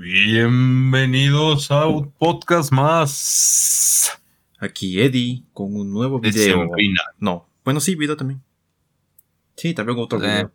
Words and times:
Bienvenidos 0.00 1.70
a 1.70 1.86
un 1.86 2.10
podcast 2.12 2.72
más. 2.72 4.18
Aquí 4.58 4.98
Eddie 4.98 5.44
con 5.52 5.76
un 5.76 5.92
nuevo 5.92 6.18
de 6.20 6.30
video. 6.30 6.66
No, 7.18 7.46
bueno, 7.62 7.80
sí, 7.80 7.96
video 7.96 8.16
también. 8.16 8.42
Sí, 9.58 9.74
también 9.74 9.98
otro 9.98 10.18
Eh. 10.18 10.22
video. 10.22 10.52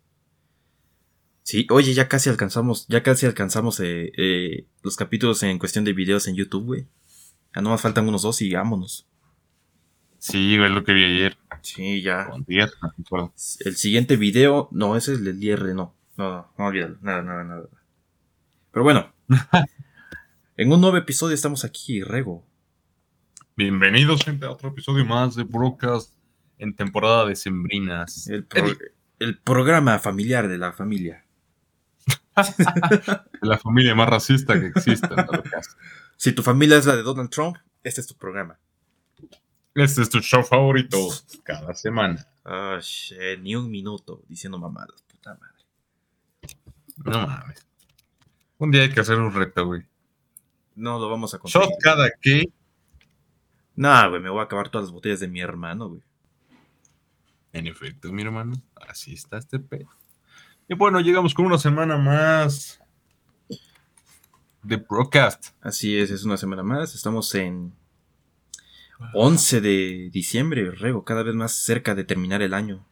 Sí, 1.44 1.68
oye, 1.70 1.94
ya 1.94 2.08
casi 2.08 2.32
alcanzamos, 2.32 2.88
ya 2.88 3.04
casi 3.04 3.28
alcanzamos 3.28 3.80
eh, 3.82 4.12
eh, 4.18 4.66
los 4.82 4.96
capítulos 4.96 5.44
en 5.44 5.60
cuestión 5.60 5.86
de 5.86 5.94
videos 5.94 6.28
en 6.28 6.34
YouTube, 6.36 6.66
güey. 6.66 6.88
Ya 7.56 7.62
nomás 7.62 7.82
faltan 7.82 8.10
unos 8.10 8.24
dos 8.24 8.42
y 8.42 8.52
vámonos. 8.52 9.06
Sí, 10.18 10.58
güey, 10.58 10.72
lo 10.72 10.84
que 10.84 10.94
vi 10.94 11.04
ayer. 11.04 11.38
Sí, 11.62 12.02
ya. 12.02 12.30
Con 12.32 12.46
10, 12.46 12.72
no 12.82 12.92
me 12.98 13.04
acuerdo. 13.06 13.34
El 13.60 13.76
siguiente 13.76 14.18
video, 14.18 14.70
no, 14.72 14.96
ese 14.98 15.14
es 15.14 15.20
el 15.20 15.26
del 15.26 15.44
IR, 15.44 15.76
no. 15.76 15.94
No, 16.18 16.30
no, 16.32 16.54
no 16.58 16.66
olvídalo, 16.66 16.98
nada, 17.02 17.22
nada, 17.22 17.44
nada. 17.44 17.70
Pero 18.72 18.84
bueno, 18.84 19.14
en 20.58 20.72
un 20.72 20.82
nuevo 20.82 20.98
episodio 20.98 21.34
estamos 21.36 21.64
aquí, 21.66 22.04
Rego. 22.04 22.46
Bienvenidos, 23.56 24.24
gente, 24.24 24.46
a 24.46 24.52
otro 24.52 24.70
episodio 24.70 25.06
más 25.06 25.36
de 25.36 25.44
Broadcast 25.44 26.14
en 26.58 26.76
temporada 26.76 27.26
de 27.26 27.36
Sembrinas. 27.36 28.28
El, 28.28 28.46
pro- 28.46 28.68
el 29.20 29.38
programa 29.40 29.98
familiar 30.00 30.48
de 30.48 30.58
la 30.58 30.74
familia. 30.74 31.26
La 33.42 33.58
familia 33.58 33.96
más 33.96 34.10
racista 34.10 34.60
que 34.60 34.68
existe 34.68 35.08
en 35.08 35.26
todo 35.26 35.44
caso. 35.44 35.72
Si 36.18 36.32
tu 36.32 36.44
familia 36.44 36.78
es 36.78 36.86
la 36.86 36.96
de 36.96 37.04
Donald 37.04 37.30
Trump, 37.30 37.58
este 37.84 38.00
es 38.00 38.08
tu 38.08 38.16
programa. 38.16 38.58
Este 39.74 40.02
es 40.02 40.10
tu 40.10 40.22
show 40.22 40.44
favorito 40.44 40.98
cada 41.44 41.74
semana. 41.76 42.26
Ah, 42.46 42.78
shit, 42.82 43.40
ni 43.42 43.54
un 43.54 43.70
minuto 43.70 44.24
diciendo 44.30 44.58
mamadas, 44.58 45.02
puta 45.02 45.34
madre. 45.38 45.66
No 47.04 47.28
mames. 47.28 47.65
Un 48.58 48.72
día 48.72 48.84
hay 48.84 48.90
que 48.92 49.00
hacer 49.00 49.18
un 49.20 49.34
reto, 49.34 49.66
güey. 49.66 49.84
No 50.76 51.00
lo 51.00 51.10
vamos 51.10 51.34
a 51.34 51.40
conseguir. 51.40 51.68
Shot 51.68 51.78
cada 51.82 52.10
que. 52.22 52.46
Nah, 53.76 54.08
güey, 54.08 54.22
me 54.22 54.30
voy 54.30 54.40
a 54.40 54.44
acabar 54.44 54.70
todas 54.70 54.88
las 54.88 54.94
botellas 54.94 55.20
de 55.20 55.28
mi 55.28 55.42
hermano, 55.42 55.90
güey. 55.90 56.02
En 57.54 57.68
efecto, 57.68 58.12
mi 58.12 58.22
hermano. 58.22 58.54
Así 58.88 59.14
está 59.14 59.38
este 59.38 59.60
pedo. 59.60 59.90
Y 60.68 60.76
bueno, 60.76 61.00
llegamos 61.00 61.34
con 61.34 61.46
una 61.46 61.58
semana 61.58 61.98
más 61.98 62.80
de 64.64 64.78
Broadcast. 64.78 65.50
Así 65.62 65.98
es, 65.98 66.10
es 66.12 66.24
una 66.24 66.38
semana 66.38 66.64
más. 66.64 66.96
Estamos 66.96 67.34
en 67.36 67.74
11 69.14 69.62
de 69.62 70.10
diciembre, 70.12 70.72
Rego, 70.72 71.04
cada 71.04 71.24
vez 71.24 71.36
más 71.36 71.52
cerca 71.54 71.96
de 71.96 72.04
terminar 72.04 72.42
el 72.42 72.54
año. 72.54 72.86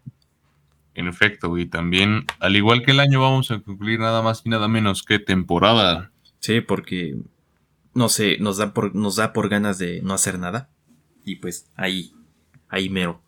En 0.95 1.07
efecto, 1.07 1.49
güey. 1.49 1.65
También, 1.65 2.25
al 2.39 2.55
igual 2.55 2.83
que 2.83 2.91
el 2.91 2.99
año, 2.99 3.19
vamos 3.21 3.49
a 3.51 3.59
concluir 3.59 3.99
nada 3.99 4.21
más 4.21 4.41
y 4.45 4.49
nada 4.49 4.67
menos 4.67 5.03
que 5.03 5.19
temporada. 5.19 6.11
Sí, 6.39 6.61
porque, 6.61 7.15
no 7.93 8.09
sé, 8.09 8.37
nos 8.39 8.57
da 8.57 8.73
por, 8.73 8.93
nos 8.95 9.15
da 9.15 9.33
por 9.33 9.49
ganas 9.49 9.77
de 9.79 10.01
no 10.03 10.13
hacer 10.13 10.37
nada. 10.39 10.69
Y 11.25 11.37
pues 11.37 11.69
ahí, 11.75 12.13
ahí 12.69 12.89
mero. 12.89 13.21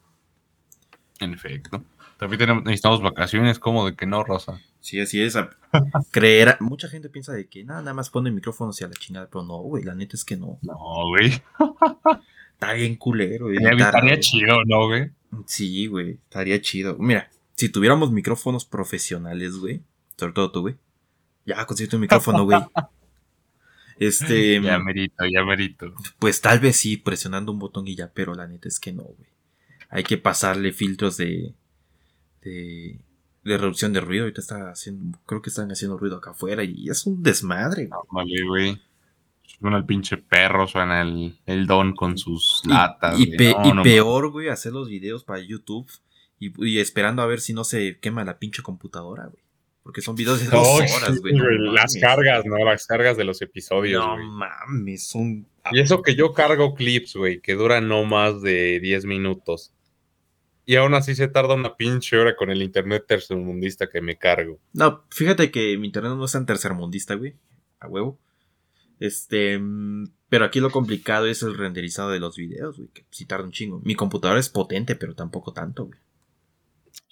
En 1.20 1.34
efecto. 1.34 1.84
También 2.18 2.40
tenemos, 2.40 2.64
necesitamos 2.64 3.02
vacaciones, 3.02 3.58
como 3.60 3.86
de 3.86 3.96
que 3.96 4.06
no, 4.06 4.24
Rosa. 4.24 4.62
Sí, 4.80 5.00
así 5.00 5.22
es. 5.22 5.36
a- 5.36 5.50
Creer, 6.12 6.58
mucha 6.60 6.88
gente 6.88 7.10
piensa 7.10 7.34
de 7.34 7.48
que 7.48 7.64
nada, 7.64 7.82
nada 7.82 7.94
más 7.94 8.10
pone 8.10 8.30
el 8.30 8.36
micrófono 8.36 8.70
hacia 8.70 8.88
la 8.88 8.94
chingada, 8.94 9.28
pero 9.30 9.44
no, 9.44 9.58
güey, 9.58 9.84
la 9.84 9.96
neta 9.96 10.16
es 10.16 10.24
que 10.24 10.38
no. 10.38 10.60
No, 10.62 10.76
güey. 11.10 11.42
Está 12.54 12.74
bien 12.74 12.96
culero, 12.96 13.46
güey. 13.46 13.58
Estaría, 13.58 13.74
editar, 13.76 13.88
estaría 13.96 14.12
güey. 14.12 14.20
chido, 14.22 14.58
¿no, 14.66 14.88
güey? 14.88 15.12
Sí, 15.46 15.88
güey, 15.88 16.12
estaría 16.12 16.62
chido. 16.62 16.96
Mira, 16.98 17.30
si 17.56 17.70
tuviéramos 17.70 18.12
micrófonos 18.12 18.66
profesionales, 18.66 19.56
güey, 19.58 19.82
sobre 20.18 20.34
todo 20.34 20.52
tú, 20.52 20.62
güey. 20.62 20.76
Ya 21.46 21.66
consigues 21.66 21.94
un 21.94 22.02
micrófono, 22.02 22.44
güey. 22.44 22.60
Este, 23.98 24.62
Ya 24.62 24.78
merito, 24.78 25.24
ya 25.26 25.44
merito. 25.46 25.94
pues 26.20 26.42
tal 26.42 26.60
vez 26.60 26.76
sí, 26.76 26.98
presionando 26.98 27.52
un 27.54 27.60
botón 27.60 27.88
y 27.88 27.96
ya, 27.96 28.12
pero 28.14 28.34
la 28.36 28.46
neta 28.46 28.68
es 28.68 28.80
que 28.80 28.92
no, 28.92 29.04
güey. 29.04 29.30
Hay 29.90 30.04
que 30.04 30.18
pasarle 30.18 30.74
filtros 30.74 31.16
de, 31.16 31.54
de, 32.42 33.00
de 33.46 33.58
reducción 33.58 33.94
de 33.94 34.02
ruido. 34.02 34.24
Ahorita 34.26 34.42
está 34.42 34.70
haciendo, 34.70 35.18
creo 35.26 35.42
que 35.42 35.50
están 35.50 35.72
haciendo 35.72 35.98
ruido 35.98 36.18
acá 36.18 36.32
afuera 36.32 36.64
y 36.66 36.90
es 36.90 37.06
un 37.06 37.24
desmadre, 37.24 37.86
güey. 37.86 38.02
Vale, 38.12 38.44
güey. 38.46 38.82
Suena 39.62 39.78
el 39.78 39.86
pinche 39.86 40.18
perro, 40.18 40.68
suena 40.68 41.02
el, 41.02 41.40
el 41.46 41.66
don 41.66 41.96
con 41.96 42.18
sus 42.18 42.64
latas. 42.66 43.18
Y, 43.18 43.28
güey. 43.28 43.38
pe- 43.38 43.54
No, 43.58 43.66
y 43.70 43.74
no 43.74 43.84
peor, 43.84 44.30
güey, 44.32 44.50
hacer 44.50 44.74
los 44.74 44.90
videos 44.90 45.24
para 45.24 45.40
YouTube 45.40 45.90
y, 46.40 46.52
y 46.68 46.80
esperando 46.80 47.22
a 47.22 47.26
ver 47.28 47.40
si 47.42 47.54
no 47.54 47.64
se 47.64 48.00
quema 48.00 48.24
la 48.26 48.40
pinche 48.40 48.62
computadora, 48.64 49.26
güey. 49.28 49.44
Porque 49.84 50.02
son 50.02 50.16
videos 50.16 50.40
de 50.40 50.48
dos 50.48 50.68
horas, 50.68 51.20
güey. 51.22 51.36
no 51.36 51.48
las 51.72 51.94
mames. 51.94 51.98
cargas, 52.02 52.46
¿no? 52.46 52.58
Las 52.58 52.88
cargas 52.88 53.18
de 53.18 53.24
los 53.24 53.42
episodios, 53.44 54.04
No 54.04 54.16
güey. 54.16 54.26
mames, 54.28 55.08
son. 55.08 55.48
Y 55.72 55.80
eso 55.80 56.02
que 56.02 56.16
yo 56.16 56.34
cargo 56.34 56.74
clips, 56.74 57.16
güey, 57.16 57.40
que 57.40 57.54
duran 57.54 57.88
no 57.88 58.04
más 58.04 58.42
de 58.42 58.80
10 58.80 59.06
minutos. 59.06 59.74
Y 60.66 60.78
aún 60.78 60.96
así 60.96 61.14
se 61.14 61.28
tarda 61.28 61.54
una 61.54 61.78
pinche 61.78 62.18
hora 62.18 62.36
con 62.36 62.50
el 62.50 62.64
internet 62.64 63.06
tercermundista 63.08 63.88
que 63.88 64.02
me 64.02 64.18
cargo. 64.18 64.60
No, 64.74 65.04
fíjate 65.12 65.52
que 65.52 65.78
mi 65.78 65.86
internet 65.88 66.14
no 66.16 66.26
es 66.26 66.32
tan 66.32 66.48
tercermundista, 66.48 67.14
güey. 67.14 67.36
A 67.80 67.88
huevo. 67.88 68.20
Este. 69.00 69.60
mm, 69.60 70.06
Pero 70.30 70.46
aquí 70.46 70.60
lo 70.60 70.72
complicado 70.72 71.28
es 71.28 71.44
el 71.44 71.56
renderizado 71.56 72.10
de 72.10 72.20
los 72.20 72.36
videos, 72.38 72.78
güey. 72.78 72.90
Que 72.90 73.06
sí 73.12 73.26
tarda 73.26 73.46
un 73.46 73.52
chingo. 73.52 73.80
Mi 73.84 73.94
computadora 73.94 74.40
es 74.40 74.50
potente, 74.50 74.96
pero 74.96 75.14
tampoco 75.14 75.54
tanto, 75.54 75.86
güey. 75.86 76.00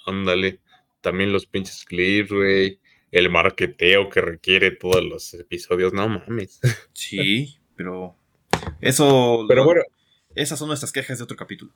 Ándale. 0.06 0.59
También 1.02 1.31
los 1.34 1.46
pinches 1.46 1.86
clips, 1.86 2.31
güey. 2.31 2.80
El 3.12 3.30
marqueteo 3.30 4.09
que 4.09 4.22
requiere 4.22 4.72
todos 4.72 5.03
los 5.03 5.34
episodios. 5.36 5.94
No 5.94 6.08
mames. 6.09 6.59
Sí, 6.94 7.58
pero. 7.75 8.16
Eso. 8.81 9.46
Pero 9.47 9.66
bueno, 9.66 9.81
Esas 10.36 10.58
son 10.59 10.68
nuestras 10.69 10.91
quejas 10.91 11.18
de 11.18 11.24
otro 11.25 11.38
capítulo. 11.38 11.74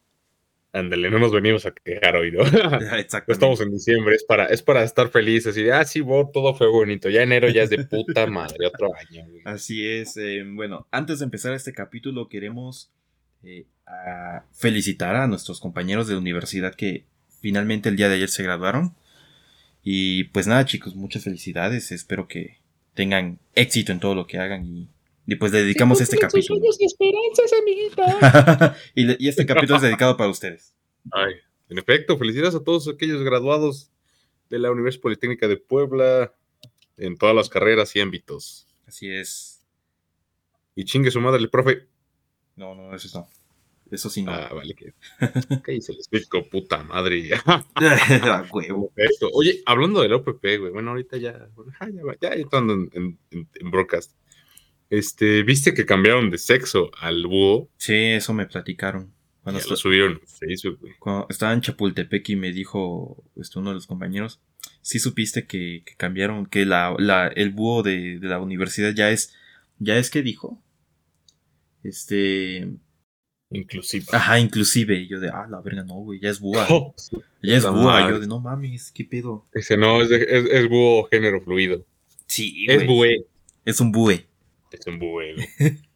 ándale, 0.73 1.09
no 1.09 1.19
nos 1.19 1.31
venimos 1.31 1.65
a 1.65 1.71
quejar 1.71 2.15
hoy, 2.15 2.31
¿no? 2.31 2.43
No 3.27 3.33
estamos 3.33 3.61
en 3.61 3.71
diciembre, 3.71 4.15
es 4.15 4.23
para, 4.23 4.45
es 4.47 4.61
para 4.63 4.83
estar 4.83 5.09
felices 5.09 5.55
y 5.57 5.63
de, 5.63 5.73
ah, 5.73 5.83
sí, 5.85 6.01
bo, 6.01 6.29
todo 6.31 6.53
fue 6.55 6.67
bonito. 6.67 7.09
Ya 7.09 7.21
enero 7.23 7.49
ya 7.49 7.63
es 7.63 7.69
de 7.69 7.83
puta 7.85 8.25
madre, 8.27 8.65
otro 8.67 8.89
año. 8.95 9.25
güey. 9.27 9.41
Así 9.45 9.87
es. 9.87 10.17
eh, 10.17 10.43
bueno, 10.45 10.87
antes 10.91 11.19
de 11.19 11.25
empezar 11.25 11.53
este 11.53 11.73
capítulo, 11.73 12.29
queremos 12.29 12.91
eh, 13.43 13.65
a 13.85 14.45
felicitar 14.53 15.15
a 15.15 15.27
nuestros 15.27 15.59
compañeros 15.59 16.07
de 16.07 16.15
universidad 16.15 16.73
que 16.75 17.05
finalmente 17.41 17.89
el 17.89 17.95
día 17.95 18.09
de 18.09 18.15
ayer 18.15 18.29
se 18.29 18.43
graduaron. 18.43 18.95
Y 19.83 20.25
pues 20.25 20.47
nada, 20.47 20.65
chicos, 20.65 20.95
muchas 20.95 21.23
felicidades. 21.23 21.91
Espero 21.91 22.27
que 22.27 22.57
tengan 22.93 23.39
éxito 23.55 23.91
en 23.91 23.99
todo 23.99 24.15
lo 24.15 24.27
que 24.27 24.37
hagan 24.37 24.65
y, 24.65 24.89
y 25.27 25.35
pues 25.35 25.51
le 25.51 25.59
dedicamos 25.61 25.99
este 26.01 26.17
capítulo. 26.49 26.59
y, 28.95 29.03
le- 29.03 29.17
y 29.19 29.27
este 29.29 29.45
capítulo 29.45 29.75
es 29.77 29.81
dedicado 29.83 30.17
para 30.17 30.29
ustedes. 30.29 30.73
Ay, 31.11 31.33
en 31.69 31.77
efecto, 31.77 32.17
felicidades 32.17 32.55
a 32.55 32.63
todos 32.63 32.87
aquellos 32.87 33.21
graduados 33.23 33.91
de 34.49 34.59
la 34.59 34.71
Universidad 34.71 35.01
Politécnica 35.03 35.47
de 35.47 35.57
Puebla 35.57 36.33
en 36.97 37.17
todas 37.17 37.35
las 37.35 37.49
carreras 37.49 37.95
y 37.95 37.99
ámbitos. 38.01 38.67
Así 38.87 39.09
es. 39.09 39.61
Y 40.75 40.85
chingue 40.85 41.11
su 41.11 41.19
madre 41.21 41.39
el 41.39 41.49
profe. 41.49 41.87
No, 42.55 42.73
no, 42.75 42.95
eso 42.95 43.19
no. 43.19 43.27
Eso 43.91 44.09
sí 44.09 44.21
no. 44.23 44.31
Ah, 44.33 44.49
vale, 44.53 44.73
que. 44.75 44.93
¿Qué 45.63 45.81
se 45.81 45.93
les 45.93 45.99
explico, 46.09 46.47
puta 46.49 46.83
madre? 46.83 47.27
Ya. 47.27 47.41
Huevo. 48.51 48.91
Oye, 49.33 49.61
hablando 49.65 50.01
del 50.01 50.13
OPP, 50.13 50.43
güey. 50.59 50.71
Bueno, 50.71 50.91
ahorita 50.91 51.17
ya. 51.17 51.47
ah, 51.79 51.87
ya, 51.89 52.03
va, 52.03 52.15
ya 52.21 52.29
entrando 52.33 52.73
en, 52.73 52.89
en, 53.31 53.47
en- 53.59 53.71
broadcast. 53.71 54.11
Este, 54.89 55.43
¿viste 55.43 55.73
que 55.73 55.85
cambiaron 55.85 56.29
de 56.29 56.37
sexo 56.37 56.91
al 56.99 57.25
búho? 57.27 57.69
Sí, 57.77 57.93
eso 57.93 58.33
me 58.33 58.45
platicaron. 58.45 59.13
Cuando, 59.41 59.61
Ya 59.61 59.67
lo 59.69 59.75
subieron 59.77 60.19
Facebook, 60.25 60.79
güey. 60.81 60.93
cuando 60.99 61.27
estaba 61.29 61.53
en 61.53 61.61
Chapultepec 61.61 62.27
y 62.29 62.35
me 62.35 62.51
dijo 62.51 63.23
este, 63.37 63.59
uno 63.59 63.69
de 63.69 63.75
los 63.75 63.87
compañeros, 63.87 64.41
sí 64.81 64.99
supiste 64.99 65.45
que, 65.47 65.83
que 65.85 65.95
cambiaron, 65.95 66.45
que 66.45 66.65
la, 66.65 66.93
la- 66.99 67.27
el 67.29 67.51
búho 67.51 67.83
de, 67.83 68.19
de 68.19 68.27
la 68.27 68.39
universidad 68.39 68.93
ya 68.93 69.09
es, 69.11 69.33
ya 69.79 69.97
es 69.97 70.09
que 70.09 70.21
dijo. 70.21 70.61
Este, 71.83 72.67
Inclusive. 73.49 74.05
ajá, 74.11 74.39
inclusive, 74.39 74.95
y 74.95 75.07
yo 75.07 75.19
de, 75.21 75.29
ah, 75.29 75.47
la 75.49 75.61
verga, 75.61 75.83
no, 75.83 75.95
güey, 75.95 76.19
ya 76.19 76.29
es 76.29 76.39
búa, 76.39 76.65
Oh, 76.69 76.93
ya 77.41 77.55
es 77.57 77.63
madre. 77.63 78.13
yo 78.15 78.19
de, 78.19 78.27
no 78.27 78.39
mames, 78.41 78.91
qué 78.91 79.05
pedo. 79.05 79.45
Dice, 79.53 79.77
no, 79.77 80.01
es, 80.01 80.09
de- 80.09 80.23
es, 80.23 80.45
es 80.51 80.69
búho 80.69 81.07
género 81.09 81.41
fluido. 81.41 81.85
Sí, 82.25 82.65
Es 82.67 82.85
güey, 82.85 83.25
es 83.63 83.79
un 83.79 83.91
búe, 83.93 84.19
Es 84.71 84.85
un 84.87 84.99
búho, 84.99 85.13
güey. 85.13 85.35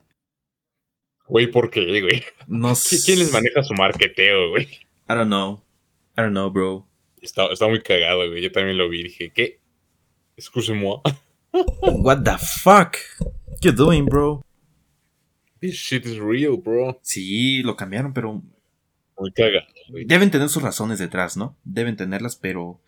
Güey, 1.27 1.47
¿por 1.47 1.69
qué, 1.69 1.85
güey? 2.01 2.23
no 2.47 2.69
¿Qui- 2.73 3.05
¿Quién 3.05 3.19
les 3.19 3.27
sé. 3.29 3.33
maneja 3.33 3.63
su 3.63 3.73
marketeo, 3.73 4.49
güey? 4.49 4.63
I 5.09 5.13
don't 5.13 5.27
know, 5.27 5.63
I 6.17 6.21
don't 6.21 6.31
know, 6.31 6.49
bro. 6.49 6.87
Está, 7.21 7.47
está 7.53 7.67
muy 7.67 7.81
cagado, 7.81 8.27
güey. 8.29 8.41
Yo 8.41 8.51
también 8.51 8.77
lo 8.77 8.89
vi. 8.89 9.03
Dije, 9.03 9.31
¿qué? 9.33 9.59
Excuse-moi. 10.35 11.01
What 11.81 12.23
the 12.23 12.37
fuck, 12.37 12.97
what 13.19 13.59
you 13.61 13.71
doing, 13.71 14.05
bro? 14.05 14.41
This 15.61 15.75
shit 15.75 16.05
is 16.05 16.17
real, 16.17 16.57
bro. 16.57 16.99
Sí, 17.03 17.61
lo 17.63 17.75
cambiaron, 17.75 18.13
pero 18.13 18.41
Muy 19.17 19.31
cagado, 19.31 19.67
güey. 19.89 20.05
Deben 20.05 20.31
tener 20.31 20.49
sus 20.49 20.63
razones 20.63 20.99
detrás, 20.99 21.37
¿no? 21.37 21.55
Deben 21.63 21.95
tenerlas, 21.95 22.35
pero 22.35 22.79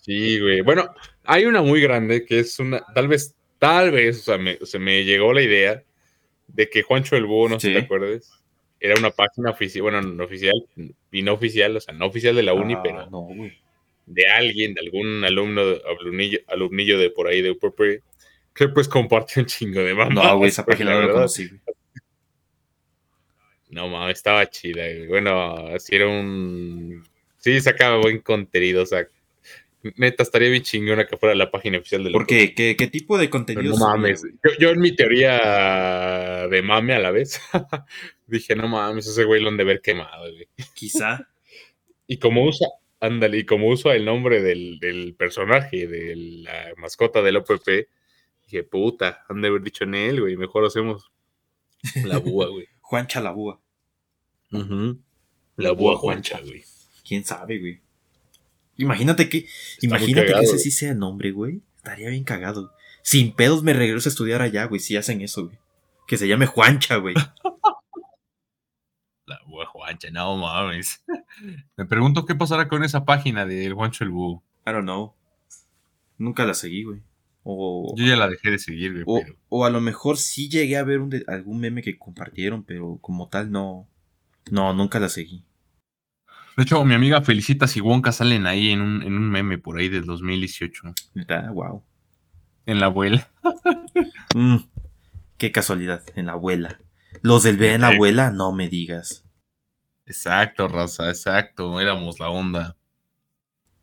Sí, 0.00 0.38
güey. 0.40 0.60
Bueno, 0.62 0.94
hay 1.24 1.44
una 1.46 1.62
muy 1.62 1.80
grande 1.80 2.24
que 2.24 2.38
es 2.40 2.58
una, 2.58 2.80
tal 2.94 3.08
vez 3.08 3.34
tal 3.58 3.90
vez, 3.90 4.20
o 4.20 4.22
sea, 4.22 4.38
me, 4.38 4.56
se 4.64 4.78
me 4.78 5.04
llegó 5.04 5.32
la 5.32 5.42
idea 5.42 5.82
de 6.46 6.70
que 6.70 6.82
Juancho 6.82 7.16
el 7.16 7.26
Búho, 7.26 7.48
no 7.48 7.58
sé 7.58 7.68
si 7.68 7.72
te 7.74 7.80
acuerdas, 7.80 8.30
era 8.80 8.94
una 8.98 9.10
página 9.10 9.50
oficial, 9.50 9.82
bueno, 9.82 10.00
no 10.00 10.24
oficial 10.24 10.54
y 11.10 11.22
no 11.22 11.34
oficial, 11.34 11.76
o 11.76 11.80
sea, 11.80 11.92
no 11.92 12.06
oficial 12.06 12.36
de 12.36 12.44
la 12.44 12.52
uni, 12.54 12.74
Ah, 12.74 12.80
pero 12.84 13.10
No, 13.10 13.22
güey. 13.22 13.52
de 14.06 14.26
alguien, 14.28 14.74
de 14.74 14.80
algún 14.82 15.24
alumno, 15.24 15.62
alumnillo, 16.00 16.38
alumnillo 16.46 16.98
de 16.98 17.10
por 17.10 17.26
ahí 17.26 17.42
de 17.42 17.50
UPP, 17.50 18.02
que 18.54 18.68
pues 18.68 18.86
compartió 18.88 19.42
un 19.42 19.46
chingo 19.46 19.80
de 19.80 19.92
mamás. 19.94 20.14
No, 20.14 20.38
güey, 20.38 20.50
esa 20.50 20.64
página 20.64 20.90
la 20.90 20.94
no 20.94 21.00
la 21.00 21.06
verdad. 21.06 21.18
conocí, 21.22 21.48
güey. 21.48 21.60
No 23.70 23.88
mames, 23.88 24.16
estaba 24.18 24.48
chida. 24.48 24.84
Bueno, 25.08 25.78
sí 25.78 25.96
era 25.96 26.08
un. 26.08 27.04
Sí, 27.36 27.60
sacaba 27.60 27.98
buen 27.98 28.20
contenido, 28.20 28.82
o 28.82 28.86
sea. 28.86 29.06
Neta, 29.96 30.24
estaría 30.24 30.50
bien 30.50 30.64
chingona 30.64 31.06
que 31.06 31.16
fuera 31.16 31.36
la 31.36 31.52
página 31.52 31.78
oficial 31.78 32.02
de 32.02 32.10
¿Por 32.10 32.26
qué? 32.26 32.52
¿Qué, 32.52 32.74
qué 32.76 32.88
tipo 32.88 33.16
de 33.16 33.30
contenido 33.30 33.76
no 33.76 33.86
mames. 33.86 34.24
Yo, 34.44 34.50
yo 34.58 34.70
en 34.70 34.80
mi 34.80 34.94
teoría 34.94 36.48
de 36.48 36.62
mame 36.62 36.94
a 36.94 36.98
la 36.98 37.12
vez, 37.12 37.40
dije, 38.26 38.56
no 38.56 38.66
mames, 38.66 39.06
ese 39.06 39.24
güey 39.24 39.40
lo 39.40 39.50
han 39.50 39.56
de 39.56 39.64
ver 39.64 39.80
quemado, 39.80 40.32
güey. 40.32 40.48
Quizá. 40.74 41.28
Y 42.08 42.18
como 42.18 42.44
usa, 42.44 42.66
ándale, 43.00 43.38
y 43.38 43.44
como 43.44 43.68
usa 43.68 43.94
el 43.94 44.04
nombre 44.04 44.42
del, 44.42 44.80
del 44.80 45.14
personaje, 45.14 45.86
de 45.86 46.16
la 46.16 46.72
mascota 46.76 47.22
del 47.22 47.36
OPP, 47.36 47.88
dije, 48.46 48.64
puta, 48.64 49.24
han 49.28 49.42
de 49.42 49.48
haber 49.48 49.62
dicho 49.62 49.84
en 49.84 49.94
él, 49.94 50.20
güey. 50.20 50.36
Mejor 50.36 50.64
hacemos 50.64 51.12
la 52.04 52.18
búa, 52.18 52.48
güey. 52.48 52.66
Juan 52.88 53.06
Chalabúa. 53.06 53.60
Ujú. 54.50 54.98
La 55.56 55.72
búa 55.72 55.98
Juancha, 55.98 56.40
güey. 56.40 56.64
¿Quién 57.06 57.22
sabe, 57.22 57.58
güey? 57.58 57.82
Imagínate 58.78 59.28
que, 59.28 59.46
imagínate 59.82 60.28
cagado, 60.28 60.40
que 60.40 60.46
ese 60.46 60.58
sí 60.58 60.70
sea 60.70 60.92
el 60.92 60.98
nombre, 60.98 61.32
güey. 61.32 61.60
Estaría 61.76 62.08
bien 62.08 62.24
cagado. 62.24 62.72
Sin 63.02 63.34
pedos 63.34 63.62
me 63.62 63.74
regreso 63.74 64.08
a 64.08 64.12
estudiar 64.12 64.40
allá, 64.40 64.64
güey, 64.64 64.80
si 64.80 64.96
hacen 64.96 65.20
eso, 65.20 65.48
güey. 65.48 65.58
Que 66.06 66.16
se 66.16 66.28
llame 66.28 66.46
Juancha, 66.46 66.96
güey. 66.96 67.14
La 69.26 69.38
búa 69.46 69.66
Juancha, 69.66 70.08
no 70.10 70.38
mames. 70.38 71.04
Me 71.76 71.84
pregunto 71.84 72.24
qué 72.24 72.34
pasará 72.34 72.68
con 72.68 72.84
esa 72.84 73.04
página 73.04 73.44
del 73.44 73.74
Juancho 73.74 74.02
el 74.02 74.10
Búho. 74.10 74.42
I 74.66 74.70
don't 74.70 74.84
know. 74.84 75.12
Nunca 76.16 76.46
la 76.46 76.54
seguí, 76.54 76.84
güey. 76.84 77.02
O, 77.50 77.94
Yo 77.96 78.04
ya 78.04 78.14
la 78.16 78.28
dejé 78.28 78.50
de 78.50 78.58
seguir, 78.58 78.92
güey, 78.92 79.04
o, 79.06 79.22
pero. 79.24 79.36
o 79.48 79.64
a 79.64 79.70
lo 79.70 79.80
mejor 79.80 80.18
sí 80.18 80.50
llegué 80.50 80.76
a 80.76 80.82
ver 80.84 81.00
un 81.00 81.08
de- 81.08 81.24
algún 81.28 81.60
meme 81.60 81.80
que 81.82 81.96
compartieron, 81.98 82.62
pero 82.62 82.98
como 83.00 83.28
tal 83.28 83.50
no. 83.50 83.88
No, 84.50 84.74
nunca 84.74 85.00
la 85.00 85.08
seguí. 85.08 85.44
De 86.58 86.64
hecho, 86.64 86.84
mi 86.84 86.92
amiga 86.94 87.22
Felicitas 87.22 87.74
y 87.76 87.80
Wonka 87.80 88.12
salen 88.12 88.46
ahí 88.46 88.70
en 88.70 88.82
un, 88.82 89.02
en 89.02 89.14
un 89.14 89.30
meme 89.30 89.56
por 89.58 89.78
ahí 89.78 89.88
del 89.88 90.04
2018. 90.04 90.92
Neta, 91.14 91.50
wow. 91.52 91.82
En 92.66 92.80
la 92.80 92.86
abuela. 92.86 93.28
Mm, 94.34 94.58
qué 95.38 95.50
casualidad, 95.50 96.02
en 96.14 96.26
la 96.26 96.32
abuela. 96.32 96.78
Los 97.22 97.42
del 97.44 97.56
ve 97.56 97.72
en 97.72 97.80
la 97.80 97.88
abuela, 97.88 98.30
no 98.30 98.52
me 98.52 98.68
digas. 98.68 99.24
Exacto, 100.06 100.68
raza, 100.68 101.08
exacto. 101.08 101.80
Éramos 101.80 102.20
la 102.20 102.28
onda. 102.28 102.76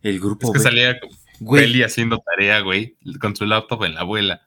El 0.03 0.15
Es 0.15 0.21
grupo 0.21 0.51
que 0.53 0.59
ve- 0.59 0.63
salía 0.63 0.99
Güey, 1.39 1.81
haciendo 1.83 2.19
tarea, 2.19 2.59
güey, 2.61 2.95
con 3.19 3.35
su 3.35 3.45
laptop 3.45 3.83
en 3.83 3.95
la 3.95 4.01
abuela. 4.01 4.41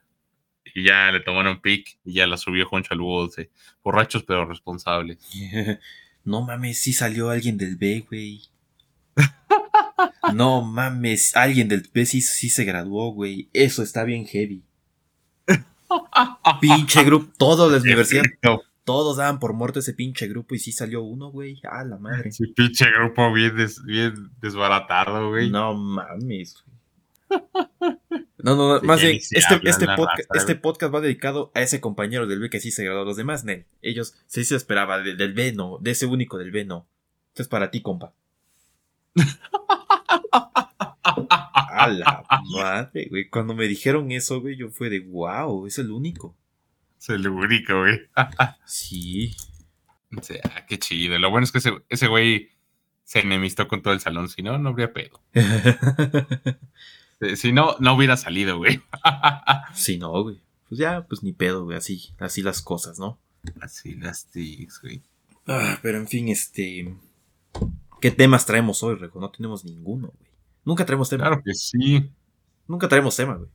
Y 0.74 0.84
ya 0.84 1.10
le 1.10 1.20
tomaron 1.20 1.60
pic 1.60 1.98
y 2.04 2.14
ya 2.14 2.26
la 2.26 2.36
subió 2.36 2.66
Juancho 2.66 2.94
al 2.94 3.00
Búho. 3.00 3.28
de 3.28 3.50
Borrachos 3.82 4.22
pero 4.24 4.44
responsables. 4.46 5.18
No 6.24 6.42
mames, 6.42 6.78
sí 6.78 6.92
salió 6.92 7.30
alguien 7.30 7.56
del 7.56 7.76
B, 7.76 8.04
güey. 8.08 8.42
No 10.34 10.60
mames, 10.62 11.34
alguien 11.34 11.68
del 11.68 11.88
B 11.92 12.04
sí, 12.04 12.20
sí 12.20 12.50
se 12.50 12.64
graduó, 12.64 13.12
güey. 13.12 13.48
Eso 13.54 13.82
está 13.82 14.04
bien 14.04 14.26
heavy. 14.26 14.62
Pinche 16.60 17.02
grupo, 17.04 17.32
todos 17.38 17.70
de 17.72 17.78
la 17.78 17.82
universidad, 17.82 18.22
todos 18.84 19.16
daban 19.16 19.38
por 19.38 19.54
muerto 19.54 19.78
ese 19.80 19.94
pinche 19.94 20.26
grupo 20.28 20.54
y 20.54 20.58
sí 20.58 20.72
salió 20.72 21.02
uno, 21.02 21.30
güey. 21.30 21.60
A 21.70 21.84
la 21.84 21.96
madre. 21.98 22.30
sí, 22.32 22.46
pinche 22.48 22.90
grupo 22.90 23.32
bien, 23.32 23.56
des- 23.56 23.82
bien 23.84 24.14
desbaratado, 24.40 25.30
güey. 25.30 25.48
No 25.50 25.74
mames, 25.74 26.62
güey. 26.66 26.77
No, 28.40 28.54
no, 28.54 28.68
no, 28.74 28.80
Sí, 28.80 28.86
más 28.86 29.00
bien, 29.02 29.16
este, 29.16 29.38
este, 29.68 29.84
raza, 29.84 30.06
este 30.32 30.54
podcast 30.54 30.94
va 30.94 31.00
dedicado 31.00 31.50
a 31.56 31.60
ese 31.60 31.80
compañero 31.80 32.28
del 32.28 32.38
B 32.38 32.48
que 32.50 32.60
sí 32.60 32.70
se 32.70 32.84
graduó. 32.84 33.04
Los 33.04 33.16
demás, 33.16 33.44
Nel. 33.44 33.66
Ellos 33.82 34.14
sí 34.26 34.44
se 34.44 34.54
esperaba 34.54 35.00
de- 35.00 35.16
del 35.16 35.32
B, 35.34 35.52
no. 35.52 35.78
De 35.80 35.90
ese 35.90 36.06
único 36.06 36.38
del 36.38 36.52
B, 36.52 36.64
no. 36.64 36.86
Esto 37.30 37.42
es 37.42 37.48
para 37.48 37.70
ti, 37.72 37.82
compa. 37.82 38.14
A 41.02 41.88
la 41.88 42.24
madre, 42.54 43.06
güey. 43.10 43.28
Cuando 43.28 43.54
me 43.54 43.66
dijeron 43.66 44.10
eso, 44.12 44.40
güey, 44.40 44.56
yo 44.56 44.70
fue 44.70 44.88
de 44.90 45.00
wow, 45.00 45.66
es 45.66 45.78
el 45.78 45.90
único. 45.90 46.36
Es 46.98 47.08
el 47.10 47.28
único, 47.28 47.80
güey. 47.80 48.00
Sí. 48.66 49.34
O 50.16 50.22
sea, 50.22 50.64
qué 50.68 50.78
chido. 50.78 51.18
Lo 51.18 51.30
bueno 51.30 51.44
es 51.44 51.52
que 51.52 51.58
ese, 51.58 51.72
ese 51.88 52.06
güey 52.06 52.50
se 53.04 53.20
enemistó 53.20 53.68
con 53.68 53.82
todo 53.82 53.94
el 53.94 54.00
salón. 54.00 54.28
Si 54.28 54.42
no, 54.42 54.58
no 54.58 54.70
habría 54.70 54.92
pedo. 54.92 55.20
Eh, 57.20 57.36
Si 57.36 57.52
no, 57.52 57.76
no 57.80 57.94
hubiera 57.94 58.16
salido, 58.16 58.58
güey. 58.58 58.80
sí, 59.74 59.98
no, 59.98 60.22
güey. 60.22 60.40
Pues 60.68 60.78
ya, 60.78 61.06
pues 61.06 61.22
ni 61.22 61.32
pedo, 61.32 61.64
güey. 61.64 61.76
Así, 61.76 62.10
así 62.18 62.42
las 62.42 62.62
cosas, 62.62 62.98
¿no? 62.98 63.18
Así 63.60 63.94
las 63.94 64.26
tics, 64.26 64.80
güey. 64.82 65.02
Ah, 65.46 65.78
pero 65.82 65.98
en 65.98 66.06
fin, 66.08 66.28
este. 66.28 66.94
¿Qué 68.00 68.10
temas 68.10 68.46
traemos 68.46 68.82
hoy, 68.82 68.96
Rejo? 68.96 69.18
No 69.20 69.30
tenemos 69.30 69.64
ninguno, 69.64 70.08
güey. 70.08 70.30
Nunca 70.64 70.84
traemos 70.84 71.08
tema. 71.08 71.26
Claro 71.26 71.42
que 71.42 71.54
sí. 71.54 72.10
Nunca 72.66 72.88
traemos 72.88 73.16
tema, 73.16 73.34
güey. 73.36 73.48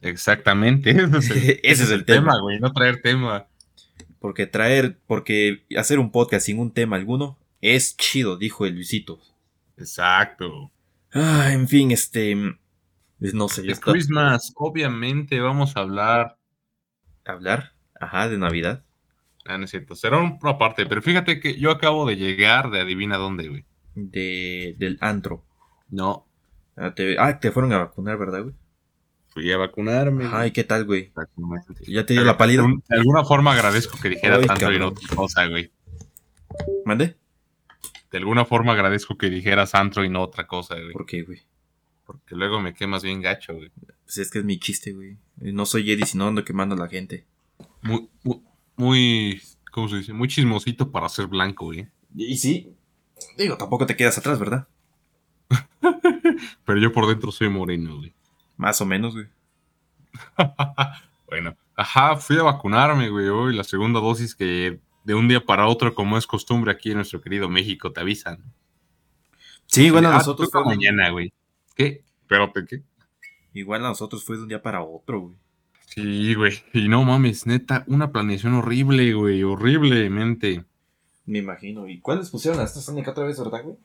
Exactamente. 0.00 0.90
Ese 0.90 1.16
es 1.18 1.30
el, 1.30 1.60
Ese 1.62 1.82
es 1.84 1.90
el 1.90 2.04
tema. 2.04 2.38
güey. 2.40 2.58
No 2.58 2.72
traer 2.72 3.00
tema. 3.00 3.46
Porque 4.18 4.46
traer, 4.46 4.98
porque 5.06 5.64
hacer 5.76 5.98
un 5.98 6.10
podcast 6.10 6.46
sin 6.46 6.58
un 6.58 6.72
tema 6.72 6.96
alguno 6.96 7.38
es 7.60 7.96
chido, 7.96 8.36
dijo 8.36 8.66
el 8.66 8.74
Luisito. 8.74 9.20
Exacto. 9.76 10.70
Ah, 11.12 11.52
en 11.52 11.68
fin, 11.68 11.92
este. 11.92 12.36
No 13.34 13.48
sé, 13.48 13.62
yo 13.64 13.72
Es 13.72 13.78
estaba- 13.78 13.92
Christmas. 13.92 14.52
Obviamente 14.56 15.40
vamos 15.40 15.76
a 15.76 15.80
hablar. 15.80 16.36
hablar, 17.24 17.72
ajá, 18.00 18.28
de 18.28 18.36
Navidad. 18.38 18.82
Ah, 19.44 19.58
no 19.58 19.64
es 19.64 19.70
cierto. 19.70 19.94
Será 19.94 20.18
una 20.18 20.58
parte. 20.58 20.86
Pero 20.86 21.02
fíjate 21.02 21.40
que 21.40 21.58
yo 21.58 21.70
acabo 21.70 22.06
de 22.06 22.16
llegar 22.16 22.70
de 22.70 22.80
adivina 22.80 23.16
dónde, 23.16 23.48
güey. 23.48 23.64
De, 23.94 24.74
del 24.78 24.98
antro. 25.00 25.44
No. 25.88 26.26
Ah, 26.76 26.94
te, 26.94 27.16
ah, 27.18 27.38
te 27.38 27.52
fueron 27.52 27.72
a 27.72 27.78
vacunar, 27.78 28.18
¿verdad, 28.18 28.42
güey? 28.42 28.54
Fui 29.28 29.50
a 29.52 29.56
vacunarme. 29.56 30.28
Ay, 30.32 30.50
¿qué 30.50 30.64
tal, 30.64 30.84
güey? 30.84 31.12
¿Ya 31.86 32.04
te 32.04 32.12
dio 32.14 32.24
la 32.24 32.36
pálida? 32.36 32.64
De 32.88 32.96
alguna 32.96 33.24
forma 33.24 33.52
agradezco 33.52 33.98
que 34.00 34.10
dijeras 34.10 34.40
Ay, 34.40 34.46
antro 34.48 34.72
y 34.72 34.78
no 34.78 34.88
otra 34.88 35.16
cosa, 35.16 35.46
güey. 35.46 35.72
¿Mande? 36.84 37.16
De 38.10 38.18
alguna 38.18 38.44
forma 38.44 38.72
agradezco 38.72 39.16
que 39.16 39.30
dijeras 39.30 39.74
antro 39.74 40.04
y 40.04 40.10
no 40.10 40.22
otra 40.22 40.46
cosa, 40.46 40.74
güey. 40.74 40.92
¿Por 40.92 41.06
qué, 41.06 41.22
güey? 41.22 41.40
Porque 42.04 42.34
luego 42.34 42.60
me 42.60 42.74
quemas 42.74 43.02
bien 43.02 43.20
gacho, 43.20 43.54
güey. 43.54 43.70
Pues 44.04 44.18
es 44.18 44.30
que 44.30 44.40
es 44.40 44.44
mi 44.44 44.58
chiste, 44.58 44.92
güey. 44.92 45.16
No 45.36 45.66
soy 45.66 45.90
Eddie, 45.90 46.06
sino 46.06 46.26
ando 46.26 46.44
quemando 46.44 46.74
a 46.74 46.78
la 46.78 46.88
gente. 46.88 47.24
Muy, 47.82 48.08
muy, 48.22 48.40
muy, 48.76 49.42
¿cómo 49.70 49.88
se 49.88 49.96
dice? 49.96 50.12
Muy 50.12 50.28
chismosito 50.28 50.90
para 50.90 51.08
ser 51.08 51.26
blanco, 51.26 51.66
güey. 51.66 51.88
Y 52.14 52.36
sí, 52.36 52.74
digo, 53.38 53.56
tampoco 53.56 53.86
te 53.86 53.96
quedas 53.96 54.18
atrás, 54.18 54.38
¿verdad? 54.38 54.68
Pero 56.64 56.78
yo 56.78 56.92
por 56.92 57.06
dentro 57.06 57.30
soy 57.32 57.48
moreno, 57.48 57.98
güey. 57.98 58.12
Más 58.56 58.80
o 58.80 58.86
menos, 58.86 59.14
güey. 59.14 59.26
bueno, 61.26 61.56
ajá, 61.76 62.16
fui 62.16 62.36
a 62.36 62.42
vacunarme, 62.42 63.08
güey, 63.08 63.28
hoy 63.28 63.56
la 63.56 63.64
segunda 63.64 64.00
dosis 64.00 64.34
que 64.34 64.80
de 65.04 65.14
un 65.14 65.28
día 65.28 65.44
para 65.44 65.66
otro, 65.66 65.94
como 65.94 66.18
es 66.18 66.26
costumbre 66.26 66.70
aquí 66.72 66.90
en 66.90 66.96
nuestro 66.96 67.20
querido 67.20 67.48
México, 67.48 67.92
te 67.92 68.00
avisan. 68.00 68.52
Sí, 69.66 69.88
a 69.88 69.98
Ah, 69.98 70.00
nosotros 70.02 70.50
fue 70.52 70.64
mañana, 70.64 71.10
güey. 71.10 71.32
¿Qué? 71.74 72.04
Espérate, 72.22 72.64
¿qué? 72.68 72.82
Igual 73.54 73.84
a 73.84 73.88
nosotros 73.88 74.24
fue 74.24 74.36
de 74.36 74.42
un 74.42 74.48
día 74.48 74.62
para 74.62 74.82
otro, 74.82 75.20
güey. 75.20 75.36
Sí, 75.86 76.34
güey. 76.34 76.62
Y 76.72 76.88
no 76.88 77.04
mames, 77.04 77.46
neta, 77.46 77.84
una 77.86 78.12
planeación 78.12 78.54
horrible, 78.54 79.12
güey, 79.12 79.42
horriblemente. 79.42 80.64
Me 81.26 81.38
imagino. 81.40 81.86
¿Y 81.86 82.00
cuáles 82.00 82.30
pusieron 82.30 82.60
a 82.60 82.64
AstraZeneca 82.64 83.10
otra 83.10 83.24
vez, 83.24 83.38
verdad, 83.38 83.62
güey? 83.62 83.76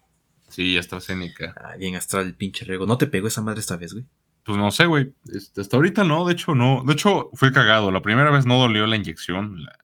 Sí, 0.47 0.77
AstraZeneca. 0.77 1.53
Ah, 1.61 1.75
bien 1.77 1.95
astral 1.95 2.25
el 2.27 2.35
pinche 2.35 2.63
rego. 2.63 2.85
¿No 2.85 2.97
te 2.97 3.07
pegó 3.07 3.27
esa 3.27 3.41
madre 3.41 3.59
esta 3.59 3.75
vez, 3.75 3.91
güey? 3.93 4.05
Pues 4.45 4.57
no 4.57 4.71
sé, 4.71 4.85
güey. 4.85 5.13
Este, 5.33 5.59
hasta 5.59 5.75
ahorita 5.75 6.05
no, 6.05 6.25
de 6.25 6.31
hecho 6.33 6.55
no. 6.55 6.83
De 6.85 6.93
hecho, 6.93 7.29
fue 7.33 7.51
cagado. 7.51 7.91
La 7.91 8.01
primera 8.01 8.31
vez 8.31 8.45
no 8.45 8.57
dolió 8.57 8.87
la 8.87 8.95
inyección. 8.95 9.61
la- 9.65 9.77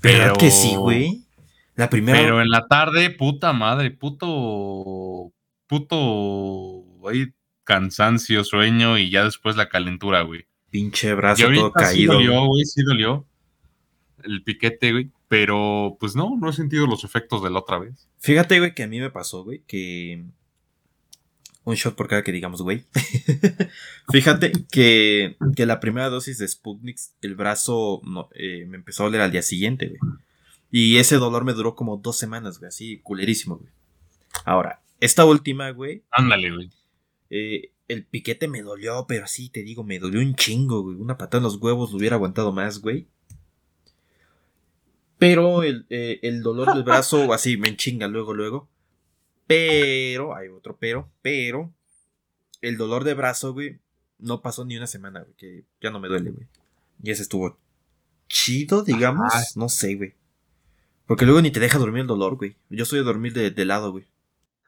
¿Verdad 0.00 0.26
Pero- 0.28 0.34
que 0.34 0.50
sí, 0.52 0.76
güey? 0.76 1.24
La 1.74 1.90
primera... 1.90 2.18
Pero 2.20 2.40
en 2.40 2.48
la 2.50 2.68
tarde, 2.68 3.10
puta 3.10 3.52
madre, 3.52 3.90
puto. 3.90 5.32
Puto. 5.66 6.84
Ahí, 7.08 7.32
cansancio, 7.64 8.44
sueño 8.44 8.98
y 8.98 9.10
ya 9.10 9.24
después 9.24 9.56
la 9.56 9.68
calentura, 9.68 10.22
güey. 10.22 10.46
Pinche 10.70 11.14
brazo 11.14 11.48
todo 11.48 11.62
ahorita 11.62 11.86
sí 11.86 11.96
caído. 11.96 12.14
dolió, 12.14 12.32
güey. 12.32 12.46
güey, 12.48 12.64
sí 12.64 12.82
dolió. 12.82 13.26
El 14.22 14.42
piquete, 14.42 14.92
güey. 14.92 15.10
Pero, 15.28 15.96
pues 16.00 16.16
no, 16.16 16.36
no 16.36 16.50
he 16.50 16.52
sentido 16.52 16.86
los 16.86 17.04
efectos 17.04 17.42
de 17.42 17.50
la 17.50 17.60
otra 17.60 17.78
vez. 17.78 18.08
Fíjate, 18.18 18.58
güey, 18.58 18.74
que 18.74 18.82
a 18.82 18.88
mí 18.88 18.98
me 18.98 19.10
pasó, 19.10 19.44
güey, 19.44 19.62
que... 19.66 20.24
Un 21.62 21.74
shot 21.74 21.94
por 21.94 22.08
cada 22.08 22.24
que 22.24 22.32
digamos, 22.32 22.62
güey. 22.62 22.84
Fíjate 24.10 24.52
que, 24.72 25.36
que 25.54 25.66
la 25.66 25.78
primera 25.78 26.08
dosis 26.08 26.38
de 26.38 26.48
Sputnik, 26.48 26.98
el 27.20 27.36
brazo 27.36 28.00
no, 28.04 28.28
eh, 28.34 28.64
me 28.66 28.76
empezó 28.78 29.02
a 29.02 29.06
doler 29.06 29.20
al 29.20 29.30
día 29.30 29.42
siguiente, 29.42 29.86
güey. 29.88 30.00
Y 30.72 30.96
ese 30.96 31.16
dolor 31.16 31.44
me 31.44 31.52
duró 31.52 31.74
como 31.74 31.96
dos 31.96 32.16
semanas, 32.16 32.58
güey, 32.58 32.68
así 32.68 32.98
culerísimo, 32.98 33.56
güey. 33.56 33.70
Ahora, 34.44 34.80
esta 35.00 35.24
última, 35.24 35.70
güey, 35.70 36.02
Ándale, 36.10 36.50
güey. 36.50 36.70
Eh, 37.30 37.70
el 37.88 38.04
piquete 38.04 38.48
me 38.48 38.62
dolió, 38.62 39.06
pero 39.08 39.24
así 39.24 39.48
te 39.48 39.62
digo, 39.62 39.84
me 39.84 39.98
dolió 39.98 40.20
un 40.20 40.34
chingo, 40.34 40.82
güey. 40.82 40.96
Una 40.96 41.16
patada 41.16 41.38
en 41.38 41.44
los 41.44 41.56
huevos 41.56 41.90
lo 41.90 41.98
hubiera 41.98 42.16
aguantado 42.16 42.52
más, 42.52 42.80
güey. 42.80 43.06
Pero 45.18 45.62
el, 45.62 45.86
eh, 45.90 46.18
el 46.22 46.42
dolor 46.42 46.72
del 46.74 46.82
brazo, 46.82 47.32
así, 47.32 47.56
me 47.56 47.68
enchinga 47.68 48.08
luego, 48.08 48.34
luego. 48.34 48.68
Pero, 49.46 50.34
hay 50.36 50.48
otro 50.48 50.76
pero, 50.78 51.10
pero, 51.22 51.72
el 52.62 52.76
dolor 52.76 53.04
de 53.04 53.14
brazo, 53.14 53.52
güey, 53.52 53.78
no 54.18 54.40
pasó 54.42 54.64
ni 54.64 54.76
una 54.76 54.86
semana, 54.86 55.22
güey, 55.22 55.34
que 55.36 55.64
ya 55.80 55.90
no 55.90 55.98
me 55.98 56.08
duele, 56.08 56.30
güey. 56.30 56.46
Y 57.02 57.10
ese 57.10 57.22
estuvo 57.22 57.58
chido, 58.28 58.82
digamos. 58.82 59.34
Ajá. 59.34 59.44
No 59.56 59.68
sé, 59.68 59.94
güey. 59.96 60.14
Porque 61.06 61.24
luego 61.24 61.42
ni 61.42 61.50
te 61.50 61.58
deja 61.58 61.78
dormir 61.78 62.02
el 62.02 62.06
dolor, 62.06 62.36
güey. 62.36 62.56
Yo 62.68 62.84
soy 62.84 63.00
de 63.00 63.04
dormir 63.04 63.32
de, 63.32 63.50
de 63.50 63.64
lado, 63.64 63.90
güey. 63.90 64.04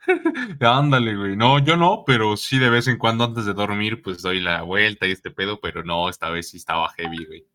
Ándale, 0.60 1.16
güey. 1.16 1.36
No, 1.36 1.58
yo 1.58 1.76
no, 1.76 2.04
pero 2.06 2.36
sí 2.36 2.58
de 2.58 2.70
vez 2.70 2.88
en 2.88 2.98
cuando 2.98 3.24
antes 3.24 3.44
de 3.46 3.54
dormir, 3.54 4.02
pues 4.02 4.22
doy 4.22 4.40
la 4.40 4.62
vuelta 4.62 5.06
y 5.06 5.12
este 5.12 5.30
pedo, 5.30 5.60
pero 5.60 5.84
no, 5.84 6.08
esta 6.08 6.30
vez 6.30 6.48
sí 6.50 6.56
estaba 6.56 6.88
heavy, 6.96 7.24
güey. 7.24 7.46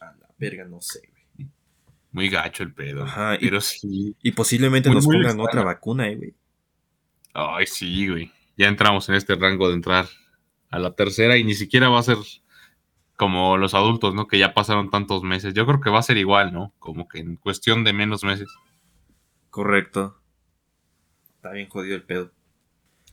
A 0.00 0.06
la 0.06 0.28
verga, 0.38 0.64
no 0.64 0.80
sé, 0.80 1.00
güey. 1.36 1.48
Muy 2.10 2.28
gacho 2.30 2.62
el 2.64 2.72
pedo. 2.74 3.04
Ajá, 3.04 3.34
y- 3.36 3.38
Pero 3.40 3.60
sí. 3.60 4.16
Y 4.22 4.32
posiblemente 4.32 4.88
Muy, 4.88 4.96
nos 4.96 5.04
muy 5.06 5.16
pongan 5.16 5.26
extraño. 5.30 5.48
otra 5.48 5.64
vacuna, 5.64 6.08
eh, 6.08 6.16
güey. 6.16 6.34
Ay, 7.34 7.66
sí, 7.66 8.08
güey. 8.08 8.32
Ya 8.56 8.66
entramos 8.66 9.08
en 9.08 9.14
este 9.14 9.34
rango 9.36 9.68
de 9.68 9.74
entrar 9.74 10.06
a 10.70 10.78
la 10.78 10.94
tercera 10.94 11.36
y 11.36 11.44
ni 11.44 11.54
siquiera 11.54 11.88
va 11.88 12.00
a 12.00 12.02
ser 12.02 12.16
como 13.14 13.56
los 13.56 13.74
adultos, 13.74 14.14
¿no? 14.14 14.26
Que 14.26 14.38
ya 14.38 14.52
pasaron 14.54 14.90
tantos 14.90 15.22
meses. 15.22 15.54
Yo 15.54 15.66
creo 15.66 15.80
que 15.80 15.90
va 15.90 15.98
a 16.00 16.02
ser 16.02 16.16
igual, 16.16 16.52
¿no? 16.52 16.72
Como 16.78 17.06
que 17.08 17.18
en 17.20 17.36
cuestión 17.36 17.84
de 17.84 17.92
menos 17.92 18.24
meses. 18.24 18.48
Correcto. 19.50 20.17
Está 21.38 21.52
bien 21.52 21.68
jodido 21.68 21.94
el 21.94 22.02
pedo. 22.02 22.32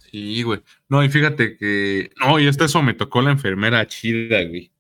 Sí, 0.10 0.42
güey. 0.42 0.64
No, 0.90 1.04
y 1.04 1.10
fíjate 1.10 1.58
que. 1.58 2.10
No, 2.20 2.40
y 2.40 2.48
hasta 2.48 2.66
eso 2.66 2.82
me 2.82 2.96
tocó 2.96 3.22
la 3.22 3.30
enfermera 3.30 3.86
chida, 3.86 4.44
güey. 4.46 4.72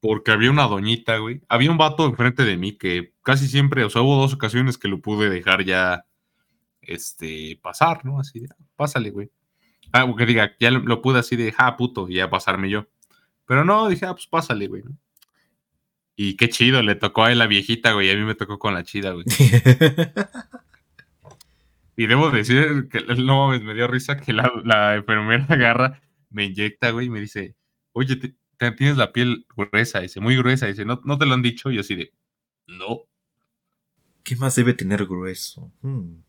Porque 0.00 0.30
había 0.30 0.50
una 0.50 0.62
doñita, 0.62 1.18
güey. 1.18 1.42
Había 1.46 1.70
un 1.70 1.76
vato 1.76 2.06
enfrente 2.06 2.44
de 2.44 2.56
mí 2.56 2.72
que 2.72 3.12
casi 3.22 3.48
siempre, 3.48 3.84
o 3.84 3.90
sea, 3.90 4.00
hubo 4.00 4.16
dos 4.16 4.32
ocasiones 4.32 4.78
que 4.78 4.88
lo 4.88 5.02
pude 5.02 5.28
dejar 5.28 5.62
ya, 5.64 6.06
este, 6.80 7.58
pasar, 7.62 8.06
¿no? 8.06 8.18
Así 8.18 8.40
de, 8.40 8.48
pásale, 8.76 9.10
güey. 9.10 9.30
Ah, 9.92 10.10
que 10.16 10.24
diga, 10.24 10.56
ya 10.58 10.70
lo, 10.70 10.78
lo 10.80 11.02
pude 11.02 11.18
así 11.18 11.36
de, 11.36 11.52
ja, 11.52 11.76
puto, 11.76 12.08
y 12.08 12.14
ya 12.14 12.30
pasarme 12.30 12.70
yo. 12.70 12.86
Pero 13.44 13.64
no, 13.64 13.88
dije, 13.88 14.06
ah, 14.06 14.14
pues 14.14 14.26
pásale, 14.26 14.68
güey, 14.68 14.84
¿no? 14.84 14.96
Y 16.16 16.36
qué 16.36 16.48
chido, 16.48 16.82
le 16.82 16.94
tocó 16.94 17.24
a 17.24 17.32
él 17.32 17.38
la 17.38 17.46
viejita, 17.46 17.92
güey, 17.92 18.08
y 18.08 18.10
a 18.10 18.16
mí 18.16 18.22
me 18.22 18.34
tocó 18.34 18.58
con 18.58 18.72
la 18.72 18.84
chida, 18.84 19.12
güey. 19.12 19.26
Y 21.98 22.06
debo 22.06 22.30
decir 22.30 22.88
que 22.90 23.00
no 23.18 23.48
mames, 23.48 23.62
me 23.62 23.74
dio 23.74 23.88
risa 23.88 24.16
que 24.18 24.32
la, 24.32 24.50
la 24.64 24.94
enfermera 24.94 25.44
agarra, 25.48 26.00
me 26.30 26.44
inyecta, 26.44 26.90
güey, 26.92 27.06
y 27.06 27.10
me 27.10 27.20
dice, 27.20 27.56
oye, 27.92 28.14
te- 28.16 28.36
te- 28.56 28.72
tienes 28.72 28.96
la 28.96 29.12
piel 29.12 29.46
gruesa, 29.56 29.98
dice, 30.00 30.20
muy 30.20 30.36
gruesa, 30.36 30.66
dice, 30.66 30.84
¿no, 30.84 31.00
no 31.04 31.18
te 31.18 31.26
lo 31.26 31.34
han 31.34 31.42
dicho? 31.42 31.70
Y 31.70 31.74
yo 31.74 31.80
así 31.80 31.96
de, 31.96 32.12
no. 32.68 33.00
¿Qué 34.22 34.36
más 34.36 34.54
debe 34.54 34.74
tener 34.74 35.06
grueso? 35.06 35.72
Hmm. 35.82 36.22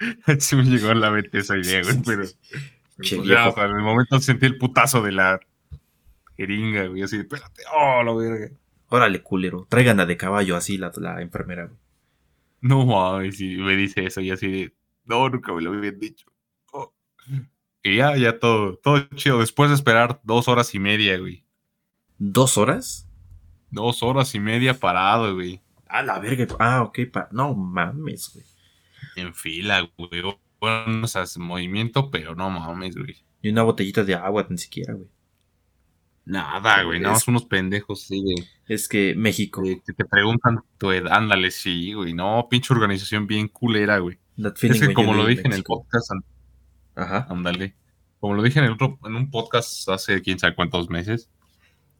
Sí 0.38 0.56
me 0.56 0.62
llegó 0.64 0.90
a 0.90 0.94
la 0.94 1.10
mente 1.10 1.38
esa 1.38 1.56
idea, 1.58 1.82
güey, 1.82 1.96
pero, 2.06 2.24
Che, 2.24 2.36
pues 2.96 3.10
viejo. 3.10 3.24
ya, 3.24 3.48
o 3.48 3.54
sea, 3.54 3.64
en 3.66 3.76
el 3.76 3.82
momento 3.82 4.18
sentí 4.20 4.46
el 4.46 4.56
putazo 4.56 5.02
de 5.02 5.12
la 5.12 5.40
jeringa, 6.36 6.86
güey, 6.86 7.02
así 7.02 7.16
de, 7.16 7.22
espérate, 7.24 7.62
oh, 7.74 8.02
la 8.02 8.12
verga. 8.14 8.56
Órale, 8.88 9.22
culero. 9.22 9.66
Traigan 9.68 10.00
a 10.00 10.06
de 10.06 10.16
caballo 10.16 10.56
así 10.56 10.78
la, 10.78 10.90
la 10.96 11.20
enfermera, 11.20 11.66
güey. 11.66 11.78
No 12.60 12.84
mames, 12.86 13.40
y 13.40 13.56
me 13.56 13.76
dice 13.76 14.04
eso, 14.06 14.20
y 14.20 14.30
así 14.30 14.48
de, 14.50 14.74
no, 15.04 15.28
nunca 15.28 15.52
me 15.52 15.62
lo 15.62 15.72
habían 15.72 15.98
dicho. 15.98 16.26
Oh. 16.72 16.92
Y 17.82 17.96
ya, 17.96 18.16
ya 18.16 18.38
todo, 18.38 18.76
todo 18.78 19.00
chido, 19.14 19.38
después 19.40 19.70
de 19.70 19.76
esperar 19.76 20.20
dos 20.24 20.48
horas 20.48 20.74
y 20.74 20.78
media, 20.78 21.16
güey. 21.18 21.44
¿Dos 22.18 22.58
horas? 22.58 23.08
Dos 23.70 24.02
horas 24.02 24.34
y 24.34 24.40
media 24.40 24.74
parado, 24.74 25.34
güey. 25.34 25.62
Ah, 25.86 26.02
la 26.02 26.18
verga. 26.18 26.46
Ah, 26.58 26.82
ok. 26.82 26.98
pa- 27.12 27.28
No 27.32 27.54
mames, 27.54 28.30
güey. 28.34 28.44
En 29.16 29.34
fila, 29.34 29.88
güey. 29.96 30.10
Bueno, 30.60 31.04
o 31.04 31.06
sea, 31.06 31.22
es 31.22 31.38
movimiento, 31.38 32.10
pero 32.10 32.34
no 32.34 32.50
mames, 32.50 32.96
güey. 32.96 33.16
Y 33.40 33.50
una 33.50 33.62
botellita 33.62 34.02
de 34.04 34.14
agua, 34.16 34.46
ni 34.50 34.58
siquiera, 34.58 34.94
güey. 34.94 35.08
Nada, 36.24 36.82
güey. 36.82 37.00
Nada 37.00 37.14
más 37.14 37.28
unos 37.28 37.44
pendejos, 37.46 38.02
sí, 38.02 38.20
güey. 38.22 38.36
Es 38.68 38.86
que 38.88 39.14
México. 39.16 39.62
Que 39.62 39.92
te 39.94 40.04
preguntan 40.04 40.60
tu 40.76 40.92
edad. 40.92 41.12
Ándale, 41.12 41.50
sí, 41.50 41.94
güey. 41.94 42.12
No, 42.14 42.46
pinche 42.50 42.72
organización 42.74 43.26
bien 43.26 43.48
culera, 43.48 43.98
güey. 43.98 44.18
Es 44.62 44.80
que 44.80 44.94
como 44.94 45.14
lo 45.14 45.26
dije 45.26 45.42
en 45.44 45.52
el 45.52 45.64
podcast, 45.64 46.10
Ajá. 46.94 47.26
ándale. 47.30 47.74
Como 48.20 48.34
lo 48.34 48.42
dije 48.42 48.58
en 48.58 48.66
el 48.66 48.72
otro, 48.72 48.98
en 49.04 49.14
un 49.16 49.30
podcast 49.30 49.88
hace 49.88 50.20
quién 50.22 50.38
sabe 50.38 50.54
cuántos 50.54 50.90
meses. 50.90 51.30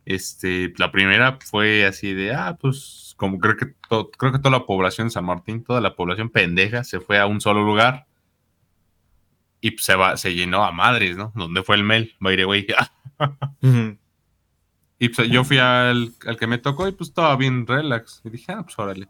Este, 0.04 0.72
la 0.78 0.90
primera 0.92 1.38
fue 1.44 1.84
así 1.84 2.12
de, 2.14 2.32
ah, 2.34 2.56
pues, 2.60 3.14
como 3.16 3.38
creo 3.38 3.56
que 3.56 3.66
to- 3.88 4.10
creo 4.10 4.32
que 4.32 4.38
toda 4.38 4.58
la 4.58 4.64
población 4.66 5.08
de 5.08 5.10
San 5.12 5.25
Martín, 5.26 5.62
toda 5.64 5.80
la 5.80 5.96
población 5.96 6.30
pendeja, 6.30 6.82
se 6.84 7.00
fue 7.00 7.18
a 7.18 7.26
un 7.26 7.40
solo 7.40 7.62
lugar. 7.64 8.06
Y 9.60 9.76
se 9.78 9.96
va, 9.96 10.16
se 10.16 10.34
llenó 10.34 10.64
a 10.64 10.72
madres, 10.72 11.16
¿no? 11.16 11.32
Donde 11.34 11.62
fue 11.62 11.76
el 11.76 11.82
Mel, 11.84 12.14
by 12.20 12.37
the 12.37 12.46
way. 12.46 12.66
Ujú. 13.62 13.98
Y 14.99 15.11
pues 15.11 15.28
yo 15.31 15.45
fui 15.45 15.59
al, 15.59 16.12
al 16.26 16.37
que 16.37 16.47
me 16.47 16.59
tocó 16.59 16.88
y 16.88 16.93
pues 16.93 17.11
estaba 17.11 17.37
bien 17.37 17.67
relax. 17.67 18.21
Y 18.25 18.31
dije, 18.31 18.52
ah, 18.52 18.62
pues 18.62 18.78
órale. 18.78 19.09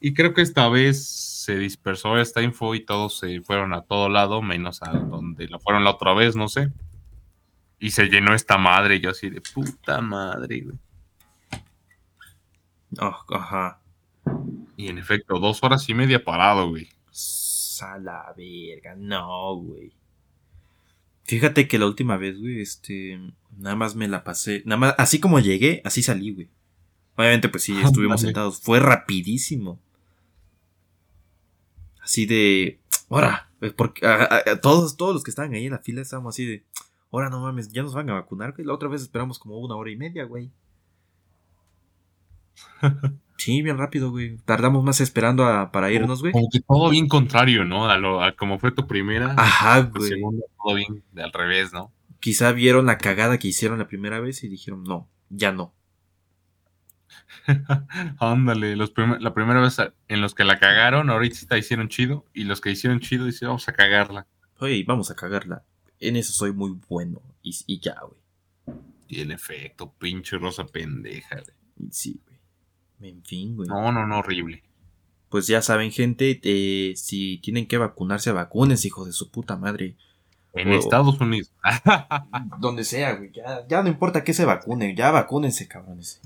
Y 0.00 0.14
creo 0.14 0.32
que 0.32 0.42
esta 0.42 0.68
vez 0.68 1.06
se 1.06 1.56
dispersó 1.56 2.18
esta 2.18 2.42
info 2.42 2.74
y 2.74 2.84
todos 2.84 3.18
se 3.18 3.40
fueron 3.40 3.74
a 3.74 3.82
todo 3.82 4.08
lado, 4.08 4.42
menos 4.42 4.82
a 4.82 4.92
donde 4.92 5.48
la 5.48 5.58
fueron 5.58 5.84
la 5.84 5.90
otra 5.90 6.14
vez, 6.14 6.36
no 6.36 6.48
sé. 6.48 6.72
Y 7.80 7.90
se 7.90 8.06
llenó 8.06 8.34
esta 8.34 8.58
madre, 8.58 8.96
y 8.96 9.00
yo 9.00 9.10
así 9.10 9.30
de 9.30 9.40
puta 9.40 10.00
madre, 10.00 10.60
güey. 10.60 10.78
Ah, 12.98 13.18
ajá. 13.30 13.80
Y 14.76 14.88
en 14.88 14.98
efecto, 14.98 15.38
dos 15.38 15.62
horas 15.62 15.88
y 15.88 15.94
media 15.94 16.22
parado, 16.22 16.68
güey. 16.68 16.88
A 17.80 17.98
la 17.98 18.34
verga, 18.36 18.94
no, 18.96 19.54
güey. 19.56 19.92
Fíjate 21.24 21.68
que 21.68 21.78
la 21.78 21.86
última 21.86 22.16
vez, 22.16 22.38
güey, 22.38 22.60
este, 22.60 23.20
nada 23.56 23.76
más 23.76 23.94
me 23.96 24.08
la 24.08 24.24
pasé, 24.24 24.62
nada 24.66 24.78
más, 24.78 24.94
así 24.98 25.18
como 25.20 25.40
llegué, 25.40 25.80
así 25.84 26.02
salí, 26.02 26.32
güey. 26.32 26.48
Obviamente, 27.16 27.48
pues 27.48 27.62
sí, 27.64 27.74
Ah, 27.76 27.86
estuvimos 27.86 28.16
vale. 28.20 28.26
sentados, 28.28 28.60
fue 28.60 28.78
rapidísimo. 28.80 29.80
Así 32.02 32.26
de, 32.26 32.80
ahora, 33.10 33.50
eh, 33.60 33.70
porque 33.76 34.06
a- 34.06 34.22
a- 34.24 34.50
a 34.52 34.60
todos, 34.60 34.96
todos 34.96 35.14
los 35.14 35.24
que 35.24 35.30
estaban 35.30 35.52
ahí 35.54 35.66
en 35.66 35.72
la 35.72 35.78
fila 35.78 36.00
estábamos 36.00 36.34
así 36.34 36.46
de, 36.46 36.64
ahora 37.12 37.28
no 37.28 37.40
mames, 37.40 37.70
ya 37.72 37.82
nos 37.82 37.94
van 37.94 38.08
a 38.10 38.14
vacunar, 38.14 38.52
güey. 38.52 38.66
La 38.66 38.74
otra 38.74 38.88
vez 38.88 39.02
esperamos 39.02 39.38
como 39.38 39.58
una 39.58 39.74
hora 39.76 39.90
y 39.90 39.96
media, 39.96 40.24
güey. 40.24 40.50
Sí, 43.40 43.62
bien 43.62 43.78
rápido, 43.78 44.10
güey. 44.10 44.36
Tardamos 44.38 44.82
más 44.82 45.00
esperando 45.00 45.44
a- 45.44 45.70
para 45.70 45.92
irnos, 45.92 46.22
güey. 46.22 46.32
Como 46.32 46.48
que 46.50 46.58
todo 46.60 46.90
bien 46.90 47.06
contrario, 47.06 47.64
¿no? 47.64 47.88
A, 47.88 47.96
lo, 47.96 48.20
a 48.20 48.32
como 48.34 48.58
fue 48.58 48.72
tu 48.72 48.88
primera. 48.88 49.32
Ajá, 49.36 49.80
güey. 49.82 50.08
segunda, 50.08 50.44
todo 50.60 50.74
bien 50.74 51.04
de 51.12 51.22
al 51.22 51.32
revés, 51.32 51.72
¿no? 51.72 51.92
Quizá 52.20 52.52
vieron 52.52 52.86
la 52.86 52.98
cagada 52.98 53.38
que 53.38 53.48
hicieron 53.48 53.78
la 53.78 53.88
primera 53.88 54.20
vez 54.20 54.42
y 54.44 54.48
dijeron, 54.48 54.84
no, 54.84 55.08
ya 55.30 55.52
no. 55.52 55.74
Ándale, 58.18 58.76
los 58.76 58.90
prim- 58.90 59.18
la 59.20 59.32
primera 59.34 59.60
vez 59.60 59.76
en 60.08 60.20
los 60.20 60.34
que 60.34 60.44
la 60.44 60.58
cagaron, 60.58 61.10
ahorita 61.10 61.56
hicieron 61.58 61.88
chido, 61.88 62.24
y 62.34 62.44
los 62.44 62.60
que 62.60 62.70
hicieron 62.70 63.00
chido 63.00 63.24
dicen, 63.24 63.48
vamos 63.48 63.68
a 63.68 63.72
cagarla. 63.72 64.26
Oye, 64.60 64.84
vamos 64.86 65.10
a 65.10 65.14
cagarla. 65.14 65.64
En 66.00 66.16
eso 66.16 66.32
soy 66.32 66.52
muy 66.52 66.78
bueno. 66.88 67.22
Y, 67.42 67.56
y 67.66 67.80
ya, 67.80 67.96
güey. 68.00 68.78
Y 69.08 69.20
en 69.20 69.30
efecto, 69.30 69.92
pinche 69.98 70.36
rosa 70.38 70.66
pendeja. 70.66 71.36
güey. 71.36 71.90
Sí, 71.90 72.20
güey. 72.26 73.10
En 73.12 73.22
fin, 73.24 73.56
güey. 73.56 73.68
No, 73.68 73.90
no, 73.92 74.06
no, 74.06 74.18
horrible. 74.18 74.62
Pues 75.28 75.46
ya 75.46 75.62
saben, 75.62 75.90
gente, 75.92 76.40
eh, 76.42 76.94
si 76.96 77.38
tienen 77.38 77.66
que 77.66 77.78
vacunarse, 77.78 78.32
vacúnense, 78.32 78.88
hijos 78.88 79.06
de 79.06 79.12
su 79.12 79.30
puta 79.30 79.56
madre. 79.56 79.96
En. 80.60 80.72
Estados 80.72 81.20
Unidos. 81.20 81.52
Donde 82.60 82.84
sea, 82.84 83.14
güey. 83.14 83.30
Ya, 83.32 83.66
ya 83.68 83.82
no 83.82 83.88
importa 83.88 84.24
que 84.24 84.34
se 84.34 84.44
vacunen, 84.44 84.96
ya 84.96 85.10
vacúnense, 85.10 85.68
cabrones. 85.68 86.20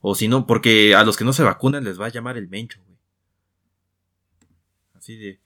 O 0.00 0.14
si 0.14 0.28
no, 0.28 0.46
porque 0.46 0.94
a 0.94 1.04
los 1.04 1.16
que 1.16 1.24
no 1.24 1.32
se 1.32 1.42
vacunan 1.42 1.84
les 1.84 2.00
va 2.00 2.06
a 2.06 2.10
llamar 2.10 2.36
el 2.36 2.48
mencho, 2.48 2.80
güey. 2.84 2.98
Así 4.96 5.16
de. 5.16 5.38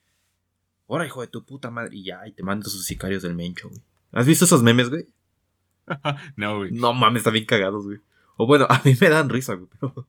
Ahora, 0.88 1.06
hijo 1.06 1.20
de 1.20 1.26
tu 1.26 1.44
puta 1.44 1.70
madre. 1.70 1.96
Y 1.96 2.04
ya, 2.04 2.26
y 2.26 2.32
te 2.32 2.42
mando 2.42 2.68
sus 2.68 2.84
sicarios 2.84 3.22
del 3.22 3.34
mencho, 3.34 3.68
güey. 3.68 3.80
¿Has 4.12 4.26
visto 4.26 4.44
esos 4.44 4.62
memes, 4.62 4.88
güey? 4.88 5.06
no, 6.36 6.58
güey. 6.58 6.70
No 6.72 6.92
mames, 6.92 7.20
están 7.20 7.34
bien 7.34 7.44
cagados, 7.44 7.84
güey. 7.84 7.98
O 8.36 8.46
bueno, 8.46 8.66
a 8.70 8.80
mí 8.84 8.96
me 9.00 9.08
dan 9.08 9.28
risa, 9.28 9.54
güey, 9.54 9.68
pero. 9.78 10.06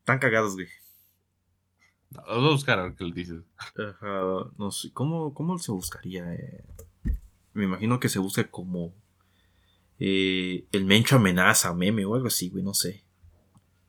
Están 0.00 0.18
cagados, 0.18 0.54
güey. 0.54 0.68
Lo 2.10 2.40
voy 2.40 2.48
a 2.48 2.52
buscar 2.52 2.78
a 2.78 2.84
ver 2.84 2.94
qué 2.94 3.04
le 3.04 3.12
dices. 3.12 3.42
Ajá, 3.58 4.50
no 4.58 4.70
sé, 4.70 4.92
¿cómo, 4.92 5.32
cómo 5.32 5.58
se 5.58 5.72
buscaría? 5.72 6.34
Eh, 6.34 6.64
me 7.52 7.64
imagino 7.64 8.00
que 8.00 8.08
se 8.08 8.18
busca 8.18 8.50
como 8.50 8.92
eh, 9.98 10.66
el 10.72 10.84
Mencho 10.86 11.16
amenaza, 11.16 11.72
meme 11.74 12.04
o 12.04 12.14
algo 12.14 12.26
así, 12.26 12.48
güey, 12.50 12.64
no 12.64 12.74
sé. 12.74 13.04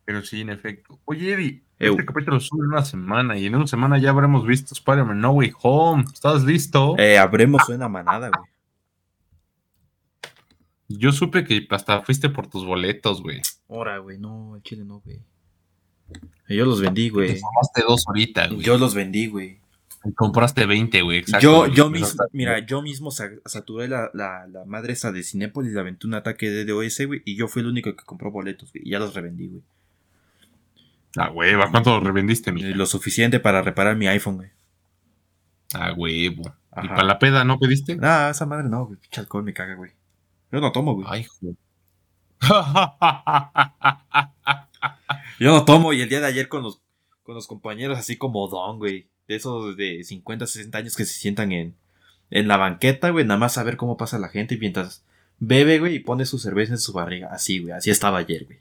Pero 0.06 0.24
sí, 0.24 0.42
en 0.42 0.50
efecto. 0.50 1.00
Oye, 1.06 1.34
Eddie, 1.34 1.64
este 1.80 2.06
capítulo 2.06 2.40
sube 2.40 2.66
en 2.66 2.74
una 2.74 2.86
semana 2.86 3.38
y 3.38 3.46
en 3.46 3.56
una 3.56 3.66
semana 3.66 3.98
ya 3.98 4.10
habremos 4.12 4.46
visto 4.46 4.74
Spider-Man 4.74 5.20
No 5.20 5.32
Way 5.32 5.54
Home. 5.62 6.04
¿Estás 6.14 6.44
listo? 6.44 6.96
Eh, 6.98 7.18
habremos 7.18 7.68
una 7.70 7.88
manada, 7.88 8.30
güey. 8.30 8.50
Yo 10.90 11.12
supe 11.12 11.46
que 11.46 11.66
hasta 11.70 12.02
fuiste 12.02 12.30
por 12.30 12.48
tus 12.48 12.66
boletos, 12.66 13.22
güey. 13.22 13.42
Ahora, 13.70 14.00
güey, 14.00 14.20
no, 14.20 14.56
el 14.58 14.64
chile 14.64 14.84
no, 14.84 15.00
güey. 15.00 15.24
Yo 16.50 16.66
los 16.66 16.82
vendí, 16.82 17.06
Te 17.08 17.14
güey. 17.14 17.40
tomaste 17.40 17.82
dos 17.88 18.04
horitas, 18.08 18.50
güey. 18.52 18.62
Yo 18.62 18.78
los 18.78 18.94
vendí, 18.94 19.28
güey. 19.28 19.60
Compraste 20.16 20.66
20, 20.66 21.02
güey. 21.04 21.20
exacto, 21.20 21.68
Yo, 21.68 21.68
yo 21.68 21.90
mismo, 21.92 22.08
hasta- 22.08 22.24
mira, 22.34 22.60
yo 22.66 22.82
mismo 22.82 23.12
sa- 23.12 23.30
saturé 23.46 23.88
la, 23.88 24.10
la, 24.14 24.48
la 24.48 24.66
madre 24.66 24.94
esa 24.94 25.12
de 25.12 25.22
Cinépolis, 25.24 25.72
le 25.74 25.80
aventé 25.80 26.08
un 26.08 26.16
ataque 26.16 26.50
de 26.50 26.66
DOS, 26.66 27.06
güey, 27.06 27.22
y 27.24 27.36
yo 27.36 27.48
fui 27.48 27.62
el 27.62 27.68
único 27.68 27.96
que 27.96 28.04
compró 28.04 28.32
boletos, 28.32 28.72
güey, 28.74 28.84
y 28.86 28.90
ya 28.92 29.00
los 29.00 29.14
revendí, 29.14 29.48
güey. 29.48 29.62
Ah, 31.18 31.30
güey, 31.30 31.54
¿a 31.54 31.70
cuánto 31.70 31.92
lo 31.92 32.00
revendiste, 32.00 32.52
mija? 32.52 32.70
Lo 32.70 32.86
suficiente 32.88 33.40
para 33.40 33.62
reparar 33.62 33.96
mi 33.96 34.08
iPhone, 34.08 34.38
güey. 34.38 34.50
Ah, 35.74 35.94
huevo. 35.96 36.52
¿Y 36.84 36.88
para 36.88 37.04
la 37.04 37.20
peda 37.20 37.44
no 37.44 37.60
pediste? 37.60 37.98
Ah, 38.02 38.30
esa 38.32 38.46
madre 38.46 38.68
no, 38.70 38.86
güey. 38.88 38.98
Pinche 39.00 39.20
alcohol 39.22 39.44
me 39.44 39.54
caga, 39.54 39.76
güey. 39.76 39.92
Yo 40.52 40.60
no 40.62 40.72
tomo, 40.72 40.96
güey. 40.96 41.06
Ay, 41.10 41.26
joder. 41.26 41.56
Yo 45.42 45.50
no 45.50 45.66
tomo, 45.66 45.92
y 45.92 46.02
el 46.02 46.08
día 46.08 46.20
de 46.20 46.28
ayer 46.28 46.48
con 46.48 46.62
los, 46.62 46.84
con 47.24 47.34
los 47.34 47.48
compañeros 47.48 47.98
así 47.98 48.16
como 48.16 48.48
Don, 48.48 48.78
güey. 48.78 49.08
De 49.28 49.38
esos 49.38 49.76
de 49.76 50.04
50, 50.04 50.46
60 50.46 50.78
años 50.78 50.96
que 50.96 51.04
se 51.04 51.16
sientan 51.16 51.52
en, 51.52 51.76
en 52.30 52.48
la 52.48 52.58
banqueta, 52.58 53.10
güey, 53.10 53.26
nada 53.26 53.40
más 53.40 53.58
a 53.58 53.64
ver 53.64 53.76
cómo 53.76 53.98
pasa 53.98 54.20
la 54.20 54.30
gente 54.30 54.56
mientras 54.60 55.04
bebe, 55.40 55.80
güey, 55.80 55.96
y 55.96 56.00
pone 56.00 56.28
su 56.28 56.38
cerveza 56.38 56.74
en 56.74 56.78
su 56.78 56.94
barriga. 56.94 57.30
Así, 57.32 57.58
güey, 57.58 57.74
así 57.74 57.90
estaba 57.90 58.20
ayer, 58.20 58.46
güey. 58.46 58.60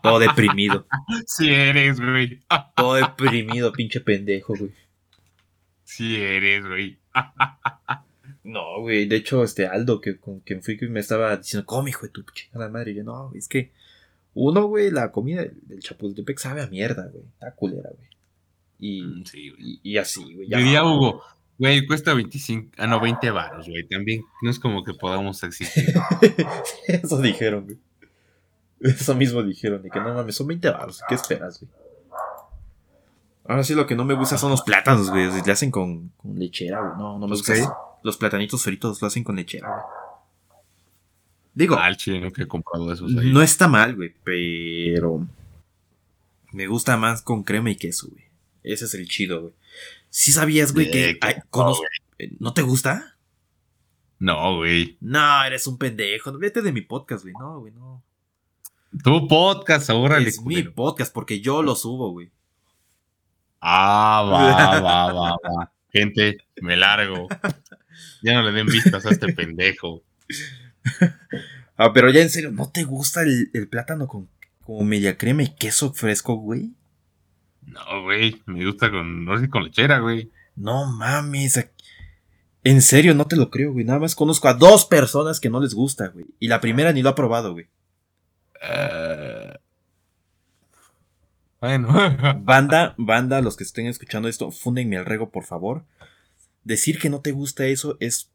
Todo 0.00 0.20
deprimido. 0.20 0.86
sí 1.26 1.50
eres, 1.50 1.98
güey. 1.98 2.40
Todo 2.76 2.94
deprimido, 2.94 3.72
pinche 3.72 4.00
pendejo, 4.00 4.54
güey. 4.56 4.70
Sí 5.82 6.22
eres, 6.22 6.64
güey. 6.66 7.00
No, 8.42 8.80
güey, 8.80 9.06
de 9.06 9.16
hecho, 9.16 9.44
este 9.44 9.66
Aldo, 9.66 10.00
que 10.00 10.18
con 10.18 10.40
quien 10.40 10.62
fui, 10.62 10.78
que 10.78 10.88
me 10.88 11.00
estaba 11.00 11.36
diciendo, 11.36 11.66
come, 11.66 11.90
hijo 11.90 12.06
de 12.06 12.12
tu 12.12 12.22
chingada 12.32 12.70
madre. 12.70 12.92
Y 12.92 12.94
yo, 12.94 13.04
no, 13.04 13.32
es 13.34 13.48
que, 13.48 13.70
uno, 14.34 14.66
güey, 14.66 14.90
la 14.90 15.10
comida 15.10 15.44
del 15.62 15.80
Chapultepec 15.80 16.38
sabe 16.38 16.62
a 16.62 16.66
mierda, 16.66 17.08
güey. 17.12 17.24
Está 17.24 17.54
culera, 17.54 17.90
güey. 17.90 18.08
Y, 18.78 19.24
Sí, 19.24 19.50
güey. 19.50 19.80
y, 19.82 19.92
y 19.92 19.98
así, 19.98 20.22
güey. 20.34 20.48
Diría 20.48 20.84
Hugo, 20.84 21.22
güey, 21.58 21.86
cuesta 21.86 22.14
25, 22.14 22.72
ah, 22.78 22.86
no, 22.86 23.00
20 23.00 23.30
baros, 23.30 23.68
güey. 23.68 23.86
También 23.88 24.22
no 24.42 24.50
es 24.50 24.58
como 24.58 24.84
que 24.84 24.94
podamos 24.94 25.42
existir. 25.42 25.94
Eso 26.86 27.20
dijeron, 27.20 27.64
güey. 27.64 27.78
Eso 28.80 29.14
mismo 29.14 29.42
dijeron, 29.42 29.82
de 29.82 29.90
que 29.90 30.00
no 30.00 30.14
mames, 30.14 30.34
son 30.36 30.46
20 30.46 30.70
baros. 30.70 31.02
¿Qué 31.08 31.14
esperas, 31.14 31.60
güey? 31.60 31.70
Ahora 33.44 33.64
sí, 33.64 33.74
lo 33.74 33.86
que 33.86 33.96
no 33.96 34.04
me 34.04 34.14
gusta 34.14 34.38
son 34.38 34.50
los 34.50 34.62
plátanos, 34.62 35.10
güey. 35.10 35.28
Le 35.44 35.52
hacen 35.52 35.70
con, 35.70 36.10
con 36.16 36.38
lechera, 36.38 36.80
güey. 36.80 36.92
No, 36.96 37.18
no 37.18 37.26
me 37.26 37.30
¿Los 37.30 37.46
gusta. 37.46 37.76
Los 38.02 38.16
platanitos 38.16 38.62
fritos 38.62 39.02
lo 39.02 39.08
hacen 39.08 39.24
con 39.24 39.36
lechera, 39.36 39.68
güey. 39.68 39.82
Digo, 41.54 41.78
el 41.82 41.96
chile 41.96 42.32
que 42.32 42.42
he 42.42 42.46
comprado 42.46 42.92
esos 42.92 43.16
ahí. 43.16 43.32
no 43.32 43.42
está 43.42 43.66
mal, 43.68 43.96
güey, 43.96 44.14
pero 44.24 45.26
me 46.52 46.66
gusta 46.66 46.96
más 46.96 47.22
con 47.22 47.42
crema 47.42 47.70
y 47.70 47.76
queso, 47.76 48.08
güey. 48.10 48.24
Ese 48.62 48.84
es 48.84 48.94
el 48.94 49.08
chido, 49.08 49.40
güey. 49.42 49.52
¿Sí 50.10 50.32
sabías, 50.32 50.72
güey, 50.72 50.90
que 50.90 51.18
no, 51.22 51.42
conozco- 51.50 51.84
eh, 52.18 52.30
¿No 52.38 52.52
te 52.54 52.62
gusta? 52.62 53.16
No, 54.18 54.56
güey. 54.56 54.96
No, 55.00 55.44
eres 55.44 55.66
un 55.66 55.78
pendejo. 55.78 56.36
Vete 56.38 56.60
de 56.62 56.72
mi 56.72 56.82
podcast, 56.82 57.22
güey. 57.24 57.34
No, 57.38 57.60
güey, 57.60 57.72
no. 57.72 58.02
Tu 59.04 59.28
podcast, 59.28 59.88
órale, 59.90 60.28
es 60.28 60.42
mi 60.42 60.62
podcast 60.64 61.12
porque 61.14 61.40
yo 61.40 61.62
lo 61.62 61.74
subo, 61.76 62.10
güey. 62.10 62.30
Ah, 63.60 64.22
va, 64.30 64.80
va, 64.80 65.12
va, 65.12 65.30
va. 65.32 65.72
Gente, 65.92 66.38
me 66.60 66.76
largo. 66.76 67.28
Ya 68.22 68.34
no 68.34 68.42
le 68.42 68.52
den 68.52 68.66
vistas 68.66 69.04
a 69.06 69.10
este 69.10 69.32
pendejo. 69.32 70.02
Ah, 71.76 71.92
pero 71.94 72.10
ya 72.10 72.20
en 72.20 72.30
serio, 72.30 72.50
¿no 72.50 72.70
te 72.70 72.84
gusta 72.84 73.22
el, 73.22 73.50
el 73.54 73.68
plátano 73.68 74.06
con, 74.06 74.28
con 74.64 74.86
media 74.86 75.16
crema 75.16 75.42
y 75.42 75.54
queso 75.54 75.92
fresco, 75.94 76.34
güey? 76.36 76.72
No, 77.62 78.02
güey. 78.02 78.42
Me 78.46 78.64
gusta 78.66 78.90
con, 78.90 79.24
no 79.24 79.38
sé, 79.38 79.48
con 79.48 79.64
lechera, 79.64 79.98
güey. 80.00 80.30
No 80.56 80.86
mames. 80.86 81.68
En 82.64 82.82
serio, 82.82 83.14
no 83.14 83.26
te 83.26 83.36
lo 83.36 83.50
creo, 83.50 83.72
güey. 83.72 83.84
Nada 83.84 83.98
más 83.98 84.14
conozco 84.14 84.48
a 84.48 84.54
dos 84.54 84.84
personas 84.84 85.40
que 85.40 85.48
no 85.48 85.60
les 85.60 85.72
gusta, 85.72 86.08
güey. 86.08 86.26
Y 86.38 86.48
la 86.48 86.60
primera 86.60 86.92
ni 86.92 87.02
lo 87.02 87.08
ha 87.08 87.14
probado, 87.14 87.52
güey. 87.52 87.68
Eh, 88.62 89.54
Bueno. 91.60 91.88
Banda, 92.42 92.94
banda, 92.98 93.40
los 93.40 93.56
que 93.56 93.64
estén 93.64 93.86
escuchando 93.86 94.28
esto, 94.28 94.50
fúndenme 94.50 94.96
al 94.98 95.06
rego, 95.06 95.30
por 95.30 95.44
favor. 95.44 95.84
Decir 96.64 96.98
que 96.98 97.08
no 97.10 97.20
te 97.20 97.32
gusta 97.32 97.66
eso 97.66 97.96
es. 98.00 98.30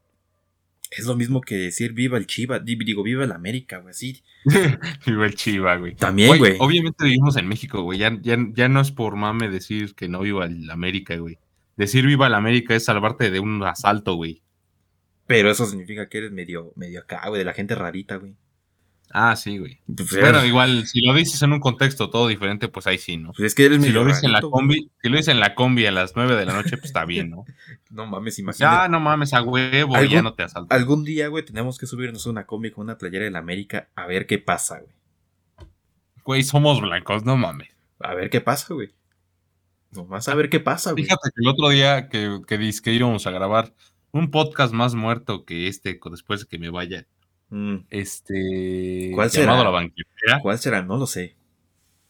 Es 0.91 1.05
lo 1.05 1.15
mismo 1.15 1.41
que 1.41 1.55
decir 1.55 1.93
viva 1.93 2.17
el 2.17 2.27
Chiva. 2.27 2.59
di- 2.59 2.75
Digo, 2.75 3.03
viva 3.03 3.23
el 3.23 3.31
América, 3.31 3.79
güey. 3.79 3.91
Así. 3.91 4.21
Viva 5.05 5.25
el 5.25 5.35
Chiva, 5.35 5.75
güey. 5.77 5.95
También, 5.95 6.37
güey. 6.37 6.55
Obviamente 6.59 7.03
vivimos 7.05 7.35
en 7.37 7.47
México, 7.47 7.81
güey. 7.81 7.97
Ya, 7.99 8.17
ya, 8.21 8.37
ya 8.53 8.69
no 8.69 8.79
es 8.81 8.91
por 8.91 9.15
mame 9.15 9.49
decir 9.49 9.95
que 9.95 10.07
no 10.07 10.21
viva 10.21 10.45
el 10.45 10.69
América, 10.69 11.15
güey. 11.17 11.37
Decir 11.75 12.05
viva 12.05 12.27
el 12.27 12.35
América 12.35 12.75
es 12.75 12.85
salvarte 12.85 13.31
de 13.31 13.39
un 13.39 13.63
asalto, 13.63 14.13
güey. 14.15 14.41
Pero 15.27 15.49
eso 15.49 15.65
significa 15.65 16.07
que 16.07 16.19
eres 16.19 16.31
medio, 16.31 16.71
medio 16.75 16.99
acá, 16.99 17.27
güey, 17.27 17.39
de 17.39 17.45
la 17.45 17.53
gente 17.53 17.73
rarita, 17.75 18.17
güey. 18.17 18.35
Ah, 19.11 19.35
sí, 19.35 19.57
güey. 19.59 19.79
Pues, 19.85 20.09
Bueno, 20.11 20.39
eres- 20.39 20.49
igual, 20.49 20.85
si 20.87 21.01
lo 21.01 21.13
dices 21.13 21.41
en 21.41 21.53
un 21.53 21.59
contexto 21.61 22.09
todo 22.09 22.27
diferente, 22.27 22.67
pues 22.67 22.85
ahí 22.87 22.97
sí, 22.97 23.15
¿no? 23.17 23.31
pues 23.31 23.45
es 23.47 23.55
que 23.55 23.65
eres 23.65 23.81
Si 23.81 23.91
lo 23.91 24.03
dices 24.03 24.23
en 24.23 24.33
la 24.33 24.41
combi, 24.41 24.89
si 25.01 25.09
lo 25.09 25.15
dices 25.17 25.29
en 25.33 25.39
la 25.39 25.55
combi 25.55 25.85
a 25.85 25.91
las 25.91 26.15
9 26.15 26.35
de 26.35 26.45
la 26.45 26.53
noche, 26.53 26.71
pues 26.71 26.85
está 26.85 27.05
bien, 27.05 27.29
¿no? 27.29 27.45
No 27.91 28.05
mames, 28.07 28.35
Ya, 28.37 28.41
imagínate. 28.41 28.89
no 28.89 28.99
mames, 28.99 29.33
a 29.33 29.41
huevo, 29.41 29.95
¿Algún- 29.95 30.11
ya 30.13 30.21
no 30.21 30.33
te 30.33 30.43
asalto. 30.43 30.73
Algún 30.75 31.03
día, 31.05 31.27
güey, 31.29 31.45
tenemos 31.45 31.77
que 31.77 31.87
subirnos 31.87 32.25
a 32.27 32.29
una 32.31 32.45
combi 32.45 32.71
con 32.71 32.83
una 32.85 32.97
playera 32.97 33.25
de 33.25 33.31
la 33.31 33.39
América 33.39 33.87
a 33.95 34.05
ver 34.05 34.25
qué 34.27 34.37
pasa, 34.39 34.79
güey. 34.79 34.93
Güey, 36.23 36.43
somos 36.43 36.81
blancos, 36.81 37.23
no 37.23 37.37
mames. 37.37 37.69
A 37.99 38.13
ver 38.15 38.29
qué 38.29 38.41
pasa, 38.41 38.73
güey. 38.73 38.89
Nomás 39.91 40.27
a 40.27 40.35
ver 40.35 40.49
qué 40.49 40.59
pasa, 40.59 40.91
güey. 40.91 41.03
Fíjate 41.05 41.29
que 41.33 41.41
el 41.41 41.47
otro 41.47 41.69
día 41.69 42.09
que, 42.09 42.41
que 42.47 42.71
que 42.83 42.91
íbamos 42.93 43.25
a 43.27 43.31
grabar 43.31 43.73
un 44.11 44.29
podcast 44.31 44.73
más 44.73 44.93
muerto 44.95 45.45
que 45.45 45.67
este, 45.67 45.99
después 46.11 46.41
de 46.41 46.47
que 46.47 46.57
me 46.59 46.69
vaya, 46.69 47.05
Mm, 47.55 47.85
este, 47.89 49.11
¿Cuál 49.13 49.31
será? 49.31 49.63
La 49.63 49.69
Banquetera, 49.69 50.41
¿Cuál 50.41 50.59
será? 50.59 50.81
No 50.81 50.97
lo 50.97 51.07
sé. 51.07 51.37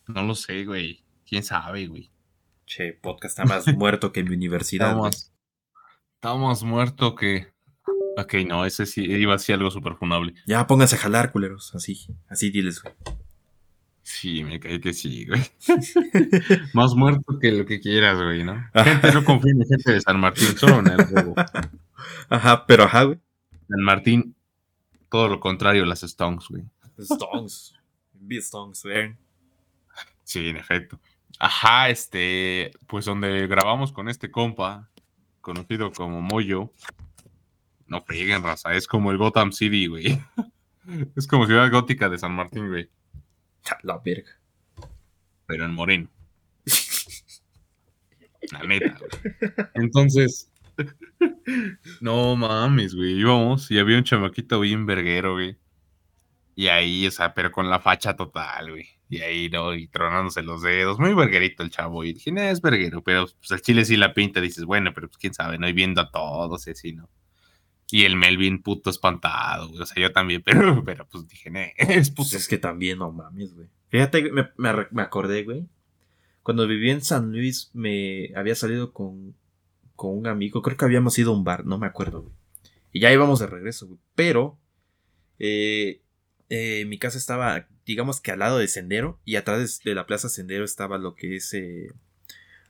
no 0.07 0.23
lo 0.23 0.33
sé, 0.33 0.65
güey. 0.65 1.03
¿Quién 1.23 1.43
sabe, 1.43 1.85
güey? 1.85 2.09
Che, 2.65 2.93
podcast 2.93 3.37
está 3.37 3.45
más 3.45 3.67
muerto 3.77 4.11
que 4.11 4.23
mi 4.23 4.33
universidad. 4.33 4.87
Está 4.87 4.97
güey. 4.97 5.11
más, 5.11 5.33
está 6.15 6.33
más 6.33 6.63
muerto 6.63 7.13
que... 7.13 7.53
Ok, 8.17 8.33
no, 8.47 8.65
ese 8.65 8.87
sí 8.87 9.03
iba 9.03 9.35
a 9.35 9.37
ser 9.37 9.57
algo 9.57 9.69
súper 9.69 9.93
funable. 9.93 10.33
Ya 10.47 10.65
pónganse 10.65 10.95
a 10.95 10.99
jalar, 10.99 11.31
culeros. 11.31 11.75
Así, 11.75 12.07
así 12.27 12.49
diles, 12.49 12.81
güey. 12.81 12.95
Sí, 14.01 14.43
me 14.43 14.59
cae 14.59 14.81
que 14.81 14.93
sí, 14.93 15.27
güey. 15.27 15.43
Más 16.73 16.95
muerto 16.95 17.37
que 17.39 17.51
lo 17.51 17.67
que 17.67 17.79
quieras, 17.79 18.17
güey, 18.19 18.43
¿no? 18.43 18.67
Ajá. 18.73 18.83
Gente, 18.83 19.13
no 19.13 19.23
confía 19.23 19.51
en 19.51 19.63
gente 19.67 19.91
de 19.91 20.01
San 20.01 20.19
Martín, 20.19 20.57
solo 20.57 20.79
en 20.79 20.87
el 20.87 21.05
juego. 21.05 21.35
Ajá, 22.29 22.65
pero 22.65 22.85
ajá, 22.85 23.03
güey. 23.03 23.19
San 23.67 23.81
Martín, 23.81 24.34
todo 25.15 25.29
lo 25.29 25.39
contrario, 25.39 25.85
las 25.85 26.03
Stones, 26.03 26.49
güey. 26.49 26.65
Stones. 26.97 27.73
Beat 28.11 28.43
Stones, 28.43 28.83
güey. 28.83 29.15
Sí, 30.25 30.49
en 30.49 30.57
efecto. 30.57 30.99
Ajá, 31.39 31.87
este, 31.87 32.73
pues 32.85 33.05
donde 33.05 33.47
grabamos 33.47 33.93
con 33.93 34.09
este 34.09 34.29
compa, 34.29 34.89
conocido 35.39 35.93
como 35.93 36.19
Moyo. 36.19 36.73
No 37.87 38.01
frieguen, 38.01 38.43
raza, 38.43 38.73
es 38.73 38.87
como 38.87 39.09
el 39.11 39.17
Gotham 39.17 39.53
City, 39.53 39.87
güey. 39.87 40.21
Es 41.15 41.27
como 41.27 41.47
Ciudad 41.47 41.71
Gótica 41.71 42.09
de 42.09 42.17
San 42.19 42.33
Martín, 42.33 42.67
güey, 42.67 42.89
La 43.83 43.97
verga. 43.97 44.33
pero 45.47 45.65
en 45.65 45.73
moreno. 45.73 46.09
La 48.51 48.63
neta, 48.63 48.97
güey. 48.99 49.53
Entonces, 49.75 50.51
no 52.01 52.35
mames, 52.35 52.95
güey, 52.95 53.19
íbamos 53.19 53.69
y 53.71 53.79
había 53.79 53.97
un 53.97 54.03
chamaquito 54.03 54.59
bien 54.59 54.85
verguero, 54.85 55.33
güey. 55.33 55.57
Y 56.55 56.67
ahí, 56.67 57.05
o 57.05 57.11
sea, 57.11 57.33
pero 57.33 57.51
con 57.51 57.69
la 57.69 57.79
facha 57.79 58.15
total, 58.15 58.71
güey. 58.71 58.87
Y 59.09 59.19
ahí, 59.19 59.49
¿no? 59.49 59.73
Y 59.75 59.87
tronándose 59.87 60.41
los 60.41 60.61
dedos. 60.61 60.99
Muy 60.99 61.13
verguerito 61.13 61.63
el 61.63 61.69
chavo. 61.69 62.03
Y 62.03 62.13
dije, 62.13 62.31
no, 62.31 62.41
es 62.41 62.61
verguero. 62.61 63.03
Pero 63.03 63.25
pues 63.25 63.51
el 63.51 63.61
chile 63.61 63.83
sí 63.83 63.97
la 63.97 64.13
pinta. 64.13 64.39
Dices, 64.39 64.63
bueno, 64.63 64.93
pero 64.93 65.07
pues 65.09 65.17
quién 65.17 65.33
sabe, 65.33 65.57
¿no? 65.57 65.67
Y 65.67 65.73
viendo 65.73 65.99
a 66.01 66.09
todos 66.11 66.65
y 66.67 66.71
así, 66.71 66.93
¿no? 66.93 67.09
Y 67.91 68.05
el 68.05 68.15
Melvin 68.15 68.63
puto 68.63 68.89
espantado, 68.89 69.67
güey. 69.67 69.81
O 69.81 69.85
sea, 69.85 70.01
yo 70.01 70.11
también, 70.13 70.41
pero, 70.45 70.83
pero 70.83 71.05
pues 71.07 71.27
dije, 71.27 71.49
no, 71.51 71.59
es 71.77 72.09
Pues 72.09 72.09
puto. 72.11 72.37
es 72.37 72.47
que 72.47 72.57
también, 72.57 72.99
no 72.99 73.11
mames, 73.11 73.53
güey. 73.53 73.67
Fíjate, 73.89 74.31
me, 74.31 74.49
me, 74.57 74.87
me 74.91 75.01
acordé, 75.01 75.43
güey. 75.43 75.67
Cuando 76.41 76.67
vivía 76.67 76.93
en 76.93 77.01
San 77.01 77.31
Luis 77.31 77.71
me 77.73 78.31
había 78.35 78.55
salido 78.55 78.93
con, 78.93 79.35
con 79.95 80.17
un 80.17 80.27
amigo, 80.27 80.61
creo 80.61 80.77
que 80.77 80.85
habíamos 80.85 81.17
ido 81.17 81.31
a 81.31 81.35
un 81.35 81.43
bar, 81.43 81.65
no 81.65 81.77
me 81.77 81.87
acuerdo, 81.87 82.21
güey. 82.21 82.33
Y 82.91 83.01
ya 83.01 83.11
íbamos 83.11 83.39
de 83.39 83.47
regreso, 83.47 83.87
güey. 83.87 83.99
Pero 84.15 84.57
eh, 85.39 86.01
eh, 86.49 86.85
mi 86.85 86.97
casa 86.97 87.17
estaba, 87.17 87.67
digamos 87.85 88.21
que 88.21 88.31
al 88.31 88.39
lado 88.39 88.57
de 88.57 88.67
Sendero 88.67 89.19
y 89.25 89.35
atrás 89.35 89.81
de, 89.83 89.95
la 89.95 90.05
plaza 90.05 90.29
Sendero 90.29 90.63
estaba 90.63 90.97
lo 90.97 91.15
que 91.15 91.35
es 91.35 91.53
eh, 91.53 91.91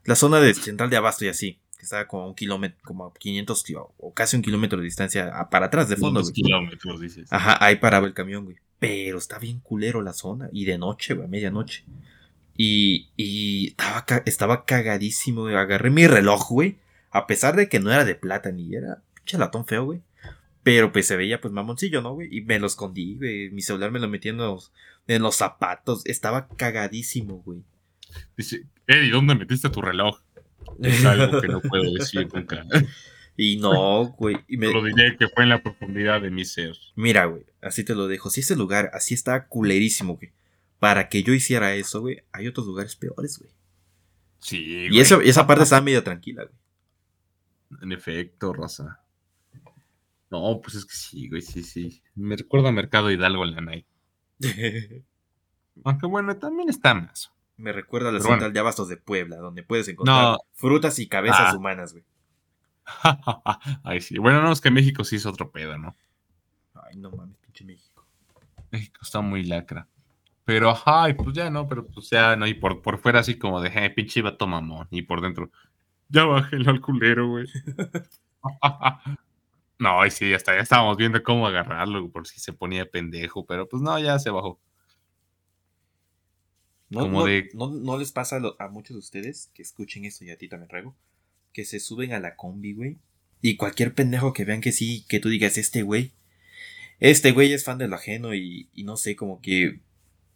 la 0.03 0.15
zona 0.15 0.39
de 0.39 0.53
central 0.53 0.89
de 0.89 0.97
abasto 0.97 1.25
y 1.25 1.27
así, 1.27 1.59
que 1.77 1.83
estaba 1.83 2.07
como 2.07 2.23
a 2.23 2.27
un 2.27 2.35
kilómetro, 2.35 2.79
como 2.83 3.05
a 3.05 3.13
500 3.13 3.63
o 3.97 4.13
casi 4.13 4.35
un 4.35 4.41
kilómetro 4.41 4.79
de 4.79 4.85
distancia 4.85 5.31
para 5.51 5.67
atrás 5.67 5.89
de 5.89 5.97
fondo. 5.97 6.23
kilómetros, 6.23 6.99
dices. 6.99 7.31
Ajá, 7.31 7.63
ahí 7.63 7.75
paraba 7.75 8.07
el 8.07 8.13
camión, 8.13 8.45
güey. 8.45 8.57
Pero 8.79 9.17
está 9.17 9.39
bien 9.39 9.59
culero 9.59 10.01
la 10.01 10.13
zona 10.13 10.49
y 10.51 10.65
de 10.65 10.77
noche, 10.77 11.13
güey, 11.13 11.27
a 11.27 11.29
medianoche. 11.29 11.83
Y, 12.57 13.09
y 13.17 13.67
estaba, 13.67 14.05
estaba 14.25 14.65
cagadísimo, 14.65 15.41
güey. 15.41 15.55
Agarré 15.55 15.89
mi 15.89 16.07
reloj, 16.07 16.49
güey. 16.49 16.77
A 17.15 17.27
pesar 17.27 17.55
de 17.55 17.69
que 17.69 17.79
no 17.79 17.93
era 17.93 18.03
de 18.03 18.13
plata 18.13 18.51
ni 18.51 18.75
era 18.75 19.01
pinche 19.13 19.37
latón 19.37 19.65
feo, 19.65 19.85
güey. 19.85 20.01
Pero 20.63 20.91
pues 20.91 21.07
se 21.07 21.15
veía 21.15 21.39
pues 21.39 21.53
mamoncillo, 21.53 22.01
¿no, 22.01 22.13
güey? 22.13 22.27
Y 22.29 22.41
me 22.41 22.59
lo 22.59 22.67
escondí, 22.67 23.15
güey. 23.15 23.51
Mi 23.51 23.61
celular 23.61 23.89
me 23.89 23.99
lo 23.99 24.09
metí 24.09 24.27
en 24.27 24.35
los, 24.35 24.73
en 25.07 25.21
los 25.21 25.37
zapatos. 25.37 26.05
Estaba 26.05 26.49
cagadísimo, 26.49 27.41
güey. 27.45 27.63
Dice, 28.35 28.65
Eddie, 28.85 29.11
¿dónde 29.11 29.33
metiste 29.33 29.69
tu 29.69 29.81
reloj? 29.81 30.19
Es 30.81 31.05
algo 31.05 31.39
que 31.39 31.47
no 31.47 31.61
puedo 31.61 31.93
decir 31.93 32.27
nunca. 32.33 32.65
Y 33.37 33.57
no, 33.57 34.07
güey. 34.17 34.37
Y 34.47 34.57
me... 34.57 34.71
Lo 34.71 34.83
diré 34.83 35.17
que 35.17 35.27
fue 35.27 35.43
en 35.43 35.49
la 35.49 35.61
profundidad 35.61 36.21
de 36.21 36.31
mi 36.31 36.45
ser. 36.45 36.75
Mira, 36.95 37.25
güey, 37.25 37.45
así 37.61 37.83
te 37.83 37.95
lo 37.95 38.07
dejo. 38.07 38.29
Si 38.29 38.39
ese 38.39 38.55
lugar 38.55 38.89
así 38.93 39.13
está 39.13 39.47
culerísimo, 39.47 40.15
güey. 40.15 40.31
Para 40.79 41.09
que 41.09 41.21
yo 41.21 41.33
hiciera 41.33 41.75
eso, 41.75 41.99
güey, 41.99 42.23
hay 42.31 42.47
otros 42.47 42.65
lugares 42.65 42.95
peores, 42.95 43.39
güey. 43.39 43.51
Sí, 44.39 44.87
güey. 44.87 44.97
Y, 44.97 44.99
eso, 45.01 45.19
esa 45.19 45.47
parte 45.47 45.63
está 45.63 45.81
medio 45.81 46.01
tranquila, 46.03 46.43
güey. 46.43 46.64
En 47.81 47.91
efecto, 47.91 48.53
raza. 48.53 49.01
No, 50.29 50.59
pues 50.61 50.75
es 50.75 50.85
que 50.85 50.95
sí, 50.95 51.29
güey, 51.29 51.41
sí, 51.41 51.63
sí. 51.63 52.01
Me 52.15 52.35
recuerda 52.35 52.69
a 52.69 52.71
Mercado 52.71 53.11
Hidalgo 53.11 53.43
en 53.45 53.55
la 53.55 53.61
night. 53.61 53.85
Aunque 55.83 56.07
bueno, 56.07 56.35
también 56.37 56.69
está 56.69 56.93
más. 56.93 57.31
Me 57.57 57.71
recuerda 57.71 58.09
a 58.09 58.11
la 58.11 58.19
central 58.19 58.51
de 58.51 58.59
abastos 58.59 58.89
de 58.89 58.97
Puebla, 58.97 59.37
donde 59.37 59.63
puedes 59.63 59.87
encontrar 59.87 60.37
frutas 60.53 60.99
y 60.99 61.07
cabezas 61.07 61.53
ah. 61.53 61.55
humanas, 61.55 61.93
güey. 61.93 62.03
Ay, 63.83 64.01
sí. 64.01 64.17
Bueno, 64.17 64.41
no, 64.41 64.51
es 64.51 64.61
que 64.61 64.71
México 64.71 65.03
sí 65.03 65.15
es 65.15 65.25
otro 65.25 65.51
pedo, 65.51 65.77
¿no? 65.77 65.95
Ay, 66.73 66.97
no 66.97 67.11
mames, 67.11 67.37
pinche 67.37 67.63
México. 67.63 68.05
México 68.71 68.99
está 69.01 69.21
muy 69.21 69.43
lacra. 69.43 69.87
Pero, 70.43 70.69
ajá, 70.69 71.07
pues 71.17 71.35
ya 71.35 71.49
no, 71.49 71.67
pero 71.67 71.87
pues 71.87 72.09
ya 72.09 72.35
no, 72.35 72.45
y 72.45 72.53
por, 72.53 72.81
por 72.81 72.99
fuera 72.99 73.21
así 73.21 73.37
como 73.37 73.61
de, 73.61 73.71
eh, 73.73 73.89
pinche 73.89 74.21
vato 74.21 74.45
mamón, 74.45 74.87
y 74.91 75.01
por 75.01 75.21
dentro, 75.21 75.49
ya 76.09 76.25
bájelo 76.25 76.71
al 76.71 76.81
culero, 76.81 77.29
güey. 77.29 77.47
No, 79.77 80.05
y 80.05 80.11
sí, 80.11 80.33
hasta 80.33 80.55
ya 80.55 80.61
estábamos 80.61 80.95
viendo 80.95 81.21
cómo 81.21 81.45
agarrarlo 81.47 82.09
por 82.09 82.27
si 82.27 82.39
se 82.39 82.53
ponía 82.53 82.89
pendejo, 82.89 83.45
pero 83.45 83.67
pues 83.67 83.81
no, 83.81 83.99
ya 83.99 84.17
se 84.19 84.29
bajó. 84.29 84.57
No, 86.89 87.09
no, 87.09 87.97
les 87.97 88.11
pasa 88.13 88.39
a, 88.57 88.67
muchos 88.69 88.95
de 88.95 88.99
ustedes 88.99 89.51
que 89.53 89.61
escuchen 89.61 90.05
esto 90.05 90.23
y 90.23 90.29
a 90.29 90.37
ti 90.37 90.47
también, 90.47 90.69
Rego, 90.69 90.95
que 91.51 91.65
se 91.65 91.81
suben 91.81 92.13
a 92.13 92.21
la 92.21 92.37
combi, 92.37 92.73
güey, 92.73 92.99
y 93.41 93.57
cualquier 93.57 93.93
pendejo 93.93 94.33
que 94.33 94.45
vean 94.45 94.61
que 94.61 94.71
sí, 94.71 95.05
que 95.07 95.19
tú 95.19 95.29
digas, 95.29 95.57
este 95.57 95.83
güey, 95.83 96.13
este 96.99 97.31
güey 97.31 97.53
es 97.53 97.63
fan 97.63 97.77
de 97.77 97.87
lo 97.87 97.95
ajeno 97.95 98.33
y, 98.33 98.69
no 98.77 98.97
sé, 98.97 99.15
como 99.15 99.41
que 99.41 99.81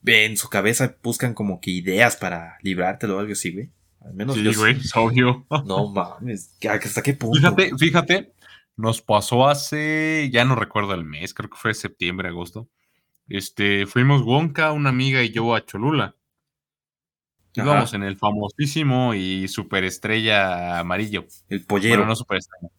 en 0.05 0.38
su 0.38 0.49
cabeza 0.49 0.97
buscan 1.01 1.34
como 1.34 1.62
que 1.62 1.71
ideas 1.71 2.17
para 2.17 2.58
librártelo 2.62 3.17
o 3.17 3.19
algo 3.19 3.34
así, 3.34 3.51
güey. 3.51 3.69
Al 4.01 4.13
menos 4.13 4.35
sí, 4.35 4.53
güey, 4.55 4.77
es 4.77 4.95
obvio. 4.95 5.45
No 5.65 5.91
mames, 5.91 6.55
¿hasta 6.67 7.01
qué 7.01 7.13
punto? 7.13 7.38
Fíjate, 7.38 7.71
fíjate, 7.77 8.33
nos 8.77 9.01
pasó 9.01 9.47
hace, 9.47 10.29
ya 10.31 10.45
no 10.45 10.55
recuerdo 10.55 10.93
el 10.93 11.03
mes, 11.03 11.33
creo 11.33 11.49
que 11.49 11.57
fue 11.57 11.73
septiembre, 11.73 12.29
agosto. 12.29 12.69
Este, 13.27 13.85
fuimos 13.85 14.23
Wonka, 14.23 14.71
una 14.71 14.89
amiga 14.89 15.21
y 15.21 15.31
yo 15.31 15.53
a 15.53 15.65
Cholula. 15.65 16.15
Íbamos 17.53 17.93
en 17.93 18.03
el 18.03 18.17
famosísimo 18.17 19.13
y 19.13 19.47
superestrella 19.47 20.79
amarillo. 20.79 21.25
El 21.49 21.65
pollero. 21.65 22.05
no 22.05 22.15
superestrella. 22.15 22.69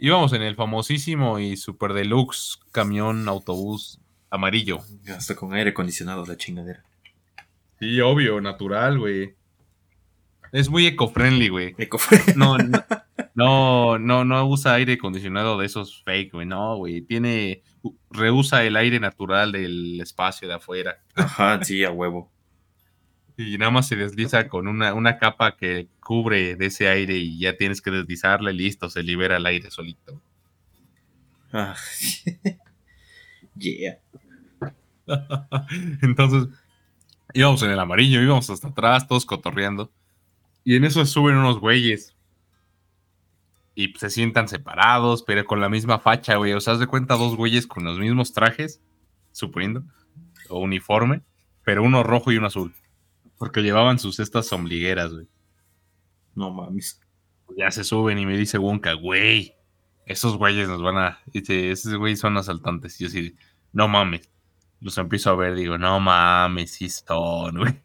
Íbamos 0.00 0.32
en 0.32 0.42
el 0.42 0.54
famosísimo 0.54 1.38
y 1.38 1.56
super 1.56 1.92
deluxe 1.92 2.58
camión 2.72 3.28
autobús 3.28 4.00
amarillo. 4.30 4.78
Hasta 5.08 5.34
con 5.34 5.52
aire 5.54 5.70
acondicionado 5.70 6.24
la 6.24 6.36
chingadera. 6.36 6.84
Sí, 7.78 8.00
obvio, 8.00 8.40
natural, 8.40 8.98
güey. 8.98 9.34
Es 10.52 10.68
muy 10.68 10.86
eco-friendly, 10.86 11.48
güey. 11.48 11.74
Eco-friendly. 11.78 12.34
No, 12.36 12.56
no, 13.34 13.98
no, 13.98 14.24
no, 14.24 14.46
usa 14.46 14.74
aire 14.74 14.94
acondicionado 14.94 15.58
de 15.58 15.66
esos 15.66 16.02
fake, 16.04 16.32
güey. 16.32 16.46
No, 16.46 16.76
güey. 16.76 17.00
Tiene. 17.00 17.62
Reusa 18.10 18.62
el 18.62 18.76
aire 18.76 19.00
natural 19.00 19.50
del 19.50 20.00
espacio 20.00 20.46
de 20.46 20.54
afuera. 20.54 21.02
Ajá, 21.14 21.64
sí, 21.64 21.82
a 21.84 21.90
huevo. 21.90 22.30
Y 23.36 23.56
nada 23.56 23.70
más 23.70 23.88
se 23.88 23.96
desliza 23.96 24.48
con 24.48 24.68
una, 24.68 24.92
una 24.92 25.18
capa 25.18 25.56
que 25.56 25.88
cubre 26.00 26.54
de 26.54 26.66
ese 26.66 26.86
aire 26.88 27.16
y 27.16 27.38
ya 27.38 27.56
tienes 27.56 27.80
que 27.80 27.90
deslizarla 27.90 28.52
y 28.52 28.56
listo, 28.56 28.90
se 28.90 29.02
libera 29.02 29.38
el 29.38 29.46
aire 29.46 29.70
solito. 29.70 30.20
Ah. 31.52 31.74
yeah. 33.56 33.98
Entonces, 36.02 36.48
íbamos 37.32 37.62
en 37.62 37.70
el 37.70 37.78
amarillo, 37.80 38.20
íbamos 38.20 38.48
hasta 38.50 38.68
atrás, 38.68 39.08
todos 39.08 39.24
cotorreando. 39.24 39.90
Y 40.64 40.76
en 40.76 40.84
eso 40.84 41.04
suben 41.06 41.36
unos 41.36 41.58
güeyes. 41.58 42.16
Y 43.74 43.92
se 43.94 44.10
sientan 44.10 44.48
separados, 44.48 45.22
pero 45.22 45.44
con 45.44 45.60
la 45.60 45.68
misma 45.68 45.98
facha, 45.98 46.36
güey. 46.36 46.52
O 46.52 46.60
sea, 46.60 46.74
haz 46.74 46.80
de 46.80 46.86
cuenta 46.86 47.16
dos 47.16 47.36
güeyes 47.36 47.66
con 47.66 47.84
los 47.84 47.98
mismos 47.98 48.32
trajes, 48.32 48.82
suponiendo, 49.32 49.82
o 50.48 50.58
uniforme, 50.60 51.22
pero 51.64 51.82
uno 51.82 52.02
rojo 52.02 52.32
y 52.32 52.36
uno 52.36 52.48
azul. 52.48 52.74
Porque 53.38 53.62
llevaban 53.62 53.98
sus 53.98 54.20
estas 54.20 54.52
ombligueras, 54.52 55.12
güey. 55.12 55.26
No 56.34 56.50
mames. 56.50 57.00
Ya 57.56 57.70
se 57.70 57.84
suben 57.84 58.18
y 58.18 58.26
me 58.26 58.36
dice 58.36 58.58
Wonka, 58.58 58.94
güey, 58.94 59.54
esos 60.06 60.36
güeyes 60.36 60.68
nos 60.68 60.82
van 60.82 60.96
a. 60.98 61.18
Dice, 61.26 61.70
esos 61.70 61.94
güeyes 61.96 62.20
son 62.20 62.36
asaltantes. 62.36 63.00
Y 63.00 63.04
yo 63.04 63.10
sí, 63.10 63.36
no 63.72 63.88
mames. 63.88 64.30
Los 64.80 64.98
empiezo 64.98 65.30
a 65.30 65.36
ver, 65.36 65.54
digo, 65.54 65.78
no 65.78 66.00
mames, 66.00 66.72
sí 66.72 66.88
son, 66.88 67.58
güey. 67.58 67.82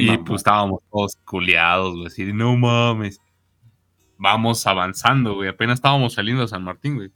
Y, 0.00 0.18
pues 0.18 0.40
estábamos 0.40 0.80
todos 0.90 1.16
culeados, 1.24 1.94
güey, 1.94 2.06
así 2.06 2.32
no 2.32 2.56
mames. 2.56 3.20
Vamos 4.16 4.66
avanzando, 4.66 5.34
güey. 5.34 5.48
Apenas 5.48 5.78
estábamos 5.78 6.14
saliendo 6.14 6.42
a 6.42 6.48
San 6.48 6.64
Martín, 6.64 6.96
güey. 6.96 7.10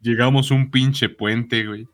Llegamos 0.00 0.50
a 0.50 0.54
un 0.54 0.70
pinche 0.70 1.08
puente, 1.08 1.66
güey. 1.66 1.86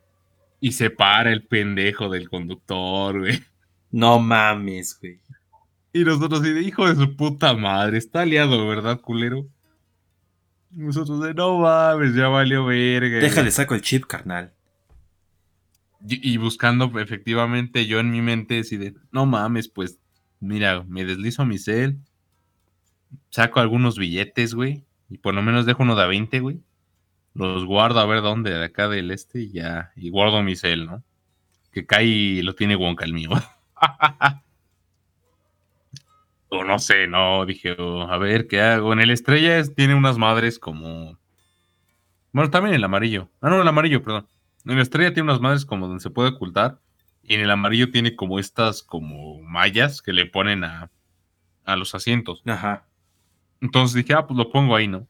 Y 0.61 0.73
se 0.73 0.91
para 0.91 1.31
el 1.31 1.47
pendejo 1.47 2.09
del 2.09 2.29
conductor, 2.29 3.19
güey. 3.19 3.43
No 3.91 4.19
mames, 4.19 4.99
güey. 5.01 5.21
Y 5.93 6.05
nosotros, 6.05 6.43
de 6.43 6.61
hijo 6.63 6.89
de 6.89 6.95
su 6.95 7.17
puta 7.17 7.55
madre, 7.55 7.99
está 7.99 8.23
aliado, 8.23 8.67
¿verdad, 8.67 9.01
culero? 9.01 9.47
nosotros 10.71 11.23
de, 11.23 11.35
no 11.35 11.59
mames, 11.59 12.15
ya 12.15 12.29
valió 12.29 12.67
verga. 12.67 13.19
Déjale, 13.19 13.51
saco 13.51 13.75
el 13.75 13.81
chip, 13.81 14.05
carnal. 14.05 14.53
Y, 16.09 16.37
buscando 16.37 16.93
efectivamente 17.01 17.87
yo 17.87 18.01
en 18.01 18.11
mi 18.11 18.21
mente 18.21 18.63
de 18.63 18.95
no 19.13 19.27
mames, 19.27 19.69
pues 19.69 19.99
mira, 20.41 20.85
me 20.85 21.05
deslizo 21.05 21.45
mi 21.45 21.59
cel, 21.59 21.99
saco 23.31 23.61
algunos 23.61 23.99
billetes, 23.99 24.55
güey, 24.55 24.85
y 25.09 25.19
por 25.19 25.35
lo 25.35 25.43
menos 25.43 25.67
dejo 25.67 25.83
uno 25.83 25.97
de 25.97 26.03
a 26.03 26.07
20, 26.07 26.41
güey. 26.41 26.61
Los 27.35 27.65
guardo 27.65 28.01
a 28.01 28.07
ver 28.07 28.23
dónde, 28.23 28.51
de 28.51 28.65
acá 28.65 28.89
del 28.89 29.11
este, 29.11 29.41
y 29.41 29.53
ya, 29.53 29.93
y 29.97 30.11
guardo 30.11 30.43
mi 30.43 30.57
cel, 30.57 30.87
¿no? 30.87 31.03
Que 31.73 31.87
cae 31.87 32.05
y 32.05 32.43
lo 32.43 32.55
tiene 32.55 32.77
Wonka 32.77 33.05
el 33.05 33.13
mío. 33.13 33.31
o 36.49 36.65
no 36.65 36.79
sé, 36.79 37.07
no, 37.07 37.45
dije, 37.47 37.77
oh, 37.79 38.03
a 38.03 38.19
ver, 38.19 38.47
¿qué 38.47 38.61
hago? 38.61 38.93
En 38.93 39.01
el 39.01 39.11
estrella 39.11 39.63
tiene 39.75 39.95
unas 39.95 40.19
madres 40.19 40.59
como... 40.59 41.19
Bueno, 42.33 42.51
también 42.51 42.75
el 42.75 42.85
amarillo. 42.85 43.29
Ah, 43.41 43.51
no, 43.51 43.61
el 43.61 43.69
amarillo, 43.69 44.03
perdón. 44.03 44.27
En 44.67 44.77
la 44.77 44.83
estrella 44.83 45.15
tiene 45.15 45.31
unas 45.31 45.41
madres 45.41 45.65
como 45.65 45.87
donde 45.87 46.03
se 46.03 46.11
puede 46.11 46.31
ocultar. 46.31 46.81
Y 47.23 47.35
en 47.35 47.41
el 47.41 47.51
amarillo 47.51 47.91
tiene 47.91 48.15
como 48.17 48.39
estas 48.39 48.83
como 48.83 49.41
mallas 49.43 50.03
que 50.03 50.13
le 50.13 50.27
ponen 50.27 50.65
a, 50.65 50.91
a 51.65 51.77
los 51.77 51.95
asientos. 51.95 52.43
Ajá. 52.47 52.87
Entonces 53.61 53.95
dije, 53.95 54.15
ah, 54.15 54.27
pues 54.27 54.37
lo 54.37 54.51
pongo 54.51 54.77
ahí, 54.77 54.89
¿no? 54.89 55.09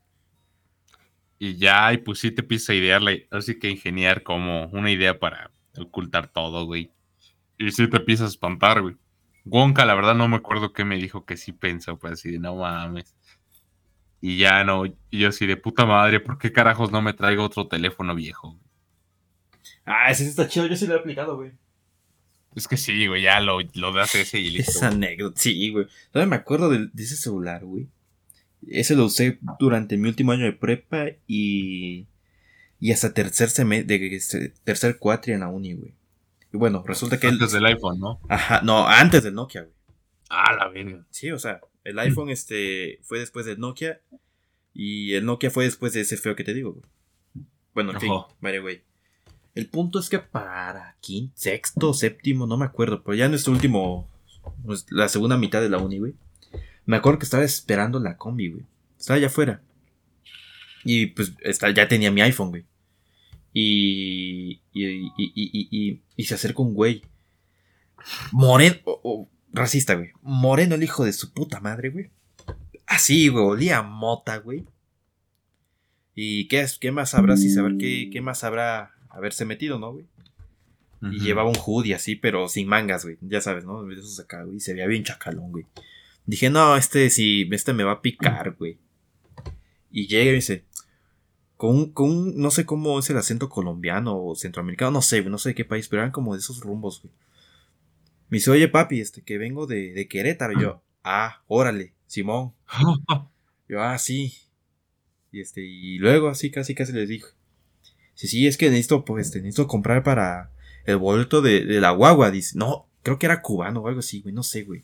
Y 1.39 1.57
ya, 1.57 1.93
y 1.93 1.99
pues 1.99 2.21
sí 2.21 2.31
te 2.31 2.41
empieza 2.41 2.73
a 2.73 2.77
idearle, 2.77 3.29
así 3.31 3.59
que 3.59 3.69
ingeniar 3.69 4.23
como 4.23 4.67
una 4.69 4.91
idea 4.91 5.19
para 5.19 5.51
ocultar 5.77 6.29
todo, 6.29 6.65
güey. 6.65 6.91
Y 7.59 7.71
sí 7.73 7.89
te 7.89 7.99
empieza 7.99 8.25
a 8.25 8.29
espantar, 8.29 8.81
güey. 8.81 8.97
Wonka, 9.45 9.85
la 9.85 9.95
verdad 9.95 10.15
no 10.15 10.29
me 10.29 10.37
acuerdo 10.37 10.73
qué 10.73 10.85
me 10.85 10.97
dijo 10.97 11.25
que 11.25 11.37
sí 11.37 11.53
pensó, 11.53 11.99
pues 11.99 12.15
así 12.15 12.33
de 12.33 12.39
no 12.39 12.57
mames. 12.57 13.15
Y 14.21 14.39
ya 14.39 14.65
no, 14.65 14.87
y 14.87 14.97
yo 15.11 15.29
así 15.29 15.47
de 15.47 15.57
puta 15.57 15.85
madre, 15.85 16.21
¿por 16.21 16.39
qué 16.39 16.53
carajos 16.53 16.91
no 16.91 17.03
me 17.03 17.13
traigo 17.13 17.45
otro 17.45 17.69
teléfono 17.69 18.15
viejo? 18.15 18.59
Ah, 19.87 20.11
ese 20.11 20.27
está 20.27 20.49
chido, 20.49 20.67
yo 20.67 20.77
sí 20.77 20.87
lo 20.87 20.95
he 20.95 20.99
aplicado, 20.99 21.37
güey. 21.37 21.53
Es 22.55 22.67
que 22.67 22.77
sí, 22.77 23.07
güey, 23.07 23.23
ya 23.23 23.41
lo, 23.41 23.59
lo 23.75 23.93
das 23.93 24.15
ese 24.15 24.41
y 24.41 24.51
listo. 24.51 24.73
Esa 24.73 24.89
anécdota, 24.89 25.39
sí, 25.41 25.71
güey. 25.71 25.87
Todavía 26.11 26.31
me 26.31 26.37
acuerdo 26.37 26.69
de, 26.71 26.89
de 26.93 27.03
ese 27.03 27.17
celular, 27.17 27.65
güey. 27.65 27.87
Ese 28.67 28.97
lo 28.97 29.05
usé 29.05 29.39
durante 29.59 29.97
mi 29.97 30.09
último 30.09 30.33
año 30.33 30.45
de 30.45 30.53
prepa 30.53 31.07
y. 31.27 32.07
Y 32.79 32.93
hasta 32.93 33.15
tercer 33.15 33.49
semestre, 33.49 33.99
de 33.99 34.17
este, 34.17 34.49
tercer 34.65 34.99
cuatri 34.99 35.33
en 35.33 35.41
la 35.41 35.49
uni, 35.49 35.75
güey. 35.75 35.95
Y 36.53 36.57
bueno, 36.57 36.83
resulta 36.87 37.19
que. 37.19 37.29
Antes 37.29 37.53
del 37.53 37.65
iPhone, 37.67 38.01
¿no? 38.01 38.21
Ajá, 38.29 38.61
no, 38.63 38.87
antes 38.87 39.23
del 39.23 39.35
Nokia, 39.35 39.63
güey. 39.63 39.75
Ah, 40.29 40.55
la 40.55 40.69
verga. 40.69 41.07
Sí, 41.11 41.31
o 41.31 41.39
sea, 41.39 41.61
el 41.85 41.99
iPhone 41.99 42.31
este 42.31 42.99
fue 43.03 43.19
después 43.19 43.47
del 43.47 43.61
Nokia 43.61 44.01
y 44.75 45.15
el 45.15 45.25
Nokia 45.25 45.51
fue 45.51 45.65
después 45.65 45.93
de 45.93 46.01
ese 46.01 46.17
feo 46.17 46.35
que 46.35 46.45
te 46.45 46.53
digo, 46.53 46.73
güey. 46.73 46.85
Bueno, 47.75 47.93
en 47.93 48.01
fin, 48.01 48.13
vale, 48.41 48.59
güey. 48.59 48.83
El 49.57 49.69
punto 49.69 49.99
es 49.99 50.11
que 50.11 50.19
para 50.19 50.99
quinto, 51.01 51.33
sexto, 51.35 51.95
séptimo, 51.95 52.47
no 52.47 52.59
me 52.59 52.67
acuerdo, 52.67 53.03
pero 53.03 53.15
ya 53.15 53.25
en 53.25 53.31
nuestro 53.31 53.55
último, 53.55 54.07
pues, 54.67 54.85
la 54.91 55.09
segunda 55.09 55.39
mitad 55.39 55.63
de 55.63 55.71
la 55.71 55.79
uni, 55.79 55.99
güey. 55.99 56.15
Me 56.85 56.99
acuerdo 56.99 57.19
que 57.19 57.25
estaba 57.25 57.43
esperando 57.43 57.99
la 57.99 58.19
combi, 58.19 58.51
güey. 58.51 58.67
Estaba 58.99 59.17
allá 59.17 59.29
afuera. 59.29 59.63
Y 60.85 61.07
pues 61.07 61.33
está, 61.41 61.71
ya 61.71 61.89
tenía 61.89 62.11
mi 62.11 62.21
iPhone, 62.21 62.51
güey. 62.51 62.67
Y, 63.55 64.61
y, 64.75 65.11
y, 65.17 66.03
y, 66.15 66.25
se 66.25 66.35
acerca 66.35 66.63
un 66.63 66.75
güey. 66.75 67.01
Moreno, 68.33 68.77
racista, 69.55 69.95
güey. 69.95 70.11
Moreno, 70.21 70.75
el 70.75 70.83
hijo 70.83 71.07
de 71.07 71.15
su 71.15 71.33
puta 71.33 71.61
madre, 71.61 71.89
güey. 71.89 72.11
Así, 72.87 73.29
güey, 73.29 73.43
olía 73.43 73.79
a 73.79 73.83
mota, 73.83 74.37
güey. 74.37 74.67
¿Y 76.15 76.47
qué, 76.49 76.61
es, 76.61 76.79
qué 76.79 76.93
más 76.93 77.15
habrá? 77.15 77.39
Si 77.39 77.49
saber 77.49 77.79
qué, 77.79 78.11
qué 78.13 78.21
más 78.21 78.45
habrá 78.45 78.96
haberse 79.17 79.45
metido, 79.45 79.79
¿no, 79.79 79.93
güey? 79.93 80.05
Y 81.03 81.21
llevaba 81.21 81.49
un 81.51 81.57
hoodie 81.57 81.95
así, 81.95 82.17
pero 82.17 82.49
sin 82.49 82.67
mangas, 82.69 83.05
güey. 83.05 83.19
Ya 83.21 83.41
sabes, 83.41 83.65
¿no? 83.65 83.85
De 83.85 83.95
esos 83.95 84.19
acá, 84.19 84.43
güey. 84.45 84.61
Se 84.61 84.73
veía 84.73 84.87
bien 84.87 85.05
chacalón, 85.05 85.53
güey. 85.53 85.67
Dije, 86.25 86.51
no, 86.51 86.77
este 86.77 87.11
sí, 87.11 87.49
este 87.53 87.73
me 87.75 87.85
va 87.85 87.93
a 87.93 88.03
picar, 88.03 88.57
güey. 88.59 88.79
Y 89.91 90.07
llega 90.09 90.25
y 90.25 90.29
me 90.29 90.33
dice, 90.37 90.65
con 91.57 91.77
un, 91.77 91.93
con 91.93 92.11
un- 92.11 92.39
no 92.39 92.51
sé 92.51 92.65
cómo 92.67 92.99
es 92.99 93.09
el 93.11 93.19
acento 93.19 93.49
colombiano 93.49 94.17
o 94.21 94.35
centroamericano, 94.35 94.91
no 94.91 95.03
sé, 95.03 95.21
güey, 95.21 95.31
no 95.31 95.39
sé 95.39 95.51
de 95.51 95.55
qué 95.55 95.65
país, 95.65 95.87
pero 95.89 96.03
eran 96.03 96.13
como 96.13 96.33
de 96.35 96.41
esos 96.41 96.61
rumbos, 96.61 97.03
güey. 97.03 97.13
Me 98.29 98.39
dice, 98.39 98.51
oye, 98.51 98.67
papi, 98.69 99.01
este, 99.01 99.23
que 99.23 99.39
vengo 99.39 99.67
de, 99.67 99.93
de 99.93 100.09
Querétaro. 100.09 100.59
Y 100.59 100.63
yo, 100.63 100.83
ah, 101.05 101.43
órale, 101.47 101.93
Simón. 102.07 102.53
Yo, 103.69 103.83
ah, 103.83 103.99
sí. 103.99 104.33
Y 105.33 105.41
este, 105.41 105.61
y 105.61 105.99
luego 105.99 106.29
así 106.29 106.51
casi 106.53 106.75
casi 106.75 106.93
les 106.93 107.09
dije. 107.09 107.27
Sí, 108.17 108.27
sí, 108.27 108.47
es 108.47 108.57
que 108.57 108.71
necesito, 108.71 109.05
pues, 109.05 109.33
necesito 109.35 109.69
comprar 109.69 110.03
para 110.03 110.51
el 110.87 110.97
boleto 110.97 111.43
de, 111.43 111.65
de 111.65 111.81
la 111.81 111.91
guagua. 111.91 112.33
Dice, 112.33 112.59
no, 112.59 112.89
creo 113.03 113.19
que 113.19 113.27
era 113.27 113.43
cubano 113.43 113.83
o 113.83 113.89
algo 113.89 114.01
así, 114.01 114.23
güey, 114.23 114.35
no 114.35 114.43
sé, 114.43 114.65
güey. 114.65 114.83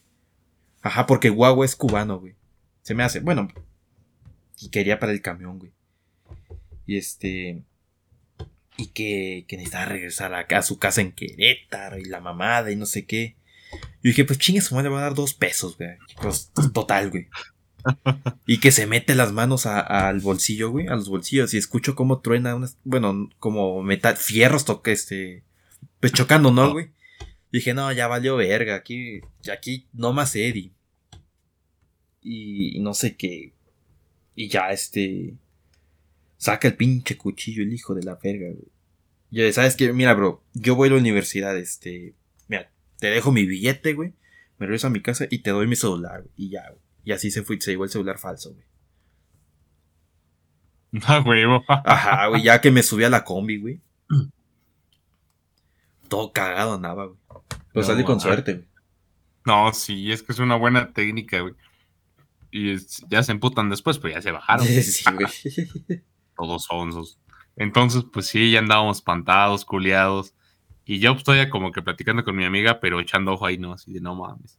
Ajá, 0.83 1.07
porque 1.07 1.31
guagua 1.31 1.65
es 1.65 1.75
cubano, 1.75 2.21
güey. 2.21 2.35
Se 2.83 2.95
me 2.95 3.03
hace, 3.03 3.21
bueno. 3.21 3.49
Y 4.61 4.69
quería 4.69 4.99
para 4.99 5.13
el 5.13 5.23
camión, 5.23 5.59
güey. 5.59 5.73
Y 6.87 6.97
este. 6.99 7.63
Y 8.77 8.87
que, 8.89 9.45
que 9.49 9.57
necesitaba 9.57 9.87
regresar 9.87 10.35
a, 10.35 10.41
a 10.41 10.63
su 10.63 10.79
casa 10.79 11.01
en 11.01 11.13
Querétaro 11.13 11.99
y 11.99 12.05
la 12.05 12.21
mamada 12.21 12.71
y 12.71 12.77
no 12.77 12.87
sé 12.87 13.07
qué. 13.07 13.37
Yo 13.73 14.09
dije, 14.09 14.25
pues 14.25 14.39
chingue 14.39 14.61
su 14.61 14.75
madre, 14.75 14.89
va 14.89 14.99
a 14.99 15.03
dar 15.03 15.15
dos 15.15 15.35
pesos, 15.35 15.77
güey. 15.79 15.91
Pues, 16.21 16.51
total, 16.73 17.11
güey. 17.11 17.29
Y 18.47 18.61
que 18.61 18.73
se 18.73 18.87
mete 18.87 19.15
las 19.15 19.33
manos 19.33 19.67
al 19.67 20.21
bolsillo, 20.21 20.71
güey, 20.71 20.89
a 20.89 20.95
los 20.97 21.09
bolsillos. 21.09 21.55
Y 21.55 21.59
escucho 21.59 21.95
cómo 21.95 22.21
truena 22.21 22.55
unas, 22.55 22.77
bueno, 22.85 23.31
como 23.39 23.83
metal, 23.83 24.17
fierros 24.17 24.65
toque 24.65 24.93
este, 24.93 25.43
pues 26.01 26.13
chocando, 26.13 26.51
¿no, 26.51 26.73
güey? 26.73 26.91
Dije, 27.53 27.75
no, 27.75 27.93
ya 27.93 28.09
valió 28.09 28.37
verga, 28.37 28.75
aquí, 28.75 29.21
aquí 29.53 29.87
no 29.93 30.13
más 30.13 30.35
Eddie. 30.35 30.73
Y, 32.23 32.81
no 32.81 32.95
sé 32.95 33.17
qué. 33.17 33.53
Y 34.35 34.49
ya 34.49 34.71
este, 34.71 35.35
saca 36.39 36.69
el 36.69 36.77
pinche 36.77 37.17
cuchillo 37.17 37.63
el 37.63 37.73
hijo 37.73 37.95
de 37.95 38.05
la 38.05 38.15
verga, 38.15 38.47
güey. 38.47 38.69
Yo, 39.31 39.51
¿sabes 39.53 39.77
qué? 39.77 39.93
Mira, 39.93 40.15
bro, 40.15 40.43
yo 40.55 40.75
voy 40.77 40.89
a 40.89 40.93
la 40.93 40.99
universidad, 40.99 41.57
este, 41.57 42.15
mira, 42.49 42.71
te 42.99 43.09
dejo 43.09 43.33
mi 43.33 43.47
billete, 43.47 43.95
güey. 43.95 44.13
Me 44.59 44.67
regreso 44.67 44.87
a 44.87 44.91
mi 44.91 45.01
casa 45.01 45.27
y 45.31 45.39
te 45.39 45.51
doy 45.51 45.67
mi 45.67 45.77
celular, 45.77 46.23
güey. 46.23 46.33
Y 46.37 46.51
ya, 46.51 46.69
güey. 46.69 46.82
Y 47.05 47.13
así 47.13 47.31
se 47.31 47.43
fue, 47.43 47.61
se 47.61 47.73
llevó 47.73 47.85
el 47.85 47.91
celular 47.91 48.19
falso, 48.19 48.53
güey. 48.53 48.65
Ah, 51.07 51.23
huevo. 51.25 51.65
Ajá, 51.69 52.27
güey, 52.29 52.43
ya 52.43 52.61
que 52.61 52.71
me 52.71 52.83
subí 52.83 53.05
a 53.05 53.11
la 53.11 53.25
combi, 53.25 53.59
güey. 53.61 53.81
Todo 56.09 56.33
cagado 56.33 56.75
andaba, 56.75 57.07
güey. 57.07 57.19
Pero 57.29 57.61
No, 57.75 57.83
salí 57.83 58.05
con 58.05 58.17
ajá. 58.17 58.23
suerte, 58.29 58.55
güey. 58.55 58.67
No, 59.47 59.73
sí, 59.73 60.13
es 60.13 60.23
que 60.23 60.33
es 60.33 60.39
una 60.39 60.57
buena 60.57 60.93
técnica, 60.93 61.41
güey. 61.41 61.55
Y 62.51 62.73
es- 62.73 63.03
ya 63.09 63.23
se 63.23 63.33
emputan 63.33 63.71
después, 63.71 63.99
pero 63.99 64.15
ya 64.15 64.23
se 64.23 64.31
bajaron. 64.31 64.67
Sí, 64.83 65.05
güey. 65.13 66.03
Todos 66.37 66.65
sonsos. 66.65 67.19
Entonces, 67.57 68.05
pues 68.13 68.27
sí, 68.27 68.51
ya 68.53 68.59
andábamos 68.61 68.99
espantados, 68.99 69.65
culiados. 69.65 70.35
Y 70.85 70.99
yo 70.99 71.13
pues, 71.13 71.21
estoy 71.21 71.39
ya 71.39 71.49
como 71.51 71.73
que 71.73 71.83
platicando 71.83 72.25
con 72.25 72.37
mi 72.37 72.45
amiga, 72.45 72.81
pero 72.81 73.01
echando 73.01 73.33
ojo 73.33 73.47
ahí, 73.47 73.57
¿no? 73.59 73.73
Así 73.73 73.93
de 73.93 74.01
no 74.01 74.15
mames. 74.15 74.59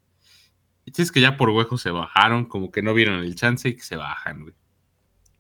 Y 0.86 1.02
es 1.02 1.12
que 1.12 1.22
ya 1.22 1.38
por 1.38 1.50
huejo 1.50 1.78
se 1.78 1.92
bajaron, 1.92 2.46
como 2.46 2.72
que 2.72 2.82
no 2.82 2.94
vieron 2.94 3.20
el 3.20 3.36
chance 3.36 3.70
y 3.70 3.76
que 3.76 3.84
se 3.84 3.96
bajan, 3.96 4.42
güey. 4.42 4.54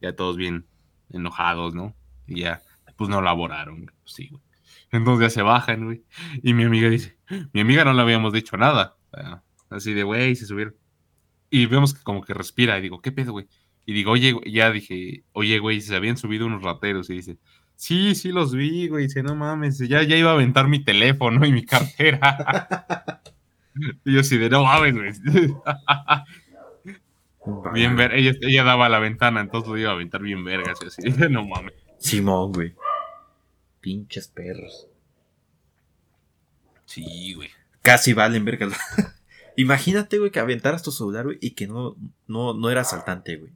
Ya 0.02 0.16
todos 0.16 0.38
bien 0.38 0.68
enojados, 1.10 1.74
¿no? 1.74 1.96
Y 2.28 2.42
ya, 2.42 2.62
pues 2.96 3.10
no 3.10 3.22
laboraron, 3.22 3.84
güey. 3.84 3.96
Pues 4.04 4.14
sí, 4.14 4.30
güey. 4.30 4.42
Entonces 4.92 5.28
ya 5.28 5.30
se 5.30 5.42
bajan, 5.42 5.86
güey. 5.86 6.04
Y 6.42 6.54
mi 6.54 6.64
amiga 6.64 6.90
dice, 6.90 7.18
mi 7.52 7.62
amiga 7.62 7.84
no 7.84 7.94
le 7.94 8.02
habíamos 8.02 8.32
dicho 8.32 8.58
nada. 8.58 8.96
Así 9.70 9.94
de, 9.94 10.04
güey, 10.04 10.36
se 10.36 10.46
subieron. 10.46 10.76
Y 11.50 11.66
vemos 11.66 11.94
que 11.94 12.04
como 12.04 12.22
que 12.22 12.34
respira 12.34 12.78
y 12.78 12.82
digo, 12.82 13.02
¿qué 13.02 13.12
pedo, 13.12 13.32
güey? 13.32 13.48
Y 13.86 13.94
digo, 13.94 14.12
oye, 14.12 14.32
güey", 14.32 14.52
ya 14.52 14.72
dije, 14.72 15.24
oye, 15.34 15.60
güey, 15.60 15.82
se 15.82 15.96
habían 15.96 16.18
subido 16.18 16.46
unos 16.46 16.64
rateros. 16.64 17.10
Y 17.10 17.16
dice, 17.16 17.38
sí, 17.76 18.16
sí 18.16 18.32
los 18.32 18.56
vi, 18.56 18.88
güey. 18.88 19.06
Dice, 19.06 19.24
no 19.24 19.36
mames, 19.36 19.78
ya, 19.80 20.04
ya 20.04 20.16
iba 20.16 20.32
a 20.32 20.34
aventar 20.34 20.68
mi 20.68 20.84
teléfono 20.84 21.46
y 21.46 21.52
mi 21.52 21.66
cartera. 21.66 23.22
y 24.06 24.14
yo 24.14 24.22
así 24.22 24.38
de, 24.38 24.50
no 24.50 24.64
mames, 24.64 25.22
güey. 25.22 25.54
bien 27.74 27.96
ver, 27.96 28.14
ella, 28.14 28.34
ella 28.42 28.64
daba 28.64 28.90
la 28.90 29.00
ventana, 29.00 29.42
entonces 29.42 29.70
lo 29.70 29.78
iba 29.78 29.90
a 29.90 29.94
aventar 29.94 30.22
bien 30.22 30.44
vergas. 30.44 30.80
Y 30.82 30.88
así, 30.88 31.02
no 31.30 31.46
mames. 31.46 31.74
Simón, 32.00 32.52
güey. 32.52 32.74
Pinches 33.82 34.28
perros. 34.28 34.88
Sí, 36.86 37.34
güey. 37.34 37.50
Casi 37.82 38.14
valen, 38.14 38.46
verga. 38.46 38.70
Imagínate, 39.56 40.18
güey, 40.20 40.32
que 40.32 40.40
aventaras 40.40 40.84
tu 40.84 40.92
celular, 40.92 41.26
güey, 41.26 41.38
y 41.42 41.52
que 41.52 41.68
no, 41.68 41.96
no, 42.28 42.54
no 42.54 42.70
era 42.70 42.82
asaltante, 42.82 43.38
güey. 43.38 43.52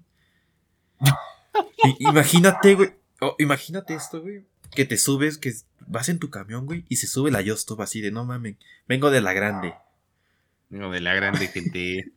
Imagínate, 1.99 2.75
güey. 2.75 2.93
oh, 3.21 3.36
imagínate 3.39 3.95
esto, 3.95 4.21
güey. 4.21 4.45
Que 4.71 4.86
te 4.86 4.97
subes, 4.97 5.38
que 5.38 5.53
vas 5.88 6.10
en 6.10 6.19
tu 6.19 6.30
camión, 6.30 6.65
güey, 6.65 6.86
y 6.89 6.97
se 6.97 7.08
sube 7.08 7.32
la 7.32 7.41
Yostop 7.41 7.82
así 7.82 8.01
de 8.01 8.12
no 8.12 8.25
mames. 8.25 8.58
Vengo 8.88 9.10
de 9.10 9.21
la 9.21 9.34
grande. 9.34 9.73
Digo, 10.69 10.91
de 10.91 11.01
la 11.01 11.13
grande 11.13 11.47
gente. 11.47 12.12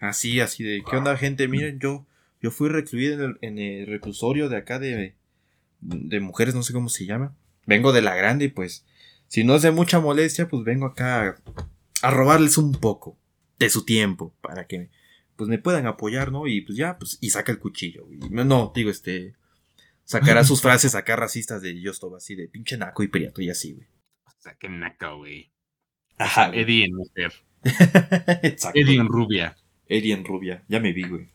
Así, 0.00 0.40
así 0.40 0.62
de, 0.62 0.82
¿qué 0.88 0.96
onda, 0.96 1.16
gente? 1.16 1.48
Miren, 1.48 1.80
yo, 1.80 2.06
yo 2.40 2.50
fui 2.50 2.68
recluido 2.68 3.14
en 3.14 3.20
el, 3.20 3.38
en 3.40 3.58
el 3.58 3.86
reclusorio 3.86 4.48
de 4.48 4.56
acá 4.56 4.78
de, 4.78 5.14
de 5.80 6.20
mujeres, 6.20 6.54
no 6.54 6.62
sé 6.62 6.72
cómo 6.72 6.88
se 6.88 7.06
llama. 7.06 7.34
Vengo 7.66 7.92
de 7.92 8.02
la 8.02 8.14
grande 8.14 8.46
y 8.46 8.48
pues, 8.48 8.84
si 9.26 9.44
no 9.44 9.56
es 9.56 9.62
de 9.62 9.70
mucha 9.70 10.00
molestia, 10.00 10.48
pues 10.48 10.64
vengo 10.64 10.86
acá 10.86 11.28
a, 11.28 12.06
a 12.06 12.10
robarles 12.10 12.58
un 12.58 12.72
poco 12.72 13.18
de 13.58 13.70
su 13.70 13.84
tiempo 13.84 14.34
para 14.40 14.66
que, 14.66 14.90
pues 15.36 15.48
me 15.48 15.58
puedan 15.58 15.86
apoyar, 15.86 16.32
¿no? 16.32 16.46
Y 16.46 16.60
pues 16.62 16.76
ya, 16.76 16.98
pues, 16.98 17.18
y 17.20 17.30
saca 17.30 17.52
el 17.52 17.58
cuchillo. 17.58 18.06
Y, 18.12 18.18
no, 18.30 18.44
no, 18.44 18.72
digo, 18.74 18.90
este, 18.90 19.34
sacará 20.04 20.44
sus 20.44 20.62
frases 20.62 20.94
acá 20.94 21.16
racistas 21.16 21.62
de 21.62 21.80
yo 21.80 21.90
estoy 21.90 22.10
así, 22.16 22.34
de 22.34 22.48
pinche 22.48 22.76
naco 22.76 23.02
y 23.02 23.08
priato 23.08 23.40
y 23.40 23.50
así, 23.50 23.72
güey. 23.72 23.86
O 24.26 24.40
sea, 24.40 24.56
naca, 24.68 25.12
güey. 25.12 25.50
Ajá. 26.18 26.50
Eddie 26.52 26.84
en 26.86 26.94
mujer. 26.96 27.32
Exacto. 27.64 28.78
Eddie 28.78 28.96
en 29.00 29.06
rubia. 29.08 29.56
Eddie 29.88 30.12
en 30.14 30.24
rubia, 30.24 30.62
ya 30.68 30.80
me 30.80 30.92
vi, 30.92 31.02
güey. 31.08 31.28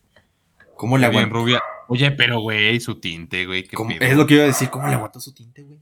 ¿Cómo 0.76 0.98
le 0.98 1.06
aguantó? 1.06 1.34
rubia. 1.34 1.62
Oye, 1.88 2.10
pero, 2.12 2.40
güey, 2.40 2.80
su 2.80 2.96
tinte, 3.00 3.46
güey. 3.46 3.62
¿qué 3.64 3.76
¿Cómo- 3.76 3.90
pedo? 3.96 4.10
Es 4.10 4.16
lo 4.16 4.26
que 4.26 4.34
iba 4.34 4.44
a 4.44 4.46
decir, 4.46 4.70
¿cómo 4.70 4.86
le 4.88 4.94
aguantó 4.94 5.20
su 5.20 5.32
tinte, 5.34 5.62
güey? 5.62 5.78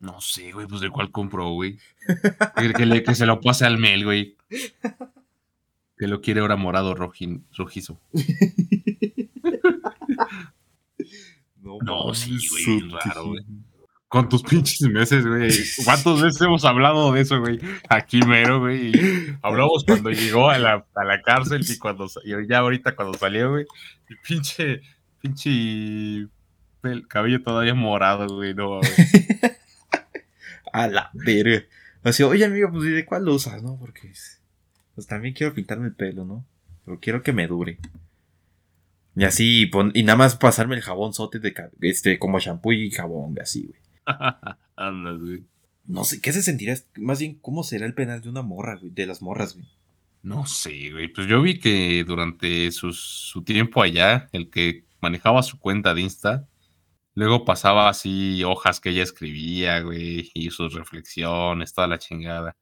No 0.00 0.20
sé, 0.20 0.52
güey, 0.52 0.66
pues 0.66 0.80
de 0.82 0.90
cuál 0.90 1.10
compró, 1.10 1.50
güey. 1.52 1.78
Que, 2.56 2.72
que 2.74 2.86
le- 2.86 3.02
que 3.02 3.14
se 3.14 3.24
lo 3.26 3.40
pase 3.40 3.64
al 3.64 3.78
Mel, 3.78 4.04
güey. 4.04 4.36
Que 5.96 6.06
lo 6.08 6.20
quiere 6.20 6.40
ahora 6.40 6.56
morado 6.56 6.94
rojin- 6.94 7.44
rojizo. 7.56 8.00
No, 11.60 11.78
mames, 11.80 12.18
sí, 12.18 12.38
güey, 12.50 12.90
raro, 12.90 13.28
güey. 13.28 13.44
Con 14.14 14.28
tus 14.28 14.44
pinches 14.44 14.80
meses, 14.82 15.26
güey. 15.26 15.50
¿Cuántas 15.84 16.22
veces 16.22 16.40
hemos 16.42 16.64
hablado 16.64 17.10
de 17.12 17.22
eso, 17.22 17.40
güey? 17.40 17.58
Aquí 17.88 18.20
mero, 18.22 18.60
güey. 18.60 18.92
Hablamos 19.42 19.82
cuando 19.84 20.10
llegó 20.10 20.50
a 20.50 20.58
la, 20.58 20.86
a 20.94 21.04
la 21.04 21.20
cárcel 21.20 21.64
y 21.68 21.78
cuando 21.78 22.06
y 22.24 22.30
ya 22.48 22.58
ahorita 22.58 22.94
cuando 22.94 23.18
salió, 23.18 23.50
güey. 23.50 23.66
Y 24.08 24.14
pinche, 24.24 24.82
pinche 25.20 25.50
pel- 26.80 27.08
cabello 27.08 27.42
todavía 27.42 27.74
morado, 27.74 28.28
güey. 28.36 28.54
No, 28.54 28.78
güey. 28.78 28.82
A 30.72 30.86
la 30.86 31.10
verga. 31.12 31.64
Así, 32.04 32.22
oye 32.22 32.44
amigo, 32.44 32.70
pues 32.70 32.84
¿y 32.84 32.90
de 32.90 33.04
cuál 33.04 33.28
usas, 33.28 33.64
no? 33.64 33.76
Porque 33.80 34.12
pues 34.94 35.06
también 35.08 35.34
quiero 35.34 35.54
pintarme 35.54 35.86
el 35.88 35.94
pelo, 35.94 36.24
¿no? 36.24 36.44
Pero 36.84 37.00
quiero 37.00 37.22
que 37.24 37.32
me 37.32 37.48
dure. 37.48 37.78
Y 39.16 39.24
así, 39.24 39.66
pon- 39.66 39.90
y 39.92 40.04
nada 40.04 40.16
más 40.18 40.36
pasarme 40.36 40.76
el 40.76 40.82
jabón 40.82 41.14
sote 41.14 41.40
de 41.40 41.52
este, 41.80 42.18
como 42.20 42.38
shampoo 42.38 42.72
y 42.72 42.92
jabón, 42.92 43.36
así, 43.40 43.64
güey. 43.66 43.83
Andas, 44.76 45.18
güey. 45.20 45.44
No 45.86 46.04
sé, 46.04 46.20
¿qué 46.20 46.32
se 46.32 46.42
sentirá? 46.42 46.74
Más 46.96 47.18
bien, 47.20 47.34
¿cómo 47.40 47.62
será 47.62 47.84
el 47.86 47.94
penal 47.94 48.20
de 48.22 48.30
una 48.30 48.42
morra, 48.42 48.76
güey? 48.76 48.90
De 48.90 49.06
las 49.06 49.20
morras, 49.22 49.54
güey. 49.54 49.68
No 50.22 50.46
sé, 50.46 50.90
güey. 50.90 51.08
Pues 51.08 51.26
yo 51.26 51.42
vi 51.42 51.58
que 51.58 52.02
durante 52.06 52.70
sus- 52.72 53.00
su 53.30 53.42
tiempo 53.44 53.82
allá, 53.82 54.28
el 54.32 54.48
que 54.50 54.84
manejaba 55.02 55.42
su 55.42 55.58
cuenta 55.58 55.92
de 55.94 56.00
Insta, 56.00 56.48
luego 57.14 57.44
pasaba 57.44 57.88
así 57.90 58.42
hojas 58.44 58.80
que 58.80 58.90
ella 58.90 59.02
escribía, 59.02 59.80
güey, 59.80 60.30
y 60.32 60.50
sus 60.50 60.72
reflexiones, 60.74 61.74
toda 61.74 61.86
la 61.88 61.98
chingada. 61.98 62.56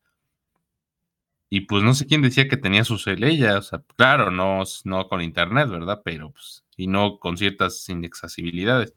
Y 1.48 1.60
pues 1.62 1.82
no 1.84 1.92
sé 1.94 2.06
quién 2.06 2.22
decía 2.22 2.48
que 2.48 2.56
tenía 2.56 2.82
su 2.82 2.98
cel 2.98 3.22
ella, 3.24 3.58
o 3.58 3.62
sea, 3.62 3.82
claro, 3.96 4.30
no, 4.30 4.62
no 4.84 5.08
con 5.08 5.20
internet, 5.20 5.68
¿verdad? 5.68 6.00
Pero 6.04 6.32
pues, 6.32 6.64
y 6.76 6.86
no 6.86 7.18
con 7.18 7.36
ciertas 7.36 7.86
inaccesibilidades, 7.90 8.94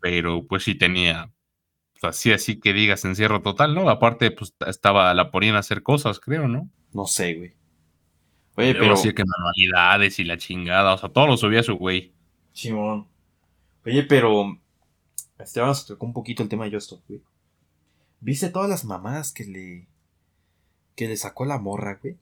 pero 0.00 0.44
pues 0.46 0.64
sí 0.64 0.74
tenía, 0.74 1.30
así, 2.04 2.32
así 2.32 2.58
que 2.58 2.72
digas 2.72 3.04
encierro 3.04 3.42
total, 3.42 3.74
¿no? 3.74 3.88
Aparte, 3.88 4.30
pues 4.30 4.54
estaba, 4.66 5.12
la 5.14 5.30
ponían 5.30 5.56
a 5.56 5.60
hacer 5.60 5.82
cosas, 5.82 6.20
creo, 6.20 6.48
¿no? 6.48 6.68
No 6.92 7.06
sé, 7.06 7.34
güey. 7.34 7.54
Oye, 8.56 8.74
pero. 8.74 8.96
sí 8.96 9.12
que 9.14 9.24
manualidades 9.24 10.18
y 10.18 10.24
la 10.24 10.36
chingada, 10.36 10.94
o 10.94 10.98
sea, 10.98 11.08
todo 11.08 11.26
lo 11.26 11.36
subía 11.36 11.62
su 11.62 11.76
güey. 11.76 12.12
Simón. 12.52 13.08
Oye, 13.86 14.02
pero. 14.02 14.58
Este, 15.38 15.60
vamos 15.60 15.84
a 15.84 15.86
tocar 15.86 16.06
un 16.06 16.12
poquito 16.12 16.42
el 16.42 16.48
tema 16.48 16.64
de 16.64 16.72
Justo, 16.72 17.02
güey. 17.08 17.22
¿Viste 18.20 18.50
todas 18.50 18.68
las 18.68 18.84
mamadas 18.84 19.32
que 19.32 19.44
le. 19.44 19.88
que 20.94 21.08
le 21.08 21.16
sacó 21.16 21.44
la 21.44 21.58
morra, 21.58 21.98
güey? 22.02 22.18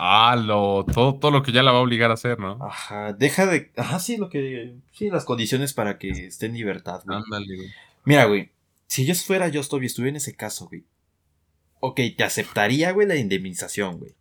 Ah, 0.00 0.36
lo, 0.36 0.84
todo, 0.84 1.16
todo 1.18 1.32
lo 1.32 1.42
que 1.42 1.50
ya 1.50 1.64
la 1.64 1.72
va 1.72 1.78
a 1.78 1.82
obligar 1.82 2.12
a 2.12 2.14
hacer, 2.14 2.38
¿no? 2.38 2.58
Ajá, 2.64 3.14
deja 3.14 3.46
de. 3.46 3.72
Ajá, 3.76 3.98
sí, 3.98 4.16
lo 4.16 4.28
que. 4.28 4.76
Sí, 4.92 5.10
las 5.10 5.24
condiciones 5.24 5.72
para 5.72 5.98
que 5.98 6.10
esté 6.10 6.46
en 6.46 6.54
libertad, 6.54 7.00
güey. 7.04 7.18
Ándale, 7.18 7.56
güey. 7.56 7.68
Mira, 8.04 8.24
güey. 8.24 8.50
Si 8.86 9.04
yo 9.04 9.14
fuera 9.14 9.50
Justo 9.52 9.80
y 9.82 9.86
estuviera 9.86 10.10
en 10.10 10.16
ese 10.16 10.34
caso, 10.34 10.66
güey. 10.68 10.84
Ok, 11.80 12.00
te 12.16 12.24
aceptaría, 12.24 12.90
güey, 12.92 13.06
la 13.06 13.16
indemnización, 13.16 13.98
güey. 13.98 14.14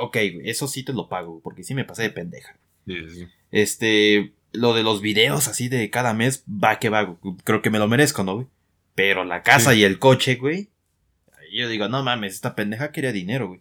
Ok, 0.00 0.16
güey, 0.34 0.48
eso 0.50 0.68
sí 0.68 0.82
te 0.84 0.92
lo 0.92 1.08
pago, 1.08 1.40
porque 1.42 1.64
sí 1.64 1.74
me 1.74 1.84
pasé 1.84 2.02
de 2.02 2.10
pendeja. 2.10 2.56
Sí, 2.86 2.94
sí, 3.08 3.14
sí. 3.16 3.26
Este, 3.50 4.32
lo 4.52 4.74
de 4.74 4.82
los 4.82 5.00
videos 5.02 5.48
así 5.48 5.68
de 5.68 5.90
cada 5.90 6.14
mes, 6.14 6.44
va 6.48 6.78
que 6.78 6.88
va, 6.88 7.02
güey. 7.02 7.36
creo 7.44 7.60
que 7.62 7.70
me 7.70 7.78
lo 7.78 7.88
merezco, 7.88 8.22
¿no, 8.24 8.34
güey? 8.36 8.46
Pero 8.94 9.24
la 9.24 9.42
casa 9.42 9.72
Sí. 9.72 9.80
y 9.80 9.84
el 9.84 9.98
coche, 9.98 10.36
güey. 10.36 10.68
Yo 11.52 11.68
digo, 11.68 11.88
no 11.88 12.02
mames, 12.02 12.34
esta 12.34 12.54
pendeja 12.54 12.92
quería 12.92 13.12
dinero, 13.12 13.48
güey. 13.48 13.60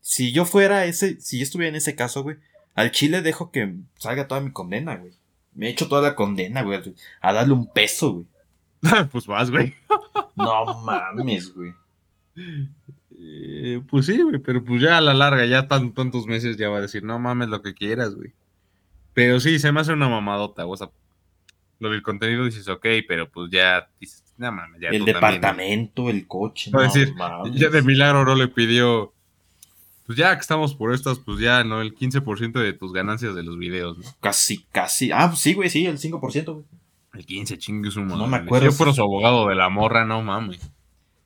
Si 0.00 0.32
yo 0.32 0.44
fuera 0.44 0.84
ese, 0.86 1.20
si 1.20 1.38
yo 1.38 1.42
estuviera 1.42 1.68
en 1.70 1.76
ese 1.76 1.94
caso, 1.94 2.22
güey, 2.22 2.36
al 2.74 2.90
chile 2.92 3.22
dejo 3.22 3.50
que 3.50 3.74
salga 3.98 4.28
toda 4.28 4.40
mi 4.40 4.52
condena, 4.52 4.96
güey. 4.96 5.12
Me 5.54 5.66
he 5.66 5.70
hecho 5.70 5.88
toda 5.88 6.02
la 6.02 6.14
condena, 6.14 6.62
güey, 6.62 6.80
a 7.20 7.32
darle 7.32 7.52
un 7.54 7.70
peso, 7.72 8.12
güey. 8.12 8.26
pues 9.12 9.26
vas, 9.26 9.50
güey. 9.50 9.74
No 10.36 10.82
mames, 10.82 11.54
güey. 11.54 11.74
Eh, 13.18 13.80
pues 13.88 14.06
sí, 14.06 14.20
güey, 14.20 14.38
pero 14.38 14.62
pues 14.64 14.82
ya 14.82 14.98
a 14.98 15.00
la 15.00 15.14
larga, 15.14 15.46
ya 15.46 15.66
tan, 15.66 15.92
tantos 15.92 16.26
meses 16.26 16.56
ya 16.56 16.68
va 16.68 16.78
a 16.78 16.82
decir, 16.82 17.02
no 17.02 17.18
mames 17.18 17.48
lo 17.48 17.62
que 17.62 17.74
quieras, 17.74 18.14
güey. 18.14 18.32
Pero 19.14 19.40
sí, 19.40 19.58
se 19.58 19.72
me 19.72 19.80
hace 19.80 19.92
una 19.92 20.08
mamadota, 20.08 20.66
o 20.66 20.76
sea, 20.76 20.90
lo 21.78 21.90
del 21.90 22.02
contenido 22.02 22.44
dices, 22.44 22.68
ok, 22.68 22.86
pero 23.08 23.30
pues 23.30 23.50
ya 23.50 23.88
dices, 23.98 24.22
no 24.36 24.52
mames, 24.52 24.80
ya 24.80 24.88
el 24.88 24.98
tú 24.98 25.04
también, 25.06 25.14
departamento, 25.14 26.10
el 26.10 26.26
coche, 26.26 26.70
no 26.70 26.82
decir, 26.82 27.14
mames. 27.14 27.54
Ya 27.54 27.70
de 27.70 27.80
milagro 27.80 28.24
no 28.24 28.34
le 28.34 28.48
pidió, 28.48 29.14
pues 30.04 30.18
ya 30.18 30.34
que 30.34 30.42
estamos 30.42 30.74
por 30.74 30.92
estas, 30.92 31.18
pues 31.18 31.40
ya, 31.40 31.64
¿no? 31.64 31.80
El 31.80 31.94
15% 31.94 32.52
de 32.52 32.72
tus 32.74 32.92
ganancias 32.92 33.34
de 33.34 33.42
los 33.42 33.56
videos, 33.56 33.96
¿no? 33.98 34.04
Casi, 34.20 34.64
casi. 34.70 35.10
Ah, 35.10 35.28
pues 35.28 35.40
sí, 35.40 35.54
güey, 35.54 35.70
sí, 35.70 35.86
el 35.86 35.98
5%, 35.98 36.52
güey. 36.52 36.64
El 37.16 37.26
15, 37.26 37.58
chingue 37.58 37.90
su 37.90 38.00
madre. 38.02 38.16
No 38.18 38.26
me 38.26 38.36
acuerdo. 38.38 38.66
Si 38.66 38.72
yo 38.72 38.76
fuera 38.76 38.92
su 38.92 39.02
abogado 39.02 39.48
de 39.48 39.54
la 39.54 39.68
morra, 39.68 40.04
no 40.04 40.22
mames. 40.22 40.70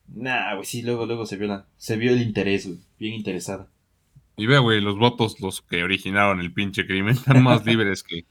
Nah, 0.07 0.55
güey, 0.55 0.65
sí, 0.65 0.81
luego, 0.81 1.05
luego 1.05 1.25
se 1.25 1.37
vio 1.37 1.47
la, 1.47 1.65
se 1.77 1.95
vio 1.97 2.11
el 2.11 2.21
interés, 2.21 2.67
güey. 2.67 2.79
Bien 2.99 3.13
interesada. 3.13 3.67
Y 4.37 4.45
ve, 4.45 4.59
güey, 4.59 4.81
los 4.81 4.97
votos, 4.97 5.39
los 5.39 5.61
que 5.61 5.83
originaron 5.83 6.39
el 6.39 6.53
pinche 6.53 6.85
crimen, 6.85 7.13
están 7.15 7.43
más 7.43 7.65
libres 7.65 8.03
que, 8.03 8.25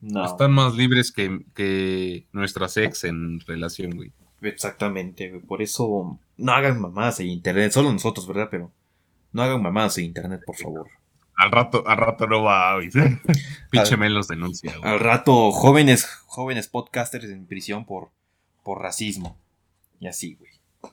No, 0.00 0.24
están 0.24 0.52
más 0.52 0.74
libres 0.76 1.12
que, 1.12 1.40
que 1.54 2.26
nuestras 2.32 2.76
ex 2.76 3.04
en 3.04 3.40
relación, 3.40 3.96
güey. 3.96 4.12
exactamente, 4.42 5.30
güey. 5.30 5.42
Por 5.42 5.60
eso, 5.62 6.18
no 6.36 6.52
hagan 6.52 6.80
mamadas 6.80 7.20
en 7.20 7.28
internet. 7.28 7.72
Solo 7.72 7.92
nosotros, 7.92 8.26
¿verdad? 8.26 8.48
Pero 8.50 8.70
no 9.32 9.42
hagan 9.42 9.62
mamadas 9.62 9.98
en 9.98 10.04
internet, 10.06 10.40
por 10.46 10.56
favor. 10.56 10.88
Al 11.40 11.50
rato, 11.50 11.84
al 11.86 11.96
rato 11.96 12.26
no 12.26 12.42
va, 12.42 12.74
güey. 12.76 12.90
pinche 13.70 13.94
Al- 13.94 13.98
men 13.98 14.14
los 14.14 14.28
denuncia, 14.28 14.76
güey. 14.76 14.92
Al 14.92 15.00
rato, 15.00 15.50
jóvenes, 15.52 16.06
jóvenes 16.26 16.68
podcasters 16.68 17.24
en 17.24 17.46
prisión 17.46 17.84
por, 17.86 18.10
por 18.62 18.80
racismo. 18.82 19.38
Y 20.00 20.06
así, 20.06 20.34
güey. 20.34 20.50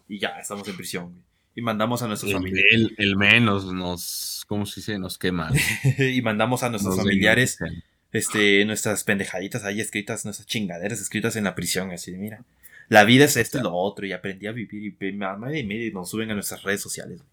Y 0.08 0.20
ya, 0.20 0.30
estamos 0.40 0.68
en 0.68 0.76
prisión, 0.76 1.12
güey. 1.12 1.24
Y 1.56 1.62
mandamos 1.62 2.02
a 2.04 2.08
nuestros 2.08 2.32
El, 2.32 2.38
familiares. 2.38 2.72
el, 2.74 2.96
el 2.98 3.16
men 3.18 3.46
nos, 3.46 4.46
¿cómo 4.48 4.66
se 4.66 4.80
dice? 4.82 5.00
Nos 5.00 5.18
quema. 5.18 5.52
y 5.98 6.22
mandamos 6.22 6.62
a 6.64 6.70
nuestros 6.70 6.96
Nos 6.98 7.04
familiares 7.06 7.58
denuncian. 7.58 7.84
este, 8.12 8.64
nuestras 8.66 9.04
pendejaditas 9.04 9.64
ahí 9.64 9.82
escritas, 9.82 10.24
nuestras 10.26 10.46
chingaderas 10.48 11.02
escritas 11.02 11.36
en 11.36 11.46
la 11.46 11.56
prisión, 11.56 11.90
así 11.92 12.12
de, 12.12 12.20
mira, 12.20 12.44
la 12.90 13.04
vida 13.06 13.26
es 13.26 13.38
esto 13.38 13.58
y 13.58 13.64
lo 13.64 13.74
otro, 13.74 14.06
y 14.06 14.12
aprendí 14.14 14.46
a 14.48 14.52
vivir, 14.52 14.96
y 15.02 15.12
madre 15.14 15.60
y 15.60 15.66
media, 15.66 15.88
y 15.88 15.92
nos 15.92 16.10
suben 16.12 16.30
a 16.30 16.36
nuestras 16.36 16.62
redes 16.64 16.80
sociales, 16.82 17.18
güey. 17.18 17.30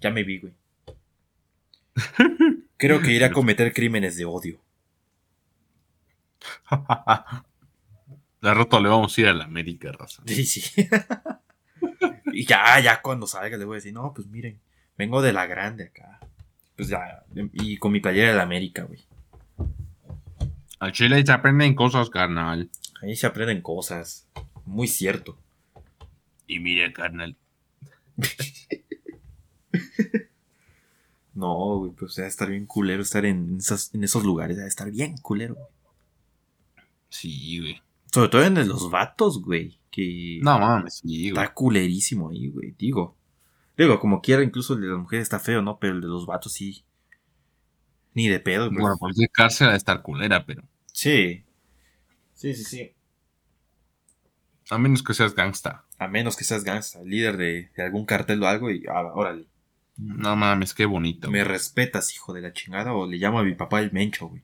Ya 0.00 0.10
me 0.10 0.24
vi, 0.24 0.38
güey. 0.38 0.52
Creo 2.76 3.00
que 3.00 3.12
iré 3.12 3.24
a 3.24 3.32
cometer 3.32 3.72
crímenes 3.72 4.16
de 4.16 4.24
odio. 4.24 4.60
Al 8.40 8.56
rato 8.56 8.80
le 8.80 8.88
vamos 8.88 9.16
a 9.16 9.20
ir 9.20 9.26
a 9.26 9.32
la 9.32 9.44
América, 9.44 9.90
raza. 9.92 10.22
Sí, 10.26 10.46
sí. 10.46 10.88
y 12.32 12.46
ya, 12.46 12.78
ya 12.80 13.02
cuando 13.02 13.26
salga 13.26 13.56
le 13.56 13.64
voy 13.64 13.74
a 13.74 13.78
decir, 13.78 13.92
no, 13.92 14.12
pues 14.14 14.28
miren, 14.28 14.60
vengo 14.96 15.22
de 15.22 15.32
la 15.32 15.46
grande 15.46 15.84
acá. 15.84 16.20
Pues 16.76 16.88
ya, 16.88 17.24
y 17.52 17.76
con 17.78 17.90
mi 17.90 18.00
playera 18.00 18.30
de 18.30 18.36
la 18.36 18.44
América, 18.44 18.84
güey. 18.84 19.04
Al 20.78 20.92
chile 20.92 21.26
se 21.26 21.32
aprenden 21.32 21.74
cosas, 21.74 22.10
carnal. 22.10 22.70
Ahí 23.02 23.16
se 23.16 23.26
aprenden 23.26 23.60
cosas. 23.60 24.28
Muy 24.64 24.86
cierto. 24.86 25.36
Y 26.46 26.60
mira, 26.60 26.92
carnal. 26.92 27.36
No, 31.38 31.78
güey, 31.78 31.92
pues 31.92 32.16
debe 32.16 32.28
estar 32.28 32.50
bien 32.50 32.66
culero 32.66 33.00
estar 33.00 33.24
en, 33.24 33.58
esas, 33.58 33.94
en 33.94 34.02
esos 34.02 34.24
lugares, 34.24 34.56
debe 34.56 34.68
estar 34.68 34.90
bien 34.90 35.16
culero. 35.18 35.54
güey. 35.54 35.66
Sí, 37.08 37.60
güey. 37.60 37.80
Sobre 38.12 38.28
todo 38.28 38.42
en 38.42 38.66
los 38.68 38.90
vatos, 38.90 39.40
güey, 39.42 39.78
que 39.90 40.40
No 40.42 40.58
mames, 40.58 40.94
sí, 40.94 41.30
güey. 41.30 41.44
está 41.44 41.54
culerísimo 41.54 42.30
ahí, 42.30 42.48
güey, 42.48 42.74
digo. 42.76 43.16
Digo, 43.76 44.00
como 44.00 44.20
quiera, 44.20 44.42
incluso 44.42 44.74
el 44.74 44.80
de 44.80 44.88
las 44.88 44.98
mujeres 44.98 45.22
está 45.22 45.38
feo, 45.38 45.62
¿no? 45.62 45.78
Pero 45.78 45.94
el 45.94 46.00
de 46.00 46.08
los 46.08 46.26
vatos 46.26 46.52
sí. 46.52 46.84
Ni 48.14 48.26
de 48.28 48.40
pedo, 48.40 48.68
güey. 48.68 48.80
Bueno, 48.80 48.96
cualquier 48.98 49.30
cárcel 49.30 49.68
ha 49.68 49.72
de 49.72 49.76
estar 49.76 50.02
culera, 50.02 50.44
pero. 50.44 50.64
Sí. 50.92 51.44
Sí, 52.34 52.54
sí, 52.54 52.64
sí. 52.64 52.92
A 54.70 54.78
menos 54.78 55.02
que 55.04 55.14
seas 55.14 55.34
gangsta. 55.36 55.84
A 55.98 56.08
menos 56.08 56.36
que 56.36 56.44
seas 56.44 56.64
gangsta, 56.64 57.02
líder 57.04 57.36
de, 57.36 57.70
de 57.76 57.82
algún 57.82 58.04
cartel 58.04 58.42
o 58.42 58.46
algo 58.48 58.70
y 58.70 58.84
ah, 58.88 59.12
órale. 59.14 59.46
No 59.98 60.36
mames, 60.36 60.74
qué 60.74 60.86
bonito. 60.86 61.30
Me 61.30 61.40
güey. 61.42 61.48
respetas, 61.52 62.14
hijo 62.14 62.32
de 62.32 62.40
la 62.40 62.52
chingada, 62.52 62.92
o 62.94 63.06
le 63.06 63.16
llamo 63.18 63.40
a 63.40 63.42
mi 63.44 63.54
papá 63.54 63.80
el 63.80 63.92
mencho, 63.92 64.28
güey. 64.28 64.42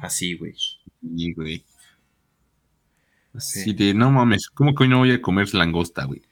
Así, 0.00 0.34
güey. 0.34 0.54
Sí, 0.54 1.32
güey. 1.34 1.64
Así 3.34 3.62
Sí. 3.64 3.72
de, 3.74 3.92
no 3.94 4.10
mames, 4.10 4.48
¿cómo 4.48 4.74
que 4.74 4.84
hoy 4.84 4.88
no 4.88 4.98
voy 4.98 5.10
a 5.12 5.20
comer 5.20 5.52
langosta, 5.54 6.04
güey? 6.04 6.22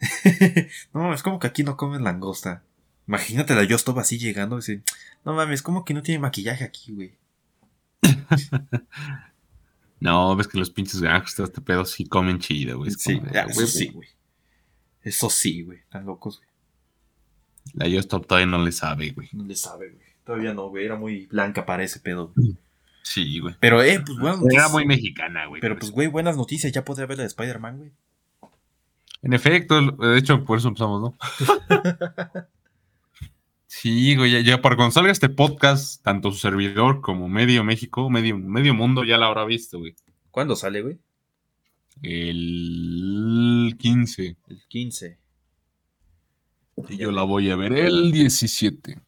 no, 0.94 1.14
es 1.14 1.22
como 1.22 1.38
que 1.38 1.46
aquí 1.46 1.62
no 1.62 1.76
comen 1.76 2.02
langosta. 2.04 2.62
Imagínate 3.06 3.54
la 3.54 3.64
yo 3.64 3.76
estaba 3.76 4.00
así 4.02 4.18
llegando 4.18 4.56
y 4.56 4.60
dice, 4.60 4.82
no 5.24 5.34
mames, 5.34 5.62
como 5.62 5.84
que 5.84 5.92
no 5.94 6.02
tiene 6.02 6.18
maquillaje 6.20 6.64
aquí, 6.64 6.92
güey. 6.92 7.16
No, 10.00 10.36
ves 10.36 10.48
que 10.48 10.58
los 10.58 10.68
pinches 10.70 11.00
gangsters 11.00 11.52
de 11.52 11.62
pedo 11.62 11.84
sí 11.86 12.04
comen 12.04 12.38
chido, 12.38 12.76
güey. 12.78 12.90
Es 12.90 12.96
Sí, 12.98 13.16
como 13.18 13.28
ah, 13.28 13.32
"Ah, 13.36 13.46
eso 13.48 13.54
güey, 13.54 13.66
sí, 13.68 13.88
güey. 13.88 14.08
Eso 15.02 15.30
sí, 15.30 15.62
güey. 15.62 15.78
Están 15.78 16.04
locos, 16.04 16.38
güey. 16.38 16.48
La 17.72 17.88
Yostop 17.88 18.26
todavía 18.26 18.46
no 18.46 18.62
le 18.64 18.72
sabe, 18.72 19.10
güey. 19.12 19.28
No 19.32 19.44
le 19.44 19.56
sabe, 19.56 19.90
güey. 19.90 20.04
Todavía 20.24 20.54
no, 20.54 20.68
güey. 20.68 20.84
Era 20.84 20.96
muy 20.96 21.26
blanca 21.26 21.64
para 21.66 21.82
ese 21.82 22.00
pedo. 22.00 22.32
güey. 22.36 22.56
Sí, 23.02 23.38
güey. 23.40 23.54
Pero, 23.60 23.82
eh, 23.82 24.00
pues 24.04 24.18
buenas 24.18 24.38
Era 24.38 24.44
noticias. 24.44 24.72
muy 24.72 24.86
mexicana, 24.86 25.46
güey. 25.46 25.60
Pero 25.60 25.78
pues, 25.78 25.90
güey, 25.90 26.08
buenas 26.08 26.36
noticias. 26.36 26.72
Ya 26.72 26.84
podría 26.84 27.06
ver 27.06 27.18
la 27.18 27.22
de 27.24 27.28
Spider-Man, 27.28 27.78
güey. 27.78 27.90
En 29.22 29.32
efecto, 29.32 29.80
de 29.80 30.18
hecho, 30.18 30.44
por 30.44 30.58
eso 30.58 30.68
empezamos, 30.68 31.00
¿no? 31.00 31.18
sí, 33.66 34.16
güey, 34.16 34.32
ya, 34.32 34.40
ya 34.40 34.60
para 34.62 34.76
cuando 34.76 34.92
salga 34.92 35.10
este 35.10 35.30
podcast, 35.30 36.02
tanto 36.02 36.30
su 36.30 36.38
servidor 36.38 37.00
como 37.00 37.28
medio 37.28 37.64
México, 37.64 38.10
medio, 38.10 38.36
medio 38.38 38.74
mundo 38.74 39.02
ya 39.04 39.16
la 39.16 39.26
habrá 39.26 39.44
visto, 39.46 39.78
güey. 39.78 39.94
¿Cuándo 40.30 40.56
sale, 40.56 40.82
güey? 40.82 40.98
El 42.02 43.76
15. 43.78 44.36
El 44.48 44.62
15. 44.68 45.18
Y 46.88 46.96
yo 46.98 47.12
la 47.12 47.22
voy 47.22 47.50
a 47.50 47.56
ver 47.56 47.72
el 47.72 48.10
17 48.12 48.98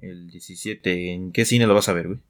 El 0.00 0.30
17. 0.30 1.12
¿En 1.12 1.32
qué 1.32 1.44
cine 1.44 1.66
lo 1.66 1.74
vas 1.74 1.88
a 1.88 1.92
ver, 1.92 2.08
güey? 2.08 2.20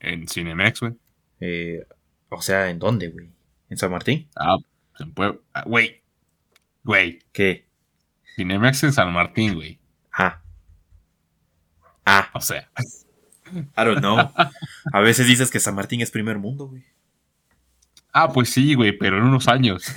en 0.00 0.26
Cinemex, 0.26 0.80
güey. 0.80 0.94
Eh, 1.38 1.86
o 2.28 2.42
sea, 2.42 2.70
¿en 2.70 2.80
dónde, 2.80 3.08
güey? 3.08 3.30
¿En 3.70 3.78
San 3.78 3.92
Martín? 3.92 4.28
Ah, 4.34 4.56
en 4.98 5.12
Puebla. 5.12 5.38
Ah, 5.54 5.62
Güey. 5.64 6.02
Güey. 6.82 7.20
¿Qué? 7.32 7.68
Cinemex 8.34 8.82
en 8.82 8.92
San 8.92 9.12
Martín, 9.12 9.54
güey. 9.54 9.78
Ah. 10.12 10.42
Ah, 12.04 12.30
O 12.34 12.40
sea. 12.40 12.68
I 13.52 13.84
don't 13.84 13.98
know. 14.00 14.18
A 14.92 15.00
veces 15.00 15.26
dices 15.28 15.50
que 15.50 15.60
San 15.60 15.74
Martín 15.76 16.00
es 16.00 16.10
primer 16.10 16.38
mundo, 16.38 16.66
güey. 16.66 16.82
Ah, 18.12 18.32
pues 18.32 18.50
sí, 18.50 18.74
güey, 18.74 18.90
pero 18.96 19.18
en 19.18 19.24
unos 19.24 19.46
años. 19.46 19.84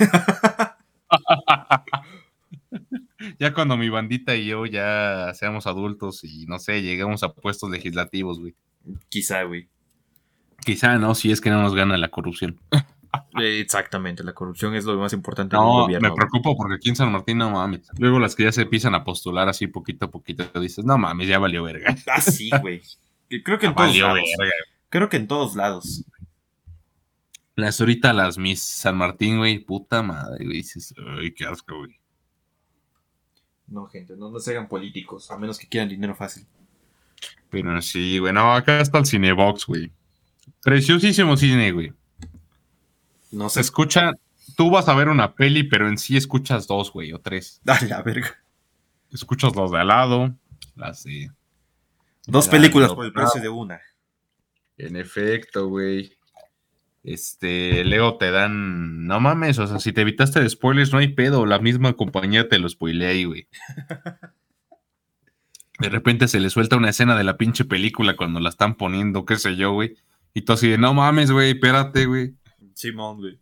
ya 3.38 3.52
cuando 3.54 3.76
mi 3.76 3.88
bandita 3.88 4.34
y 4.36 4.46
yo 4.46 4.66
ya 4.66 5.32
seamos 5.34 5.66
adultos 5.66 6.24
y 6.24 6.46
no 6.46 6.58
sé, 6.58 6.82
lleguemos 6.82 7.22
a 7.22 7.32
puestos 7.32 7.70
legislativos, 7.70 8.38
güey. 8.40 8.54
Quizá, 9.08 9.42
güey. 9.44 9.68
Quizá 10.64 10.98
no, 10.98 11.14
si 11.14 11.30
es 11.30 11.40
que 11.40 11.50
no 11.50 11.62
nos 11.62 11.74
gana 11.74 11.96
la 11.96 12.08
corrupción. 12.08 12.58
Exactamente, 13.40 14.22
la 14.24 14.32
corrupción 14.34 14.74
es 14.74 14.84
lo 14.84 14.96
más 14.98 15.12
importante 15.12 15.56
No, 15.56 15.82
gobierno. 15.82 16.08
me 16.10 16.14
preocupo 16.14 16.56
porque 16.56 16.74
aquí 16.74 16.90
en 16.90 16.96
San 16.96 17.10
Martín 17.12 17.38
no 17.38 17.50
mames. 17.50 17.88
Luego 17.98 18.18
las 18.18 18.34
que 18.34 18.44
ya 18.44 18.52
se 18.52 18.62
empiezan 18.62 18.94
a 18.94 19.04
postular 19.04 19.48
así 19.48 19.66
poquito 19.66 20.06
a 20.06 20.10
poquito, 20.10 20.44
dices, 20.60 20.84
no 20.84 20.98
mames, 20.98 21.28
ya 21.28 21.38
valió 21.38 21.62
verga. 21.62 21.94
Ah, 22.10 22.20
sí, 22.20 22.50
güey. 22.60 22.82
Creo 23.44 23.58
que 23.58 23.66
en 23.66 23.74
todos 23.74 23.96
lados. 23.96 24.20
verga. 24.38 24.52
Creo 24.88 25.08
que 25.08 25.16
en 25.16 25.26
todos 25.28 25.56
lados. 25.56 26.04
Las 27.54 27.80
ahorita 27.80 28.12
las 28.12 28.36
Miss 28.36 28.60
San 28.62 28.96
Martín, 28.98 29.38
güey, 29.38 29.58
puta 29.60 30.02
madre, 30.02 30.44
güey. 30.44 30.58
Dices, 30.58 30.94
ay, 31.18 31.32
qué 31.32 31.46
asco, 31.46 31.78
güey. 31.78 31.98
No, 33.68 33.86
gente, 33.86 34.16
no, 34.16 34.30
no 34.30 34.38
se 34.38 34.52
hagan 34.52 34.68
políticos, 34.68 35.30
a 35.30 35.38
menos 35.38 35.58
que 35.58 35.68
quieran 35.68 35.88
dinero 35.88 36.14
fácil. 36.14 36.46
Pero 37.50 37.80
sí, 37.82 38.18
güey, 38.18 38.32
no, 38.32 38.52
acá 38.54 38.80
está 38.80 38.98
el 38.98 39.06
Cinebox, 39.06 39.66
güey. 39.66 39.90
Preciosísimo 40.62 41.36
cine, 41.36 41.72
güey. 41.72 41.92
No 43.30 43.48
Se 43.48 43.60
escucha, 43.60 44.12
tú 44.56 44.70
vas 44.70 44.88
a 44.88 44.94
ver 44.94 45.08
una 45.08 45.34
peli, 45.34 45.64
pero 45.64 45.88
en 45.88 45.98
sí 45.98 46.16
escuchas 46.16 46.66
dos, 46.66 46.92
güey, 46.92 47.12
o 47.12 47.20
tres. 47.20 47.60
A 47.66 47.84
la 47.84 48.02
verga. 48.02 48.36
Escuchas 49.10 49.54
los 49.54 49.70
de 49.70 49.78
al 49.78 49.88
lado, 49.88 50.34
las 50.74 51.04
de... 51.04 51.30
Dos 52.26 52.48
películas 52.48 52.92
por 52.92 53.04
el 53.04 53.12
precio 53.12 53.40
de 53.40 53.48
una. 53.48 53.80
En 54.76 54.96
efecto, 54.96 55.68
güey. 55.68 56.12
Este, 57.06 57.84
luego 57.84 58.18
te 58.18 58.32
dan, 58.32 59.06
no 59.06 59.20
mames, 59.20 59.60
o 59.60 59.66
sea, 59.68 59.78
si 59.78 59.92
te 59.92 60.00
evitaste 60.00 60.40
de 60.40 60.50
spoilers, 60.50 60.92
no 60.92 60.98
hay 60.98 61.06
pedo, 61.14 61.46
la 61.46 61.60
misma 61.60 61.92
compañía 61.92 62.48
te 62.48 62.58
lo 62.58 62.68
spoilea 62.68 63.10
ahí, 63.10 63.24
güey. 63.24 63.46
De 65.78 65.88
repente 65.90 66.26
se 66.26 66.40
le 66.40 66.50
suelta 66.50 66.76
una 66.76 66.88
escena 66.88 67.16
de 67.16 67.22
la 67.22 67.36
pinche 67.36 67.64
película 67.64 68.16
cuando 68.16 68.40
la 68.40 68.48
están 68.48 68.76
poniendo, 68.76 69.24
qué 69.26 69.36
sé 69.36 69.56
yo, 69.56 69.72
güey. 69.72 69.94
Y 70.34 70.40
tú 70.42 70.54
así 70.54 70.68
de, 70.68 70.78
no 70.78 70.94
mames, 70.94 71.30
güey, 71.30 71.50
espérate, 71.50 72.06
güey. 72.06 72.34
Simón, 72.74 73.18
güey. 73.18 73.38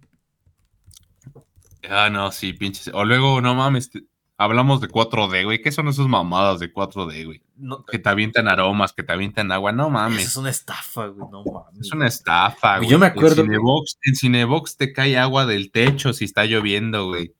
Ah, 1.88 2.10
no, 2.10 2.32
sí, 2.32 2.52
pinches. 2.52 2.90
O 2.92 3.04
luego, 3.04 3.40
no 3.40 3.54
mames, 3.54 3.90
te- 3.90 4.02
hablamos 4.36 4.80
de 4.80 4.88
4D, 4.88 5.44
güey. 5.44 5.62
¿Qué 5.62 5.70
son 5.72 5.88
esas 5.88 6.06
mamadas 6.08 6.60
de 6.60 6.72
4D, 6.72 7.24
güey? 7.26 7.42
No, 7.56 7.84
Que 7.84 7.98
te 7.98 8.08
avientan 8.08 8.48
aromas, 8.48 8.92
que 8.92 9.02
te 9.02 9.12
avientan 9.12 9.52
agua, 9.52 9.72
no 9.72 9.90
mames. 9.90 10.26
es 10.26 10.36
una 10.36 10.50
estafa, 10.50 11.06
güey. 11.06 11.28
No 11.30 11.44
mames. 11.44 11.80
Es 11.86 11.92
una 11.92 12.06
estafa, 12.06 12.78
güey. 12.78 12.90
Yo 12.90 12.98
me 12.98 13.06
acuerdo, 13.06 13.42
En 13.42 13.48
Cinebox, 13.48 13.98
en 14.04 14.14
Cinebox 14.16 14.76
te 14.76 14.92
cae 14.92 15.16
agua 15.18 15.46
del 15.46 15.70
techo 15.70 16.12
si 16.12 16.24
está 16.24 16.44
lloviendo, 16.44 17.06
güey. 17.08 17.32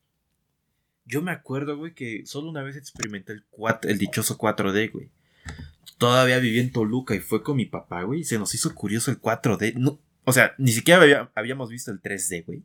Yo 1.07 1.21
me 1.21 1.33
acuerdo, 1.33 1.77
güey, 1.77 1.93
que 1.95 2.25
solo 2.27 2.49
una 2.49 2.63
vez 2.63 2.77
experimenté 2.77 3.33
el, 3.33 3.45
cuat- 3.51 3.85
el 3.87 3.99
dichoso 3.99 4.39
4D, 4.39 4.91
güey. 4.93 5.11
Todavía 5.99 6.39
vivía 6.39 6.63
en 6.63 6.73
Toluca 6.73 7.15
y 7.15 7.21
fue 7.21 7.43
con 7.43 7.57
mi 7.57 7.67
papá, 7.67 8.03
güey. 8.05 8.21
Y 8.21 8.25
se 8.25 8.39
nos 8.39 8.55
hizo 8.55 8.75
curioso 8.75 9.11
el 9.11 9.21
4D. 9.21 9.75
No, 9.77 9.99
o 10.25 10.33
sea, 10.33 10.55
ni 10.59 10.73
siquiera 10.73 11.03
había- 11.03 11.31
habíamos 11.35 11.69
visto 11.71 11.91
el 11.91 12.01
3D, 12.01 12.45
güey. 12.47 12.63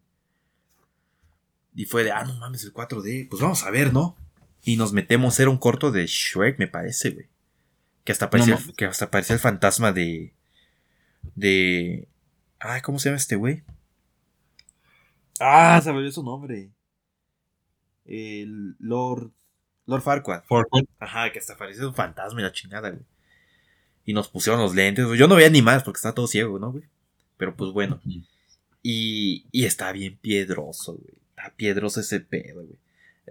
Y 1.76 1.86
fue 1.86 2.04
de, 2.04 2.12
ah, 2.12 2.24
no 2.24 2.36
mames, 2.36 2.64
el 2.64 2.74
4D. 2.74 3.30
Pues 3.30 3.42
vamos 3.42 3.64
a 3.64 3.72
ver, 3.72 3.94
¿no? 3.94 4.18
Y 4.64 4.76
nos 4.78 4.92
metemos, 4.92 5.40
era 5.40 5.50
un 5.50 5.58
corto 5.58 5.92
de 5.92 6.06
Shrek, 6.06 6.60
me 6.60 6.68
parece, 6.68 7.12
güey. 7.12 7.28
Que 8.04 8.12
hasta 8.12 8.30
parecía, 8.30 8.60
que 8.76 8.86
hasta 8.86 9.12
parecía 9.12 9.36
el 9.36 9.40
fantasma 9.40 9.92
de. 9.92 10.34
De. 11.36 12.08
Ay, 12.60 12.82
¿cómo 12.82 13.00
se 13.00 13.10
llama 13.10 13.18
este 13.18 13.36
güey? 13.36 13.64
Ah, 15.40 15.80
se 15.82 15.92
me 15.92 15.98
olvidó 15.98 16.12
su 16.12 16.24
nombre. 16.24 16.72
El 18.06 18.76
Lord. 18.80 19.32
Lord 19.86 20.02
Farquaad. 20.02 20.44
Ajá, 21.00 21.32
que 21.32 21.40
hasta 21.40 21.58
parecía 21.58 21.88
un 21.88 21.96
fantasma 21.96 22.40
y 22.40 22.44
la 22.44 22.52
chingada, 22.52 22.90
güey. 22.90 23.04
Y 24.06 24.14
nos 24.14 24.28
pusieron 24.28 24.62
los 24.62 24.76
lentes. 24.76 25.06
Yo 25.18 25.28
no 25.28 25.36
veía 25.36 25.50
ni 25.50 25.62
más 25.62 25.84
porque 25.84 25.98
estaba 25.98 26.16
todo 26.16 26.28
ciego, 26.28 26.60
¿no, 26.60 26.72
güey? 26.72 26.84
Pero 27.38 27.56
pues 27.56 27.72
bueno. 27.72 28.02
Y, 28.82 29.46
y 29.52 29.66
está 29.66 29.92
bien 29.92 30.18
piedroso, 30.18 30.94
güey. 30.94 31.19
Está 31.40 31.56
piedroso 31.56 32.02
ese 32.02 32.20
pedo, 32.20 32.64
güey. 32.66 32.78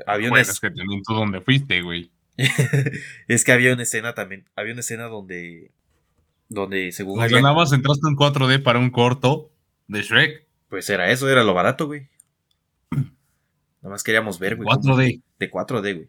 Había 0.07 0.29
una 0.29 0.39
Bueno, 0.39 0.51
es 0.51 0.61
que 0.61 0.71
también 0.71 1.03
tú 1.03 1.13
dónde 1.15 1.41
fuiste, 1.43 1.83
güey. 1.83 2.11
es 3.29 3.45
que 3.45 3.53
había 3.53 3.73
una 3.75 3.83
escena 3.83 4.15
también. 4.15 4.45
Había 4.57 4.73
una 4.73 4.81
escena 4.81 5.05
donde. 5.05 5.71
Donde 6.49 6.93
según 6.93 7.21
había- 7.21 7.43
nada 7.43 7.55
más 7.55 7.73
entraste 7.73 8.09
en 8.09 8.17
4D 8.17 8.63
para 8.63 8.79
un 8.79 8.91
corto 8.91 9.51
de 9.89 10.03
Shrek. 10.03 10.47
Pues 10.71 10.89
era 10.89 11.11
eso, 11.11 11.29
era 11.29 11.45
lo 11.45 11.53
barato, 11.53 11.87
güey. 11.87 12.09
Nada 12.91 13.91
más 13.91 14.03
queríamos 14.03 14.39
ver, 14.39 14.57
güey. 14.57 14.67
cómo- 14.69 14.97
4D. 14.97 15.21
De 15.39 15.51
4D, 15.51 15.95
güey. 15.95 16.09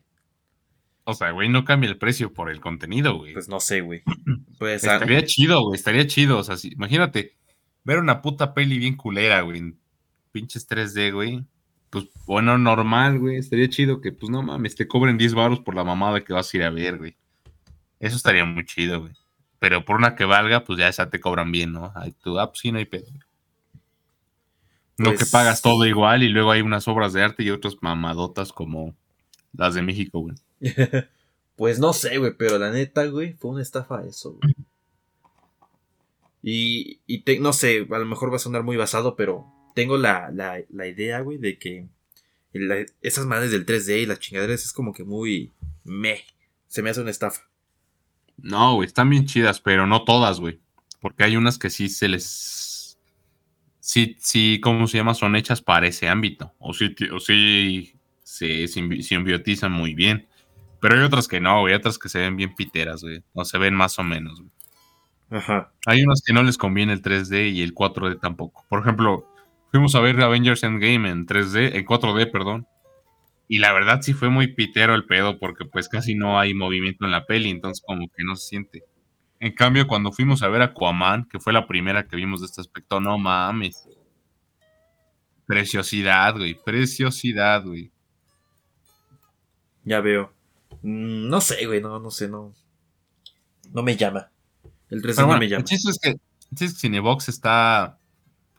O 1.03 1.13
sea, 1.13 1.31
güey, 1.31 1.49
no 1.49 1.65
cambia 1.65 1.89
el 1.89 1.97
precio 1.97 2.31
por 2.31 2.49
el 2.51 2.61
contenido, 2.61 3.17
güey. 3.17 3.33
Pues 3.33 3.49
no 3.49 3.59
sé, 3.59 3.81
güey. 3.81 4.03
Pues 4.59 4.83
ah, 4.85 4.93
estaría 4.95 5.23
chido, 5.25 5.61
güey, 5.63 5.77
estaría 5.77 6.05
chido. 6.07 6.37
O 6.37 6.43
sea, 6.43 6.55
si- 6.57 6.73
imagínate, 6.73 7.35
ver 7.83 7.97
una 7.99 8.21
puta 8.21 8.53
peli 8.53 8.77
bien 8.77 8.95
culera, 8.95 9.41
güey, 9.41 9.73
pinches 10.31 10.67
3D, 10.69 11.11
güey. 11.13 11.45
Pues 11.89 12.05
bueno, 12.25 12.57
normal, 12.57 13.19
güey. 13.19 13.37
Estaría 13.37 13.67
chido 13.69 13.99
que, 14.01 14.11
pues 14.11 14.29
no 14.29 14.41
mames, 14.43 14.75
te 14.75 14.87
cobren 14.87 15.17
10 15.17 15.33
baros 15.33 15.59
por 15.59 15.75
la 15.75 15.83
mamada 15.83 16.23
que 16.23 16.33
vas 16.33 16.53
a 16.53 16.57
ir 16.57 16.63
a 16.63 16.69
ver, 16.69 16.97
güey. 16.97 17.15
Eso 17.99 18.15
estaría 18.15 18.45
muy 18.45 18.65
chido, 18.65 19.01
güey. 19.01 19.13
Pero 19.59 19.83
por 19.83 19.97
una 19.97 20.15
que 20.15 20.23
valga, 20.25 20.63
pues 20.63 20.79
ya 20.79 20.87
esa 20.87 21.09
te 21.09 21.19
cobran 21.19 21.51
bien, 21.51 21.73
¿no? 21.73 21.91
Ay, 21.95 22.13
tú, 22.23 22.39
ah, 22.39 22.47
pues 22.49 22.59
sí, 22.59 22.71
no 22.71 22.77
hay 22.77 22.85
pedo. 22.85 23.07
No 24.97 25.09
Pues- 25.11 25.19
que 25.19 25.25
pagas 25.31 25.61
todo 25.61 25.85
igual 25.85 26.23
y 26.23 26.29
luego 26.29 26.51
hay 26.51 26.61
unas 26.61 26.87
obras 26.87 27.13
de 27.13 27.23
arte 27.23 27.43
y 27.43 27.49
otras 27.49 27.77
mamadotas 27.81 28.53
como 28.53 28.93
las 29.53 29.73
de 29.73 29.81
México, 29.81 30.19
güey. 30.19 30.35
Pues 31.55 31.77
no 31.77 31.91
sé, 31.91 32.17
güey, 32.19 32.31
pero 32.37 32.57
la 32.57 32.71
neta, 32.71 33.05
güey, 33.07 33.33
fue 33.33 33.51
una 33.51 33.61
estafa 33.61 34.05
eso, 34.05 34.31
güey. 34.41 34.53
Y, 36.41 36.99
y 37.05 37.23
te- 37.23 37.39
no 37.39 37.51
sé, 37.51 37.85
a 37.91 37.97
lo 37.97 38.05
mejor 38.05 38.31
va 38.31 38.37
a 38.37 38.39
sonar 38.39 38.63
muy 38.63 38.77
basado, 38.77 39.17
pero 39.17 39.45
tengo 39.75 39.97
la, 39.97 40.29
la, 40.33 40.59
la 40.69 40.87
idea, 40.87 41.19
güey, 41.21 41.37
de 41.37 41.57
que 41.57 41.87
la- 42.53 42.85
esas 43.01 43.25
madres 43.25 43.51
del 43.51 43.65
3D 43.65 44.01
y 44.01 44.05
las 44.05 44.19
chingaderas 44.19 44.63
es 44.65 44.73
como 44.73 44.93
que 44.93 45.03
muy 45.03 45.51
me. 45.83 46.21
Se 46.67 46.81
me 46.81 46.89
hace 46.89 47.01
una 47.01 47.11
estafa. 47.11 47.49
No, 48.37 48.75
güey, 48.75 48.87
están 48.87 49.09
bien 49.09 49.25
chidas, 49.25 49.59
pero 49.59 49.85
no 49.87 50.03
todas, 50.03 50.39
güey. 50.39 50.59
Porque 51.01 51.23
hay 51.23 51.35
unas 51.37 51.57
que 51.57 51.69
sí 51.69 51.89
se 51.89 52.07
les. 52.07 52.97
Sí, 53.79 54.15
sí, 54.19 54.59
¿cómo 54.61 54.87
se 54.87 54.97
llama? 54.97 55.13
Son 55.13 55.35
hechas 55.35 55.61
para 55.61 55.87
ese 55.87 56.07
ámbito. 56.07 56.53
O 56.59 56.73
sí, 56.73 56.95
o 57.11 57.19
sí 57.19 57.95
se 58.23 58.65
simbi- 58.65 59.01
simbiotizan 59.01 59.71
muy 59.71 59.93
bien. 59.95 60.27
Pero 60.79 60.95
hay 60.95 61.01
otras 61.03 61.27
que 61.27 61.39
no, 61.41 61.61
güey. 61.61 61.73
Otras 61.73 61.97
que 61.97 62.07
se 62.09 62.19
ven 62.19 62.35
bien 62.37 62.55
piteras, 62.55 63.01
güey. 63.01 63.23
O 63.33 63.43
se 63.45 63.57
ven 63.57 63.73
más 63.73 63.97
o 63.99 64.03
menos, 64.03 64.39
güey. 64.39 64.51
Ajá. 65.31 65.71
Hay 65.85 66.01
unas 66.03 66.21
que 66.25 66.33
no 66.33 66.41
les 66.43 66.57
conviene 66.57 66.93
el 66.93 67.01
3D 67.01 67.51
y 67.51 67.61
el 67.61 67.73
4D 67.73 68.19
tampoco. 68.19 68.65
Por 68.69 68.79
ejemplo, 68.81 69.28
fuimos 69.71 69.95
a 69.95 69.99
ver 69.99 70.19
Avengers 70.21 70.63
Endgame 70.63 71.09
en 71.09 71.25
3D, 71.25 71.75
en 71.75 71.85
4D, 71.85 72.31
perdón. 72.31 72.67
Y 73.47 73.59
la 73.59 73.73
verdad 73.73 74.01
sí 74.01 74.13
fue 74.13 74.29
muy 74.29 74.53
pitero 74.53 74.93
el 74.93 75.05
pedo 75.05 75.39
porque 75.39 75.65
pues 75.65 75.89
casi 75.89 76.15
no 76.15 76.39
hay 76.39 76.53
movimiento 76.53 77.05
en 77.05 77.11
la 77.11 77.25
peli, 77.25 77.49
entonces 77.49 77.83
como 77.85 78.07
que 78.07 78.23
no 78.23 78.35
se 78.35 78.47
siente. 78.47 78.83
En 79.39 79.53
cambio, 79.53 79.87
cuando 79.87 80.11
fuimos 80.11 80.43
a 80.43 80.49
ver 80.49 80.61
Aquaman, 80.61 81.27
que 81.29 81.39
fue 81.39 81.53
la 81.53 81.65
primera 81.65 82.07
que 82.07 82.15
vimos 82.15 82.41
de 82.41 82.47
este 82.47 82.61
aspecto, 82.61 82.99
no 82.99 83.17
mames. 83.17 83.87
Preciosidad, 85.45 86.35
güey. 86.37 86.55
Preciosidad, 86.63 87.63
güey. 87.63 87.91
Ya 89.83 90.01
veo. 90.01 90.33
Mm, 90.81 91.29
no 91.29 91.41
sé, 91.41 91.65
güey, 91.65 91.81
no, 91.81 91.99
no 91.99 92.11
sé, 92.11 92.27
no. 92.27 92.53
No 93.73 93.81
me 93.81 93.95
llama. 93.95 94.29
El 94.89 95.01
3D 95.01 95.15
Pero 95.15 95.27
no 95.27 95.37
me 95.37 95.45
el 95.45 95.51
llama. 95.51 95.63
chiste 95.63 95.89
es 95.89 95.99
que, 95.99 96.09
el 96.09 96.19
chiste 96.49 96.65
es 96.65 96.73
que 96.73 96.79
Cinebox 96.81 97.29
está. 97.29 97.98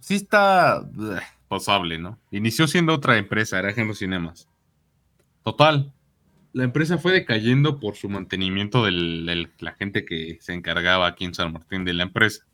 Sí 0.00 0.14
está. 0.14 0.80
bleh, 0.80 1.22
pasable, 1.48 1.98
¿no? 1.98 2.18
Inició 2.30 2.66
siendo 2.66 2.94
otra 2.94 3.18
empresa, 3.18 3.58
era 3.58 3.70
Ejemplo 3.70 3.94
Cinemas. 3.94 4.48
Total. 5.42 5.92
La 6.52 6.64
empresa 6.64 6.98
fue 6.98 7.12
decayendo 7.12 7.78
por 7.78 7.96
su 7.96 8.08
mantenimiento 8.08 8.84
de 8.84 9.48
la 9.58 9.72
gente 9.72 10.04
que 10.04 10.38
se 10.40 10.52
encargaba 10.52 11.06
aquí 11.06 11.24
en 11.24 11.34
San 11.34 11.52
Martín 11.52 11.84
de 11.84 11.92
la 11.92 12.04
empresa. 12.04 12.44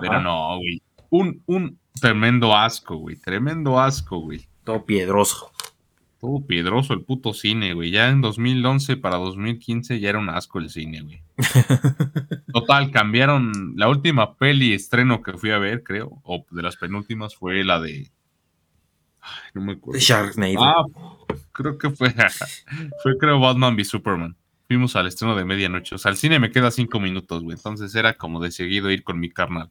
Pero 0.00 0.20
no, 0.20 0.56
güey. 0.58 0.82
Un, 1.10 1.42
un 1.46 1.78
tremendo 2.00 2.56
asco, 2.56 2.96
güey. 2.96 3.16
Tremendo 3.16 3.78
asco, 3.78 4.18
güey. 4.18 4.46
Todo 4.64 4.84
piedroso. 4.86 5.52
Todo 6.22 6.46
piedroso 6.46 6.94
el 6.94 7.02
puto 7.02 7.34
cine, 7.34 7.74
güey. 7.74 7.90
Ya 7.90 8.08
en 8.08 8.20
2011 8.20 8.96
para 8.96 9.16
2015 9.16 9.98
ya 9.98 10.08
era 10.10 10.20
un 10.20 10.28
asco 10.30 10.60
el 10.60 10.70
cine, 10.70 11.02
güey. 11.02 11.20
Total, 12.54 12.92
cambiaron. 12.92 13.74
La 13.74 13.88
última 13.88 14.36
peli 14.36 14.72
estreno 14.72 15.20
que 15.20 15.32
fui 15.32 15.50
a 15.50 15.58
ver, 15.58 15.82
creo, 15.82 16.20
o 16.22 16.46
de 16.52 16.62
las 16.62 16.76
penúltimas, 16.76 17.34
fue 17.34 17.64
la 17.64 17.80
de. 17.80 18.12
Ay, 19.20 19.50
no 19.54 19.62
me 19.62 19.72
acuerdo. 19.72 19.98
Sharknado. 20.00 20.62
Ah, 20.62 20.84
creo 21.50 21.76
que 21.76 21.90
fue. 21.90 22.14
fue, 23.02 23.18
creo, 23.18 23.40
Batman 23.40 23.74
v 23.74 23.84
Superman. 23.84 24.36
Fuimos 24.68 24.94
al 24.94 25.08
estreno 25.08 25.34
de 25.34 25.44
medianoche. 25.44 25.96
O 25.96 25.98
sea, 25.98 26.12
el 26.12 26.16
cine 26.16 26.38
me 26.38 26.52
queda 26.52 26.70
cinco 26.70 27.00
minutos, 27.00 27.42
güey. 27.42 27.56
Entonces 27.56 27.92
era 27.96 28.14
como 28.14 28.38
de 28.38 28.52
seguido 28.52 28.92
ir 28.92 29.02
con 29.02 29.18
mi 29.18 29.28
carnal. 29.28 29.70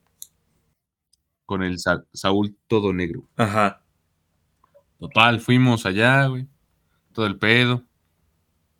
Con 1.46 1.62
el 1.62 1.78
Sa- 1.78 2.04
Saúl 2.12 2.54
todo 2.68 2.92
negro. 2.92 3.24
Ajá. 3.36 3.81
Total, 5.02 5.40
fuimos 5.40 5.84
allá, 5.84 6.26
güey. 6.26 6.46
Todo 7.12 7.26
el 7.26 7.36
pedo. 7.36 7.82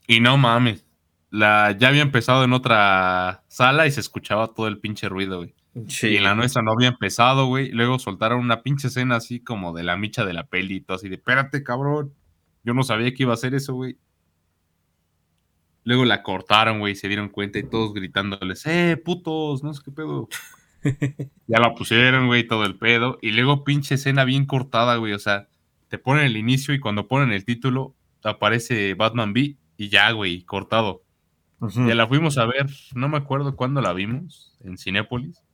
Y 0.07 0.21
no 0.21 0.37
mames. 0.37 0.87
La, 1.31 1.77
ya 1.77 1.89
había 1.89 2.03
empezado 2.03 2.45
en 2.45 2.53
otra 2.53 3.43
sala 3.49 3.89
y 3.89 3.91
se 3.91 3.99
escuchaba 3.99 4.55
todo 4.55 4.69
el 4.69 4.79
pinche 4.79 5.09
ruido, 5.09 5.39
güey. 5.39 5.57
Sí. 5.89 6.11
Y 6.11 6.19
en 6.19 6.23
la 6.23 6.37
nuestra 6.37 6.63
no 6.63 6.75
había 6.75 6.87
empezado, 6.87 7.47
güey. 7.47 7.73
Luego 7.73 7.99
soltaron 7.99 8.39
una 8.39 8.63
pinche 8.63 8.87
escena 8.87 9.17
así 9.17 9.41
como 9.41 9.73
de 9.73 9.83
la 9.83 9.97
micha 9.97 10.25
de 10.25 10.33
la 10.33 10.47
peli 10.47 10.77
y 10.77 10.81
todo 10.83 10.97
así 10.97 11.09
de, 11.09 11.17
espérate, 11.17 11.65
cabrón. 11.65 12.15
Yo 12.63 12.73
no 12.73 12.85
sabía 12.85 13.13
que 13.13 13.25
iba 13.25 13.33
a 13.33 13.35
hacer 13.35 13.57
eso, 13.57 13.75
güey. 13.75 13.99
Luego 15.83 16.05
la 16.05 16.23
cortaron, 16.23 16.79
güey, 16.79 16.95
se 16.95 17.09
dieron 17.09 17.31
cuenta 17.31 17.59
y 17.59 17.65
todos 17.65 17.95
gritándoles, 17.95 18.65
eh, 18.67 18.97
putos, 18.97 19.65
no 19.65 19.75
sé 19.75 19.83
qué 19.85 19.91
pedo. 19.91 20.29
ya 21.49 21.59
la 21.59 21.75
pusieron, 21.75 22.29
güey, 22.29 22.47
todo 22.47 22.65
el 22.65 22.79
pedo. 22.79 23.19
Y 23.21 23.33
luego 23.33 23.65
pinche 23.65 23.97
escena 23.97 24.25
bien 24.25 24.47
cortada, 24.47 24.95
güey. 24.99 25.15
O 25.15 25.19
sea, 25.19 25.49
te 25.93 25.99
ponen 25.99 26.25
el 26.25 26.39
inicio 26.39 26.73
y 26.73 26.81
cuando 26.81 27.07
ponen 27.07 27.33
el 27.33 27.45
título 27.45 27.95
aparece 28.25 28.95
Batman 28.95 29.35
B 29.35 29.59
y 29.77 29.91
ya, 29.91 30.11
güey, 30.13 30.43
cortado. 30.43 31.03
Ya 31.61 31.95
la 31.95 32.09
fuimos 32.09 32.39
a 32.39 32.47
ver, 32.47 32.71
no 32.95 33.11
me 33.11 33.19
acuerdo 33.19 33.57
cuándo 33.57 33.83
la 33.83 33.93
vimos, 33.93 34.57
en 34.65 34.79
Cinépolis. 34.79 35.45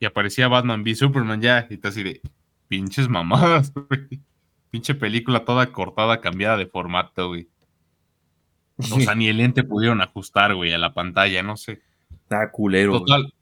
Y 0.00 0.06
aparecía 0.06 0.48
Batman 0.48 0.82
v 0.82 0.94
Superman 0.94 1.42
ya, 1.42 1.66
y 1.68 1.76
te 1.76 1.88
así 1.88 2.02
de 2.02 2.22
pinches 2.68 3.10
mamadas, 3.10 3.70
güey. 3.74 4.22
Pinche 4.70 4.94
película 4.94 5.44
toda 5.44 5.70
cortada, 5.72 6.22
cambiada 6.22 6.56
de 6.56 6.64
formato, 6.64 7.28
güey. 7.28 7.46
O 8.78 8.98
sea, 8.98 9.14
ni 9.14 9.28
el 9.28 9.36
lente 9.36 9.62
pudieron 9.62 10.00
ajustar, 10.00 10.54
güey, 10.54 10.72
a 10.72 10.78
la 10.78 10.94
pantalla, 10.94 11.42
no 11.42 11.58
sé. 11.58 11.82
Está 12.10 12.50
culero. 12.50 12.92
güey. 12.92 13.04
Total, 13.04 13.34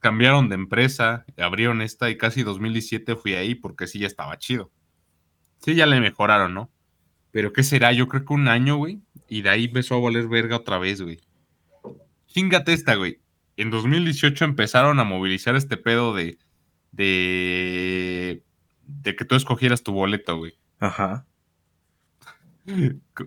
cambiaron 0.00 0.48
de 0.48 0.56
empresa, 0.56 1.24
abrieron 1.36 1.80
esta 1.80 2.10
y 2.10 2.18
casi 2.18 2.42
2017 2.42 3.14
fui 3.14 3.34
ahí 3.34 3.54
porque 3.54 3.86
sí 3.86 4.00
ya 4.00 4.08
estaba 4.08 4.36
chido. 4.36 4.72
Sí, 5.58 5.74
ya 5.74 5.86
le 5.86 6.00
mejoraron, 6.00 6.54
¿no? 6.54 6.70
Pero 7.30 7.52
¿qué 7.52 7.62
será? 7.62 7.92
Yo 7.92 8.08
creo 8.08 8.24
que 8.24 8.32
un 8.32 8.48
año, 8.48 8.76
güey. 8.76 9.00
Y 9.28 9.42
de 9.42 9.50
ahí 9.50 9.64
empezó 9.66 9.94
a 9.94 10.00
valer 10.00 10.28
verga 10.28 10.56
otra 10.56 10.78
vez, 10.78 11.02
güey. 11.02 11.20
Chingate 12.26 12.72
esta, 12.72 12.94
güey. 12.94 13.20
En 13.56 13.70
2018 13.70 14.44
empezaron 14.44 15.00
a 15.00 15.04
movilizar 15.04 15.56
este 15.56 15.76
pedo 15.76 16.14
de. 16.14 16.38
de. 16.92 18.42
de 18.86 19.16
que 19.16 19.24
tú 19.24 19.34
escogieras 19.34 19.82
tu 19.82 19.92
boleto, 19.92 20.36
güey. 20.36 20.54
Ajá. 20.78 21.26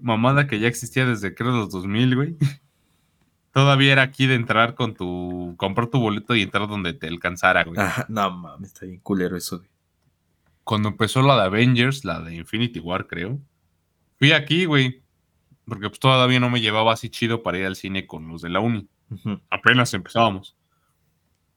Mamada 0.01 0.47
que 0.47 0.59
ya 0.59 0.67
existía 0.67 1.05
desde 1.05 1.33
creo 1.33 1.51
los 1.51 1.69
2000, 1.71 2.15
güey. 2.15 2.37
Todavía 3.53 3.91
era 3.91 4.03
aquí 4.03 4.27
de 4.27 4.35
entrar 4.35 4.75
con 4.75 4.93
tu. 4.93 5.55
comprar 5.57 5.87
tu 5.87 5.99
boleto 5.99 6.35
y 6.35 6.43
entrar 6.43 6.67
donde 6.67 6.93
te 6.93 7.07
alcanzara, 7.07 7.63
güey. 7.65 7.79
Ajá. 7.79 8.05
No 8.07 8.31
mames, 8.31 8.69
está 8.69 8.85
bien 8.85 8.99
culero 9.01 9.35
eso, 9.35 9.57
güey. 9.57 9.70
Cuando 10.63 10.89
empezó 10.89 11.21
la 11.21 11.35
de 11.35 11.43
Avengers, 11.43 12.05
la 12.05 12.21
de 12.21 12.35
Infinity 12.35 12.79
War, 12.79 13.07
creo. 13.07 13.39
Fui 14.17 14.31
aquí, 14.31 14.65
güey. 14.65 15.03
Porque 15.65 15.89
pues 15.89 15.99
todavía 15.99 16.39
no 16.39 16.49
me 16.49 16.61
llevaba 16.61 16.93
así 16.93 17.09
chido 17.09 17.43
para 17.43 17.57
ir 17.57 17.65
al 17.65 17.75
cine 17.75 18.07
con 18.07 18.27
los 18.27 18.41
de 18.41 18.49
la 18.49 18.59
uni. 18.59 18.87
Apenas 19.49 19.93
empezábamos. 19.93 20.55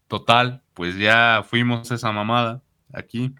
Total, 0.09 0.63
pues 0.75 0.97
ya 0.97 1.45
fuimos 1.49 1.91
a 1.91 1.95
esa 1.95 2.13
mamada 2.13 2.63
aquí. 2.93 3.35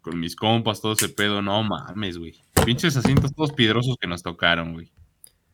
Con 0.00 0.20
mis 0.20 0.36
compas, 0.36 0.80
todo 0.80 0.92
ese 0.92 1.08
pedo. 1.08 1.42
No 1.42 1.62
mames, 1.62 2.18
güey. 2.18 2.40
Pinches 2.64 2.96
asientos 2.96 3.34
todos 3.34 3.52
piedrosos 3.52 3.96
que 4.00 4.06
nos 4.06 4.22
tocaron, 4.22 4.72
güey. 4.72 4.92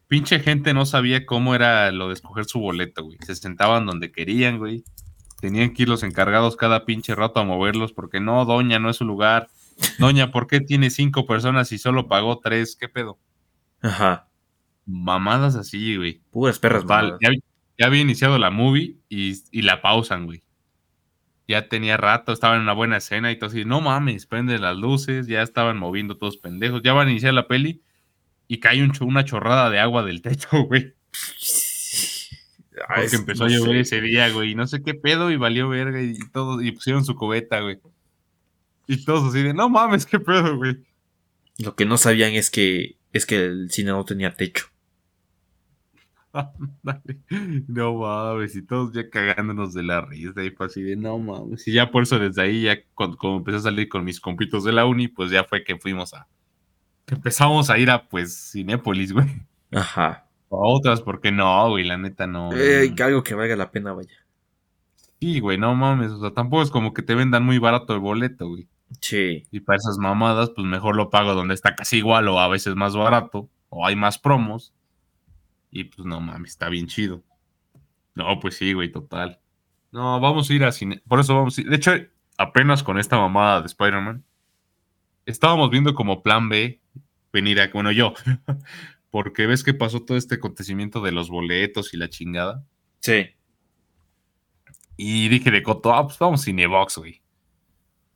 Pinche 0.09 0.41
gente 0.41 0.75
no 0.75 0.85
sabía 0.85 1.25
cómo 1.25 1.55
era 1.55 1.91
lo 1.91 2.09
de 2.09 2.15
escoger 2.15 2.45
su 2.45 2.61
boleto, 2.61 3.03
güey. 3.05 3.19
Se 3.23 3.35
sentaban 3.35 3.87
donde 3.87 4.13
querían, 4.13 4.59
güey. 4.59 4.85
Tenían 5.43 5.75
que 5.75 5.83
ir 5.83 5.89
los 5.89 6.05
encargados 6.05 6.55
cada 6.55 6.85
pinche 6.85 7.17
rato 7.17 7.41
a 7.41 7.45
moverlos 7.45 7.93
porque 7.93 8.21
no, 8.21 8.45
doña, 8.45 8.79
no 8.79 8.89
es 8.89 8.99
su 8.99 9.05
lugar. 9.05 9.49
Doña, 9.99 10.31
¿por 10.31 10.47
qué 10.47 10.61
tiene 10.61 10.89
cinco 10.89 11.27
personas 11.27 11.73
y 11.73 11.79
solo 11.79 12.07
pagó 12.07 12.39
tres? 12.39 12.77
¿Qué 12.77 12.89
pedo? 12.89 13.19
Ajá. 13.81 14.29
Mamadas 14.87 15.57
así, 15.57 15.97
güey. 15.97 16.23
Puras 16.31 16.61
perras 16.61 16.83
Total, 16.83 17.19
ya, 17.21 17.31
ya 17.77 17.87
había 17.87 18.03
iniciado 18.03 18.39
la 18.39 18.51
movie 18.51 18.99
y, 19.09 19.33
y 19.51 19.63
la 19.63 19.83
pausan, 19.83 20.27
güey. 20.27 20.45
Ya 21.49 21.69
tenía 21.69 21.97
rato, 21.97 22.33
estaba 22.33 22.55
en 22.55 22.63
una 22.63 22.73
buena 22.73 22.99
escena 22.99 23.33
y 23.33 23.37
todo 23.37 23.51
así. 23.51 23.65
No 23.65 23.81
mames, 23.81 24.27
prende 24.27 24.61
las 24.61 24.77
luces, 24.77 25.27
ya 25.27 25.43
estaban 25.43 25.77
moviendo 25.77 26.19
todos 26.19 26.37
pendejos. 26.37 26.83
Ya 26.85 26.93
van 26.93 27.09
a 27.09 27.11
iniciar 27.11 27.35
la 27.35 27.49
peli 27.49 27.83
y 28.47 28.61
cae 28.61 28.85
un 28.85 28.93
una 29.01 29.25
chorrada 29.25 29.71
de 29.71 29.81
agua 29.81 30.05
del 30.05 30.23
techo, 30.23 30.51
güey. 30.69 30.95
Ah, 32.89 32.95
Porque 32.97 33.07
es- 33.07 33.15
empezó 33.15 33.45
no 33.45 33.55
a 33.55 33.57
llover 33.59 33.85
sé. 33.87 33.97
ese 33.97 34.01
día, 34.03 34.31
güey. 34.31 34.51
y 34.53 34.55
No 34.55 34.67
sé 34.67 34.83
qué 34.83 34.95
pedo 34.95 35.31
y 35.31 35.37
valió 35.37 35.69
verga 35.69 36.03
y 36.03 36.19
todo. 36.33 36.61
Y 36.63 36.73
pusieron 36.73 37.05
su 37.05 37.15
cubeta, 37.15 37.61
güey. 37.61 37.79
Y 38.89 39.05
todos 39.05 39.29
así 39.31 39.43
de, 39.43 39.55
no 39.55 39.69
mames, 39.69 40.05
qué 40.07 40.19
pedo, 40.19 40.57
güey. 40.57 40.77
Lo 41.59 41.77
que 41.77 41.85
no 41.87 41.97
sabían 41.97 42.33
es 42.33 42.51
que 42.51 42.97
es 43.13 43.27
que 43.27 43.45
el 43.45 43.71
cine 43.71 43.91
no 43.93 44.05
tenía 44.05 44.35
techo. 44.35 44.67
Dale. 46.83 47.19
No 47.69 47.95
mames, 47.99 48.57
y 48.57 48.63
todos 48.63 48.93
ya 48.93 49.09
cagándonos 49.11 49.75
de 49.75 49.83
la 49.83 50.01
risa 50.01 50.43
y 50.43 50.51
fue 50.51 50.67
así 50.67 50.83
de 50.83 50.97
no 50.97 51.19
mames. 51.19 51.69
Y 51.69 51.73
ya 51.73 51.91
por 51.91 52.05
eso 52.05 52.19
desde 52.19 52.41
ahí, 52.43 52.63
ya 52.63 52.79
cuando, 52.95 53.17
como 53.19 53.37
empecé 53.39 53.59
a 53.59 53.61
salir 53.61 53.89
con 53.89 54.03
mis 54.05 54.19
compitos 54.19 54.65
de 54.65 54.73
la 54.73 54.87
uni, 54.87 55.09
pues 55.09 55.31
ya 55.31 55.45
fue 55.45 55.63
que 55.63 55.77
fuimos 55.77 56.15
a. 56.15 56.27
empezamos 57.07 57.69
a 57.69 57.79
ir 57.79 57.91
a 57.91 58.09
pues 58.09 58.51
Cinépolis, 58.53 59.13
güey. 59.13 59.27
Ajá. 59.71 60.27
Otras, 60.55 61.01
porque 61.01 61.33
no, 61.33 61.71
güey, 61.71 61.85
la 61.85 61.97
neta 61.97 62.27
no. 62.27 62.53
Eh, 62.53 62.95
algo 63.03 63.23
que 63.23 63.35
valga 63.35 63.57
la 63.57 63.71
pena, 63.71 63.93
vaya. 63.93 64.13
Sí, 65.19 65.41
güey, 65.41 65.57
no 65.57 65.75
mames. 65.75 66.11
O 66.13 66.21
sea, 66.21 66.33
tampoco 66.33 66.63
es 66.63 66.71
como 66.71 66.93
que 66.93 67.03
te 67.03 67.15
vendan 67.15 67.45
muy 67.45 67.59
barato 67.59 67.95
el 67.95 68.01
boleto, 68.01 68.49
güey. 68.49 68.69
Sí. 69.01 69.47
Y 69.51 69.61
para 69.61 69.79
esas 69.79 69.97
mamadas, 69.97 70.51
pues 70.51 70.67
mejor 70.67 70.97
lo 70.97 71.09
pago 71.09 71.35
donde 71.35 71.55
está 71.55 71.75
casi 71.75 71.99
igual 71.99 72.29
o 72.29 72.39
a 72.39 72.49
veces 72.49 72.75
más 72.75 72.95
barato, 72.95 73.49
o 73.71 73.87
hay 73.87 73.97
más 73.97 74.19
promos. 74.19 74.75
Y 75.71 75.85
pues 75.85 76.05
no 76.07 76.21
mames, 76.21 76.51
está 76.51 76.69
bien 76.69 76.87
chido. 76.87 77.23
No, 78.15 78.39
pues 78.39 78.57
sí, 78.57 78.75
güey, 78.75 78.93
total. 78.93 79.41
No, 79.91 80.21
vamos 80.21 80.51
a 80.51 80.53
ir 80.53 80.65
a 80.65 80.73
cine. 80.73 81.03
Por 81.09 81.21
eso 81.21 81.35
vamos 81.35 81.57
a 81.57 81.61
ir. 81.63 81.69
De 81.71 81.77
hecho, 81.77 81.93
apenas 82.37 82.83
con 82.83 82.99
esta 82.99 83.17
mamada 83.17 83.61
de 83.61 83.67
Spider-Man, 83.67 84.25
estábamos 85.25 85.71
viendo 85.71 85.95
como 85.95 86.23
plan 86.23 86.49
B 86.49 86.81
venir 87.33 87.61
a. 87.61 87.69
Bueno, 87.69 87.91
yo. 87.91 88.13
Porque 89.13 89.47
ves 89.47 89.63
que 89.63 89.75
pasó 89.75 90.01
todo 90.03 90.17
este 90.19 90.35
acontecimiento 90.37 91.01
de 91.01 91.13
los 91.13 91.31
boletos 91.31 91.95
y 91.95 91.99
la 91.99 92.09
chingada. 92.09 92.65
Sí. 92.99 93.27
Y 94.97 95.29
dije 95.29 95.51
de 95.51 95.63
coto, 95.63 95.95
ah, 95.95 96.05
pues 96.07 96.19
vamos 96.19 96.45
Cinebox, 96.45 96.99
güey. 96.99 97.23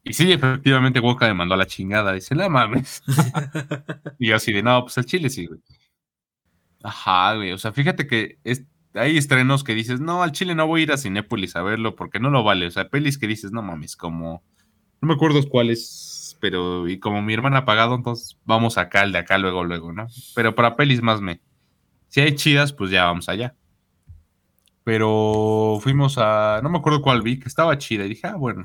Y 0.02 0.14
sí, 0.14 0.32
efectivamente, 0.32 0.98
Wonka 1.00 1.26
me 1.26 1.34
mandó 1.34 1.54
a 1.54 1.58
la 1.58 1.66
chingada. 1.66 2.12
Dice, 2.12 2.34
no 2.34 2.48
mames. 2.48 3.02
y 4.18 4.28
yo 4.28 4.36
así 4.36 4.52
de, 4.52 4.62
no, 4.62 4.82
pues 4.82 4.96
el 4.98 5.04
chile 5.04 5.30
sí, 5.30 5.46
güey. 5.46 5.60
Ajá, 6.82 7.34
güey. 7.34 7.52
O 7.52 7.58
sea, 7.58 7.72
fíjate 7.72 8.06
que 8.06 8.38
es- 8.44 8.64
hay 8.94 9.18
estrenos 9.18 9.64
que 9.64 9.74
dices, 9.74 10.00
no, 10.00 10.22
al 10.22 10.32
chile 10.32 10.54
no 10.54 10.66
voy 10.66 10.80
a 10.80 10.84
ir 10.84 10.92
a 10.92 10.96
Cinépolis 10.96 11.56
a 11.56 11.62
verlo 11.62 11.94
porque 11.94 12.20
no 12.20 12.30
lo 12.30 12.42
vale. 12.42 12.66
O 12.66 12.70
sea, 12.70 12.88
pelis 12.88 13.18
que 13.18 13.26
dices, 13.26 13.52
no 13.52 13.60
mames, 13.62 13.96
como. 13.96 14.42
No 15.02 15.08
me 15.08 15.14
acuerdo 15.14 15.46
cuáles, 15.48 16.15
pero. 16.40 16.88
Y 16.88 16.98
como 16.98 17.22
mi 17.22 17.34
hermana 17.34 17.58
ha 17.58 17.64
pagado, 17.64 17.94
entonces 17.94 18.38
vamos 18.44 18.78
acá, 18.78 19.02
al 19.02 19.12
de 19.12 19.18
acá, 19.18 19.38
luego, 19.38 19.64
luego, 19.64 19.92
¿no? 19.92 20.06
Pero 20.34 20.54
para 20.54 20.76
pelis 20.76 21.02
más 21.02 21.20
me. 21.20 21.40
Si 22.08 22.20
hay 22.20 22.34
chidas, 22.34 22.72
pues 22.72 22.90
ya 22.90 23.04
vamos 23.04 23.28
allá. 23.28 23.54
Pero 24.84 25.78
fuimos 25.82 26.16
a. 26.18 26.60
No 26.62 26.70
me 26.70 26.78
acuerdo 26.78 27.02
cuál 27.02 27.22
vi, 27.22 27.40
que 27.40 27.48
estaba 27.48 27.76
chida. 27.78 28.04
Y 28.04 28.10
dije, 28.10 28.26
ah, 28.26 28.36
bueno. 28.36 28.62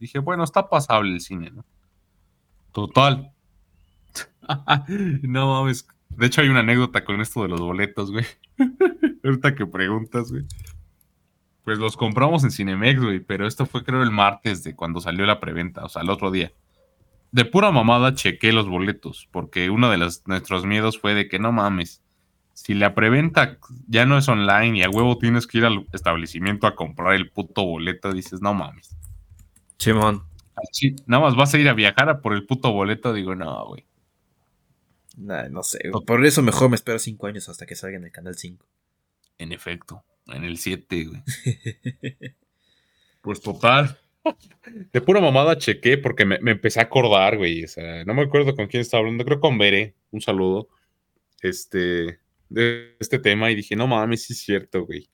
Dije, 0.00 0.18
bueno, 0.18 0.44
está 0.44 0.68
pasable 0.68 1.12
el 1.12 1.20
cine, 1.20 1.50
¿no? 1.50 1.64
Total. 2.72 3.32
no 5.22 5.48
mames. 5.48 5.86
De 6.08 6.26
hecho, 6.26 6.40
hay 6.40 6.48
una 6.48 6.60
anécdota 6.60 7.04
con 7.04 7.20
esto 7.20 7.42
de 7.42 7.48
los 7.48 7.60
boletos, 7.60 8.10
güey. 8.10 8.24
Ahorita 9.24 9.54
que 9.54 9.66
preguntas, 9.66 10.30
güey. 10.30 10.44
Pues 11.64 11.78
los 11.78 11.96
compramos 11.96 12.44
en 12.44 12.50
Cinemex, 12.50 13.02
güey. 13.02 13.20
Pero 13.20 13.46
esto 13.46 13.66
fue, 13.66 13.84
creo, 13.84 14.02
el 14.02 14.10
martes 14.10 14.62
de 14.64 14.74
cuando 14.74 15.00
salió 15.00 15.26
la 15.26 15.40
preventa, 15.40 15.84
o 15.84 15.88
sea, 15.88 16.02
el 16.02 16.10
otro 16.10 16.30
día. 16.30 16.52
De 17.34 17.44
pura 17.44 17.72
mamada 17.72 18.14
chequé 18.14 18.52
los 18.52 18.68
boletos, 18.68 19.28
porque 19.32 19.68
uno 19.68 19.90
de 19.90 19.96
los, 19.96 20.22
nuestros 20.24 20.64
miedos 20.66 21.00
fue 21.00 21.14
de 21.14 21.26
que 21.26 21.40
no 21.40 21.50
mames. 21.50 22.00
Si 22.52 22.74
la 22.74 22.94
preventa 22.94 23.58
ya 23.88 24.06
no 24.06 24.16
es 24.16 24.28
online 24.28 24.78
y 24.78 24.82
a 24.84 24.88
huevo 24.88 25.18
tienes 25.18 25.48
que 25.48 25.58
ir 25.58 25.64
al 25.64 25.84
establecimiento 25.92 26.68
a 26.68 26.76
comprar 26.76 27.14
el 27.14 27.32
puto 27.32 27.64
boleto, 27.64 28.12
dices, 28.12 28.40
no 28.40 28.54
mames. 28.54 28.96
Simón. 29.78 30.22
Nada 31.06 31.24
más 31.24 31.34
vas 31.34 31.52
a 31.52 31.58
ir 31.58 31.68
a 31.68 31.72
viajar 31.72 32.08
a 32.08 32.20
por 32.20 32.34
el 32.34 32.46
puto 32.46 32.70
boleto, 32.70 33.12
digo, 33.12 33.34
no, 33.34 33.66
güey. 33.66 33.84
Nah, 35.16 35.48
no 35.48 35.64
sé. 35.64 35.88
güey. 35.90 36.04
Por 36.04 36.24
eso 36.24 36.40
mejor 36.40 36.68
me 36.68 36.76
espero 36.76 37.00
cinco 37.00 37.26
años 37.26 37.48
hasta 37.48 37.66
que 37.66 37.74
salga 37.74 37.96
en 37.96 38.04
el 38.04 38.12
canal 38.12 38.36
5. 38.36 38.64
En 39.38 39.50
efecto, 39.50 40.04
en 40.28 40.44
el 40.44 40.58
7, 40.58 41.04
güey. 41.04 41.22
Pues 43.22 43.40
total. 43.40 43.98
De 44.92 45.00
pura 45.00 45.20
mamada 45.20 45.58
chequé 45.58 45.98
porque 45.98 46.24
me, 46.24 46.38
me 46.40 46.52
empecé 46.52 46.80
a 46.80 46.84
acordar, 46.84 47.36
güey. 47.36 47.64
O 47.64 47.68
sea, 47.68 48.04
no 48.04 48.14
me 48.14 48.22
acuerdo 48.22 48.54
con 48.54 48.66
quién 48.66 48.80
estaba 48.80 49.00
hablando. 49.00 49.24
Creo 49.24 49.40
con 49.40 49.58
Bere. 49.58 49.94
Un 50.10 50.20
saludo. 50.20 50.68
Este. 51.42 52.20
De 52.48 52.96
este 52.98 53.18
tema. 53.18 53.50
Y 53.50 53.54
dije, 53.54 53.76
no 53.76 53.86
mames, 53.86 54.22
sí 54.22 54.32
es 54.32 54.40
cierto, 54.40 54.84
güey. 54.86 55.08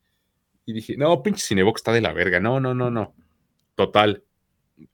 Y 0.67 0.73
dije, 0.73 0.97
no, 0.97 1.23
pinche 1.23 1.45
Cinebox 1.45 1.81
está 1.81 1.93
de 1.93 2.01
la 2.01 2.13
verga. 2.13 2.41
No, 2.41 2.61
no, 2.61 2.75
no, 2.75 2.91
no. 2.91 3.15
Total. 3.75 4.23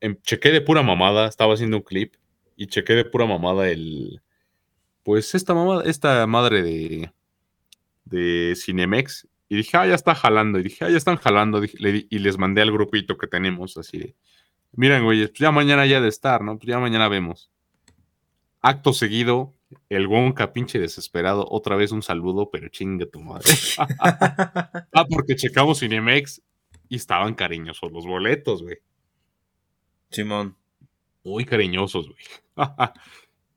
Em, 0.00 0.16
chequé 0.22 0.50
de 0.50 0.60
pura 0.60 0.82
mamada. 0.82 1.28
Estaba 1.28 1.54
haciendo 1.54 1.78
un 1.78 1.82
clip. 1.82 2.14
Y 2.56 2.66
chequé 2.68 2.94
de 2.94 3.04
pura 3.04 3.26
mamada 3.26 3.68
el. 3.68 4.22
Pues 5.02 5.34
esta 5.34 5.54
mamada, 5.54 5.84
esta 5.84 6.26
madre 6.26 6.62
de. 6.62 7.12
De 8.04 8.54
Cinemex. 8.56 9.28
Y 9.48 9.56
dije, 9.56 9.76
ah, 9.76 9.86
ya 9.86 9.94
está 9.94 10.14
jalando. 10.14 10.58
Y 10.58 10.64
dije, 10.64 10.84
ah, 10.84 10.90
ya 10.90 10.96
están 10.96 11.16
jalando. 11.16 11.60
Dije- 11.60 11.78
le 11.78 11.92
di- 11.92 12.06
y 12.10 12.18
les 12.18 12.36
mandé 12.38 12.62
al 12.62 12.72
grupito 12.72 13.16
que 13.16 13.26
tenemos 13.26 13.76
así 13.76 13.98
de. 13.98 14.16
Miren, 14.72 15.04
güey, 15.04 15.26
pues 15.28 15.38
ya 15.38 15.50
mañana 15.52 15.86
ya 15.86 16.00
de 16.00 16.08
estar, 16.08 16.42
¿no? 16.42 16.58
Pues 16.58 16.68
ya 16.68 16.78
mañana 16.78 17.08
vemos. 17.08 17.50
Acto 18.60 18.92
seguido, 18.92 19.54
el 19.88 20.08
Gonka, 20.08 20.52
pinche 20.52 20.78
desesperado, 20.80 21.46
otra 21.48 21.76
vez 21.76 21.92
un 21.92 22.02
saludo, 22.02 22.50
pero 22.50 22.68
chinga 22.68 23.06
tu 23.06 23.20
madre. 23.20 23.44
ah, 24.00 25.04
porque 25.08 25.36
checamos 25.36 25.78
Cinemex 25.80 26.42
y 26.88 26.96
estaban 26.96 27.34
cariñosos 27.34 27.92
los 27.92 28.06
boletos, 28.06 28.62
güey. 28.62 28.78
Simón. 30.10 30.56
Muy 31.24 31.44
cariñosos, 31.44 32.08
güey. 32.08 32.18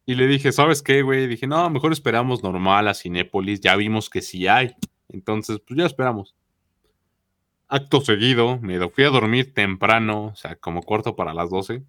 y 0.05 0.15
le 0.15 0.27
dije, 0.27 0.51
¿sabes 0.51 0.81
qué, 0.81 1.01
güey? 1.01 1.27
Dije, 1.27 1.47
no, 1.47 1.69
mejor 1.69 1.91
esperamos 1.91 2.43
normal 2.43 2.87
a 2.87 2.93
Cinépolis. 2.93 3.59
Ya 3.61 3.75
vimos 3.75 4.09
que 4.09 4.21
sí 4.21 4.47
hay. 4.47 4.75
Entonces, 5.09 5.59
pues 5.65 5.77
ya 5.77 5.85
esperamos. 5.85 6.35
Acto 7.67 8.01
seguido, 8.01 8.59
me 8.59 8.79
fui 8.89 9.03
a 9.03 9.09
dormir 9.09 9.53
temprano, 9.53 10.25
o 10.27 10.35
sea, 10.35 10.55
como 10.55 10.81
cuarto 10.81 11.15
para 11.15 11.33
las 11.33 11.49
12. 11.49 11.83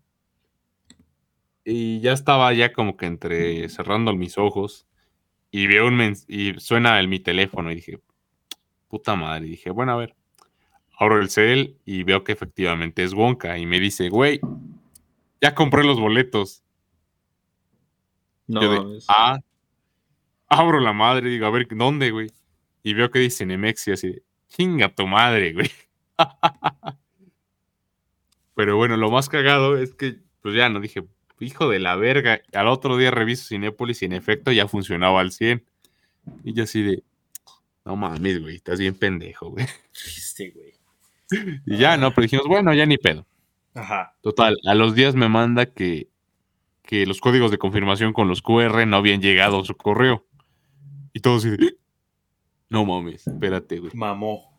Y 1.64 2.01
ya 2.01 2.12
estaba 2.12 2.53
ya 2.53 2.73
como 2.73 2.97
que 2.97 3.07
entre 3.07 3.68
cerrando 3.68 4.14
mis 4.14 4.39
ojos 4.39 4.87
y 5.51 5.66
veo 5.66 5.89
un 5.89 5.97
mens- 5.97 6.25
y 6.29 6.59
suena 6.61 6.99
el, 7.01 7.09
mi 7.09 7.21
teléfono 7.21 7.71
y 7.71 7.77
dije, 7.77 8.01
puta 8.89 9.14
madre, 9.16 9.47
y 9.47 9.51
dije, 9.51 9.71
bueno, 9.71 9.93
a 9.93 9.97
ver. 9.97 10.14
Abro 10.99 11.18
el 11.21 11.31
cel 11.31 11.79
y 11.87 12.03
veo 12.03 12.25
que 12.25 12.33
efectivamente 12.33 13.03
es 13.03 13.14
Wonka 13.14 13.57
y 13.57 13.64
me 13.64 13.81
dice, 13.81 14.11
güey, 14.11 14.39
ya 15.41 15.55
compré 15.55 15.83
los 15.83 15.99
boletos. 15.99 16.62
No, 18.47 18.61
Yo 18.61 18.71
de, 18.71 18.79
mames. 18.81 19.07
ah, 19.09 19.39
abro 20.49 20.81
la 20.81 20.93
madre 20.93 21.29
y 21.29 21.33
digo, 21.33 21.47
a 21.47 21.51
ver, 21.51 21.66
¿dónde, 21.71 22.11
güey? 22.11 22.31
Y 22.83 22.95
veo 22.95 23.11
que 23.11 23.18
dice 23.18 23.45
Nemex 23.47 23.89
y 23.89 23.93
así, 23.93 24.09
de, 24.09 24.22
chinga 24.49 24.95
tu 24.95 25.07
madre, 25.07 25.53
güey. 25.53 25.70
Pero 28.55 28.76
bueno, 28.76 28.97
lo 28.97 29.11
más 29.11 29.28
cagado 29.28 29.78
es 29.78 29.95
que, 29.95 30.18
pues 30.43 30.55
ya 30.55 30.68
no 30.68 30.81
dije, 30.81 31.05
hijo 31.41 31.68
de 31.68 31.78
la 31.78 31.97
verga. 31.97 32.41
Al 32.53 32.68
otro 32.68 32.97
día 32.97 33.11
reviso 33.11 33.49
Cinépolis 33.49 34.03
y 34.03 34.07
en 34.07 34.12
efecto 34.12 34.53
ya 34.53 34.68
funcionaba 34.68 35.20
al 35.20 35.33
100. 35.33 35.64
Y 36.45 36.53
yo 36.53 36.64
así 36.64 36.83
de, 36.83 37.03
no 37.85 37.97
mames, 37.97 38.41
güey, 38.41 38.57
estás 38.57 38.78
bien 38.78 38.95
pendejo, 38.95 39.51
güey. 39.51 39.66
Güey. 40.39 40.81
Y 41.64 41.76
ya, 41.76 41.97
no, 41.97 42.11
pero 42.11 42.22
dijimos, 42.24 42.49
bueno, 42.49 42.74
ya 42.74 42.87
ni 42.87 42.99
pedo. 42.99 43.24
Ajá. 43.74 44.16
Total, 44.20 44.59
a 44.66 44.74
los 44.74 44.97
días 44.97 45.14
me 45.14 45.28
manda 45.28 45.66
que, 45.66 46.09
que 46.83 47.07
los 47.07 47.20
códigos 47.20 47.53
de 47.53 47.59
confirmación 47.59 48.12
con 48.12 48.26
los 48.26 48.43
QR 48.43 48.85
no 48.85 48.97
habían 48.97 49.22
llegado 49.22 49.61
a 49.61 49.64
su 49.64 49.76
correo. 49.76 50.26
Y 51.12 51.20
todo 51.20 51.37
así 51.37 51.51
de, 51.51 51.76
no 52.71 52.87
mames, 52.87 53.27
espérate, 53.27 53.81
güey. 53.81 53.93
Mamó. 53.95 54.59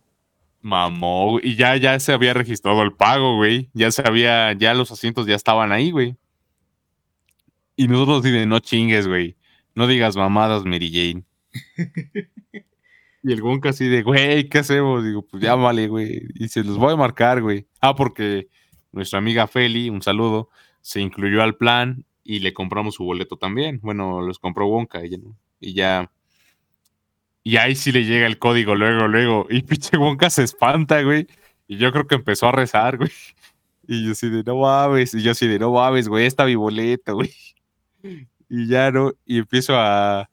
Mamó, 0.61 1.31
güey. 1.31 1.49
Y 1.49 1.55
ya, 1.55 1.75
ya 1.77 1.99
se 1.99 2.13
había 2.13 2.33
registrado 2.33 2.83
el 2.83 2.93
pago, 2.93 3.37
güey. 3.37 3.69
Ya 3.73 3.89
se 3.89 4.03
había, 4.05 4.53
ya 4.53 4.73
los 4.73 4.91
asientos 4.91 5.25
ya 5.25 5.35
estaban 5.35 5.71
ahí, 5.71 5.91
güey. 5.91 6.17
Y 7.75 7.87
nosotros 7.87 8.21
de, 8.21 8.45
no 8.45 8.59
chingues, 8.59 9.07
güey. 9.07 9.37
No 9.73 9.87
digas 9.87 10.15
mamadas, 10.17 10.65
Mary 10.65 10.91
Jane. 10.91 11.23
y 13.23 13.31
el 13.31 13.41
Gonka 13.41 13.69
así 13.69 13.87
de, 13.87 14.03
güey, 14.03 14.49
¿qué 14.49 14.59
hacemos? 14.59 15.03
Digo, 15.03 15.25
pues 15.25 15.41
ya 15.41 15.55
vale, 15.55 15.87
güey. 15.87 16.21
Y 16.35 16.49
se 16.49 16.63
los 16.63 16.77
voy 16.77 16.93
a 16.93 16.97
marcar, 16.97 17.41
güey. 17.41 17.65
Ah, 17.79 17.95
porque 17.95 18.49
nuestra 18.91 19.19
amiga 19.19 19.47
Feli, 19.47 19.89
un 19.89 20.01
saludo, 20.01 20.49
se 20.81 20.99
incluyó 20.99 21.41
al 21.41 21.55
plan 21.55 22.05
y 22.23 22.39
le 22.39 22.53
compramos 22.53 22.95
su 22.95 23.05
boleto 23.05 23.37
también. 23.37 23.79
Bueno, 23.81 24.21
los 24.21 24.37
compró 24.37 24.67
Wonka 24.67 24.99
¿no? 24.99 25.37
Y 25.59 25.73
ya. 25.73 26.11
Y 27.43 27.57
ahí 27.57 27.75
sí 27.75 27.91
le 27.91 28.05
llega 28.05 28.27
el 28.27 28.37
código 28.37 28.75
luego, 28.75 29.07
luego. 29.07 29.47
Y 29.49 29.61
pinche 29.63 29.97
Wonka 29.97 30.29
se 30.29 30.43
espanta, 30.43 31.01
güey. 31.01 31.27
Y 31.67 31.77
yo 31.77 31.91
creo 31.91 32.07
que 32.07 32.15
empezó 32.15 32.47
a 32.47 32.51
rezar, 32.51 32.97
güey. 32.97 33.11
Y 33.87 34.05
yo 34.05 34.11
así 34.11 34.29
de, 34.29 34.43
no 34.43 34.57
mames. 34.57 35.13
Y 35.13 35.21
yo 35.21 35.31
así 35.31 35.47
de, 35.47 35.59
no 35.59 35.71
mames, 35.71 36.07
güey, 36.07 36.25
está 36.25 36.45
mi 36.45 36.55
güey. 36.55 37.33
Y 38.49 38.67
ya 38.67 38.91
no. 38.91 39.13
Y 39.25 39.39
empiezo 39.39 39.73
a. 39.75 40.29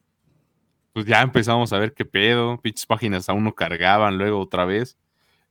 Pues 0.92 1.06
ya 1.06 1.22
empezamos 1.22 1.72
a 1.72 1.78
ver 1.78 1.94
qué 1.94 2.04
pedo. 2.04 2.60
Pinches 2.60 2.86
páginas 2.86 3.28
aún 3.28 3.44
no 3.44 3.54
cargaban 3.54 4.18
luego 4.18 4.40
otra 4.40 4.64
vez. 4.64 4.98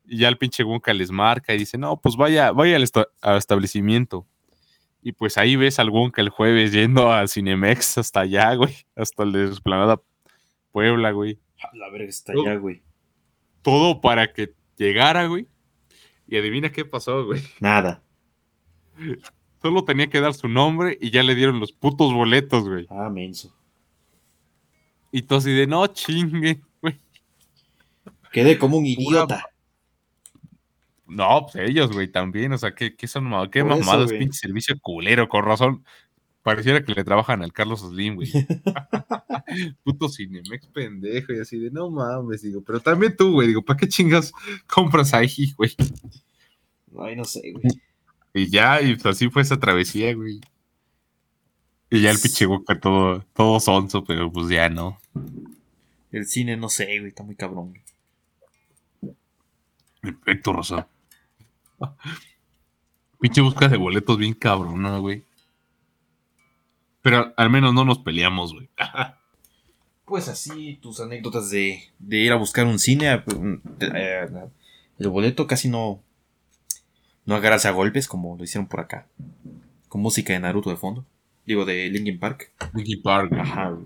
Y 0.05 0.19
ya 0.19 0.29
el 0.29 0.37
pinche 0.37 0.63
Wonka 0.63 0.93
les 0.93 1.11
marca 1.11 1.53
y 1.53 1.57
dice, 1.57 1.77
no, 1.77 1.99
pues 1.99 2.15
vaya, 2.15 2.51
vaya 2.51 2.77
al 2.77 3.37
establecimiento. 3.37 4.25
Y 5.01 5.13
pues 5.13 5.37
ahí 5.37 5.55
ves 5.55 5.79
al 5.79 5.89
Wonka 5.89 6.21
el 6.21 6.29
jueves 6.29 6.71
yendo 6.71 7.11
a 7.11 7.27
Cinemex 7.27 7.97
hasta 7.97 8.21
allá, 8.21 8.53
güey. 8.55 8.75
Hasta 8.95 9.23
el 9.23 9.31
de 9.31 9.45
Esplanada 9.45 10.01
Puebla, 10.71 11.11
güey. 11.11 11.39
La 11.73 11.89
verga 11.89 12.09
está 12.09 12.33
allá, 12.33 12.55
güey. 12.55 12.81
Todo 13.61 14.01
para 14.01 14.31
que 14.31 14.53
llegara, 14.77 15.25
güey. 15.27 15.47
Y 16.27 16.37
adivina 16.37 16.71
qué 16.71 16.85
pasó, 16.85 17.25
güey. 17.25 17.41
Nada. 17.59 18.03
Solo 19.61 19.83
tenía 19.83 20.09
que 20.09 20.21
dar 20.21 20.33
su 20.33 20.47
nombre 20.47 20.97
y 21.01 21.09
ya 21.11 21.23
le 21.23 21.35
dieron 21.35 21.59
los 21.59 21.71
putos 21.71 22.13
boletos, 22.13 22.67
güey. 22.67 22.85
Ah, 22.89 23.09
menso. 23.09 23.53
Y 25.11 25.21
tú 25.23 25.35
así 25.35 25.51
de, 25.51 25.67
no 25.67 25.87
chingue, 25.87 26.61
güey. 26.81 26.99
Quedé 28.31 28.57
como 28.57 28.77
un 28.77 28.85
idiota. 28.85 29.45
No, 31.07 31.47
pues 31.49 31.69
ellos, 31.69 31.91
güey, 31.91 32.09
también. 32.09 32.51
O 32.51 32.57
sea, 32.57 32.75
¿qué, 32.75 32.95
qué 32.95 33.07
son 33.07 33.31
qué 33.49 33.63
mamadas, 33.63 34.11
pinche 34.11 34.39
servicio 34.39 34.75
culero, 34.81 35.29
con 35.29 35.45
razón. 35.45 35.85
Pareciera 36.47 36.81
que 36.81 36.93
le 36.93 37.03
trabajan 37.03 37.43
al 37.43 37.51
Carlos 37.51 37.81
Slim, 37.81 38.15
güey. 38.15 38.31
Puto 39.83 40.07
Cinemex 40.07 40.65
pendejo, 40.67 41.33
y 41.33 41.39
así 41.41 41.59
de 41.59 41.69
no 41.71 41.89
mames, 41.89 42.41
digo, 42.41 42.63
pero 42.65 42.79
también 42.79 43.17
tú, 43.17 43.33
güey, 43.33 43.49
digo, 43.49 43.61
¿para 43.61 43.75
qué 43.75 43.89
chingas 43.89 44.31
compras 44.65 45.13
ahí, 45.13 45.51
güey? 45.57 45.75
Ay, 47.01 47.17
no 47.17 47.25
sé, 47.25 47.51
güey. 47.51 47.65
Y 48.33 48.49
ya, 48.49 48.81
y 48.81 48.95
pues 48.95 49.07
así 49.07 49.29
fue 49.29 49.41
esa 49.41 49.59
travesía, 49.59 50.15
güey. 50.15 50.39
Y 51.89 51.99
ya 51.99 52.11
el 52.11 52.17
pinche 52.17 52.45
Boca 52.45 52.79
todo, 52.79 53.25
todo 53.33 53.59
sonso, 53.59 54.05
pero 54.05 54.31
pues 54.31 54.47
ya 54.47 54.69
no. 54.69 55.01
El 56.13 56.27
cine, 56.27 56.55
no 56.55 56.69
sé, 56.69 56.85
güey. 56.85 57.09
Está 57.09 57.23
muy 57.23 57.35
cabrón. 57.35 57.73
Perfecto, 59.99 60.53
Rosa. 60.53 60.87
Pinche 63.19 63.41
busca 63.41 63.67
de 63.67 63.75
boletos 63.75 64.17
bien 64.17 64.33
cabrón, 64.33 64.81
¿no, 64.81 65.01
güey? 65.01 65.26
Pero 67.09 67.33
al 67.37 67.49
menos 67.49 67.73
no 67.73 67.85
nos 67.85 67.99
peleamos, 67.99 68.53
güey. 68.53 68.69
Pues 70.05 70.29
así, 70.29 70.79
tus 70.81 71.01
anécdotas 71.01 71.49
de, 71.49 71.83
de 71.99 72.17
ir 72.19 72.31
a 72.31 72.37
buscar 72.37 72.65
un 72.65 72.79
cine. 72.79 73.09
a- 73.09 73.25
eh, 73.81 74.25
el 74.99 75.09
boleto 75.09 75.47
casi 75.47 75.67
no. 75.67 76.01
No 77.25 77.35
agarrarse 77.35 77.67
a 77.67 77.71
golpes 77.71 78.07
como 78.07 78.37
lo 78.37 78.43
hicieron 78.45 78.67
por 78.67 78.79
acá. 78.79 79.05
Con 79.89 79.99
música 79.99 80.31
de 80.31 80.39
Naruto 80.39 80.69
de 80.69 80.77
fondo. 80.77 81.03
Digo, 81.45 81.65
de 81.65 81.89
Linkin 81.89 82.19
Park. 82.19 82.53
Linkin 82.73 83.01
Park. 83.01 83.33
Ajá, 83.33 83.71
güey. 83.71 83.85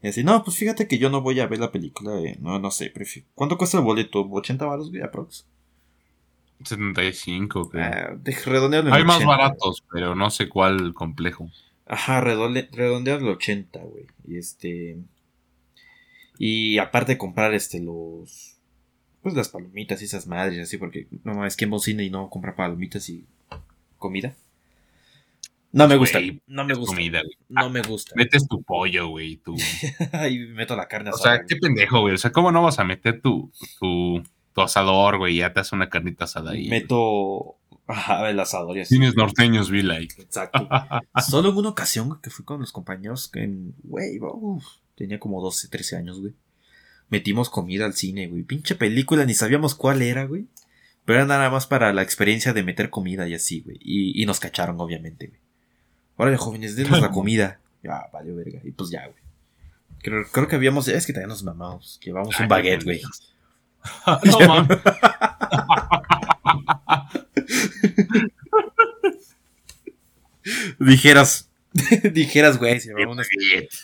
Y 0.00 0.06
así, 0.06 0.22
no, 0.22 0.44
pues 0.44 0.56
fíjate 0.58 0.86
que 0.86 0.98
yo 0.98 1.10
no 1.10 1.22
voy 1.22 1.40
a 1.40 1.48
ver 1.48 1.58
la 1.58 1.72
película. 1.72 2.20
eh, 2.20 2.36
no, 2.40 2.60
no 2.60 2.70
sé, 2.70 2.90
prefiero. 2.90 3.26
¿Cuánto 3.34 3.58
cuesta 3.58 3.78
el 3.78 3.82
boleto? 3.84 4.24
¿80 4.24 4.58
baros, 4.64 4.90
güey, 4.90 5.02
aprox? 5.02 5.44
75, 6.62 7.68
creo. 7.70 7.84
Ah, 7.84 8.14
de 8.16 8.32
redondearlo 8.44 8.90
en 8.90 8.94
Hay 8.96 9.04
más 9.04 9.16
80. 9.16 9.36
baratos, 9.36 9.82
pero 9.92 10.14
no 10.14 10.30
sé 10.30 10.48
cuál 10.48 10.94
complejo. 10.94 11.50
Ajá, 11.86 12.20
redonde, 12.20 12.68
redondearlo 12.72 13.32
80, 13.32 13.78
güey. 13.80 14.06
Y 14.26 14.38
este. 14.38 14.98
Y 16.38 16.78
aparte 16.78 17.12
de 17.12 17.18
comprar 17.18 17.54
este 17.54 17.80
los. 17.80 18.56
Pues 19.22 19.34
las 19.34 19.48
palomitas 19.48 20.02
y 20.02 20.04
esas 20.04 20.26
madres, 20.26 20.60
así, 20.60 20.78
porque 20.78 21.08
no 21.24 21.34
mames, 21.34 21.56
que 21.56 21.68
cine 21.80 22.04
y 22.04 22.10
no 22.10 22.30
comprar 22.30 22.54
palomitas 22.54 23.08
y 23.08 23.24
comida. 23.98 24.36
No 25.72 25.88
me 25.88 25.96
gusta, 25.96 26.18
Güey, 26.20 26.40
no 26.46 26.64
me 26.64 26.72
Es 26.72 26.78
gusta. 26.78 26.94
comida. 26.94 27.22
No 27.48 27.68
me 27.70 27.82
gusta. 27.82 28.14
Metes 28.16 28.46
tu 28.48 28.62
pollo, 28.62 29.08
güey, 29.08 29.36
tu... 29.36 29.56
y 30.30 30.38
meto 30.38 30.76
la 30.76 30.88
carne 30.88 31.10
O 31.10 31.14
asada, 31.14 31.36
sea, 31.38 31.44
qué 31.46 31.56
pendejo, 31.56 32.00
güey. 32.00 32.14
O 32.14 32.18
sea, 32.18 32.32
¿cómo 32.32 32.50
no 32.52 32.62
vas 32.62 32.78
a 32.78 32.84
meter 32.84 33.20
tu, 33.20 33.50
tu 33.78 34.22
tu 34.56 34.62
asador, 34.62 35.18
güey, 35.18 35.36
ya 35.36 35.52
te 35.52 35.60
haces 35.60 35.74
una 35.74 35.90
carnita 35.90 36.24
asada 36.24 36.52
ahí. 36.52 36.70
Meto 36.70 37.58
ajá, 37.86 38.30
el 38.30 38.40
asador 38.40 38.78
y 38.78 38.80
así. 38.80 38.94
Tienes 38.96 39.14
norteños, 39.14 39.70
Bill, 39.70 39.90
ahí. 39.90 40.08
Exacto. 40.16 40.66
Solo 41.28 41.50
en 41.50 41.56
una 41.58 41.68
ocasión 41.68 42.18
que 42.22 42.30
fui 42.30 42.42
con 42.42 42.60
los 42.60 42.72
compañeros 42.72 43.28
que 43.28 43.44
en, 43.44 43.74
güey, 43.84 44.18
tenía 44.94 45.20
como 45.20 45.42
12, 45.42 45.68
13 45.68 45.96
años, 45.96 46.20
güey. 46.20 46.32
Metimos 47.10 47.50
comida 47.50 47.84
al 47.84 47.92
cine, 47.92 48.28
güey. 48.28 48.44
Pinche 48.44 48.76
película, 48.76 49.26
ni 49.26 49.34
sabíamos 49.34 49.74
cuál 49.74 50.00
era, 50.00 50.24
güey. 50.24 50.46
Pero 51.04 51.18
era 51.18 51.26
nada 51.26 51.50
más 51.50 51.66
para 51.66 51.92
la 51.92 52.00
experiencia 52.00 52.54
de 52.54 52.62
meter 52.62 52.88
comida 52.88 53.28
y 53.28 53.34
así, 53.34 53.60
güey. 53.60 53.76
Y, 53.82 54.20
y 54.20 54.24
nos 54.24 54.40
cacharon, 54.40 54.80
obviamente, 54.80 55.26
güey. 55.26 55.40
Órale, 56.16 56.38
jóvenes, 56.38 56.76
denos 56.76 56.98
la 57.02 57.10
comida. 57.12 57.60
Ya, 57.82 58.06
vale, 58.10 58.32
verga. 58.32 58.60
Y 58.64 58.70
pues 58.70 58.88
ya, 58.88 59.06
güey. 59.06 59.22
Creo, 59.98 60.24
creo 60.32 60.48
que 60.48 60.56
habíamos, 60.56 60.88
es 60.88 61.04
que 61.04 61.12
también 61.12 61.28
nos 61.28 61.44
mamamos. 61.44 62.00
Llevamos 62.02 62.40
un 62.40 62.48
baguette, 62.48 62.84
güey. 62.84 63.02
no 64.24 64.38
mames. 64.48 64.78
Dijeras, 70.78 71.50
dijeras, 72.12 72.58
güey, 72.58 72.80
si 72.80 72.88
llevamos 72.88 73.14
unas, 73.16 73.28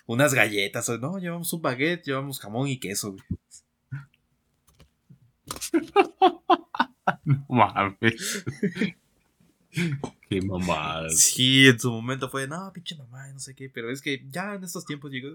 unas 0.06 0.34
galletas. 0.34 0.88
o- 0.88 0.98
No, 0.98 1.18
llevamos 1.18 1.52
un 1.52 1.62
baguette, 1.62 2.04
llevamos 2.06 2.38
jamón 2.40 2.68
y 2.68 2.78
queso, 2.78 3.12
güey. 3.12 3.24
No 7.24 7.44
mames. 7.48 8.44
Qué 10.28 10.42
mamada. 10.42 11.08
Sí, 11.10 11.66
en 11.66 11.78
su 11.78 11.90
momento 11.90 12.28
fue, 12.28 12.46
no, 12.46 12.72
pinche 12.72 12.96
mamá, 12.96 13.28
no 13.32 13.38
sé 13.38 13.54
qué, 13.54 13.68
pero 13.68 13.90
es 13.90 14.02
que 14.02 14.24
ya 14.30 14.54
en 14.54 14.64
estos 14.64 14.84
tiempos 14.84 15.10
llegó, 15.10 15.30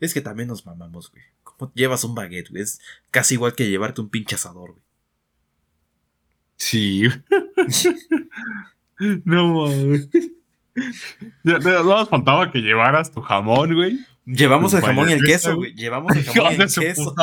es 0.00 0.14
que 0.14 0.20
también 0.20 0.48
nos 0.48 0.66
mamamos, 0.66 1.10
güey. 1.10 1.22
¿Cómo 1.42 1.72
llevas 1.74 2.04
un 2.04 2.14
baguette, 2.14 2.50
güey? 2.50 2.62
Es 2.62 2.80
casi 3.10 3.34
igual 3.34 3.54
que 3.54 3.68
llevarte 3.68 4.00
un 4.00 4.10
pinche 4.10 4.34
asador, 4.34 4.72
güey. 4.72 4.82
Sí. 6.56 7.04
no 9.24 9.66
mames. 9.66 10.08
Ya, 11.44 11.58
no 11.58 11.84
nos 11.84 12.08
faltaba 12.08 12.50
que 12.50 12.60
llevaras 12.60 13.10
tu 13.12 13.20
jamón, 13.20 13.74
güey. 13.74 13.98
Llevamos 14.24 14.74
el 14.74 14.82
jamón 14.82 15.08
y 15.08 15.12
el 15.12 15.24
queso, 15.24 15.56
güey. 15.56 15.74
Llevamos 15.74 16.14
el 16.16 16.24
jamón 16.24 16.52
y 16.58 16.62
el 16.62 16.74
queso. 16.74 17.14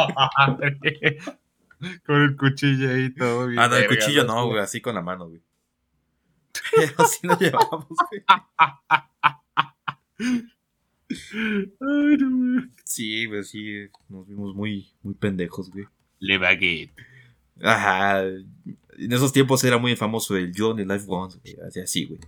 Con 2.06 2.22
el 2.22 2.36
cuchillo 2.38 2.90
ahí 2.90 3.14
todo 3.14 3.48
bien. 3.48 3.60
Ah, 3.60 3.68
no, 3.68 3.76
el 3.76 3.88
cuchillo 3.88 4.24
no, 4.24 4.48
güey, 4.48 4.60
así 4.62 4.82
con 4.82 4.96
la 4.96 5.02
mano, 5.02 5.28
güey. 5.28 5.42
Pero 6.76 7.08
sí 7.08 7.20
lo 7.28 7.38
llevamos, 7.38 7.88
güey. 7.88 8.24
Ay, 11.80 12.18
no. 12.18 12.70
Sí, 12.84 13.26
güey, 13.26 13.44
sí, 13.44 13.88
nos 14.10 14.28
vimos 14.28 14.56
muy, 14.56 14.94
muy 15.04 15.14
pendejos, 15.16 15.70
güey. 15.72 15.86
Le 16.20 16.38
baguette. 16.38 16.94
Ajá. 17.62 18.24
En 18.24 19.12
esos 19.12 19.32
tiempos 19.34 19.64
era 19.64 19.78
muy 19.78 19.96
famoso 19.96 20.36
el 20.36 20.52
John 20.56 20.78
de 20.78 20.86
Life 20.86 21.06
güey. 21.06 21.30
Así, 21.68 21.80
así, 21.80 22.06
güey. 22.06 22.20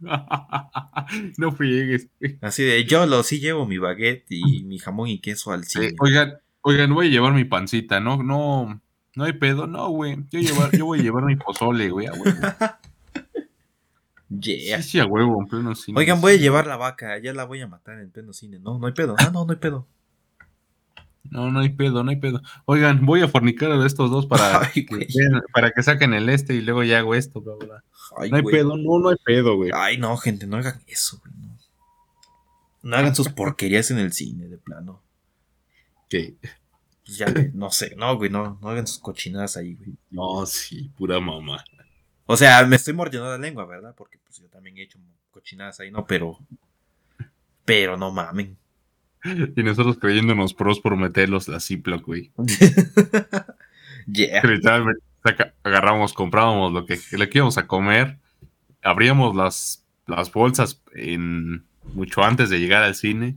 no 1.38 1.52
friegues. 1.52 2.08
Así 2.40 2.62
de, 2.64 2.84
yo 2.84 3.06
lo 3.06 3.22
sí 3.22 3.40
llevo 3.40 3.66
mi 3.66 3.78
baguette 3.78 4.26
y 4.30 4.64
mi 4.64 4.78
jamón 4.78 5.08
y 5.08 5.20
queso 5.20 5.52
al 5.52 5.64
cine. 5.64 5.86
Eh, 5.86 5.96
oigan, 6.00 6.34
oigan, 6.62 6.92
voy 6.92 7.06
a 7.06 7.10
llevar 7.10 7.32
mi 7.32 7.44
pancita, 7.44 8.00
¿no? 8.00 8.22
No, 8.22 8.81
no 9.14 9.24
hay 9.24 9.32
pedo, 9.34 9.66
no, 9.66 9.88
güey. 9.90 10.16
Yo, 10.30 10.40
llevar- 10.40 10.70
yo 10.76 10.86
voy 10.86 11.00
a 11.00 11.02
llevar 11.02 11.24
mi 11.24 11.36
pozole, 11.36 11.90
güey, 11.90 12.06
a 12.06 12.12
huevo. 12.12 12.34
Yeah. 14.40 14.80
Sí, 14.82 14.92
sí, 14.92 14.98
a 14.98 15.04
huevo, 15.04 15.38
en 15.42 15.46
pleno 15.46 15.74
cine. 15.74 15.98
Oigan, 15.98 16.20
voy 16.22 16.32
a 16.32 16.36
llevar 16.36 16.66
la 16.66 16.78
vaca, 16.78 17.18
ya 17.18 17.34
la 17.34 17.44
voy 17.44 17.60
a 17.60 17.66
matar 17.66 17.98
en 18.00 18.10
pleno 18.10 18.32
cine. 18.32 18.58
No, 18.58 18.78
no 18.78 18.86
hay 18.86 18.94
pedo. 18.94 19.14
Ah, 19.18 19.30
no, 19.30 19.44
no 19.44 19.52
hay 19.52 19.58
pedo. 19.58 19.86
No, 21.24 21.50
no 21.50 21.60
hay 21.60 21.68
pedo, 21.68 22.02
no 22.02 22.10
hay 22.10 22.16
pedo. 22.16 22.40
Oigan, 22.64 23.04
voy 23.04 23.20
a 23.20 23.28
fornicar 23.28 23.70
a 23.72 23.86
estos 23.86 24.10
dos 24.10 24.26
para, 24.26 24.62
Ay, 24.74 24.86
que, 24.86 25.06
para 25.52 25.70
que 25.72 25.82
saquen 25.82 26.14
el 26.14 26.30
este 26.30 26.54
y 26.54 26.62
luego 26.62 26.82
ya 26.82 26.98
hago 27.00 27.14
esto, 27.14 27.42
bla, 27.42 27.54
bla. 27.56 27.84
Ay, 28.16 28.30
No 28.30 28.36
hay 28.36 28.42
güey. 28.42 28.54
pedo, 28.56 28.76
no, 28.78 28.98
no 28.98 29.10
hay 29.10 29.16
pedo, 29.22 29.56
güey. 29.56 29.70
Ay, 29.74 29.98
no, 29.98 30.16
gente, 30.16 30.46
no 30.46 30.56
hagan 30.56 30.80
eso, 30.86 31.20
güey. 31.20 31.34
No. 31.36 31.58
No 32.84 32.96
hagan 32.96 33.14
sus 33.14 33.28
porquerías 33.28 33.90
en 33.90 33.98
el 33.98 34.12
cine, 34.14 34.48
de 34.48 34.56
plano. 34.56 35.02
¿Qué? 36.08 36.36
Pues 37.04 37.18
ya, 37.18 37.30
güey, 37.30 37.50
no 37.52 37.70
sé, 37.70 37.94
no, 37.96 38.16
güey, 38.16 38.30
no, 38.30 38.58
no 38.60 38.68
hagan 38.68 38.86
sus 38.86 38.98
cochinadas 38.98 39.56
ahí, 39.56 39.74
güey. 39.74 39.94
No, 40.10 40.46
sí, 40.46 40.90
pura 40.96 41.18
mamá. 41.20 41.64
O 42.26 42.36
sea, 42.36 42.64
me 42.64 42.76
estoy 42.76 42.94
mordiendo 42.94 43.28
la 43.28 43.38
lengua, 43.38 43.66
¿verdad? 43.66 43.94
Porque 43.96 44.18
pues 44.18 44.38
yo 44.38 44.48
también 44.48 44.78
he 44.78 44.82
hecho 44.82 44.98
cochinadas 45.30 45.80
ahí, 45.80 45.90
no, 45.90 46.06
pero. 46.06 46.38
Pero 47.64 47.96
no 47.96 48.10
mamen. 48.10 48.56
Y 49.24 49.62
nosotros 49.62 49.98
creyéndonos 49.98 50.54
pros 50.54 50.80
por 50.80 50.96
meterlos 50.96 51.48
la 51.48 51.60
Ziploc, 51.60 52.04
güey. 52.04 52.32
yeah. 54.06 54.42
Literalmente 54.42 55.02
agarramos, 55.62 56.12
comprábamos 56.12 56.72
lo 56.72 56.86
que, 56.86 56.98
que 56.98 57.38
íbamos 57.38 57.58
a 57.58 57.66
comer, 57.66 58.18
abríamos 58.82 59.36
las, 59.36 59.84
las 60.06 60.32
bolsas 60.32 60.82
en, 60.94 61.64
mucho 61.94 62.22
antes 62.22 62.50
de 62.50 62.58
llegar 62.58 62.82
al 62.82 62.94
cine 62.94 63.36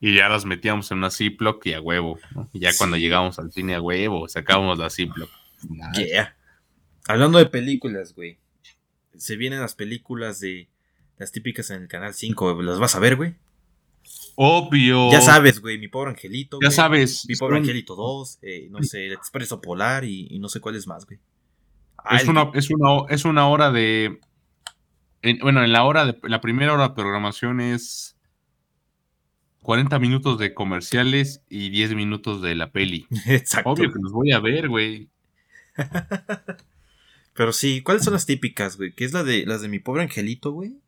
y 0.00 0.14
ya 0.16 0.28
las 0.28 0.44
metíamos 0.46 0.90
en 0.90 0.98
una 0.98 1.10
Ziploc 1.10 1.64
y 1.66 1.74
a 1.74 1.80
huevo. 1.80 2.18
¿no? 2.34 2.48
Y 2.52 2.60
ya 2.60 2.70
cuando 2.76 2.96
llegamos 2.96 3.38
al 3.38 3.52
cine 3.52 3.74
a 3.74 3.80
huevo, 3.82 4.28
sacábamos 4.28 4.78
la 4.78 4.90
Ziploc. 4.90 5.28
Yeah. 5.94 6.34
Hablando 7.06 7.38
de 7.38 7.46
películas, 7.46 8.14
güey. 8.14 8.38
Se 9.16 9.36
vienen 9.36 9.60
las 9.60 9.74
películas 9.74 10.40
de 10.40 10.68
las 11.18 11.32
típicas 11.32 11.68
en 11.70 11.82
el 11.82 11.88
canal 11.88 12.14
5, 12.14 12.54
güey. 12.54 12.66
¿Las 12.66 12.78
vas 12.78 12.94
a 12.94 12.98
ver, 12.98 13.16
güey? 13.16 13.34
Obvio. 14.36 15.10
Ya 15.12 15.20
sabes, 15.20 15.60
güey, 15.60 15.78
mi 15.78 15.88
pobre 15.88 16.10
angelito. 16.10 16.58
Ya 16.62 16.68
güey. 16.68 16.76
sabes. 16.76 17.26
Mi 17.28 17.36
pobre 17.36 17.58
angelito 17.58 17.94
2, 17.94 18.38
eh, 18.42 18.68
no 18.70 18.82
sé, 18.82 19.06
el 19.06 19.12
expreso 19.12 19.60
polar 19.60 20.04
y, 20.04 20.28
y 20.30 20.38
no 20.38 20.48
sé 20.48 20.60
cuál 20.60 20.76
es 20.76 20.86
más, 20.86 21.04
güey. 21.04 21.18
Ah, 21.98 22.16
Es 22.16 22.22
el- 22.24 22.30
una, 22.30 22.50
es, 22.54 22.70
una, 22.70 22.88
es 23.10 23.24
una 23.26 23.48
hora 23.48 23.70
de. 23.70 24.18
en- 25.22 25.38
bueno, 25.40 25.62
en 25.62 25.72
la 25.72 25.84
hora 25.84 26.06
de. 26.06 26.18
La 26.22 26.40
primera 26.40 26.72
hora 26.72 26.88
de 26.88 26.94
programación 26.94 27.60
es 27.60 28.16
40 29.70 30.00
minutos 30.00 30.36
de 30.40 30.52
comerciales 30.52 31.44
y 31.48 31.70
10 31.70 31.94
minutos 31.94 32.42
de 32.42 32.56
la 32.56 32.72
peli. 32.72 33.06
Exacto. 33.26 33.70
Obvio 33.70 33.92
que 33.92 34.00
los 34.02 34.10
voy 34.10 34.32
a 34.32 34.40
ver, 34.40 34.68
güey. 34.68 35.08
Pero 37.34 37.52
sí, 37.52 37.80
¿cuáles 37.80 38.02
son 38.02 38.14
las 38.14 38.26
típicas, 38.26 38.76
güey? 38.76 38.92
¿Qué 38.92 39.04
es 39.04 39.12
la 39.12 39.22
de 39.22 39.46
las 39.46 39.62
de 39.62 39.68
mi 39.68 39.78
pobre 39.78 40.02
angelito, 40.02 40.50
güey? 40.50 40.80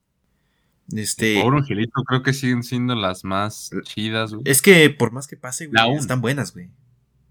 Este. 0.92 1.40
Pobre 1.40 1.58
Angelito, 1.58 2.02
creo 2.02 2.24
que 2.24 2.32
siguen 2.32 2.64
siendo 2.64 2.96
las 2.96 3.22
más 3.22 3.70
chidas, 3.84 4.34
güey. 4.34 4.42
Es 4.46 4.60
que 4.60 4.90
por 4.90 5.12
más 5.12 5.28
que 5.28 5.36
pase, 5.36 5.68
güey, 5.68 5.94
están 5.94 6.20
buenas, 6.20 6.52
güey. 6.52 6.68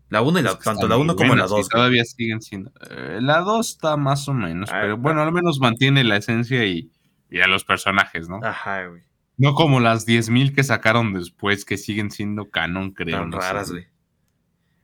La 0.07 0.21
1 0.21 0.39
y 0.39 0.43
la, 0.43 0.57
que 0.57 0.63
tanto 0.63 0.87
la 0.87 0.95
muy 0.95 1.03
1 1.03 1.15
como 1.17 1.35
la 1.35 1.47
buenas 1.47 1.51
y 1.51 1.55
2. 1.55 1.67
Todavía 1.67 2.05
siguen 2.05 2.41
siendo. 2.41 2.71
eh, 2.89 3.19
la 3.19 3.41
2 3.41 3.69
está 3.71 3.97
más 3.97 4.25
o 4.29 4.33
menos, 4.33 4.69
Ah, 4.71 4.79
pero 4.83 4.95
bueno, 4.95 5.21
al 5.21 5.33
menos 5.33 5.59
mantiene 5.59 6.05
la 6.05 6.15
esencia 6.15 6.65
y, 6.65 6.89
y 7.29 7.41
a 7.41 7.47
los 7.47 7.65
personajes, 7.65 8.29
¿no? 8.29 8.39
Ajá, 8.41 8.85
güey. 8.87 9.01
No 9.41 9.55
como 9.55 9.79
las 9.79 10.05
10.000 10.05 10.53
que 10.53 10.63
sacaron 10.63 11.13
después, 11.13 11.65
que 11.65 11.77
siguen 11.77 12.11
siendo 12.11 12.49
canon, 12.51 12.91
creo. 12.91 13.21
Tan 13.21 13.29
no 13.31 13.39
raras, 13.39 13.71
güey. 13.71 13.85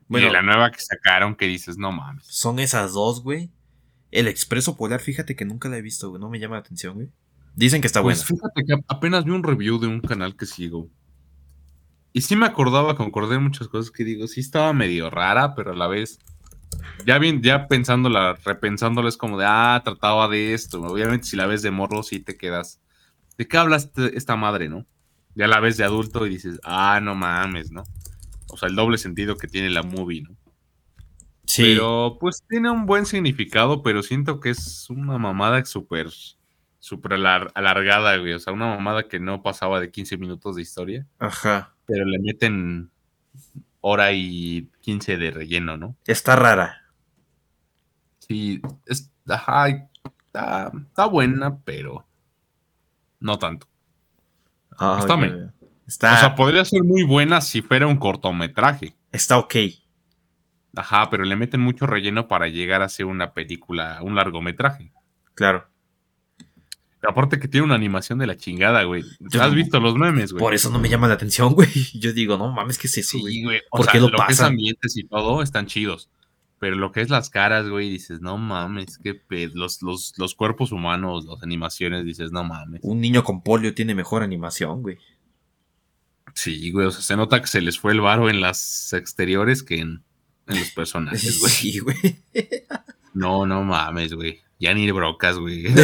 Bueno, 0.08 0.26
Bueno, 0.26 0.28
y 0.30 0.32
la 0.32 0.42
nueva 0.42 0.72
que 0.72 0.80
sacaron 0.80 1.36
que 1.36 1.46
dices, 1.46 1.78
no 1.78 1.92
mames. 1.92 2.26
son 2.26 2.58
esas 2.60 2.94
dos, 2.94 3.22
güey. 3.22 3.52
El 4.10 4.28
expreso 4.28 4.76
polar, 4.76 5.00
fíjate 5.02 5.36
que 5.36 5.46
nunca 5.46 5.70
la 5.70 5.78
he 5.78 5.82
visto, 5.82 6.10
güey. 6.10 6.20
No 6.20 6.30
me 6.30 6.40
llama 6.40 6.56
la 6.56 6.62
atención, 6.62 6.96
güey. 6.96 7.10
Dicen 7.56 7.82
que 7.82 7.88
está 7.88 8.02
Pues 8.02 8.28
buena. 8.28 8.42
fíjate 8.42 8.64
que 8.66 8.84
apenas 8.88 9.26
vi 9.26 9.32
un 9.32 9.44
review 9.44 9.78
de 9.80 9.88
un 9.88 10.00
canal 10.00 10.36
que 10.36 10.46
sigo. 10.46 10.90
Y 12.14 12.22
sí 12.22 12.36
me 12.36 12.46
acordaba, 12.48 12.96
concordé 12.96 13.36
en 13.36 13.44
muchas 13.44 13.68
cosas 13.68 13.92
que 13.92 14.04
digo, 14.04 14.26
sí 14.28 14.40
estaba 14.40 14.74
medio 14.74 15.10
rara, 15.12 15.54
pero 15.54 15.74
a 15.74 15.76
la 15.76 15.86
vez, 15.88 16.18
ya 17.06 17.20
bien, 17.20 17.44
ya 17.44 17.68
pensándola, 17.68 18.36
repensándola, 18.44 19.10
es 19.10 19.18
como 19.18 19.38
de, 19.38 19.46
ah, 19.48 19.80
trataba 19.86 20.28
de 20.28 20.54
esto. 20.56 20.82
Obviamente, 20.82 21.28
si 21.28 21.36
la 21.36 21.46
ves 21.46 21.62
de 21.62 21.70
morro, 21.70 22.02
sí 22.02 22.20
te 22.22 22.38
quedas. 22.38 22.82
¿De 23.38 23.48
qué 23.48 23.58
habla 23.58 23.76
este- 23.78 24.18
esta 24.18 24.36
madre, 24.36 24.70
no? 24.70 24.86
Ya 25.36 25.48
la 25.48 25.60
ves 25.60 25.78
de 25.78 25.84
adulto 25.84 26.26
y 26.26 26.32
dices, 26.32 26.60
ah, 26.64 27.00
no 27.02 27.14
mames, 27.16 27.72
¿no? 27.72 27.84
O 28.50 28.58
sea, 28.58 28.70
el 28.70 28.76
doble 28.76 28.98
sentido 28.98 29.38
que 29.38 29.48
tiene 29.48 29.70
la 29.70 29.84
movie, 29.84 30.24
¿no? 30.24 30.36
Sí. 31.46 31.64
Pero 31.64 32.18
pues 32.20 32.44
tiene 32.50 32.70
un 32.72 32.86
buen 32.86 33.06
significado, 33.06 33.84
pero 33.84 34.04
siento 34.04 34.40
que 34.40 34.50
es 34.50 34.90
una 34.90 35.18
mamada 35.18 35.64
súper, 35.66 36.10
súper 36.80 37.14
alar- 37.14 37.52
alargada, 37.56 38.18
güey. 38.18 38.34
O 38.34 38.40
sea, 38.40 38.54
una 38.54 38.66
mamada 38.68 39.08
que 39.08 39.20
no 39.20 39.42
pasaba 39.44 39.80
de 39.80 39.92
15 39.92 40.18
minutos 40.18 40.56
de 40.56 40.62
historia, 40.64 41.06
Ajá. 41.20 41.74
pero 41.86 42.04
le 42.06 42.20
meten 42.20 42.90
hora 43.82 44.12
y 44.14 44.70
15 44.82 45.18
de 45.18 45.32
relleno, 45.32 45.78
¿no? 45.78 45.96
Está 46.06 46.36
rara. 46.36 46.82
Sí, 48.20 48.62
es, 48.86 49.10
ajá, 49.28 49.68
está, 50.26 50.72
está 50.90 51.06
buena, 51.06 51.58
pero 51.60 52.06
no 53.20 53.38
tanto. 53.40 53.68
Ah, 54.78 54.98
Está 55.00 55.16
güey. 55.16 55.30
bien. 55.32 55.54
Está, 55.88 56.14
O 56.14 56.18
sea, 56.18 56.36
podría 56.36 56.66
ser 56.66 56.84
muy 56.84 57.04
buena 57.04 57.40
si 57.42 57.62
fuera 57.62 57.88
un 57.88 57.98
cortometraje. 57.98 58.96
está 59.12 59.38
ok. 59.38 59.56
Ajá, 60.76 61.10
pero 61.10 61.24
le 61.24 61.36
meten 61.36 61.62
mucho 61.62 61.88
relleno 61.88 62.28
para 62.28 62.48
llegar 62.50 62.82
a 62.82 62.90
ser 62.90 63.06
una 63.06 63.34
película, 63.34 64.00
un 64.04 64.16
largometraje. 64.16 64.92
Claro. 65.34 65.68
Aparte 67.08 67.40
que 67.40 67.48
tiene 67.48 67.66
una 67.66 67.76
animación 67.76 68.20
de 68.20 68.28
la 68.28 68.36
chingada, 68.36 68.84
güey. 68.84 69.04
Yo 69.20 69.42
¿Has 69.42 69.54
visto 69.54 69.80
los 69.80 69.96
memes, 69.96 70.34
güey? 70.34 70.42
Por 70.42 70.54
eso 70.54 70.70
no 70.70 70.78
me 70.80 70.90
llama 70.90 71.08
la 71.08 71.14
atención, 71.14 71.54
güey. 71.56 71.70
Yo 71.94 72.12
digo, 72.12 72.38
no 72.38 72.52
mames, 72.52 72.78
¿qué 72.78 72.88
es 72.88 72.98
eso, 72.98 73.20
güey? 73.20 73.34
Sí, 73.34 73.44
güey. 73.44 73.62
O 73.72 73.78
¿Por 73.78 73.86
sea, 73.86 73.94
qué 73.94 74.00
lo 74.02 74.10
lo 74.10 74.18
que 74.26 74.34
es 74.34 74.42
ambientes 74.42 74.98
y 74.98 75.04
todo 75.06 75.42
están 75.42 75.68
chidos. 75.68 76.10
Pero 76.60 76.76
lo 76.76 76.92
que 76.92 77.02
es 77.02 77.10
las 77.10 77.30
caras, 77.30 77.70
güey, 77.70 77.90
dices, 77.90 78.22
no 78.22 78.38
mames, 78.38 78.98
qué 78.98 79.14
pedo. 79.14 79.52
Los, 79.56 79.82
los, 79.84 80.14
los 80.18 80.34
cuerpos 80.34 80.72
humanos, 80.72 81.26
las 81.26 81.44
animaciones, 81.44 82.04
dices, 82.04 82.32
no 82.32 82.44
mames. 82.44 82.80
Un 82.84 83.00
niño 83.00 83.24
con 83.24 83.44
polio 83.44 83.76
tiene 83.76 83.94
mejor 83.94 84.24
animación, 84.24 84.82
güey. 84.82 84.98
Sí, 86.34 86.72
güey, 86.72 86.88
o 86.88 86.92
sea, 86.92 87.02
se 87.02 87.16
nota 87.16 87.42
que 87.42 87.48
se 87.48 87.62
les 87.62 87.80
fue 87.80 87.94
el 87.94 88.02
varo 88.02 88.30
en 88.30 88.42
las 88.42 88.94
exteriores 88.94 89.64
que 89.64 89.80
en, 89.80 90.04
en 90.48 90.60
los 90.60 90.72
personajes, 90.72 91.40
güey. 91.40 91.52
Sí, 91.58 91.80
güey. 91.80 91.98
No, 93.14 93.46
no 93.46 93.64
mames, 93.64 94.14
güey. 94.14 94.40
Ya 94.60 94.74
ni 94.74 94.90
brocas, 94.92 95.38
güey. 95.38 95.66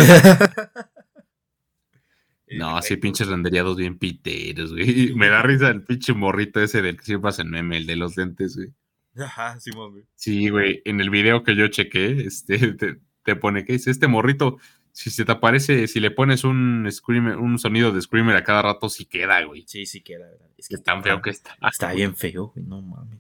No, 2.58 2.82
sí, 2.82 2.98
pinches 2.98 3.28
renderiados 3.28 3.78
bien 3.78 3.98
piteros, 3.98 4.72
güey. 4.74 5.14
Me 5.16 5.28
da 5.28 5.42
risa 5.42 5.70
el 5.70 5.84
pinche 5.84 6.14
morrito 6.14 6.62
ese 6.62 6.82
del 6.82 6.98
que 6.98 7.06
siempre 7.06 7.30
hacen 7.30 7.50
meme, 7.50 7.78
el 7.78 7.86
de 7.86 7.96
los 7.96 8.16
lentes, 8.18 8.56
güey. 8.56 8.70
Ajá, 9.18 9.60
Simón, 9.60 9.92
güey. 9.92 10.06
Sí, 10.16 10.50
güey, 10.50 10.82
en 10.86 11.00
el 11.02 11.10
video 11.10 11.44
que 11.44 11.56
yo 11.56 11.68
chequé, 11.68 12.26
este, 12.26 12.58
te, 12.74 13.00
te 13.24 13.36
pone 13.36 13.66
que 13.66 13.74
dice, 13.74 13.92
este 13.92 14.08
morrito, 14.08 14.58
si 14.92 15.10
se 15.10 15.26
te 15.26 15.32
aparece, 15.32 15.88
si 15.88 16.00
le 16.00 16.12
pones 16.12 16.44
un 16.44 16.88
screamer, 16.92 17.38
un 17.38 17.58
sonido 17.60 17.92
de 17.92 18.02
screamer 18.02 18.36
a 18.36 18.44
cada 18.44 18.62
rato, 18.62 18.90
sí 18.90 19.06
queda, 19.06 19.44
güey. 19.44 19.64
Sí, 19.68 19.86
sí 19.86 20.02
queda, 20.02 20.26
¿verdad? 20.30 20.48
Es 20.58 20.68
que 20.68 20.76
Es 20.76 20.84
tan 20.84 21.04
feo 21.04 21.22
que 21.22 21.30
está. 21.32 21.58
Está 21.72 21.94
bien 21.94 22.16
feo, 22.16 22.52
güey, 22.54 22.66
no 22.66 22.82
mames. 22.82 23.20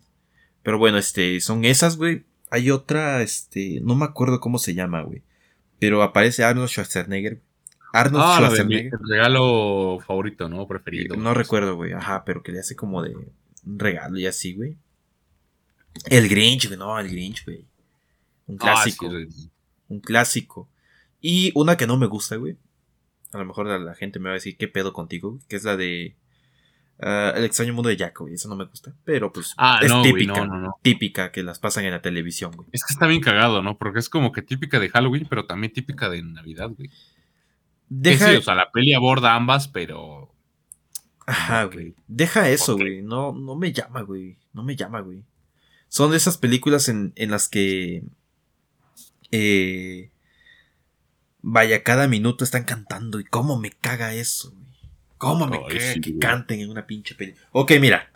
Pero 0.62 0.78
bueno, 0.78 0.98
este, 0.98 1.40
son 1.42 1.66
esas, 1.66 1.98
güey. 1.98 2.24
Hay 2.52 2.70
otra, 2.72 3.22
este, 3.22 3.80
no 3.82 3.96
me 3.96 4.06
acuerdo 4.06 4.40
cómo 4.40 4.60
se 4.60 4.74
llama, 4.76 5.02
güey. 5.02 5.24
Pero 5.80 6.04
aparece 6.04 6.44
Arnold 6.44 6.70
Schwarzenegger. 6.70 7.42
Arnold 7.92 8.24
Ah, 8.26 8.36
Schwarzenegger. 8.38 8.92
regalo 9.10 10.00
favorito, 10.06 10.48
¿no? 10.50 10.68
Preferido. 10.68 11.16
No 11.18 11.34
recuerdo, 11.34 11.76
güey. 11.76 11.92
Ajá, 11.94 12.24
pero 12.24 12.42
que 12.44 12.52
le 12.52 12.60
hace 12.60 12.76
como 12.76 13.02
de 13.02 13.16
un 13.16 13.80
regalo 13.80 14.18
y 14.20 14.26
así, 14.28 14.54
güey. 14.56 14.78
El 16.06 16.28
Grinch, 16.30 16.68
güey. 16.68 16.78
No, 16.80 16.98
el 17.00 17.10
Grinch, 17.10 17.46
güey. 17.46 17.66
Un 18.48 18.56
Ah, 18.56 18.64
clásico. 18.84 19.10
sí, 19.10 19.50
un 19.88 20.00
clásico. 20.00 20.70
Y 21.22 21.52
una 21.56 21.78
que 21.78 21.88
no 21.88 21.98
me 21.98 22.08
gusta, 22.08 22.36
güey. 22.36 22.58
A 23.32 23.38
lo 23.38 23.46
mejor 23.46 23.68
la, 23.68 23.78
la 23.80 23.96
gente 23.96 24.20
me 24.20 24.26
va 24.26 24.32
a 24.32 24.36
decir, 24.36 24.58
¿qué 24.58 24.68
pedo 24.68 24.94
contigo? 24.94 25.32
güey? 25.32 25.42
Que 25.48 25.56
es 25.56 25.64
la 25.64 25.78
de 25.78 26.16
ah, 27.00 27.34
El 27.36 27.46
extraño 27.46 27.74
mundo 27.74 27.90
de 27.90 27.98
Jack, 27.98 28.20
güey. 28.20 28.34
Esa 28.34 28.50
no 28.50 28.56
me 28.56 28.66
gusta. 28.66 28.94
Pero 29.06 29.32
pues 29.32 29.54
Ah, 29.58 29.80
es 29.82 29.90
no, 29.90 30.00
güey, 30.02 30.14
típica. 30.14 30.46
no, 30.46 30.56
no, 30.56 30.60
no. 30.60 30.76
Típica 30.82 31.32
que 31.32 31.42
las 31.44 31.60
pasan 31.60 31.86
en 31.86 31.92
la 31.92 32.02
televisión, 32.02 32.52
güey. 32.56 32.68
Es 32.72 32.84
que 32.84 32.94
está 32.94 33.08
bien 33.08 33.22
cagado, 33.22 33.62
¿no? 33.62 33.78
Porque 33.78 34.00
es 34.00 34.10
como 34.10 34.32
que 34.32 34.42
típica 34.42 34.80
de 34.80 34.90
Halloween, 34.90 35.26
pero 35.30 35.46
también 35.46 35.72
típica 35.74 36.10
de 36.10 36.22
Navidad, 36.22 36.70
güey. 36.76 36.90
Deja, 37.90 38.30
sí, 38.32 38.36
o 38.38 38.42
sea, 38.42 38.56
la 38.56 38.72
peli 38.72 38.94
aborda 38.94 39.36
ambas, 39.36 39.68
pero. 39.68 40.30
Ajá, 41.26 41.66
güey. 41.66 41.96
Deja 42.08 42.50
eso, 42.50 42.76
güey. 42.76 43.02
No, 43.02 43.32
no 43.34 43.56
me 43.56 43.72
llama, 43.72 44.02
güey. 44.02 44.38
No 44.52 44.64
me 44.64 44.76
llama, 44.76 45.00
güey. 45.02 45.24
Son 45.94 46.10
de 46.10 46.18
esas 46.18 46.40
películas 46.40 46.90
en, 46.90 47.14
en 47.16 47.30
las 47.30 47.48
que. 47.50 48.02
eh, 49.30 50.10
vaya, 51.44 51.84
cada 51.84 52.08
minuto 52.08 52.44
están 52.44 52.64
cantando. 52.64 53.20
Y 53.20 53.26
cómo 53.26 53.60
me 53.60 53.70
caga 53.70 54.16
eso, 54.16 54.50
güey. 54.54 54.64
Cómo 55.20 55.46
me 55.46 55.60
caga 55.62 55.94
sí, 55.94 56.02
que 56.02 56.10
güey. 56.10 56.20
canten 56.20 56.62
en 56.62 56.72
una 56.72 56.88
pinche 56.88 57.14
película. 57.14 57.48
Ok, 57.52 57.74
mira. 57.80 58.10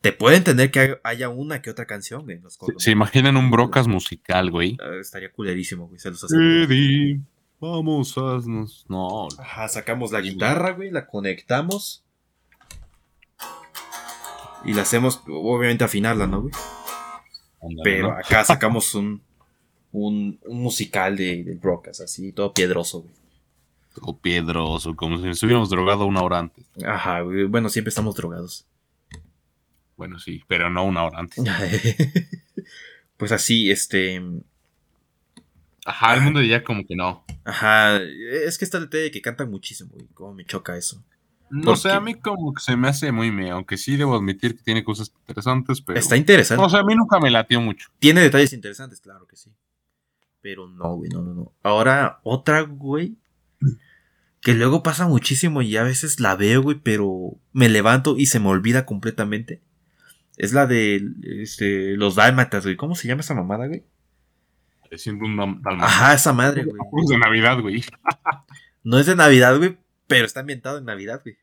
Te 0.00 0.12
puedo 0.12 0.34
entender 0.34 0.72
que 0.72 0.80
hay- 0.80 0.94
haya 1.04 1.28
una 1.28 1.62
que 1.62 1.70
otra 1.70 1.86
canción, 1.86 2.24
güey. 2.24 2.40
los 2.40 2.54
Se, 2.54 2.64
se 2.78 2.90
imaginan 2.90 3.36
un 3.36 3.52
brocas 3.52 3.86
musical, 3.86 4.50
güey. 4.50 4.76
Ah, 4.80 4.96
estaría 5.00 5.30
culerísimo, 5.30 5.86
güey. 5.86 6.00
Se 6.00 6.10
los 6.10 6.24
aseguro. 6.24 6.64
Eddie, 6.64 7.20
vamos 7.60 8.18
a. 8.18 8.40
nos- 8.44 8.84
No, 8.88 9.28
Ajá, 9.38 9.68
sacamos 9.68 10.10
la 10.10 10.20
guitarra, 10.20 10.72
güey, 10.72 10.90
la 10.90 11.06
conectamos. 11.06 12.02
Y 14.64 14.74
la 14.74 14.82
hacemos, 14.82 15.22
obviamente, 15.28 15.84
afinarla, 15.84 16.26
¿no, 16.26 16.42
güey? 16.42 16.54
Pero 17.82 18.08
¿no? 18.08 18.14
acá 18.14 18.44
sacamos 18.44 18.94
un, 18.94 19.22
un, 19.92 20.38
un 20.44 20.62
musical 20.62 21.16
de, 21.16 21.44
de 21.44 21.54
Brocas, 21.54 22.00
así, 22.00 22.32
todo 22.32 22.52
piedroso, 22.52 23.02
güey. 23.02 23.14
O 24.00 24.16
piedroso, 24.16 24.96
como 24.96 25.18
si 25.18 25.24
nos 25.24 25.42
hubiéramos 25.42 25.68
drogado 25.68 26.06
una 26.06 26.22
hora 26.22 26.38
antes. 26.38 26.64
Ajá, 26.84 27.20
güey. 27.20 27.44
Bueno, 27.44 27.68
siempre 27.68 27.90
estamos 27.90 28.14
drogados. 28.14 28.66
Bueno, 29.96 30.18
sí, 30.18 30.42
pero 30.48 30.70
no 30.70 30.84
una 30.84 31.04
hora 31.04 31.18
antes. 31.18 31.44
pues 33.18 33.32
así, 33.32 33.70
este. 33.70 34.22
Ajá, 35.84 36.14
el 36.14 36.22
mundo 36.22 36.40
de 36.40 36.48
Jack 36.48 36.64
como 36.64 36.86
que 36.86 36.96
no. 36.96 37.24
Ajá, 37.44 37.98
es 37.98 38.56
que 38.56 38.64
está 38.64 38.78
el 38.78 38.84
detalle 38.84 39.04
de 39.04 39.10
que 39.10 39.20
cantan 39.20 39.50
muchísimo, 39.50 39.90
güey. 39.92 40.06
Cómo 40.14 40.32
me 40.32 40.46
choca 40.46 40.76
eso. 40.76 41.04
No 41.52 41.64
¿Por 41.64 41.76
sé, 41.76 41.90
a 41.90 42.00
mí 42.00 42.14
como 42.14 42.54
que 42.54 42.62
se 42.62 42.76
me 42.76 42.88
hace 42.88 43.12
muy 43.12 43.30
me, 43.30 43.50
aunque 43.50 43.76
sí 43.76 43.96
debo 43.96 44.16
admitir 44.16 44.56
que 44.56 44.62
tiene 44.62 44.82
cosas 44.82 45.12
interesantes, 45.20 45.82
pero... 45.82 45.98
Está 45.98 46.16
interesante. 46.16 46.64
O 46.64 46.68
sea, 46.70 46.80
a 46.80 46.82
mí 46.82 46.94
nunca 46.94 47.20
me 47.20 47.30
latió 47.30 47.60
mucho. 47.60 47.90
Tiene 47.98 48.22
detalles 48.22 48.54
interesantes, 48.54 49.02
claro 49.02 49.26
que 49.26 49.36
sí. 49.36 49.50
Pero 50.40 50.66
no, 50.66 50.96
güey, 50.96 51.10
no, 51.10 51.20
no, 51.20 51.34
no. 51.34 51.52
Ahora, 51.62 52.20
otra, 52.22 52.62
güey. 52.62 53.16
Que 54.40 54.54
luego 54.54 54.82
pasa 54.82 55.06
muchísimo 55.06 55.60
y 55.60 55.76
a 55.76 55.82
veces 55.82 56.20
la 56.20 56.36
veo, 56.36 56.62
güey, 56.62 56.80
pero 56.82 57.36
me 57.52 57.68
levanto 57.68 58.16
y 58.16 58.26
se 58.26 58.40
me 58.40 58.48
olvida 58.48 58.86
completamente. 58.86 59.60
Es 60.38 60.54
la 60.54 60.66
de 60.66 61.06
este, 61.22 61.98
los 61.98 62.14
dálmatas, 62.14 62.64
güey. 62.64 62.76
¿Cómo 62.76 62.94
se 62.94 63.08
llama 63.08 63.20
esa 63.20 63.34
mamada, 63.34 63.66
güey? 63.66 63.84
Siendo 64.96 65.26
un 65.26 65.36
dalmata. 65.36 65.84
Ajá, 65.84 66.14
esa 66.14 66.32
madre, 66.32 66.64
güey. 66.64 66.76
Cruz 66.90 67.08
de 67.08 67.18
Navidad, 67.18 67.60
güey. 67.60 67.84
No 68.82 68.98
es 68.98 69.04
de 69.04 69.14
Navidad, 69.14 69.58
güey, 69.58 69.76
pero 70.06 70.26
está 70.26 70.40
ambientado 70.40 70.78
en 70.78 70.86
Navidad, 70.86 71.20
güey. 71.22 71.36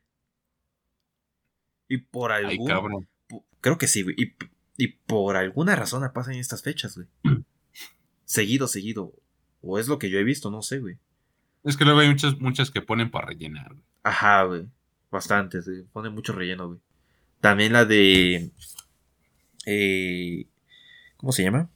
Y 1.89 1.97
por 1.97 2.31
algún... 2.31 3.07
Creo 3.61 3.77
que 3.77 3.87
sí, 3.87 4.03
güey. 4.03 4.15
Y, 4.17 4.33
y 4.77 4.87
por 4.87 5.35
alguna 5.35 5.75
razón 5.75 6.09
pasan 6.13 6.35
estas 6.35 6.63
fechas, 6.63 6.95
güey. 6.95 7.07
seguido, 8.25 8.67
seguido. 8.67 9.11
O 9.61 9.77
es 9.79 9.87
lo 9.89 9.99
que 9.99 10.09
yo 10.09 10.17
he 10.19 10.23
visto, 10.23 10.49
no 10.51 10.61
sé, 10.61 10.79
güey. 10.79 10.97
Es 11.65 11.75
que 11.75 11.83
luego 11.83 11.99
hay 11.99 12.07
muchas, 12.07 12.39
muchas 12.39 12.71
que 12.71 12.81
ponen 12.81 13.11
para 13.11 13.27
rellenar, 13.27 13.67
güey. 13.73 13.83
Ajá, 14.03 14.43
güey. 14.43 14.65
Bastantes, 15.11 15.65
güey. 15.67 15.83
Pone 15.91 16.09
mucho 16.09 16.31
relleno, 16.31 16.67
güey. 16.67 16.79
También 17.41 17.73
la 17.73 17.83
de. 17.85 18.51
Eh, 19.65 20.45
¿Cómo 21.17 21.31
se 21.33 21.43
llama? 21.43 21.69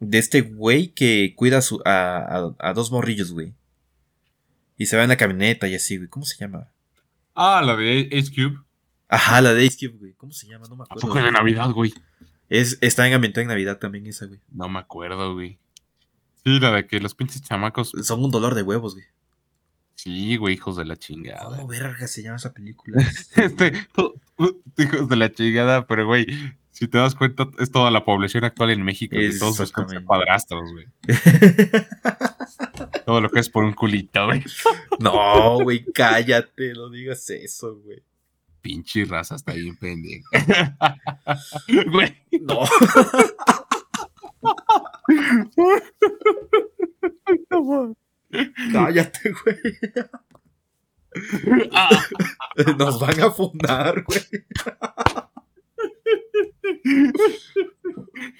De 0.00 0.18
este 0.18 0.42
güey 0.42 0.88
que 0.88 1.32
cuida 1.36 1.58
a, 1.58 1.62
su- 1.62 1.80
a, 1.84 2.18
a- 2.18 2.54
a 2.58 2.72
dos 2.74 2.90
morrillos, 2.90 3.32
güey. 3.32 3.54
Y 4.76 4.86
se 4.86 4.96
va 4.96 5.04
en 5.04 5.08
la 5.08 5.16
camioneta 5.16 5.68
y 5.68 5.74
así, 5.74 5.96
güey. 5.96 6.08
¿Cómo 6.08 6.26
se 6.26 6.36
llama? 6.36 6.70
Ah, 7.34 7.62
la 7.64 7.76
de 7.76 8.08
Ace 8.12 8.30
Cube. 8.34 8.58
Ajá, 9.08 9.40
la 9.40 9.52
de 9.54 9.64
Ice 9.64 9.76
Cube, 9.88 9.98
güey. 9.98 10.12
¿Cómo 10.14 10.32
se 10.32 10.46
llama? 10.46 10.66
No 10.68 10.76
me 10.76 10.82
¿A 10.82 10.84
acuerdo. 10.84 11.08
poco 11.08 11.18
de. 11.22 11.30
Navidad, 11.30 11.70
güey? 11.70 11.92
Es, 12.48 12.78
está 12.80 13.06
en 13.06 13.14
ambientada 13.14 13.42
en 13.42 13.48
Navidad 13.48 13.78
también 13.78 14.06
esa, 14.06 14.26
güey. 14.26 14.40
No 14.50 14.68
me 14.68 14.78
acuerdo, 14.78 15.34
güey. 15.34 15.58
Sí, 16.44 16.60
la 16.60 16.72
de 16.72 16.86
que 16.86 17.00
los 17.00 17.14
pinches 17.14 17.42
chamacos. 17.42 17.92
Son 18.02 18.22
un 18.22 18.30
dolor 18.30 18.54
de 18.54 18.62
huevos, 18.62 18.94
güey. 18.94 19.06
Sí, 19.94 20.36
güey, 20.36 20.54
hijos 20.54 20.76
de 20.76 20.84
la 20.84 20.96
chingada. 20.96 21.44
¿Cómo 21.44 21.66
verga 21.66 22.06
se 22.06 22.22
llama 22.22 22.36
esa 22.36 22.52
película? 22.52 23.00
Este, 23.36 23.72
hijos 24.76 25.08
de 25.08 25.16
la 25.16 25.32
chingada, 25.32 25.86
pero 25.86 26.06
güey, 26.06 26.26
si 26.72 26.88
te 26.88 26.98
das 26.98 27.14
cuenta, 27.14 27.48
es 27.58 27.70
toda 27.70 27.90
la 27.90 28.04
población 28.04 28.44
actual 28.44 28.70
en 28.70 28.82
México, 28.82 29.16
que 29.16 29.30
todos 29.38 29.60
Exactamente. 29.60 30.04
padrastros, 30.06 30.70
güey. 30.72 30.86
Todo 33.06 33.20
lo 33.20 33.30
que 33.30 33.40
es 33.40 33.50
por 33.50 33.64
un 33.64 33.74
culito, 33.74 34.26
güey. 34.26 34.42
no, 34.98 35.58
güey, 35.62 35.84
cállate, 35.92 36.72
no 36.72 36.88
digas 36.90 37.28
eso, 37.30 37.76
güey. 37.76 38.02
Pinche 38.64 39.04
raza 39.04 39.34
está 39.34 39.52
bien 39.52 39.76
pendeja. 39.76 40.26
Güey. 41.92 42.16
No. 42.40 42.60
Cállate, 48.72 49.32
güey. 49.32 49.58
Ah, 51.72 51.90
Nos 52.78 52.98
van 52.98 53.20
a 53.20 53.30
fundar, 53.30 54.02
güey. 54.02 54.22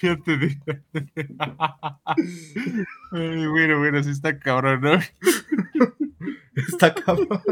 ya 0.03 0.16
te 0.25 0.39
digo. 0.39 0.64
Ay, 3.12 3.47
bueno, 3.47 3.79
bueno, 3.79 4.03
sí 4.03 4.11
está 4.11 4.39
cabrón, 4.39 4.81
¿no? 4.81 4.99
Está 6.57 6.95
cabrón. 6.95 7.43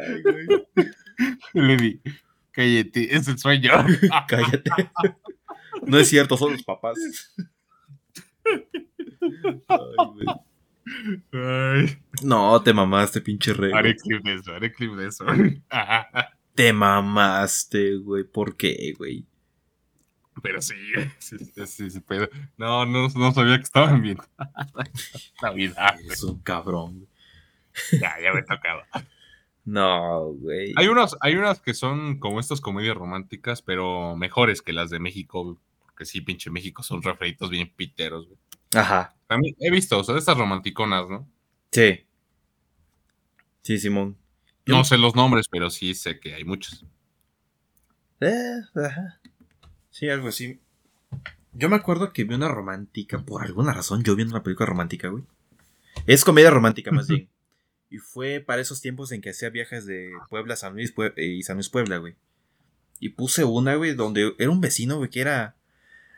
Ay, 0.00 0.22
güey. 0.22 0.46
Le 1.52 1.76
di, 1.76 2.00
cállate, 2.52 3.14
es 3.14 3.28
el 3.28 3.38
sueño. 3.38 3.70
Cállate. 4.28 4.70
No 5.82 5.98
es 5.98 6.08
cierto, 6.08 6.36
son 6.36 6.52
los 6.52 6.62
papás. 6.62 6.96
Ay, 9.68 10.26
güey. 11.32 11.98
No, 12.22 12.62
te 12.62 12.72
mamaste, 12.72 13.20
pinche 13.20 13.52
rey. 13.52 13.72
haré 13.72 13.96
clip 13.96 14.24
de 14.24 14.34
eso, 14.34 14.54
haré 14.54 14.72
clip 14.72 14.92
de 14.92 15.08
eso. 15.08 15.24
Te 16.54 16.72
mamaste, 16.72 17.96
güey. 17.96 18.24
¿Por 18.24 18.56
qué, 18.56 18.94
güey? 18.96 19.26
Pero 20.42 20.62
sí, 20.62 20.74
sí, 21.18 21.36
sí, 21.66 21.90
sí, 21.90 22.00
pero 22.06 22.28
no, 22.56 22.86
no, 22.86 23.08
no 23.08 23.32
sabía 23.32 23.56
que 23.56 23.64
estaban 23.64 24.00
bien. 24.00 24.18
Navidad. 25.42 25.96
Es 26.08 26.22
un 26.22 26.40
cabrón. 26.40 27.06
Ya, 27.92 28.16
ya 28.22 28.32
me 28.32 28.42
tocaba. 28.42 28.86
No, 29.64 30.32
güey. 30.32 30.72
Hay 30.76 30.88
unas, 30.88 31.16
hay 31.20 31.36
unas 31.36 31.60
que 31.60 31.74
son 31.74 32.18
como 32.18 32.40
estas 32.40 32.60
comedias 32.60 32.96
románticas, 32.96 33.62
pero 33.62 34.16
mejores 34.16 34.62
que 34.62 34.72
las 34.72 34.90
de 34.90 34.98
México, 35.00 35.44
güey, 35.44 35.56
porque 35.84 36.04
sí, 36.06 36.20
pinche 36.20 36.50
México 36.50 36.82
son 36.82 37.02
refritos 37.02 37.50
bien 37.50 37.72
piteros, 37.74 38.26
güey. 38.26 38.38
Ajá. 38.74 39.14
También 39.26 39.54
he 39.60 39.70
visto, 39.70 39.98
o 39.98 40.04
sea, 40.04 40.14
de 40.14 40.18
estas 40.20 40.36
romanticonas, 40.38 41.08
¿no? 41.08 41.28
Sí. 41.72 42.00
Sí, 43.62 43.78
Simón. 43.78 44.16
Yo- 44.66 44.76
No 44.76 44.84
sé 44.84 44.98
los 44.98 45.14
nombres, 45.14 45.48
pero 45.48 45.70
sí 45.70 45.94
sé 45.94 46.18
que 46.20 46.34
hay 46.34 46.44
muchos. 46.44 46.84
Eh, 48.20 48.60
ajá. 48.74 49.20
Sí, 49.90 50.08
algo 50.08 50.28
así. 50.28 50.60
Yo 51.52 51.68
me 51.68 51.76
acuerdo 51.76 52.12
que 52.12 52.24
vi 52.24 52.34
una 52.34 52.48
romántica, 52.48 53.18
por 53.24 53.42
alguna 53.44 53.72
razón, 53.72 54.02
yo 54.04 54.14
viendo 54.14 54.34
una 54.34 54.42
película 54.42 54.66
romántica, 54.66 55.08
güey. 55.08 55.24
Es 56.06 56.24
comedia 56.24 56.50
romántica, 56.50 56.92
más 56.92 57.08
bien. 57.08 57.28
Y 57.90 57.98
fue 57.98 58.40
para 58.40 58.62
esos 58.62 58.80
tiempos 58.80 59.10
en 59.12 59.20
que 59.20 59.30
hacía 59.30 59.50
viajes 59.50 59.84
de 59.84 60.10
Puebla 60.28 60.54
a 60.54 60.56
San 60.56 60.74
Luis 60.74 60.94
Pue- 60.94 61.12
y 61.16 61.42
San 61.42 61.56
Luis 61.56 61.68
Puebla, 61.68 61.96
güey. 61.98 62.14
Y 63.00 63.10
puse 63.10 63.44
una, 63.44 63.74
güey, 63.74 63.94
donde 63.94 64.34
era 64.38 64.50
un 64.50 64.60
vecino, 64.60 64.96
güey, 64.98 65.10
que 65.10 65.20
era. 65.20 65.56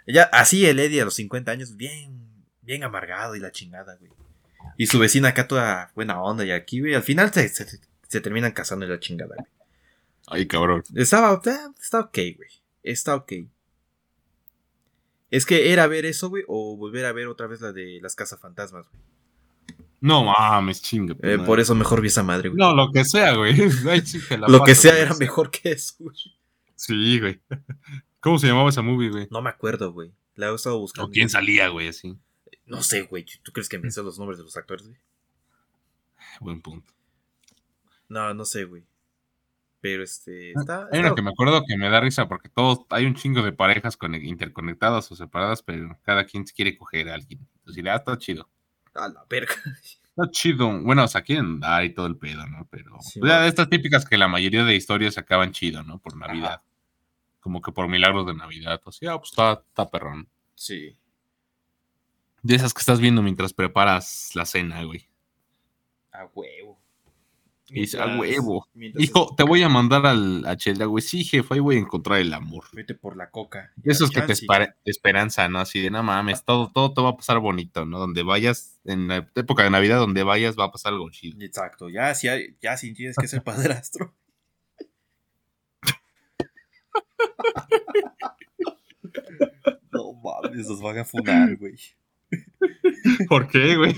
Ya, 0.06 0.24
así 0.24 0.66
el 0.66 0.78
Eddie 0.80 1.00
a 1.00 1.04
los 1.04 1.14
50 1.14 1.50
años, 1.50 1.76
bien, 1.76 2.20
bien 2.62 2.82
amargado 2.82 3.36
y 3.36 3.40
la 3.40 3.52
chingada, 3.52 3.96
güey. 3.96 4.10
Y 4.76 4.86
su 4.86 4.98
vecina 4.98 5.28
acá 5.28 5.48
toda 5.48 5.90
buena 5.94 6.20
onda 6.22 6.44
y 6.44 6.50
aquí, 6.50 6.80
güey. 6.80 6.94
Al 6.94 7.02
final 7.02 7.32
se, 7.32 7.48
se- 7.48 7.80
se 8.08 8.20
terminan 8.20 8.52
casando 8.52 8.84
y 8.84 8.88
la 8.88 9.00
chingada, 9.00 9.34
güey. 9.36 9.48
Ay, 10.26 10.46
cabrón. 10.46 10.82
Estaba, 10.94 11.40
eh, 11.44 11.56
está 11.80 12.00
ok, 12.00 12.18
güey. 12.36 12.50
Está 12.82 13.14
ok. 13.14 13.32
Es 15.30 15.46
que 15.46 15.72
era 15.72 15.86
ver 15.86 16.04
eso, 16.04 16.28
güey, 16.28 16.44
o 16.46 16.76
volver 16.76 17.06
a 17.06 17.12
ver 17.12 17.26
otra 17.28 17.46
vez 17.46 17.60
la 17.60 17.72
de 17.72 17.98
las 18.02 18.14
casas 18.14 18.38
fantasmas, 18.38 18.86
güey. 18.88 19.02
No 20.02 20.24
mames, 20.24 20.82
chinga. 20.82 21.14
Eh, 21.22 21.38
por 21.46 21.60
eso 21.60 21.74
mejor 21.74 22.00
vi 22.00 22.08
esa 22.08 22.22
madre, 22.24 22.48
güey. 22.48 22.58
No, 22.58 22.74
lo 22.74 22.90
que 22.90 23.04
sea, 23.04 23.34
güey. 23.36 23.54
Ay, 23.88 24.02
la 24.38 24.48
Lo 24.48 24.64
que 24.64 24.74
sea 24.74 24.90
güey. 24.92 25.02
era 25.04 25.14
mejor 25.16 25.50
que 25.50 25.70
eso, 25.72 25.94
güey. 26.00 26.16
Sí, 26.74 27.20
güey. 27.20 27.40
¿Cómo 28.20 28.38
se 28.38 28.48
llamaba 28.48 28.68
esa 28.68 28.82
movie, 28.82 29.10
güey? 29.10 29.28
No 29.30 29.40
me 29.40 29.50
acuerdo, 29.50 29.92
güey. 29.92 30.12
La 30.34 30.48
he 30.50 30.54
estado 30.54 30.78
buscando. 30.80 31.08
¿O 31.08 31.10
quién 31.10 31.28
salía, 31.30 31.68
güey? 31.68 31.88
Así. 31.88 32.18
No 32.66 32.82
sé, 32.82 33.02
güey. 33.02 33.24
¿Tú 33.42 33.52
crees 33.52 33.68
que 33.68 33.78
me 33.78 33.90
sé 33.90 34.02
los 34.02 34.18
nombres 34.18 34.38
de 34.38 34.44
los 34.44 34.56
actores, 34.56 34.86
güey? 34.88 34.98
Buen 36.40 36.60
punto. 36.60 36.92
No, 38.08 38.34
no 38.34 38.44
sé, 38.44 38.64
güey. 38.64 38.84
Pero 39.80 40.02
este. 40.02 40.50
Está, 40.52 40.88
Hay 40.92 41.00
está- 41.00 41.14
que 41.14 41.22
me 41.22 41.30
acuerdo 41.30 41.62
que 41.66 41.76
me 41.76 41.88
da 41.88 42.00
risa 42.00 42.28
porque 42.28 42.48
todos, 42.48 42.80
hay 42.90 43.06
un 43.06 43.14
chingo 43.14 43.42
de 43.42 43.52
parejas 43.52 43.98
conec- 43.98 44.24
interconectadas 44.26 45.10
o 45.12 45.16
separadas, 45.16 45.62
pero 45.62 45.96
cada 46.02 46.24
quien 46.24 46.44
quiere 46.44 46.76
coger 46.76 47.08
a 47.08 47.14
alguien. 47.14 47.46
Entonces, 47.58 47.84
ah, 47.86 47.96
está 47.96 48.18
chido. 48.18 48.48
A 48.94 49.08
la 49.08 49.24
verga. 49.28 49.54
Está 50.16 50.30
chido. 50.30 50.82
Bueno, 50.82 51.04
o 51.04 51.08
sea, 51.08 51.22
quieren 51.22 51.58
dar 51.60 51.84
y 51.84 51.94
todo 51.94 52.06
el 52.06 52.16
pedo, 52.16 52.46
¿no? 52.46 52.66
Pero 52.70 52.96
Sí, 53.00 53.18
pues, 53.20 53.30
ya 53.30 53.36
va. 53.38 53.42
de 53.44 53.48
estas 53.48 53.68
típicas 53.70 54.04
que 54.04 54.18
la 54.18 54.28
mayoría 54.28 54.64
de 54.64 54.74
historias 54.76 55.16
acaban 55.16 55.52
chido, 55.52 55.82
¿no? 55.82 55.98
Por 55.98 56.16
Navidad. 56.16 56.60
Como 57.40 57.60
que 57.62 57.72
por 57.72 57.88
milagros 57.88 58.26
de 58.26 58.34
Navidad. 58.34 58.80
O 58.84 58.92
sea, 58.92 59.16
pues 59.18 59.30
está, 59.30 59.52
está 59.66 59.90
perrón. 59.90 60.28
Sí. 60.54 60.96
De 62.42 62.54
esas 62.54 62.74
que 62.74 62.80
estás 62.80 63.00
viendo 63.00 63.22
mientras 63.22 63.52
preparas 63.54 64.30
la 64.34 64.44
cena, 64.44 64.82
güey. 64.84 65.08
A 66.12 66.26
huevo. 66.34 66.71
Y 67.74 67.80
dice, 67.80 67.98
a 68.00 68.18
huevo. 68.18 68.68
Hijo, 68.98 69.34
te 69.36 69.42
voy 69.44 69.62
a 69.62 69.68
mandar 69.68 70.04
al, 70.06 70.44
a 70.46 70.56
güey. 70.84 71.02
Sí, 71.02 71.24
jefe, 71.24 71.54
ahí 71.54 71.60
voy 71.60 71.76
a 71.76 71.80
encontrar 71.80 72.18
el 72.20 72.32
amor. 72.34 72.64
Vete 72.72 72.94
por 72.94 73.16
la 73.16 73.30
coca. 73.30 73.72
Esos 73.82 74.10
que 74.10 74.20
te 74.22 74.32
espera- 74.34 74.76
esperanza, 74.84 75.48
¿no? 75.48 75.58
Así 75.58 75.80
de, 75.80 75.90
no 75.90 76.02
mames, 76.02 76.44
todo, 76.44 76.70
todo 76.72 76.92
te 76.92 77.00
va 77.00 77.10
a 77.10 77.16
pasar 77.16 77.38
bonito, 77.38 77.86
¿no? 77.86 77.98
Donde 77.98 78.22
vayas, 78.22 78.78
en 78.84 79.08
la 79.08 79.28
época 79.34 79.62
de 79.64 79.70
Navidad, 79.70 79.98
donde 79.98 80.22
vayas, 80.22 80.56
va 80.58 80.64
a 80.66 80.72
pasar 80.72 80.92
algo 80.92 81.08
chido. 81.10 81.38
Exacto, 81.40 81.88
ya 81.88 82.14
si, 82.14 82.28
hay- 82.28 82.56
ya 82.60 82.76
si 82.76 82.92
tienes 82.92 83.16
que 83.16 83.26
ser 83.28 83.42
padrastro. 83.42 84.14
no 89.92 90.12
mames, 90.14 90.68
nos 90.68 90.80
van 90.80 90.98
a 90.98 91.04
funar, 91.04 91.56
güey. 91.56 91.76
¿Por 93.28 93.48
qué, 93.48 93.76
güey? 93.76 93.94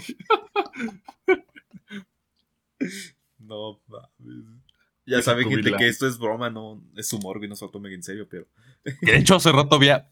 No 3.55 3.80
mames. 3.88 4.64
Ya 5.07 5.22
saben, 5.22 5.48
gente, 5.48 5.72
que 5.76 5.88
esto 5.88 6.07
es 6.07 6.18
broma, 6.18 6.48
no 6.50 6.82
es 6.96 7.12
humor, 7.12 7.38
güey, 7.38 7.48
no 7.48 7.57
se 7.57 7.64
lo 7.64 7.70
tomen 7.70 7.92
en 7.92 8.02
serio, 8.02 8.26
pero. 8.28 8.46
De 9.02 9.16
hecho, 9.16 9.36
hace 9.36 9.52
rato 9.52 9.76
había. 9.76 10.11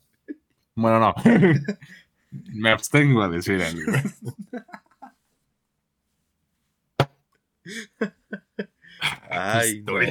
Bueno, 0.75 0.99
no. 0.99 1.15
Me 2.31 2.71
abstengo 2.71 3.23
a 3.23 3.29
decir 3.29 3.63
algo. 3.63 3.93
Ay, 9.31 9.83
no. 9.83 9.99
la 9.99 10.11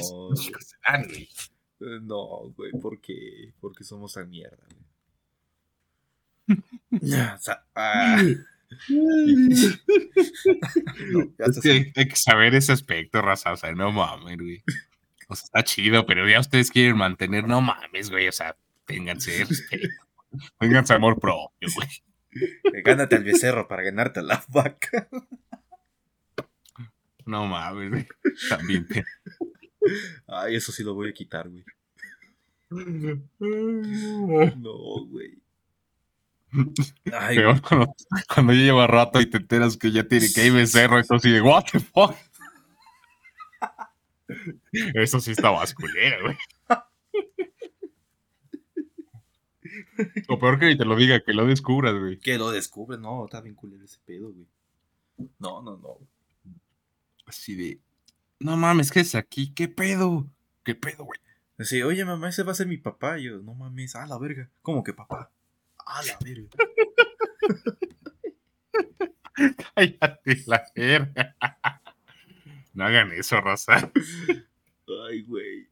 güey. 1.03 1.29
No, 1.79 2.53
güey, 2.55 2.71
¿por 2.73 2.99
qué? 3.01 3.53
Porque 3.59 3.84
somos 3.84 4.13
tan 4.13 4.29
mierda, 4.29 4.63
güey. 4.69 4.82
Ya, 7.01 7.36
o 7.39 7.41
sea, 7.41 7.65
ah. 7.75 8.21
No, 11.11 11.34
Es 11.39 11.65
hay 11.65 12.07
que 12.07 12.15
saber 12.15 12.55
ese 12.55 12.72
aspecto, 12.72 13.22
raza. 13.22 13.51
O 13.53 13.57
sea, 13.57 13.72
no 13.74 13.91
mames, 13.91 14.38
güey. 14.38 14.63
O 15.28 15.36
sea, 15.36 15.45
está 15.45 15.63
chido, 15.63 16.05
pero 16.05 16.28
ya 16.28 16.39
ustedes 16.39 16.72
quieren 16.72 16.97
mantener, 16.97 17.47
no 17.47 17.61
mames, 17.61 18.09
güey. 18.09 18.28
O 18.28 18.32
sea, 18.32 18.55
ténganse 18.86 19.43
respeto. 19.45 19.88
Ténganse 20.59 20.93
amor 20.93 21.19
propio, 21.19 21.69
güey. 21.76 21.89
Gánate 22.84 23.17
al 23.17 23.24
becerro 23.26 23.67
para 23.67 23.84
ganarte 23.84 24.22
a 24.22 24.24
la 24.24 24.43
vaca. 24.49 25.09
No 27.26 27.45
mames, 27.47 27.89
güey. 27.89 28.07
También. 28.49 28.88
te- 28.88 29.03
Ay, 30.28 30.55
eso 30.55 30.72
sí 30.72 30.84
lo 30.84 30.93
voy 30.93 31.09
a 31.09 31.13
quitar, 31.13 31.49
güey. 31.49 31.63
No, 33.39 35.05
güey. 35.07 35.41
Ay. 37.14 37.38
Peor 37.38 37.62
cuando, 37.62 37.95
cuando 38.34 38.54
ya 38.54 38.60
lleva 38.60 38.88
rato 38.88 39.22
y 39.22 39.26
te 39.26 39.38
enteras 39.38 39.78
que 39.78 39.91
ya 39.91 40.08
tiene 40.08 40.32
que 40.34 40.45
ir 40.45 40.54
becerro, 40.54 40.99
eso 40.99 41.16
así 41.16 41.32
de, 41.32 41.41
what 41.41 41.66
the 41.72 41.80
fuck. 41.80 42.16
Eso 44.72 45.20
sí 45.20 45.32
está 45.32 45.49
basculera, 45.49 46.22
güey. 46.22 46.38
O 50.30 50.39
peor 50.39 50.60
que 50.60 50.66
ni 50.68 50.78
te 50.78 50.86
lo 50.86 50.95
diga, 50.95 51.22
que 51.22 51.34
lo 51.34 51.45
descubras, 51.45 51.93
güey. 51.93 52.18
que 52.18 52.38
lo 52.38 52.52
descubre, 52.52 52.97
no, 52.97 53.26
está 53.26 53.41
bien 53.41 53.56
culero 53.56 53.84
ese 53.84 53.99
pedo, 54.06 54.32
güey. 54.32 54.47
No, 55.39 55.62
no, 55.62 55.78
no. 55.78 55.97
Así 57.26 57.56
de, 57.56 57.80
no 58.41 58.58
mames, 58.58 58.89
¿qué 58.89 59.02
es 59.02 59.14
aquí? 59.14 59.54
¿Qué 59.54 59.68
pedo? 59.68 60.28
¿Qué 60.64 60.74
pedo, 60.74 61.06
güey? 61.06 61.20
Así, 61.60 61.84
oye, 61.84 62.04
mamá, 62.04 62.30
ese 62.30 62.41
va 62.41 62.54
a 62.54 62.56
ser 62.56 62.66
mi 62.66 62.78
papá. 62.78 63.20
Y 63.20 63.26
yo, 63.26 63.38
no 63.38 63.54
mames, 63.54 63.95
a 63.95 64.08
la 64.08 64.18
verga. 64.18 64.49
¿Cómo 64.64 64.84
que 64.84 64.93
papá? 64.93 65.30
A 65.86 66.03
la 66.03 66.17
verga. 66.23 66.49
Cállate 69.75 70.43
la 70.47 70.63
verga. 70.75 71.36
No 72.73 72.86
hagan 72.86 73.11
eso, 73.11 73.41
raza. 73.41 73.91
Ay, 75.09 75.23
güey. 75.23 75.67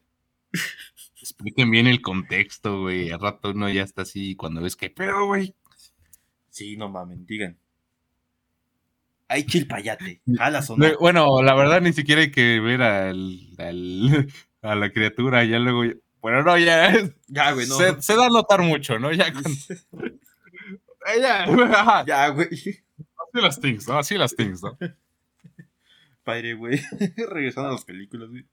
Expliquen 1.22 1.72
bien 1.72 1.88
el 1.88 2.02
contexto, 2.02 2.82
güey. 2.82 3.10
Al 3.10 3.22
rato 3.22 3.52
uno 3.52 3.70
ya 3.70 3.84
está 3.84 4.02
así 4.02 4.36
cuando 4.36 4.62
ves 4.62 4.76
que 4.76 4.90
pedo, 4.90 5.26
güey. 5.28 5.56
Sí, 6.50 6.76
no 6.76 6.90
mames, 6.90 7.26
digan. 7.26 7.58
Ay, 9.30 9.46
chilpayate. 9.46 10.22
No. 10.26 10.76
No, 10.76 10.98
Bueno, 11.00 11.42
la 11.42 11.56
verdad 11.56 11.80
ni 11.82 11.94
siquiera 11.94 12.20
hay 12.20 12.32
que 12.32 12.60
ver 12.60 12.82
al, 12.82 13.40
al- 13.58 14.28
a 14.62 14.76
la 14.76 14.92
criatura, 14.92 15.46
ya 15.46 15.58
luego... 15.58 15.84
Bueno, 16.22 16.44
no, 16.44 16.58
ya... 16.58 16.92
Ya, 17.28 17.52
güey, 17.54 17.68
no. 17.68 17.76
Se, 17.78 18.02
se 18.02 18.16
da 18.16 18.26
a 18.26 18.30
notar 18.30 18.62
mucho, 18.62 19.00
¿no? 19.00 19.12
Ya 19.14 19.32
con... 19.34 19.44
Ya, 21.22 22.04
ya, 22.06 22.28
güey. 22.30 22.48
Así 22.50 23.42
las 23.42 23.60
things, 23.60 23.88
¿no? 23.88 23.98
Así 23.98 24.18
las 24.18 24.36
things, 24.36 24.62
¿no? 24.62 24.78
Padre, 26.24 26.54
güey. 26.56 26.80
Regresando 27.30 27.70
a 27.70 27.74
las 27.74 27.86
películas, 27.86 28.30
güey. 28.30 28.46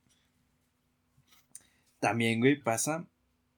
También, 2.01 2.41
güey, 2.41 2.57
pasa 2.63 3.05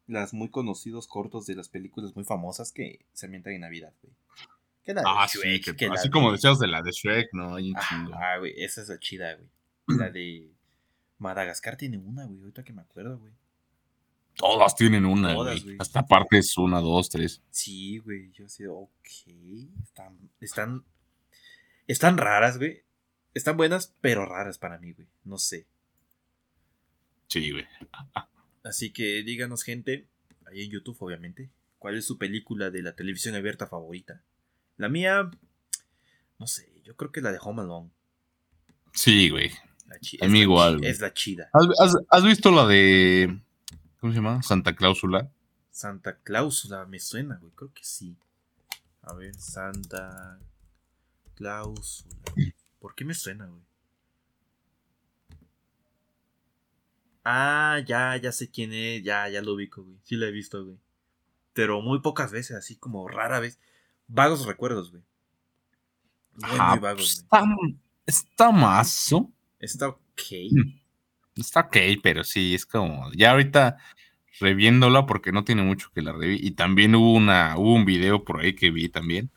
las 0.06 0.32
muy 0.32 0.48
conocidos 0.50 1.06
cortos 1.06 1.46
de 1.46 1.54
las 1.54 1.68
películas 1.68 2.16
muy 2.16 2.24
famosas 2.24 2.72
que 2.72 3.04
se 3.12 3.26
ambientan 3.26 3.52
en 3.52 3.60
Navidad, 3.60 3.92
güey. 4.02 4.14
Que 4.84 4.94
la 4.94 5.02
Ah, 5.06 5.28
sí, 5.28 5.38
Shrek, 5.38 5.64
que- 5.64 5.76
que 5.76 5.86
así 5.86 6.08
de- 6.08 6.12
como 6.12 6.32
decías 6.32 6.58
de 6.58 6.66
la 6.66 6.80
de 6.82 6.92
Shrek, 6.92 7.28
¿no? 7.34 7.56
Hay. 7.56 7.72
Ah, 7.76 8.38
güey, 8.38 8.54
esa 8.56 8.80
es 8.82 8.88
la 8.88 8.98
chida, 8.98 9.34
güey. 9.34 9.98
La 9.98 10.08
de 10.10 10.50
Madagascar 11.18 11.76
tiene 11.76 11.98
una, 11.98 12.24
güey, 12.24 12.40
ahorita 12.40 12.64
que 12.64 12.72
me 12.72 12.80
acuerdo, 12.82 13.18
güey. 13.18 13.32
Todas 14.38 14.74
tienen 14.76 15.04
una, 15.04 15.34
Todas, 15.34 15.62
güey. 15.64 15.76
Hasta 15.80 16.06
partes 16.06 16.56
una, 16.56 16.80
dos, 16.80 17.10
tres. 17.10 17.42
Sí, 17.50 17.98
güey, 17.98 18.30
yo 18.32 18.46
así, 18.46 18.64
ok. 18.64 18.88
Están, 19.82 20.16
están, 20.40 20.84
están 21.88 22.16
raras, 22.16 22.56
güey. 22.56 22.82
Están 23.34 23.56
buenas, 23.56 23.94
pero 24.00 24.24
raras 24.26 24.56
para 24.56 24.78
mí, 24.78 24.92
güey. 24.92 25.08
No 25.24 25.38
sé. 25.38 25.66
Sí, 27.26 27.50
güey. 27.50 27.66
Así 28.64 28.90
que 28.92 29.22
díganos, 29.24 29.62
gente, 29.64 30.06
ahí 30.50 30.62
en 30.64 30.70
YouTube, 30.70 30.96
obviamente, 31.00 31.50
¿Cuál 31.78 31.96
es 31.96 32.06
su 32.06 32.18
película 32.18 32.70
de 32.70 32.82
la 32.82 32.96
televisión 32.96 33.36
abierta 33.36 33.68
favorita? 33.68 34.20
La 34.78 34.88
mía, 34.88 35.30
no 36.40 36.46
sé, 36.48 36.68
yo 36.82 36.96
creo 36.96 37.12
que 37.12 37.20
la 37.20 37.30
de 37.30 37.38
Home 37.40 37.62
Alone. 37.62 37.90
Sí, 38.92 39.30
güey. 39.30 39.50
La 39.86 39.96
A 40.26 40.28
mí 40.28 40.40
igual, 40.40 40.78
güey. 40.78 40.90
Es 40.90 40.98
la 41.00 41.12
chida. 41.14 41.50
¿Has, 41.52 41.66
has- 41.78 42.04
has 42.10 42.24
visto 42.24 42.50
la 42.50 42.66
de. 42.66 43.40
¿Cómo 44.00 44.12
se 44.12 44.18
llama? 44.18 44.42
Santa 44.42 44.74
Cláusula. 44.76 45.30
Santa 45.70 46.16
Cláusula, 46.18 46.86
me 46.86 46.98
suena, 46.98 47.36
güey. 47.36 47.52
Creo 47.54 47.72
que 47.72 47.84
sí. 47.84 48.16
A 49.02 49.14
ver, 49.14 49.34
Santa 49.34 50.38
Cláusula. 51.34 52.14
¿Por 52.80 52.94
qué 52.94 53.04
me 53.04 53.14
suena, 53.14 53.46
güey? 53.46 53.62
Ah, 57.24 57.80
ya, 57.86 58.16
ya 58.16 58.32
sé 58.32 58.50
quién 58.50 58.72
es. 58.72 59.02
Ya, 59.02 59.28
ya 59.28 59.42
lo 59.42 59.54
ubico, 59.54 59.82
güey. 59.82 59.98
Sí 60.04 60.16
la 60.16 60.26
he 60.26 60.30
visto, 60.30 60.64
güey. 60.64 60.78
Pero 61.52 61.80
muy 61.82 62.00
pocas 62.00 62.30
veces, 62.32 62.56
así 62.56 62.76
como 62.76 63.06
rara 63.08 63.40
vez. 63.40 63.58
Vagos 64.06 64.46
recuerdos, 64.46 64.90
güey. 64.90 65.02
Muy, 66.34 66.50
Ah, 66.58 66.70
muy 66.70 66.80
pues 66.80 66.80
vagos, 66.80 67.24
güey. 67.30 67.72
está, 68.06 68.46
está 68.46 68.52
mazo. 68.52 69.30
Está 69.58 69.88
ok. 69.88 70.22
Está 71.38 71.60
ok, 71.60 71.76
pero 72.02 72.24
sí, 72.24 72.54
es 72.54 72.66
como. 72.66 73.10
Ya 73.12 73.30
ahorita 73.32 73.78
reviéndola 74.40 75.06
porque 75.06 75.32
no 75.32 75.44
tiene 75.44 75.62
mucho 75.62 75.90
que 75.94 76.02
la 76.02 76.12
reví. 76.12 76.38
Y 76.40 76.52
también 76.52 76.94
hubo, 76.94 77.12
una, 77.14 77.56
hubo 77.58 77.74
un 77.74 77.84
video 77.84 78.24
por 78.24 78.40
ahí 78.40 78.54
que 78.54 78.70
vi 78.70 78.88
también. 78.88 79.30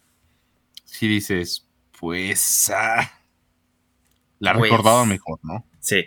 Si 0.85 1.07
dices, 1.07 1.69
pues. 1.99 2.71
ah, 2.75 3.11
la 4.39 4.53
Pues. 4.53 4.69
recordaba 4.71 5.05
mejor, 5.05 5.39
¿no? 5.43 5.65
Sí, 5.79 6.03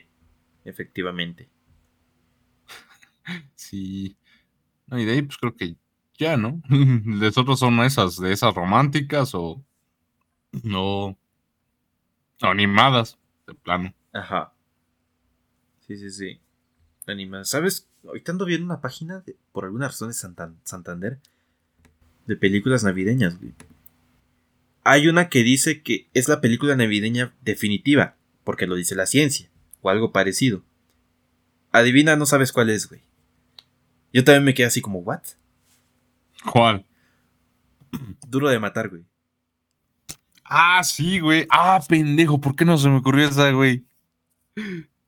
efectivamente. 0.64 1.49
Sí. 3.57 4.16
No, 4.86 4.99
y 4.99 5.05
de 5.05 5.12
ahí, 5.12 5.22
pues 5.22 5.38
creo 5.38 5.57
que 5.57 5.76
ya, 6.18 6.36
¿no? 6.36 6.62
Las 7.07 7.38
otras 7.38 7.59
son 7.59 7.80
esas, 7.80 8.18
de 8.18 8.32
esas 8.32 8.55
románticas 8.55 9.34
o. 9.34 9.64
No. 10.62 11.18
animadas, 12.40 13.18
de 13.47 13.55
plano. 13.55 13.95
Ajá. 14.12 14.53
Sí, 15.87 15.97
sí, 15.97 16.11
sí. 16.11 16.41
Animada. 17.07 17.45
¿Sabes? 17.45 17.89
Ahorita 18.07 18.32
ando 18.32 18.45
viendo 18.45 18.64
una 18.66 18.80
página, 18.80 19.20
de- 19.20 19.37
por 19.53 19.64
alguna 19.64 19.89
razón 19.89 20.09
de 20.09 20.14
Santan- 20.14 20.57
Santander, 20.64 21.18
de 22.26 22.37
películas 22.37 22.85
navideñas, 22.85 23.39
güey. 23.39 23.53
Hay 24.82 25.09
una 25.09 25.28
que 25.28 25.43
dice 25.43 25.82
que 25.82 26.09
es 26.14 26.28
la 26.28 26.41
película 26.41 26.76
navideña 26.76 27.35
definitiva, 27.43 28.16
porque 28.45 28.66
lo 28.66 28.74
dice 28.76 28.95
la 28.95 29.07
ciencia, 29.07 29.49
o 29.82 29.91
algo 29.91 30.12
parecido. 30.12 30.62
Adivina, 31.72 32.16
no 32.16 32.26
sabes 32.26 32.53
cuál 32.53 32.70
es, 32.70 32.89
güey. 32.89 33.03
Yo 34.12 34.24
también 34.24 34.45
me 34.45 34.55
quedé 34.55 34.66
así 34.66 34.80
como, 34.80 35.01
¿what? 35.01 35.22
¿Cuál? 36.51 36.85
Duro 38.28 38.49
de 38.49 38.59
matar, 38.59 38.89
güey. 38.91 39.05
Ah, 40.45 40.82
sí, 40.85 41.18
güey. 41.20 41.47
Ah, 41.51 41.82
pendejo, 41.89 42.41
¿por 42.41 42.55
qué 42.55 42.64
no 42.64 42.76
se 42.78 42.89
me 42.91 42.99
ocurrió 42.99 43.26
esa, 43.28 43.51
güey? 43.53 43.85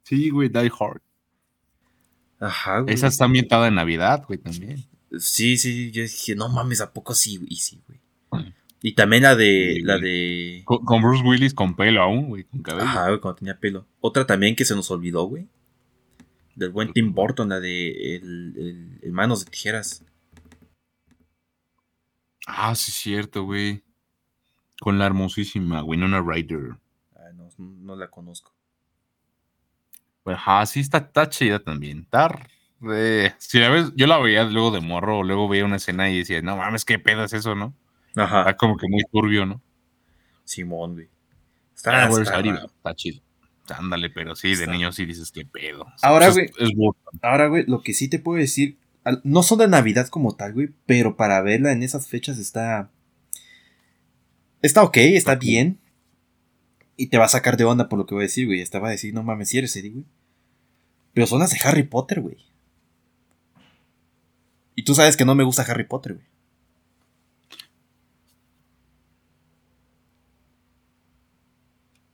Sí, 0.07 0.31
güey, 0.31 0.49
Die 0.49 0.71
Hard. 0.79 1.01
Ajá, 2.39 2.81
güey. 2.81 2.95
Esa 2.95 3.09
está 3.09 3.25
ambientada 3.25 3.67
en 3.69 3.75
Navidad, 3.75 4.25
güey, 4.27 4.39
también. 4.39 4.85
Sí, 5.19 5.57
sí, 5.57 5.91
yo 5.91 6.03
dije, 6.03 6.35
no 6.37 6.49
mames, 6.49 6.81
¿a 6.81 6.93
poco 6.93 7.15
sí? 7.15 7.41
Y 7.49 7.57
sí, 7.57 7.81
güey. 7.89 8.01
Y 8.83 8.93
también 8.95 9.23
la 9.25 9.35
de, 9.35 9.75
Sí, 9.77 9.81
la 9.83 9.99
de... 9.99 10.63
Con, 10.65 10.85
con 10.85 11.03
Bruce 11.03 11.25
Willis 11.25 11.55
con 11.55 11.75
pelo 11.75 12.03
aún, 12.03 12.29
güey, 12.29 12.45
con 12.45 12.63
cabello. 12.63 12.87
Ajá, 12.87 13.09
güey, 13.09 13.21
cuando 13.21 13.39
tenía 13.39 13.59
pelo. 13.59 13.87
Otra 14.01 14.27
también 14.27 14.55
que 14.55 14.65
se 14.65 14.77
nos 14.77 14.91
olvidó, 14.91 15.25
güey. 15.25 15.49
Del 16.55 16.71
buen 16.71 16.93
Tim 16.93 17.13
Burton, 17.13 17.49
la 17.49 17.59
de 17.59 18.17
el, 18.17 18.55
el- 18.57 18.99
el 19.03 19.13
Manos 19.13 19.45
de 19.45 19.51
Tijeras. 19.51 20.05
Ah, 22.47 22.75
sí, 22.75 22.91
es 22.91 22.97
cierto, 22.97 23.45
güey. 23.45 23.83
Con 24.81 24.99
la 24.99 25.07
hermosísima 25.07 25.83
Winona 25.83 26.21
Ryder. 26.23 26.77
Ah, 27.17 27.33
no, 27.35 27.49
no 27.59 27.97
la 27.97 28.09
conozco. 28.09 28.53
Pues, 30.27 30.37
Ajá, 30.39 30.67
sí, 30.67 30.81
está, 30.81 30.99
está 30.99 31.29
chida 31.29 31.61
también. 31.61 32.01
Está 32.01 32.27
re- 32.81 33.35
Si 33.39 33.61
la 33.61 33.69
ves, 33.71 33.93
yo 33.95 34.09
la 34.09 34.19
veía 34.19 34.43
luego 34.43 34.73
de 34.73 34.81
morro, 34.81 35.23
luego 35.23 35.49
veía 35.49 35.65
una 35.65 35.77
escena 35.77 36.11
y 36.11 36.19
decía, 36.19 36.43
no 36.43 36.57
mames, 36.57 36.85
qué 36.85 36.99
pedo 36.99 37.23
es 37.23 37.33
eso, 37.33 37.55
¿no? 37.55 37.73
Ajá. 38.17 38.41
Está 38.41 38.57
como 38.57 38.77
que 38.77 38.89
muy 38.89 39.05
turbio, 39.13 39.47
¿no? 39.47 39.63
Simón, 40.45 40.95
güey. 40.95 41.09
Está, 41.77 42.05
Ah, 42.05 42.09
está 42.09 42.23
está, 42.23 42.43
raro. 42.43 42.67
está 42.67 42.95
chido. 42.97 43.23
Ándale, 43.69 44.11
pero 44.11 44.35
sí, 44.35 44.57
de 44.57 44.67
niño 44.67 44.91
sí 44.91 45.07
dices, 45.07 45.31
qué 45.31 45.45
pedo. 45.47 45.87
Ahora, 46.03 46.31
güey. 46.31 46.47
Es. 46.59 46.71
Ahora, 47.23 47.47
güey, 47.47 47.65
lo 47.69 47.83
que 47.83 47.95
sí 47.95 48.09
te 48.09 48.19
puedo 48.19 48.39
decir, 48.41 48.79
no 49.23 49.45
son 49.45 49.59
de 49.59 49.69
Navidad 49.69 50.09
como 50.09 50.35
tal, 50.35 50.53
güey, 50.55 50.71
pero 50.87 51.17
para 51.17 51.41
verla 51.43 51.71
en 51.71 51.85
esas 51.85 52.09
fechas 52.09 52.39
está... 52.39 52.91
Está 54.63 54.83
ok, 54.83 54.97
está 54.97 55.37
bien. 55.37 55.79
Y 56.97 57.09
te 57.09 57.19
va 57.19 57.27
a 57.27 57.29
sacar 57.29 57.57
de 57.57 57.65
onda 57.65 57.89
por 57.89 57.99
lo 57.99 58.07
que 58.07 58.15
voy 58.15 58.23
a 58.23 58.27
decir, 58.27 58.47
güey. 58.47 58.63
Hasta 58.63 58.79
va 58.81 58.89
a 58.89 58.93
decir, 58.93 59.13
no 59.15 59.23
mames, 59.23 59.51
si 59.51 59.59
eres 59.59 59.77
Eddie, 59.77 59.91
güey. 59.91 60.05
Pero 61.17 61.27
son 61.27 61.39
las 61.39 61.51
de 61.51 61.59
Harry 61.65 61.83
Potter, 61.83 62.21
güey. 62.21 62.37
Y 64.75 64.85
tú 64.85 64.95
sabes 64.95 65.17
que 65.17 65.25
no 65.25 65.35
me 65.35 65.45
gusta 65.45 65.63
Harry 65.63 65.85
Potter, 65.85 66.13
güey. 66.13 66.27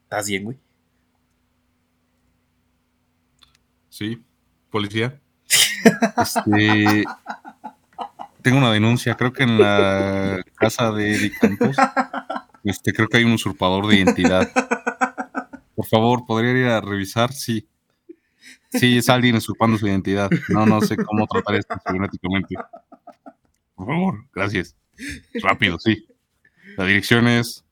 ¿Estás 0.04 0.28
bien, 0.28 0.44
güey? 0.44 0.56
Sí, 3.88 4.22
policía. 4.70 5.20
Este, 6.16 7.04
tengo 8.40 8.58
una 8.58 8.70
denuncia, 8.70 9.16
creo 9.16 9.32
que 9.32 9.42
en 9.42 9.58
la 9.58 10.44
casa 10.54 10.92
de 10.92 11.16
Eddie 11.16 11.32
Campos, 11.40 11.74
este, 12.62 12.92
creo 12.92 13.08
que 13.08 13.16
hay 13.16 13.24
un 13.24 13.32
usurpador 13.32 13.88
de 13.88 13.96
identidad. 13.96 14.48
Por 15.74 15.86
favor, 15.86 16.24
¿podría 16.24 16.52
ir 16.52 16.66
a 16.66 16.80
revisar? 16.80 17.32
Sí. 17.32 17.68
Sí, 18.72 18.98
es 18.98 19.08
alguien 19.08 19.36
usurpando 19.36 19.78
su 19.78 19.86
identidad. 19.86 20.30
No, 20.48 20.66
no 20.66 20.80
sé 20.80 20.96
cómo 20.96 21.26
tratar 21.26 21.56
esto 21.56 21.74
cibernéticamente. 21.86 22.56
Por 23.74 23.86
favor, 23.86 24.26
gracias. 24.34 24.76
Rápido, 25.42 25.78
sí. 25.78 26.06
La 26.76 26.84
dirección 26.84 27.28
es. 27.28 27.64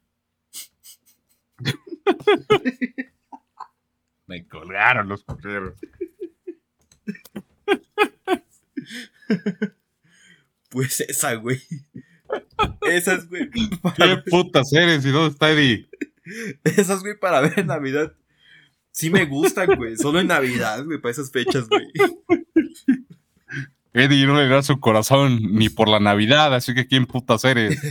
Me 4.26 4.46
colgaron 4.46 5.08
los 5.08 5.24
correos. 5.24 5.74
Pues 10.70 11.00
esa, 11.00 11.34
güey. 11.34 11.60
Esas, 12.82 13.28
güey. 13.28 13.50
¿Qué 13.50 14.16
putas 14.30 14.72
eres? 14.72 15.04
¿Y 15.04 15.10
dónde 15.10 15.32
está 15.32 15.50
Eddie? 15.50 15.88
esas, 16.64 17.00
güey, 17.00 17.18
para 17.18 17.40
ver 17.40 17.66
Navidad. 17.66 18.12
Sí 18.92 19.10
me 19.10 19.24
gustan, 19.26 19.76
güey. 19.76 19.96
Solo 19.96 20.20
en 20.20 20.26
Navidad, 20.26 20.84
güey, 20.84 21.00
para 21.00 21.12
esas 21.12 21.30
fechas, 21.30 21.68
güey. 21.68 21.86
Eddie 23.92 24.26
no 24.26 24.36
le 24.36 24.46
da 24.48 24.62
su 24.62 24.78
corazón 24.78 25.40
ni 25.52 25.68
por 25.68 25.88
la 25.88 25.98
Navidad, 25.98 26.54
así 26.54 26.74
que 26.74 26.86
¿quién 26.86 27.06
putas 27.06 27.44
eres? 27.44 27.76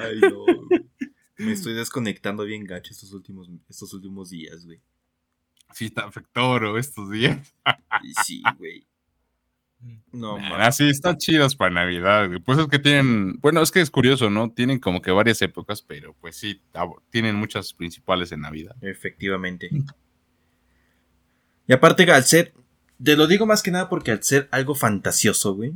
Ay, 0.00 0.20
no. 0.20 0.44
güey. 0.44 0.84
Me 1.38 1.52
estoy 1.52 1.74
desconectando 1.74 2.44
bien 2.44 2.64
gacho 2.64 2.92
estos 2.92 3.12
últimos, 3.12 3.48
estos 3.68 3.92
últimos 3.94 4.30
días, 4.30 4.64
güey. 4.66 4.80
Sí, 5.72 5.86
está 5.86 6.04
afectoro 6.04 6.78
estos 6.78 7.10
días. 7.10 7.54
Sí, 8.24 8.42
güey. 8.58 8.86
No, 10.12 10.38
Nah, 10.38 10.48
mames. 10.50 10.76
sí, 10.76 10.88
están 10.88 11.18
chidas 11.18 11.56
para 11.56 11.70
Navidad. 11.74 12.30
Pues 12.44 12.58
es 12.58 12.66
que 12.68 12.78
tienen, 12.78 13.34
bueno, 13.40 13.60
es 13.62 13.70
que 13.70 13.80
es 13.80 13.90
curioso, 13.90 14.30
¿no? 14.30 14.50
Tienen 14.50 14.78
como 14.78 15.02
que 15.02 15.10
varias 15.10 15.42
épocas, 15.42 15.82
pero 15.82 16.14
pues 16.20 16.36
sí, 16.36 16.62
tienen 17.10 17.34
muchas 17.36 17.72
principales 17.74 18.30
en 18.32 18.40
Navidad. 18.42 18.76
Efectivamente. 18.80 19.70
Y 21.66 21.72
aparte, 21.72 22.10
al 22.10 22.24
ser. 22.24 22.52
Te 23.02 23.16
lo 23.16 23.26
digo 23.26 23.44
más 23.46 23.62
que 23.62 23.70
nada 23.72 23.88
porque 23.88 24.12
al 24.12 24.22
ser 24.22 24.48
algo 24.52 24.74
fantasioso, 24.74 25.54
güey. 25.54 25.72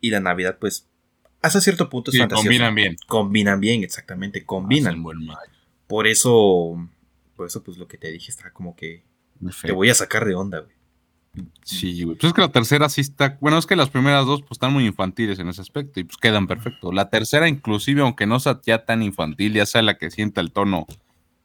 Y 0.00 0.10
la 0.10 0.20
Navidad, 0.20 0.58
pues. 0.58 0.88
Hasta 1.42 1.60
cierto 1.60 1.90
punto 1.90 2.10
es 2.10 2.14
Sí, 2.14 2.18
fantasioso. 2.20 2.44
combinan 2.48 2.74
bien. 2.74 2.96
Combinan 3.06 3.60
bien, 3.60 3.82
exactamente. 3.82 4.44
Combinan. 4.44 4.92
Hacen 4.92 5.02
buen. 5.02 5.18
Por 5.86 6.06
eso. 6.06 6.88
Por 7.36 7.46
eso, 7.46 7.62
pues 7.62 7.76
lo 7.78 7.88
que 7.88 7.98
te 7.98 8.10
dije 8.10 8.30
está 8.30 8.52
como 8.52 8.74
que. 8.76 9.04
Te 9.62 9.72
voy 9.72 9.90
a 9.90 9.94
sacar 9.94 10.24
de 10.24 10.34
onda, 10.34 10.60
güey. 10.60 10.72
Sí, 11.64 12.04
güey. 12.04 12.16
Pues 12.16 12.28
es 12.28 12.34
que 12.34 12.40
la 12.42 12.52
tercera 12.52 12.88
sí 12.88 13.00
está. 13.00 13.38
Bueno, 13.40 13.56
es 13.58 13.66
que 13.66 13.76
las 13.76 13.90
primeras 13.90 14.26
dos 14.26 14.40
pues 14.42 14.52
están 14.52 14.72
muy 14.72 14.86
infantiles 14.86 15.38
en 15.38 15.48
ese 15.48 15.62
aspecto 15.62 16.00
y 16.00 16.04
pues 16.04 16.18
quedan 16.18 16.46
perfecto. 16.46 16.92
La 16.92 17.08
tercera, 17.08 17.48
inclusive, 17.48 18.02
aunque 18.02 18.26
no 18.26 18.38
sea 18.40 18.60
ya 18.64 18.84
tan 18.84 19.02
infantil, 19.02 19.54
ya 19.54 19.64
sea 19.64 19.82
la 19.82 19.96
que 19.96 20.10
sienta 20.10 20.40
el 20.40 20.52
tono, 20.52 20.86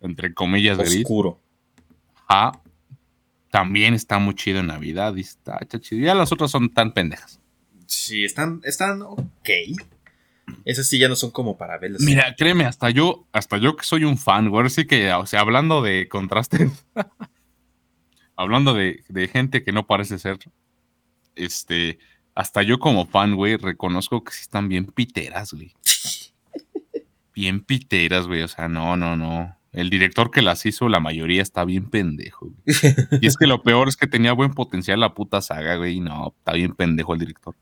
entre 0.01 0.33
comillas, 0.33 0.77
gris, 0.77 0.97
Oscuro. 0.97 1.39
también 3.49 3.93
está 3.93 4.19
muy 4.19 4.35
chido 4.35 4.59
en 4.59 4.67
Navidad 4.67 5.15
y 5.15 5.21
está, 5.21 5.57
está 5.61 5.79
chido. 5.79 6.05
Ya 6.05 6.15
las 6.15 6.31
otras 6.31 6.51
son 6.51 6.73
tan 6.73 6.93
pendejas. 6.93 7.39
Sí, 7.85 8.25
están. 8.25 8.61
Están 8.65 9.01
ok. 9.01 9.49
Esas 10.65 10.87
sí 10.87 10.99
ya 10.99 11.07
no 11.09 11.15
son 11.15 11.31
como 11.31 11.57
para 11.57 11.77
verlas. 11.77 12.01
Mira, 12.01 12.35
créeme, 12.37 12.65
hasta 12.65 12.89
yo, 12.89 13.25
hasta 13.31 13.57
yo 13.57 13.75
que 13.75 13.85
soy 13.85 14.03
un 14.03 14.17
fan, 14.17 14.49
güey, 14.49 14.59
ahora 14.59 14.69
sí 14.69 14.85
que, 14.85 15.11
o 15.13 15.25
sea, 15.25 15.41
hablando 15.41 15.81
de 15.81 16.07
contrastes, 16.07 16.85
hablando 18.37 18.73
de, 18.73 19.03
de 19.09 19.27
gente 19.27 19.63
que 19.63 19.73
no 19.73 19.85
parece 19.85 20.17
ser, 20.19 20.37
este, 21.35 21.99
hasta 22.35 22.61
yo 22.61 22.79
como 22.79 23.07
fan, 23.07 23.35
güey, 23.35 23.57
reconozco 23.57 24.23
que 24.23 24.31
sí 24.31 24.41
están 24.41 24.69
bien 24.69 24.85
piteras, 24.85 25.53
güey. 25.53 25.73
Bien 27.35 27.61
piteras, 27.61 28.25
güey. 28.25 28.41
O 28.41 28.47
sea, 28.47 28.67
no, 28.67 28.97
no, 28.97 29.15
no. 29.15 29.55
El 29.71 29.91
director 29.91 30.31
que 30.31 30.41
las 30.41 30.65
hizo, 30.65 30.89
la 30.89 30.99
mayoría 30.99 31.43
está 31.43 31.63
bien 31.65 31.87
pendejo. 31.87 32.47
Güey. 32.47 32.95
Y 33.21 33.27
es 33.27 33.37
que 33.37 33.45
lo 33.45 33.61
peor 33.61 33.87
es 33.87 33.95
que 33.95 34.07
tenía 34.07 34.33
buen 34.33 34.55
potencial 34.55 34.99
la 34.99 35.13
puta 35.13 35.39
saga, 35.41 35.75
güey. 35.75 35.97
Y 35.97 35.99
no, 35.99 36.33
está 36.35 36.53
bien 36.53 36.73
pendejo 36.73 37.13
el 37.13 37.19
director. 37.19 37.55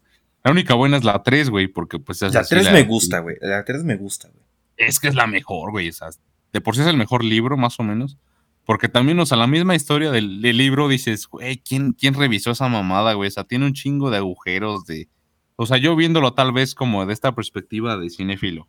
La 0.45 0.51
única 0.51 0.75
buena 0.75 0.95
es 0.95 1.03
la 1.03 1.21
3, 1.21 1.49
güey, 1.49 1.67
porque 1.67 1.99
pues 1.99 2.21
es 2.21 2.33
La 2.33 2.39
así 2.39 2.55
3 2.55 2.71
me 2.71 2.83
gusta, 2.83 3.19
güey. 3.19 3.35
La 3.41 3.65
3 3.65 3.83
me 3.83 3.97
gusta, 3.97 4.29
güey. 4.29 4.45
Es 4.77 5.01
que 5.01 5.09
es 5.09 5.15
la 5.15 5.27
mejor, 5.27 5.71
güey. 5.71 5.89
O 5.89 5.93
sea, 5.93 6.07
de 6.53 6.61
por 6.61 6.75
sí 6.75 6.81
es 6.81 6.87
el 6.87 6.95
mejor 6.95 7.25
libro, 7.25 7.57
más 7.57 7.77
o 7.77 7.83
menos. 7.83 8.17
Porque 8.65 8.89
también, 8.89 9.19
o 9.19 9.25
sea, 9.25 9.37
la 9.37 9.47
misma 9.47 9.75
historia 9.75 10.11
del, 10.11 10.41
del 10.41 10.57
libro 10.57 10.87
dices, 10.87 11.27
güey, 11.27 11.57
¿quién, 11.57 11.93
¿quién 11.93 12.15
revisó 12.15 12.51
esa 12.51 12.67
mamada, 12.67 13.13
güey? 13.13 13.27
O 13.27 13.31
sea, 13.31 13.43
tiene 13.43 13.65
un 13.65 13.73
chingo 13.73 14.09
de 14.09 14.17
agujeros, 14.17 14.85
de. 14.85 15.07
O 15.55 15.65
sea, 15.65 15.77
yo 15.77 15.95
viéndolo 15.95 16.33
tal 16.33 16.51
vez 16.51 16.73
como 16.73 17.05
de 17.05 17.13
esta 17.13 17.33
perspectiva 17.35 17.95
de 17.97 18.09
cinéfilo. 18.09 18.67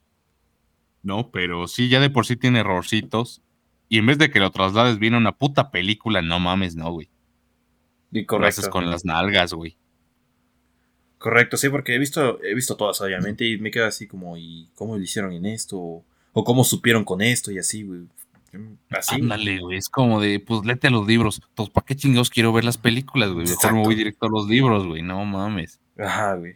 ¿No? 1.03 1.31
Pero 1.31 1.67
sí, 1.67 1.89
ya 1.89 2.01
de 2.01 2.11
por 2.11 2.27
sí 2.27 2.37
tiene 2.37 2.61
errorcitos. 2.61 3.43
Y 3.89 3.99
en 3.99 4.07
vez 4.07 4.19
de 4.19 4.31
que 4.31 4.41
lo 4.41 4.51
traslades 4.51 4.99
bien 4.99 5.15
a 5.15 5.19
una 5.19 5.33
puta 5.33 5.71
película, 5.71 6.21
no 6.21 6.41
mames, 6.41 6.77
no, 6.77 6.91
güey. 6.93 7.09
Y 8.13 8.21
Lo 8.21 8.27
correcto. 8.27 8.49
haces 8.49 8.69
con 8.69 8.91
las 8.91 9.05
nalgas, 9.05 9.53
güey. 9.55 9.77
Correcto, 11.19 11.57
sí, 11.57 11.69
porque 11.71 11.95
he 11.95 11.99
visto, 11.99 12.43
he 12.43 12.55
visto 12.55 12.77
todas, 12.77 13.01
obviamente, 13.01 13.47
y 13.47 13.59
me 13.59 13.71
quedo 13.71 13.87
así 13.87 14.07
como, 14.07 14.37
¿y 14.37 14.69
cómo 14.75 14.97
lo 14.97 15.03
hicieron 15.03 15.33
en 15.33 15.47
esto? 15.47 15.79
O, 15.79 16.05
o 16.33 16.45
cómo 16.45 16.65
supieron 16.65 17.05
con 17.05 17.23
esto 17.23 17.51
y 17.51 17.59
así, 17.59 17.83
güey. 17.83 18.03
Así. 18.91 19.17
Ándale, 19.17 19.61
güey. 19.61 19.79
Es 19.79 19.89
como 19.89 20.21
de, 20.21 20.41
pues 20.41 20.65
léete 20.65 20.91
los 20.91 21.07
libros. 21.07 21.41
Entonces, 21.49 21.73
¿para 21.73 21.85
qué 21.85 21.97
chingados 21.97 22.31
quiero 22.31 22.53
ver 22.53 22.65
las 22.65 22.79
películas, 22.79 23.31
güey? 23.31 23.47
Mejor 23.47 23.73
me 23.75 23.83
voy 23.83 23.95
directo 23.95 24.27
a 24.27 24.31
los 24.31 24.49
libros, 24.49 24.87
güey. 24.87 25.03
No 25.03 25.25
mames. 25.25 25.81
Ajá, 25.99 26.35
güey. 26.35 26.55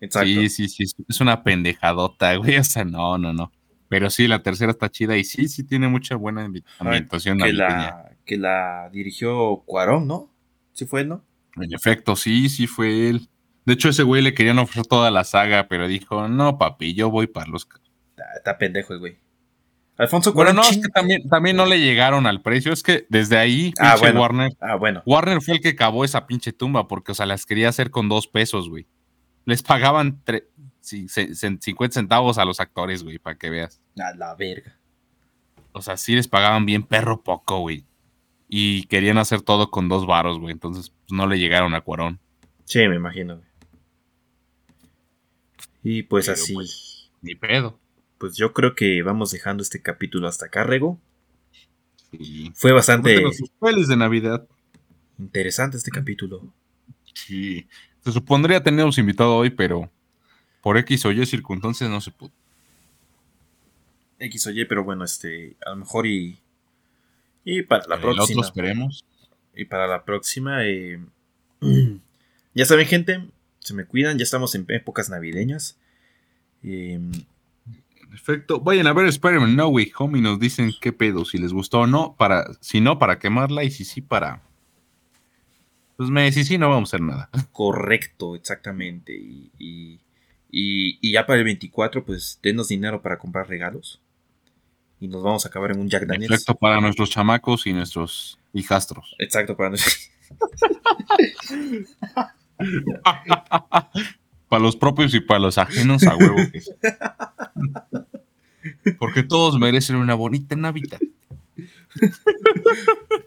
Exacto. 0.00 0.26
Sí, 0.28 0.48
sí, 0.48 0.68
sí. 0.68 0.84
es- 1.08 1.20
una 1.20 1.42
pendejadota, 1.42 2.34
güey. 2.36 2.56
O 2.58 2.64
sea, 2.64 2.84
no, 2.84 3.18
no, 3.18 3.32
no. 3.32 3.52
Pero 3.88 4.10
sí, 4.10 4.26
la 4.26 4.42
tercera 4.42 4.72
está 4.72 4.88
chida 4.90 5.16
y 5.16 5.24
sí, 5.24 5.48
sí 5.48 5.62
tiene 5.64 5.88
mucha 5.88 6.16
buena 6.16 6.44
ambi- 6.46 6.64
ambientación 6.78 7.38
que, 7.38 7.52
la, 7.52 8.10
que 8.24 8.36
la 8.36 8.88
dirigió 8.92 9.62
Cuarón, 9.66 10.06
¿no? 10.08 10.32
Sí 10.72 10.84
fue 10.86 11.02
él, 11.02 11.08
¿no? 11.08 11.24
En 11.56 11.72
efecto, 11.72 12.16
sí, 12.16 12.48
sí 12.48 12.66
fue 12.66 13.08
él. 13.08 13.28
De 13.64 13.74
hecho, 13.74 13.88
ese 13.88 14.02
güey 14.02 14.20
le 14.22 14.34
querían 14.34 14.58
ofrecer 14.58 14.86
toda 14.86 15.10
la 15.10 15.22
saga, 15.24 15.68
pero 15.68 15.86
dijo, 15.86 16.26
no, 16.28 16.58
papi, 16.58 16.94
yo 16.94 17.10
voy 17.10 17.28
para 17.28 17.46
los... 17.48 17.68
Está, 18.10 18.24
está 18.36 18.58
pendejo 18.58 18.92
el 18.94 18.98
güey. 18.98 19.18
Alfonso 19.96 20.32
Bueno, 20.32 20.52
Cuarón. 20.52 20.56
no, 20.56 20.78
es 20.78 20.84
que 20.84 20.88
también, 20.92 21.28
también 21.28 21.56
no 21.56 21.66
le 21.66 21.78
llegaron 21.78 22.26
al 22.26 22.42
precio. 22.42 22.72
Es 22.72 22.82
que 22.82 23.06
desde 23.08 23.38
ahí, 23.38 23.72
Ah, 23.78 23.96
bueno. 23.98 24.20
Warner, 24.20 24.52
Ah, 24.60 24.74
bueno. 24.74 25.02
Warner 25.06 25.40
fue 25.40 25.54
el 25.54 25.60
que 25.60 25.76
cavó 25.76 26.04
esa 26.04 26.26
pinche 26.26 26.52
tumba, 26.52 26.88
porque, 26.88 27.12
o 27.12 27.14
sea, 27.14 27.26
las 27.26 27.46
quería 27.46 27.68
hacer 27.68 27.90
con 27.90 28.08
dos 28.08 28.26
pesos, 28.26 28.68
güey. 28.68 28.86
Les 29.44 29.62
pagaban 29.62 30.20
tre- 30.24 30.46
sí, 30.80 31.06
ce- 31.08 31.34
ce- 31.36 31.58
50 31.60 31.94
centavos 31.94 32.38
a 32.38 32.44
los 32.44 32.58
actores, 32.60 33.04
güey, 33.04 33.18
para 33.18 33.36
que 33.38 33.50
veas. 33.50 33.80
A 33.96 34.12
la 34.16 34.34
verga. 34.34 34.76
O 35.72 35.80
sea, 35.82 35.96
sí 35.96 36.14
les 36.16 36.26
pagaban 36.28 36.66
bien 36.66 36.82
perro 36.82 37.22
poco, 37.22 37.58
güey. 37.60 37.84
Y 38.48 38.84
querían 38.86 39.18
hacer 39.18 39.42
todo 39.42 39.70
con 39.70 39.88
dos 39.88 40.06
varos, 40.06 40.38
güey. 40.40 40.52
Entonces, 40.52 40.90
pues, 40.90 41.12
no 41.12 41.26
le 41.28 41.38
llegaron 41.38 41.74
a 41.74 41.80
Cuarón. 41.82 42.18
Sí, 42.64 42.86
me 42.88 42.96
imagino, 42.96 43.36
güey. 43.36 43.46
Y 45.82 46.02
pues 46.04 46.26
Pero, 46.26 46.34
así. 46.34 46.54
pues, 46.54 47.10
Ni 47.22 47.34
pedo. 47.34 47.78
Pues 48.24 48.36
yo 48.36 48.54
creo 48.54 48.74
que 48.74 49.02
vamos 49.02 49.32
dejando 49.32 49.62
este 49.62 49.82
capítulo 49.82 50.26
hasta 50.28 50.46
acá, 50.46 50.64
Rego. 50.64 50.98
Sí. 52.10 52.50
Fue 52.54 52.72
bastante 52.72 53.22
pelis 53.60 53.86
de 53.86 53.98
Navidad. 53.98 54.46
interesante 55.18 55.76
este 55.76 55.90
capítulo. 55.90 56.50
Sí. 57.12 57.66
Se 58.02 58.12
supondría 58.12 58.62
teníamos 58.62 58.96
invitado 58.96 59.36
hoy, 59.36 59.50
pero 59.50 59.90
por 60.62 60.78
X 60.78 61.04
o 61.04 61.12
Y 61.12 61.26
circunstancias 61.26 61.90
no 61.90 62.00
se 62.00 62.12
pudo. 62.12 62.32
X 64.20 64.46
o 64.46 64.52
Y, 64.52 64.64
pero 64.64 64.84
bueno, 64.84 65.04
este, 65.04 65.54
a 65.66 65.68
lo 65.72 65.76
mejor 65.76 66.06
y. 66.06 66.38
Y 67.44 67.60
para 67.60 67.86
la 67.86 67.96
El 67.96 68.04
otro 68.04 68.14
próxima. 68.14 68.40
esperemos. 68.40 69.04
Y 69.54 69.66
para 69.66 69.86
la 69.86 70.02
próxima. 70.06 70.64
eh, 70.64 70.98
ya 72.54 72.64
saben, 72.64 72.86
gente. 72.86 73.28
Se 73.58 73.74
me 73.74 73.84
cuidan. 73.84 74.16
Ya 74.16 74.22
estamos 74.22 74.54
en 74.54 74.64
épocas 74.68 75.10
navideñas. 75.10 75.76
Eh, 76.62 76.98
Perfecto. 78.14 78.60
Vayan 78.60 78.86
a 78.86 78.92
ver 78.92 79.06
Spider-Man 79.06 79.56
No 79.56 79.66
Way 79.70 79.90
Home 79.98 80.18
y 80.18 80.22
nos 80.22 80.38
dicen 80.38 80.72
qué 80.80 80.92
pedo, 80.92 81.24
si 81.24 81.36
les 81.36 81.52
gustó 81.52 81.80
o 81.80 81.86
no. 81.88 82.14
Para, 82.16 82.44
si 82.60 82.80
no, 82.80 82.96
para 82.96 83.18
quemarla 83.18 83.64
y 83.64 83.72
si 83.72 83.84
sí, 83.84 84.00
para. 84.02 84.40
Pues 85.96 86.10
me, 86.10 86.30
si 86.30 86.44
sí, 86.44 86.56
no 86.56 86.68
vamos 86.70 86.90
a 86.92 86.96
hacer 86.96 87.00
nada. 87.04 87.28
correcto, 87.52 88.36
exactamente. 88.36 89.16
Y, 89.16 89.50
y, 89.58 89.94
y- 90.48 90.98
y 91.00 91.12
ya 91.12 91.26
para 91.26 91.40
el 91.40 91.44
24, 91.44 92.04
pues 92.04 92.38
denos 92.40 92.68
dinero 92.68 93.02
para 93.02 93.18
comprar 93.18 93.48
regalos. 93.48 94.00
Y 95.00 95.08
nos 95.08 95.24
vamos 95.24 95.44
a 95.44 95.48
acabar 95.48 95.72
en 95.72 95.80
un 95.80 95.88
Jack 95.88 96.06
Daniels. 96.06 96.28
Perfecto 96.30 96.54
para 96.54 96.80
nuestros 96.80 97.10
chamacos 97.10 97.66
y 97.66 97.72
nuestros 97.72 98.38
hijastros. 98.52 99.16
Exacto, 99.18 99.56
para 99.56 99.70
nosotros. 99.70 100.08
para 104.54 104.62
los 104.62 104.76
propios 104.76 105.12
y 105.14 105.20
para 105.20 105.40
los 105.40 105.58
ajenos 105.58 106.04
a 106.06 106.14
huevo. 106.14 106.36
Porque 109.00 109.24
todos 109.24 109.58
merecen 109.58 109.96
una 109.96 110.14
bonita 110.14 110.54
Navidad. 110.54 111.00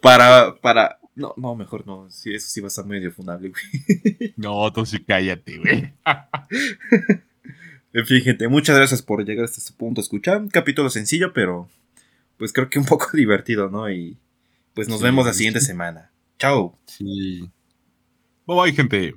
Para, 0.01 0.55
para. 0.61 0.99
No, 1.15 1.33
no, 1.35 1.53
mejor 1.55 1.85
no. 1.85 2.09
Sí, 2.09 2.33
eso 2.33 2.47
sí 2.47 2.61
va 2.61 2.67
a 2.67 2.69
estar 2.69 2.85
medio 2.85 3.11
funable, 3.11 3.49
güey. 3.49 4.33
No, 4.37 4.71
tú 4.71 4.85
sí 4.85 5.03
cállate, 5.03 5.57
güey. 5.57 5.93
En 7.91 8.05
fin, 8.05 8.21
gente, 8.21 8.47
muchas 8.47 8.77
gracias 8.77 9.01
por 9.01 9.25
llegar 9.25 9.43
hasta 9.43 9.59
este 9.59 9.73
punto 9.73 9.99
escuchar. 9.99 10.37
Un 10.37 10.47
capítulo 10.49 10.89
sencillo, 10.89 11.33
pero 11.33 11.67
pues 12.37 12.53
creo 12.53 12.69
que 12.69 12.79
un 12.79 12.85
poco 12.85 13.09
divertido, 13.13 13.69
¿no? 13.69 13.91
Y 13.91 14.17
pues 14.73 14.87
nos 14.87 14.99
Sí, 14.99 15.03
vemos 15.03 15.25
la 15.25 15.33
sí. 15.33 15.39
siguiente 15.39 15.59
semana. 15.59 16.09
Chao. 16.39 16.77
Sí. 16.85 17.49
Bye 18.45 18.61
bye, 18.61 18.73
gente. 18.73 19.15